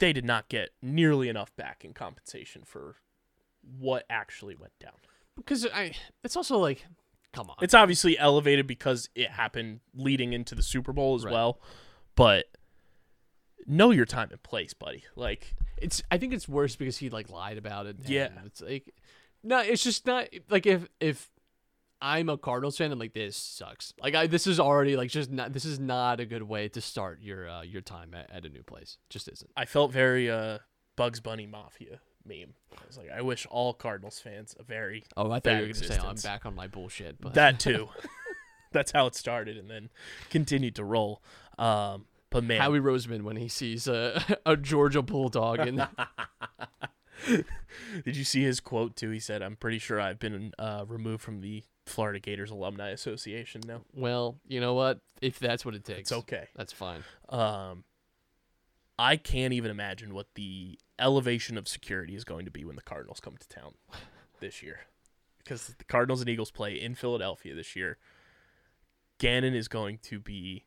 they 0.00 0.12
did 0.12 0.24
not 0.24 0.48
get 0.48 0.70
nearly 0.82 1.28
enough 1.28 1.54
back 1.56 1.84
in 1.84 1.92
compensation 1.94 2.62
for 2.64 2.96
what 3.78 4.04
actually 4.10 4.56
went 4.56 4.72
down. 4.80 4.94
Because 5.36 5.66
I, 5.72 5.92
it's 6.24 6.36
also 6.36 6.58
like, 6.58 6.84
come 7.32 7.48
on. 7.48 7.56
It's 7.62 7.74
obviously 7.74 8.18
elevated 8.18 8.66
because 8.66 9.08
it 9.14 9.30
happened 9.30 9.80
leading 9.94 10.32
into 10.32 10.56
the 10.56 10.64
Super 10.64 10.92
Bowl 10.92 11.14
as 11.14 11.24
Right. 11.24 11.32
well, 11.32 11.60
but 12.16 12.46
know 13.66 13.90
your 13.90 14.06
time 14.06 14.28
and 14.30 14.42
place, 14.42 14.74
buddy. 14.74 15.04
Like 15.16 15.54
it's 15.76 16.02
I 16.10 16.18
think 16.18 16.32
it's 16.32 16.48
worse 16.48 16.76
because 16.76 16.98
he 16.98 17.10
like 17.10 17.30
lied 17.30 17.58
about 17.58 17.86
it. 17.86 17.96
Yeah. 18.06 18.28
it's 18.44 18.60
like 18.60 18.94
no, 19.42 19.58
it's 19.60 19.82
just 19.82 20.06
not 20.06 20.28
like 20.48 20.66
if 20.66 20.88
if 21.00 21.30
I'm 22.00 22.28
a 22.28 22.36
Cardinals 22.36 22.76
fan, 22.76 22.92
I'm 22.92 22.98
like 22.98 23.14
this 23.14 23.36
sucks. 23.36 23.94
Like 24.02 24.14
I 24.14 24.26
this 24.26 24.46
is 24.46 24.60
already 24.60 24.96
like 24.96 25.10
just 25.10 25.30
not 25.30 25.52
this 25.52 25.64
is 25.64 25.78
not 25.78 26.20
a 26.20 26.26
good 26.26 26.42
way 26.42 26.68
to 26.68 26.80
start 26.80 27.20
your 27.22 27.48
uh, 27.48 27.62
your 27.62 27.82
time 27.82 28.14
at, 28.14 28.30
at 28.30 28.44
a 28.44 28.48
new 28.48 28.62
place. 28.62 28.98
Just 29.10 29.28
isn't. 29.28 29.50
I 29.56 29.64
felt 29.64 29.92
very 29.92 30.30
uh 30.30 30.58
Bugs 30.96 31.20
Bunny 31.20 31.46
Mafia 31.46 32.00
meme. 32.26 32.54
I 32.72 32.86
was 32.86 32.96
like, 32.96 33.10
I 33.10 33.22
wish 33.22 33.46
all 33.50 33.74
Cardinals 33.74 34.18
fans 34.18 34.54
a 34.58 34.62
very 34.62 35.04
Oh, 35.16 35.30
I 35.30 35.40
thought 35.40 35.54
you 35.54 35.60
were 35.60 35.72
gonna 35.72 35.74
say 35.74 35.98
I'm 35.98 36.16
back 36.16 36.46
on 36.46 36.54
my 36.54 36.66
bullshit, 36.66 37.20
but 37.20 37.34
that 37.34 37.58
too. 37.60 37.88
That's 38.72 38.90
how 38.90 39.06
it 39.06 39.14
started 39.14 39.56
and 39.56 39.70
then 39.70 39.88
continued 40.30 40.76
to 40.76 40.84
roll. 40.84 41.22
Um 41.58 42.06
but 42.34 42.44
man, 42.44 42.60
Howie 42.60 42.80
Roseman 42.80 43.22
when 43.22 43.36
he 43.36 43.48
sees 43.48 43.86
a 43.86 44.20
a 44.46 44.56
Georgia 44.56 45.02
Bulldog 45.02 45.60
and 45.60 45.86
Did 48.04 48.16
you 48.16 48.24
see 48.24 48.42
his 48.42 48.60
quote 48.60 48.96
too? 48.96 49.10
He 49.10 49.20
said, 49.20 49.40
"I'm 49.40 49.56
pretty 49.56 49.78
sure 49.78 50.00
I've 50.00 50.18
been 50.18 50.52
uh, 50.58 50.84
removed 50.86 51.22
from 51.22 51.40
the 51.40 51.62
Florida 51.86 52.18
Gators 52.18 52.50
Alumni 52.50 52.90
Association 52.90 53.62
now. 53.66 53.82
well, 53.94 54.36
you 54.46 54.60
know 54.60 54.74
what? 54.74 55.00
If 55.22 55.38
that's 55.38 55.64
what 55.64 55.74
it 55.74 55.84
takes, 55.84 56.00
It's 56.00 56.12
okay." 56.12 56.48
That's 56.56 56.72
fine. 56.72 57.04
Um, 57.28 57.84
I 58.98 59.16
can't 59.16 59.52
even 59.52 59.70
imagine 59.70 60.12
what 60.12 60.26
the 60.34 60.78
elevation 60.98 61.56
of 61.56 61.68
security 61.68 62.14
is 62.14 62.24
going 62.24 62.44
to 62.44 62.50
be 62.50 62.64
when 62.64 62.76
the 62.76 62.82
Cardinals 62.82 63.20
come 63.20 63.36
to 63.36 63.48
town 63.48 63.74
this 64.40 64.62
year, 64.62 64.80
because 65.38 65.68
the 65.78 65.84
Cardinals 65.84 66.20
and 66.20 66.28
Eagles 66.28 66.50
play 66.50 66.74
in 66.74 66.94
Philadelphia 66.94 67.54
this 67.54 67.76
year. 67.76 67.96
Gannon 69.18 69.54
is 69.54 69.68
going 69.68 69.98
to 70.02 70.18
be 70.18 70.64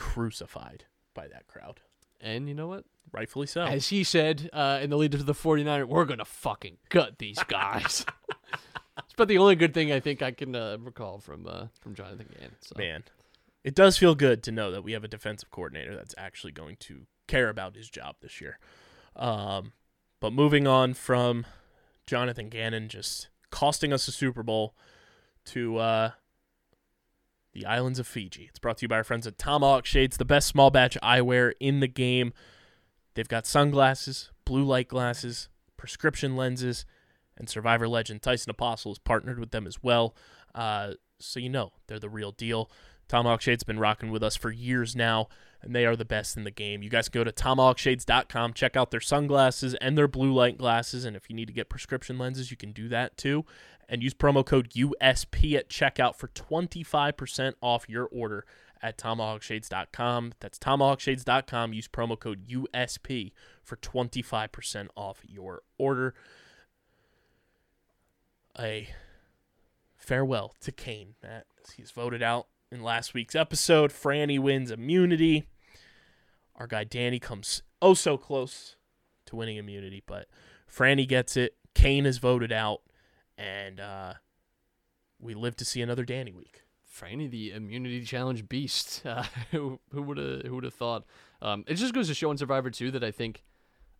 crucified 0.00 0.84
by 1.14 1.28
that 1.28 1.46
crowd, 1.46 1.80
And 2.22 2.48
you 2.48 2.54
know 2.54 2.66
what? 2.66 2.84
rightfully 3.12 3.46
so. 3.46 3.62
As 3.62 3.88
he 3.88 4.02
said 4.02 4.48
uh, 4.52 4.78
in 4.80 4.88
the 4.88 4.96
lead 4.96 5.12
to 5.12 5.18
the 5.18 5.34
49er, 5.34 5.84
we're 5.84 6.04
going 6.06 6.20
to 6.20 6.24
fucking 6.24 6.78
gut 6.88 7.18
these 7.18 7.38
guys. 7.48 8.06
it's 8.98 9.14
about 9.14 9.28
the 9.28 9.38
only 9.38 9.56
good 9.56 9.74
thing 9.74 9.92
I 9.92 10.00
think 10.00 10.22
I 10.22 10.30
can 10.30 10.54
uh, 10.56 10.78
recall 10.80 11.18
from 11.18 11.46
uh, 11.46 11.66
from 11.80 11.94
Jonathan 11.94 12.28
Gannon. 12.32 12.56
So. 12.60 12.74
Man, 12.78 13.04
it 13.62 13.74
does 13.74 13.98
feel 13.98 14.14
good 14.14 14.42
to 14.44 14.52
know 14.52 14.70
that 14.70 14.82
we 14.82 14.92
have 14.92 15.04
a 15.04 15.08
defensive 15.08 15.50
coordinator 15.50 15.94
that's 15.94 16.14
actually 16.16 16.52
going 16.52 16.76
to 16.80 17.02
care 17.26 17.48
about 17.48 17.76
his 17.76 17.90
job 17.90 18.16
this 18.22 18.40
year. 18.40 18.58
Um, 19.16 19.72
but 20.20 20.32
moving 20.32 20.66
on 20.66 20.94
from 20.94 21.46
Jonathan 22.06 22.48
Gannon 22.48 22.88
just 22.88 23.28
costing 23.50 23.92
us 23.92 24.08
a 24.08 24.12
Super 24.12 24.42
Bowl 24.42 24.74
to 25.46 25.78
uh, 25.78 26.10
the 27.60 27.66
islands 27.66 27.98
of 27.98 28.06
Fiji. 28.06 28.46
It's 28.48 28.58
brought 28.58 28.78
to 28.78 28.82
you 28.82 28.88
by 28.88 28.96
our 28.96 29.04
friends 29.04 29.26
at 29.26 29.38
Tomahawk 29.38 29.84
Shades, 29.84 30.16
the 30.16 30.24
best 30.24 30.48
small 30.48 30.70
batch 30.70 30.96
eyewear 31.02 31.52
in 31.60 31.80
the 31.80 31.88
game. 31.88 32.32
They've 33.14 33.28
got 33.28 33.46
sunglasses, 33.46 34.30
blue 34.44 34.64
light 34.64 34.88
glasses, 34.88 35.48
prescription 35.76 36.36
lenses, 36.36 36.86
and 37.36 37.48
Survivor 37.48 37.86
legend 37.86 38.22
Tyson 38.22 38.50
Apostle 38.50 38.92
has 38.92 38.98
partnered 38.98 39.38
with 39.38 39.50
them 39.50 39.66
as 39.66 39.82
well. 39.82 40.14
Uh, 40.54 40.92
so 41.18 41.38
you 41.38 41.50
know 41.50 41.72
they're 41.86 41.98
the 41.98 42.08
real 42.08 42.32
deal. 42.32 42.70
Tomahawk 43.10 43.40
Shades 43.40 43.64
been 43.64 43.80
rocking 43.80 44.12
with 44.12 44.22
us 44.22 44.36
for 44.36 44.52
years 44.52 44.94
now, 44.94 45.26
and 45.60 45.74
they 45.74 45.84
are 45.84 45.96
the 45.96 46.04
best 46.04 46.36
in 46.36 46.44
the 46.44 46.50
game. 46.52 46.80
You 46.80 46.88
guys 46.88 47.08
go 47.08 47.24
to 47.24 47.32
tomahawkshades.com, 47.32 48.52
check 48.52 48.76
out 48.76 48.92
their 48.92 49.00
sunglasses 49.00 49.74
and 49.74 49.98
their 49.98 50.06
blue 50.06 50.32
light 50.32 50.56
glasses, 50.56 51.04
and 51.04 51.16
if 51.16 51.28
you 51.28 51.34
need 51.34 51.48
to 51.48 51.52
get 51.52 51.68
prescription 51.68 52.18
lenses, 52.18 52.52
you 52.52 52.56
can 52.56 52.70
do 52.70 52.88
that 52.90 53.16
too. 53.16 53.44
And 53.88 54.00
use 54.00 54.14
promo 54.14 54.46
code 54.46 54.70
USP 54.74 55.56
at 55.56 55.68
checkout 55.68 56.14
for 56.14 56.28
25% 56.28 57.54
off 57.60 57.88
your 57.88 58.08
order 58.12 58.46
at 58.80 58.96
tomahawkshades.com. 58.96 60.34
That's 60.38 60.60
tomahawkshades.com. 60.60 61.72
Use 61.72 61.88
promo 61.88 62.16
code 62.16 62.46
USP 62.46 63.32
for 63.64 63.74
25% 63.74 64.86
off 64.94 65.22
your 65.26 65.62
order. 65.78 66.14
A 68.56 68.88
farewell 69.96 70.54
to 70.60 70.70
Kane, 70.70 71.16
Matt. 71.24 71.46
He's 71.76 71.90
voted 71.90 72.22
out 72.22 72.46
in 72.72 72.82
last 72.82 73.14
week's 73.14 73.34
episode. 73.34 73.90
Frannie 73.90 74.38
wins 74.38 74.70
immunity. 74.70 75.46
Our 76.56 76.66
guy 76.66 76.84
Danny 76.84 77.18
comes 77.18 77.62
oh 77.82 77.94
so 77.94 78.16
close 78.16 78.76
to 79.26 79.36
winning 79.36 79.56
immunity, 79.56 80.02
but 80.06 80.28
Frannie 80.70 81.08
gets 81.08 81.36
it. 81.36 81.56
Kane 81.74 82.06
is 82.06 82.18
voted 82.18 82.52
out, 82.52 82.82
and 83.38 83.80
uh, 83.80 84.14
we 85.18 85.34
live 85.34 85.56
to 85.56 85.64
see 85.64 85.82
another 85.82 86.04
Danny 86.04 86.32
week. 86.32 86.62
Frannie, 86.92 87.30
the 87.30 87.52
immunity 87.52 88.04
challenge 88.04 88.48
beast. 88.48 89.02
Uh, 89.10 89.24
who 89.50 89.80
would 89.92 90.18
have 90.18 90.42
who 90.42 90.54
would 90.54 90.64
have 90.64 90.74
thought? 90.74 91.04
Um, 91.42 91.64
it 91.66 91.74
just 91.74 91.94
goes 91.94 92.08
to 92.08 92.14
show 92.14 92.30
in 92.30 92.36
Survivor 92.36 92.70
too 92.70 92.90
that 92.90 93.02
I 93.02 93.10
think, 93.10 93.44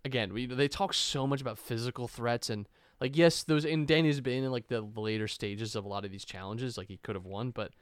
again, 0.04 0.32
we 0.32 0.46
they 0.46 0.68
talk 0.68 0.94
so 0.94 1.26
much 1.26 1.40
about 1.40 1.58
physical 1.58 2.06
threats 2.06 2.50
and 2.50 2.68
like 3.00 3.16
yes, 3.16 3.42
those 3.42 3.64
and 3.64 3.86
Danny's 3.86 4.20
been 4.20 4.44
in 4.44 4.50
like 4.50 4.68
the 4.68 4.82
later 4.82 5.26
stages 5.26 5.74
of 5.74 5.84
a 5.84 5.88
lot 5.88 6.04
of 6.04 6.10
these 6.10 6.24
challenges. 6.24 6.76
Like 6.76 6.88
he 6.88 6.98
could 6.98 7.14
have 7.14 7.24
won, 7.24 7.50
but 7.50 7.72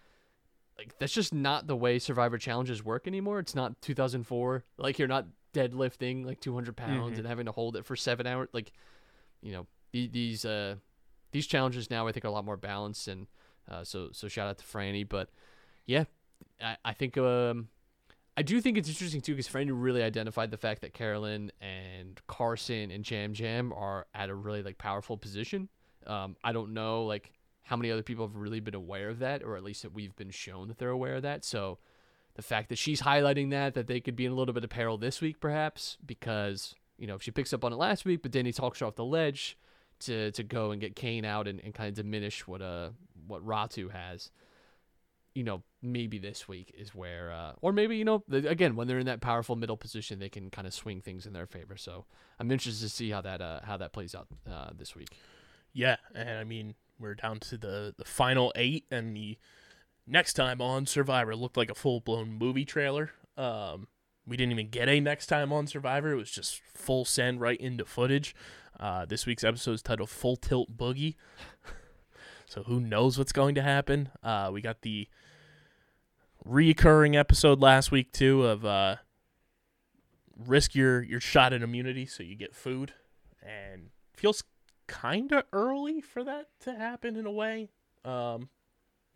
like 0.78 0.96
that's 0.98 1.12
just 1.12 1.34
not 1.34 1.66
the 1.66 1.76
way 1.76 1.98
Survivor 1.98 2.38
challenges 2.38 2.84
work 2.84 3.06
anymore. 3.06 3.38
It's 3.40 3.54
not 3.54 3.80
2004. 3.82 4.64
Like 4.78 4.98
you're 4.98 5.08
not 5.08 5.26
deadlifting 5.54 6.24
like 6.24 6.40
200 6.40 6.76
pounds 6.76 7.14
Mhm. 7.14 7.18
and 7.18 7.26
having 7.26 7.46
to 7.46 7.52
hold 7.52 7.76
it 7.76 7.84
for 7.84 7.96
seven 7.96 8.26
hours. 8.26 8.48
Like 8.52 8.72
you 9.42 9.52
know 9.52 9.66
the- 9.92 10.06
these 10.08 10.44
uh 10.44 10.76
these 11.32 11.46
challenges 11.46 11.90
now 11.90 12.06
I 12.06 12.12
think 12.12 12.24
are 12.24 12.28
a 12.28 12.32
lot 12.32 12.44
more 12.44 12.56
balanced 12.56 13.08
and 13.08 13.26
uh, 13.68 13.84
so 13.84 14.10
so 14.12 14.28
shout 14.28 14.48
out 14.48 14.58
to 14.58 14.64
Frannie. 14.64 15.06
But 15.08 15.28
yeah, 15.86 16.04
I, 16.62 16.76
I 16.84 16.92
think 16.92 17.18
um 17.18 17.68
I 18.36 18.42
do 18.42 18.60
think 18.60 18.78
it's 18.78 18.88
interesting 18.88 19.20
too 19.20 19.32
because 19.34 19.48
Frannie 19.48 19.72
really 19.72 20.02
identified 20.02 20.50
the 20.52 20.56
fact 20.56 20.82
that 20.82 20.94
Carolyn 20.94 21.50
and 21.60 22.20
Carson 22.28 22.90
and 22.92 23.08
Yam 23.10 23.32
Yam 23.34 23.72
are 23.72 24.06
at 24.14 24.30
a 24.30 24.34
really 24.34 24.62
like 24.62 24.78
powerful 24.78 25.16
position. 25.16 25.68
Um, 26.06 26.36
I 26.44 26.52
don't 26.52 26.72
know 26.72 27.04
like 27.04 27.32
how 27.68 27.76
many 27.76 27.90
other 27.90 28.02
people 28.02 28.26
have 28.26 28.34
really 28.34 28.60
been 28.60 28.74
aware 28.74 29.10
of 29.10 29.18
that, 29.18 29.42
or 29.42 29.54
at 29.54 29.62
least 29.62 29.82
that 29.82 29.92
we've 29.92 30.16
been 30.16 30.30
shown 30.30 30.68
that 30.68 30.78
they're 30.78 30.88
aware 30.88 31.16
of 31.16 31.22
that. 31.22 31.44
So 31.44 31.78
the 32.34 32.40
fact 32.42 32.70
that 32.70 32.78
she's 32.78 33.02
highlighting 33.02 33.50
that 33.50 33.74
that 33.74 33.86
they 33.86 34.00
could 34.00 34.16
be 34.16 34.24
in 34.24 34.32
a 34.32 34.34
little 34.34 34.54
bit 34.54 34.64
of 34.64 34.70
peril 34.70 34.96
this 34.96 35.20
week, 35.20 35.38
perhaps 35.38 35.98
because 36.04 36.74
you 36.96 37.06
know 37.06 37.16
if 37.16 37.22
she 37.22 37.30
picks 37.30 37.52
up 37.52 37.64
on 37.64 37.72
it 37.74 37.76
last 37.76 38.06
week, 38.06 38.22
but 38.22 38.34
he 38.34 38.52
talks 38.52 38.80
her 38.80 38.86
off 38.86 38.94
the 38.94 39.04
ledge 39.04 39.58
to 40.00 40.30
to 40.32 40.42
go 40.42 40.70
and 40.70 40.80
get 40.80 40.96
Kane 40.96 41.26
out 41.26 41.46
and, 41.46 41.60
and 41.60 41.74
kind 41.74 41.90
of 41.90 41.94
diminish 41.94 42.46
what 42.46 42.62
uh 42.62 42.90
what 43.26 43.44
Ratu 43.46 43.90
has. 43.90 44.30
You 45.34 45.44
know, 45.44 45.62
maybe 45.82 46.18
this 46.18 46.48
week 46.48 46.74
is 46.76 46.94
where, 46.94 47.30
uh, 47.30 47.52
or 47.60 47.72
maybe 47.72 47.98
you 47.98 48.04
know, 48.04 48.24
again 48.30 48.76
when 48.76 48.88
they're 48.88 48.98
in 48.98 49.06
that 49.06 49.20
powerful 49.20 49.56
middle 49.56 49.76
position, 49.76 50.18
they 50.18 50.30
can 50.30 50.48
kind 50.48 50.66
of 50.66 50.72
swing 50.72 51.02
things 51.02 51.26
in 51.26 51.34
their 51.34 51.46
favor. 51.46 51.76
So 51.76 52.06
I'm 52.40 52.50
interested 52.50 52.82
to 52.86 52.88
see 52.88 53.10
how 53.10 53.20
that 53.20 53.42
uh, 53.42 53.60
how 53.62 53.76
that 53.76 53.92
plays 53.92 54.14
out 54.14 54.26
uh, 54.50 54.70
this 54.74 54.96
week. 54.96 55.10
Yeah, 55.74 55.96
and 56.14 56.30
I 56.30 56.44
mean 56.44 56.74
we're 56.98 57.14
down 57.14 57.40
to 57.40 57.56
the 57.56 57.94
the 57.96 58.04
final 58.04 58.52
eight, 58.56 58.84
and 58.90 59.16
the 59.16 59.38
next 60.06 60.34
time 60.34 60.60
on 60.60 60.86
Survivor 60.86 61.36
looked 61.36 61.56
like 61.56 61.70
a 61.70 61.74
full 61.74 62.00
blown 62.00 62.32
movie 62.32 62.64
trailer. 62.64 63.12
Um, 63.36 63.88
we 64.26 64.36
didn't 64.36 64.52
even 64.52 64.68
get 64.68 64.88
a 64.88 65.00
next 65.00 65.26
time 65.26 65.52
on 65.52 65.66
Survivor; 65.66 66.12
it 66.12 66.16
was 66.16 66.30
just 66.30 66.60
full 66.74 67.04
send 67.04 67.40
right 67.40 67.60
into 67.60 67.84
footage. 67.84 68.34
Uh, 68.78 69.04
this 69.04 69.26
week's 69.26 69.44
episode 69.44 69.72
is 69.72 69.82
titled 69.82 70.10
"Full 70.10 70.36
Tilt 70.36 70.76
Boogie," 70.76 71.16
so 72.46 72.64
who 72.64 72.80
knows 72.80 73.18
what's 73.18 73.32
going 73.32 73.54
to 73.54 73.62
happen? 73.62 74.10
Uh, 74.22 74.50
we 74.52 74.60
got 74.60 74.82
the 74.82 75.08
reoccurring 76.46 77.14
episode 77.16 77.60
last 77.60 77.90
week 77.90 78.12
too 78.12 78.44
of 78.46 78.64
uh, 78.64 78.96
risk 80.36 80.74
your 80.74 81.02
your 81.02 81.20
shot 81.20 81.52
at 81.52 81.62
immunity 81.62 82.06
so 82.06 82.22
you 82.22 82.34
get 82.34 82.54
food, 82.54 82.94
and 83.42 83.90
feels 84.14 84.42
kind 84.88 85.30
of 85.32 85.44
early 85.52 86.00
for 86.00 86.24
that 86.24 86.48
to 86.60 86.74
happen 86.74 87.14
in 87.16 87.26
a 87.26 87.30
way. 87.30 87.68
Um, 88.04 88.48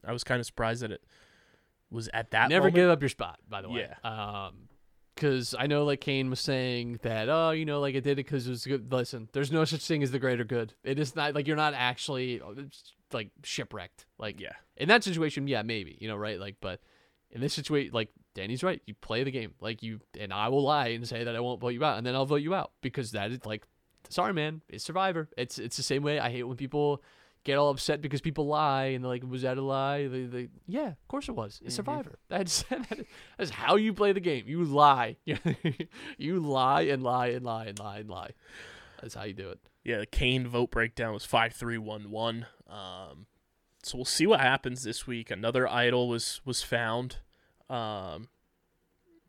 I 0.06 0.12
was 0.12 0.22
kind 0.22 0.38
of 0.38 0.46
surprised 0.46 0.82
that 0.82 0.92
it 0.92 1.02
was 1.90 2.08
at 2.14 2.30
that. 2.30 2.48
Never 2.48 2.64
moment. 2.64 2.74
give 2.76 2.90
up 2.90 3.02
your 3.02 3.08
spot, 3.08 3.40
by 3.48 3.62
the 3.62 3.68
way. 3.68 3.88
Yeah. 4.04 4.08
Um, 4.46 4.68
because 5.14 5.54
I 5.56 5.66
know 5.66 5.84
like 5.84 6.00
Kane 6.00 6.30
was 6.30 6.40
saying 6.40 6.98
that, 7.02 7.28
oh, 7.28 7.50
you 7.50 7.64
know, 7.64 7.80
like 7.80 7.94
it 7.94 8.00
did 8.02 8.12
it 8.12 8.24
because 8.24 8.46
it 8.46 8.50
was 8.50 8.64
good. 8.64 8.90
Listen, 8.90 9.28
there's 9.32 9.52
no 9.52 9.64
such 9.64 9.86
thing 9.86 10.02
as 10.02 10.10
the 10.10 10.18
greater 10.18 10.42
good. 10.44 10.74
It 10.82 10.98
is 10.98 11.14
not 11.14 11.34
like 11.34 11.46
you're 11.46 11.54
not 11.56 11.74
actually 11.74 12.40
like 13.12 13.30
shipwrecked. 13.44 14.06
Like 14.18 14.40
Yeah. 14.40 14.52
in 14.76 14.88
that 14.88 15.04
situation, 15.04 15.46
yeah, 15.46 15.62
maybe 15.62 15.96
you 16.00 16.08
know, 16.08 16.16
right? 16.16 16.40
Like, 16.40 16.56
but 16.60 16.80
in 17.30 17.40
this 17.40 17.52
situation, 17.52 17.92
like 17.92 18.08
Danny's 18.34 18.64
right. 18.64 18.80
You 18.86 18.94
play 18.94 19.22
the 19.22 19.30
game, 19.30 19.52
like 19.60 19.82
you, 19.82 20.00
and 20.18 20.32
I 20.32 20.48
will 20.48 20.62
lie 20.64 20.88
and 20.88 21.06
say 21.06 21.24
that 21.24 21.36
I 21.36 21.40
won't 21.40 21.60
vote 21.60 21.68
you 21.74 21.84
out, 21.84 21.98
and 21.98 22.06
then 22.06 22.14
I'll 22.14 22.26
vote 22.26 22.36
you 22.42 22.54
out 22.54 22.72
because 22.80 23.12
that 23.12 23.30
is 23.30 23.44
like, 23.44 23.66
sorry, 24.08 24.32
man, 24.32 24.62
it's 24.68 24.84
Survivor. 24.84 25.28
It's 25.36 25.58
it's 25.58 25.76
the 25.76 25.82
same 25.82 26.02
way. 26.02 26.18
I 26.18 26.30
hate 26.30 26.44
when 26.44 26.56
people 26.56 27.02
get 27.44 27.58
all 27.58 27.70
upset 27.70 28.00
because 28.00 28.20
people 28.20 28.46
lie 28.46 28.84
and 28.86 29.04
they're 29.04 29.10
like, 29.10 29.24
was 29.28 29.42
that 29.42 29.58
a 29.58 29.62
lie? 29.62 30.06
They, 30.06 30.24
they, 30.24 30.48
yeah, 30.66 30.88
of 30.88 31.08
course 31.08 31.28
it 31.28 31.32
was. 31.32 31.60
It's 31.64 31.74
Survivor. 31.74 32.18
That's 32.28 32.64
that's 33.36 33.50
how 33.50 33.76
you 33.76 33.92
play 33.92 34.12
the 34.12 34.20
game. 34.20 34.44
You 34.46 34.64
lie. 34.64 35.16
you 36.16 36.40
lie 36.40 36.82
and 36.82 37.02
lie 37.02 37.28
and 37.28 37.44
lie 37.44 37.66
and 37.66 37.78
lie 37.78 37.98
and 37.98 38.08
lie. 38.08 38.30
That's 39.00 39.14
how 39.14 39.24
you 39.24 39.34
do 39.34 39.50
it. 39.50 39.60
Yeah, 39.84 39.98
the 39.98 40.06
Kane 40.06 40.46
vote 40.46 40.70
breakdown 40.70 41.12
was 41.12 41.24
five 41.24 41.52
three 41.52 41.78
one 41.78 42.10
one. 42.10 42.46
Um, 42.68 43.26
so 43.82 43.98
we'll 43.98 44.04
see 44.04 44.26
what 44.26 44.40
happens 44.40 44.84
this 44.84 45.06
week. 45.06 45.30
Another 45.30 45.68
idol 45.68 46.08
was 46.08 46.40
was 46.44 46.62
found, 46.62 47.16
um, 47.68 48.28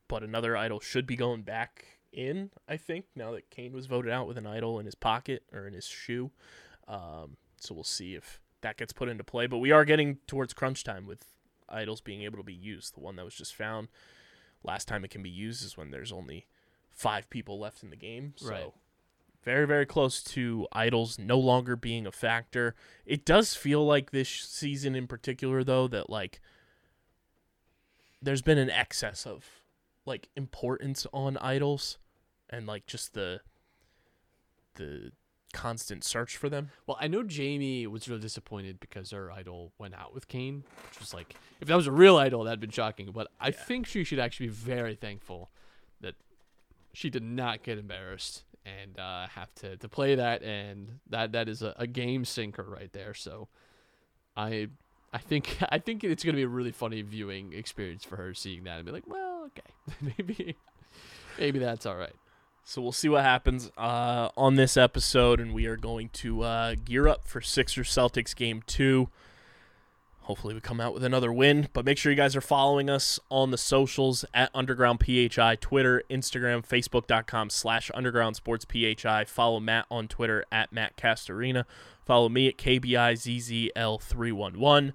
but 0.08 0.24
another 0.24 0.56
idol 0.56 0.80
should 0.80 1.08
be 1.08 1.16
going 1.16 1.42
back 1.42 1.93
in. 2.14 2.52
I 2.68 2.78
think 2.78 3.06
now 3.16 3.32
that 3.32 3.50
Kane 3.50 3.74
was 3.74 3.86
voted 3.86 4.12
out 4.12 4.28
with 4.28 4.38
an 4.38 4.48
idol 4.48 4.80
in 4.80 4.86
his 4.86 4.96
pocket 4.96 5.44
or 5.52 5.68
in 5.68 5.74
his 5.74 5.86
shoe. 5.86 6.32
Um, 6.88 7.38
so 7.60 7.74
we'll 7.74 7.84
see 7.84 8.14
if 8.16 8.40
that 8.62 8.78
gets 8.78 8.94
put 8.94 9.10
into 9.10 9.24
play. 9.24 9.48
But 9.48 9.58
we 9.60 9.72
are 9.72 9.86
getting 9.86 10.18
towards 10.28 10.54
crunch 10.54 10.84
time 10.84 11.06
with 11.06 11.26
idols 11.70 12.02
being 12.02 12.24
able 12.24 12.38
to 12.38 12.44
be 12.44 12.54
used. 12.54 12.96
The 12.96 13.00
one 13.00 13.16
that 13.16 13.26
was 13.26 13.36
just 13.36 13.56
found 13.56 13.88
last 14.64 14.88
time 14.88 15.04
it 15.04 15.12
can 15.12 15.24
be 15.24 15.30
used 15.30 15.64
is 15.66 15.76
when 15.78 15.92
there's 15.92 16.12
only 16.12 16.46
five 16.92 17.30
people 17.30 17.60
left 17.60 17.84
in 17.84 17.90
the 17.90 17.96
game. 17.96 18.34
So 18.38 18.50
Right. 18.50 18.72
very 19.44 19.66
very 19.66 19.86
close 19.86 20.22
to 20.24 20.68
idols 20.72 21.18
no 21.20 21.38
longer 21.40 21.76
being 21.76 22.06
a 22.06 22.12
factor. 22.12 22.76
It 23.06 23.26
does 23.26 23.56
feel 23.56 23.86
like 23.86 24.12
this 24.12 24.30
season 24.30 24.96
in 24.96 25.08
particular 25.08 25.64
though 25.64 25.88
that 25.88 26.10
like 26.10 26.40
there's 28.22 28.42
been 28.42 28.58
an 28.58 28.70
excess 28.70 29.26
of 29.26 29.46
like 30.06 30.30
importance 30.36 31.06
on 31.14 31.38
idols 31.38 31.98
and 32.54 32.68
like 32.68 32.86
just 32.86 33.14
the 33.14 33.42
the 34.76 35.12
constant 35.54 36.04
search 36.04 36.36
for 36.36 36.50
them. 36.50 36.72
Well, 36.88 36.98
I 37.00 37.08
know 37.08 37.24
Jamie 37.24 37.86
was 37.88 38.10
really 38.10 38.22
disappointed 38.22 38.80
because 38.80 39.12
her 39.12 39.32
idol 39.32 39.72
went 39.78 39.94
out 39.94 40.14
with 40.14 40.28
Kane, 40.28 40.64
which 40.90 41.00
was 41.00 41.14
like, 41.14 41.36
if 41.62 41.68
that 41.68 41.76
was 41.76 41.88
a 41.88 41.92
real 41.92 42.18
idol, 42.18 42.44
that'd 42.44 42.60
been 42.60 42.72
shocking. 42.72 43.12
But 43.14 43.28
I 43.40 43.52
think 43.52 43.86
she 43.86 44.04
should 44.04 44.20
actually 44.20 44.48
be 44.48 44.54
very 44.54 44.96
thankful 44.96 45.52
that 46.02 46.16
she 46.92 47.10
did 47.10 47.24
not 47.24 47.64
get 47.64 47.78
embarrassed 47.78 48.44
and 48.66 49.00
uh, 49.00 49.28
have 49.28 49.54
to, 49.56 49.78
to 49.78 49.90
play 49.90 50.16
that, 50.16 50.42
and 50.42 51.00
that 51.10 51.34
that 51.34 51.50
is 51.50 51.62
a, 51.62 51.76
a 51.78 51.86
game 51.86 52.26
sinker 52.26 52.64
right 52.64 52.92
there. 52.94 53.14
So, 53.14 53.48
I 54.36 54.70
I 55.12 55.20
think 55.20 55.58
I 55.70 55.80
think 55.80 56.04
it's 56.04 56.24
gonna 56.24 56.38
be 56.38 56.44
a 56.44 56.48
really 56.48 56.72
funny 56.72 57.02
viewing 57.02 57.54
experience 57.54 58.04
for 58.04 58.16
her 58.16 58.34
seeing 58.34 58.64
that 58.64 58.78
and 58.78 58.86
be 58.86 58.92
like, 58.92 59.08
well, 59.08 59.48
okay, 59.48 60.02
maybe 60.18 60.56
maybe 61.38 61.60
that's 61.60 61.86
all 61.86 61.96
right. 61.96 62.16
So 62.66 62.82
we'll 62.82 62.94
see 62.94 63.10
what 63.10 63.24
happens 63.24 63.70
uh, 63.78 64.30
on 64.38 64.56
this 64.56 64.78
episode, 64.78 65.42
and 65.42 65.54
we 65.54 65.66
are 65.66 65.76
going 65.76 66.10
to 66.14 66.44
uh, 66.44 66.76
gear 66.84 67.08
up 67.08 67.28
for 67.28 67.42
Sixers 67.42 67.90
Celtics 67.90 68.36
game 68.36 68.64
two. 68.66 69.10
Hopefully, 70.22 70.54
we 70.54 70.62
come 70.62 70.80
out 70.80 70.94
with 70.94 71.04
another 71.04 71.34
win. 71.34 71.68
But 71.74 71.84
make 71.84 71.98
sure 71.98 72.10
you 72.10 72.16
guys 72.16 72.38
are 72.38 72.42
following 72.42 72.90
us 72.90 73.20
on 73.30 73.52
the 73.52 73.58
socials 73.58 74.24
at 74.34 74.50
Underground 74.56 75.04
PHI, 75.06 75.58
Twitter, 75.60 76.04
Instagram, 76.10 76.66
Facebook.com 76.66 77.50
slash 77.50 77.92
Underground 77.94 78.38
Sports 78.38 78.66
PHI. 78.66 79.26
Follow 79.26 79.60
Matt 79.60 79.86
on 79.92 80.08
Twitter 80.08 80.46
at 80.50 80.72
Matt 80.72 80.96
Castorina. 80.96 81.66
Follow 82.06 82.30
me 82.30 82.48
at 82.48 82.58
KBIZZL311. 82.58 84.94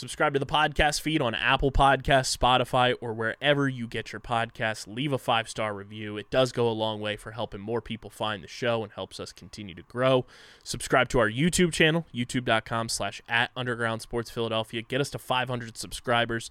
Subscribe 0.00 0.32
to 0.32 0.40
the 0.40 0.46
podcast 0.46 1.02
feed 1.02 1.20
on 1.20 1.34
Apple 1.34 1.70
Podcasts, 1.70 2.34
Spotify, 2.34 2.94
or 3.02 3.12
wherever 3.12 3.68
you 3.68 3.86
get 3.86 4.12
your 4.12 4.20
podcasts. 4.20 4.86
Leave 4.86 5.12
a 5.12 5.18
five 5.18 5.46
star 5.46 5.74
review. 5.74 6.16
It 6.16 6.30
does 6.30 6.52
go 6.52 6.70
a 6.70 6.72
long 6.72 7.02
way 7.02 7.16
for 7.16 7.32
helping 7.32 7.60
more 7.60 7.82
people 7.82 8.08
find 8.08 8.42
the 8.42 8.48
show 8.48 8.82
and 8.82 8.90
helps 8.90 9.20
us 9.20 9.30
continue 9.30 9.74
to 9.74 9.82
grow. 9.82 10.24
Subscribe 10.64 11.10
to 11.10 11.18
our 11.18 11.28
YouTube 11.28 11.74
channel, 11.74 12.06
youtube.com 12.14 12.88
slash 12.88 13.20
at 13.28 13.50
Underground 13.54 14.00
Sports 14.00 14.30
Philadelphia. 14.30 14.80
Get 14.80 15.02
us 15.02 15.10
to 15.10 15.18
500 15.18 15.76
subscribers 15.76 16.50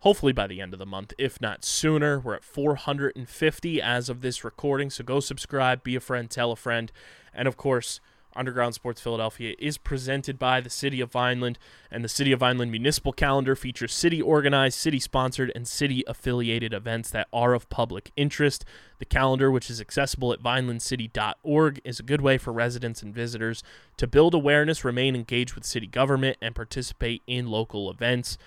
hopefully 0.00 0.32
by 0.32 0.48
the 0.48 0.60
end 0.60 0.72
of 0.72 0.80
the 0.80 0.84
month, 0.84 1.12
if 1.16 1.40
not 1.40 1.64
sooner. 1.64 2.18
We're 2.18 2.34
at 2.34 2.44
450 2.44 3.80
as 3.80 4.08
of 4.08 4.20
this 4.20 4.42
recording, 4.42 4.90
so 4.90 5.04
go 5.04 5.20
subscribe, 5.20 5.84
be 5.84 5.94
a 5.94 6.00
friend, 6.00 6.28
tell 6.28 6.50
a 6.50 6.56
friend, 6.56 6.90
and 7.32 7.46
of 7.46 7.56
course, 7.56 8.00
Underground 8.36 8.74
Sports 8.74 9.00
Philadelphia 9.00 9.54
is 9.58 9.78
presented 9.78 10.38
by 10.38 10.60
the 10.60 10.70
City 10.70 11.00
of 11.00 11.12
Vineland, 11.12 11.58
and 11.90 12.04
the 12.04 12.08
City 12.08 12.32
of 12.32 12.40
Vineland 12.40 12.70
Municipal 12.70 13.12
Calendar 13.12 13.54
features 13.54 13.92
city 13.92 14.20
organized, 14.20 14.78
city 14.78 14.98
sponsored, 14.98 15.52
and 15.54 15.68
city 15.68 16.02
affiliated 16.06 16.72
events 16.72 17.10
that 17.10 17.28
are 17.32 17.54
of 17.54 17.68
public 17.68 18.10
interest. 18.16 18.64
The 18.98 19.04
calendar, 19.04 19.50
which 19.50 19.70
is 19.70 19.80
accessible 19.80 20.32
at 20.32 20.42
vinelandcity.org, 20.42 21.80
is 21.84 22.00
a 22.00 22.04
good 22.04 22.20
way 22.20 22.38
for 22.38 22.52
residents 22.52 23.02
and 23.02 23.14
visitors 23.14 23.62
to 23.96 24.06
build 24.06 24.34
awareness, 24.34 24.84
remain 24.84 25.14
engaged 25.14 25.54
with 25.54 25.64
city 25.64 25.86
government, 25.86 26.38
and 26.40 26.54
participate 26.54 27.22
in 27.26 27.48
local 27.48 27.90
events. 27.90 28.38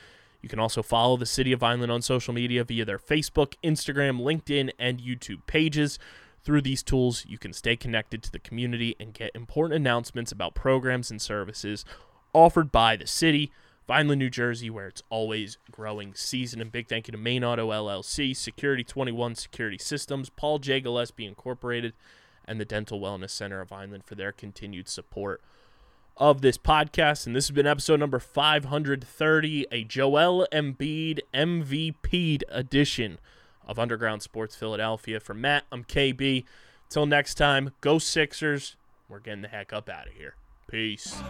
You 0.42 0.50
can 0.50 0.60
also 0.60 0.84
follow 0.84 1.18
the 1.18 1.26
City 1.26 1.52
of 1.52 1.60
Vineland 1.60 1.92
on 1.92 2.02
social 2.02 2.34
media 2.34 2.64
via 2.64 2.86
their 2.86 3.00
Facebook, 3.00 3.56
Instagram, 3.64 4.22
LinkedIn, 4.22 4.72
and 4.78 5.02
YouTube 5.02 5.46
pages. 5.48 6.00
Through 6.44 6.62
these 6.62 6.84
tools, 6.84 7.26
you 7.28 7.38
can 7.38 7.54
stay 7.54 7.76
connected 7.76 8.24
to 8.24 8.32
the 8.32 8.40
community 8.40 8.96
and 9.00 9.14
get 9.14 9.32
important 9.36 9.76
announcements 9.76 10.32
about 10.32 10.56
programs 10.56 11.12
and 11.12 11.22
services 11.22 11.84
offered 12.34 12.72
by 12.72 12.96
the 12.96 13.08
city, 13.08 13.52
Vineland, 13.88 14.20
New 14.20 14.30
Jersey, 14.30 14.70
where 14.70 14.88
it's 14.88 15.04
always 15.10 15.58
growing 15.72 16.14
season. 16.14 16.62
And 16.62 16.72
big 16.72 16.88
thank 16.88 17.08
you 17.08 17.12
to 17.14 17.18
Main 17.18 17.44
Auto 17.44 17.72
LLC, 17.72 18.36
Security 18.36 18.84
21 18.84 19.36
Security 19.36 19.78
Systems, 19.78 20.30
Paul 20.30 20.60
J. 20.60 20.80
Gillespie 20.80 21.26
Incorporated, 21.26 21.94
and 22.46 22.60
the 22.60 22.66
Dental 22.66 23.00
Wellness 23.00 23.32
Center 23.32 23.62
of 23.62 23.70
Vineland 23.70 24.06
for 24.06 24.16
their 24.16 24.32
continued 24.32 24.88
support 24.88 25.42
of 26.16 26.42
this 26.42 26.58
podcast. 26.58 27.28
And 27.28 27.36
this 27.36 27.48
has 27.48 27.56
been 27.56 27.68
episode 27.68 28.00
number 28.00 28.20
530, 28.20 29.68
a 29.72 29.84
Joel 29.84 30.48
Embiid 30.52 31.20
MVP 31.34 32.42
edition 32.50 33.20
of 33.68 33.78
Underground 33.78 34.22
Sports 34.22 34.56
Philadelphia. 34.56 35.20
For 35.20 35.34
Matt, 35.34 35.66
I'm 35.72 35.84
KB. 35.84 36.46
Till 36.90 37.06
next 37.06 37.36
time, 37.36 37.72
go 37.82 38.00
Sixers. 38.00 38.76
We're 39.10 39.20
getting 39.20 39.42
the 39.42 39.50
heck 39.50 39.74
up 39.74 39.90
out 39.90 40.08
of 40.08 40.14
here. 40.14 40.36
Peace. 40.70 41.22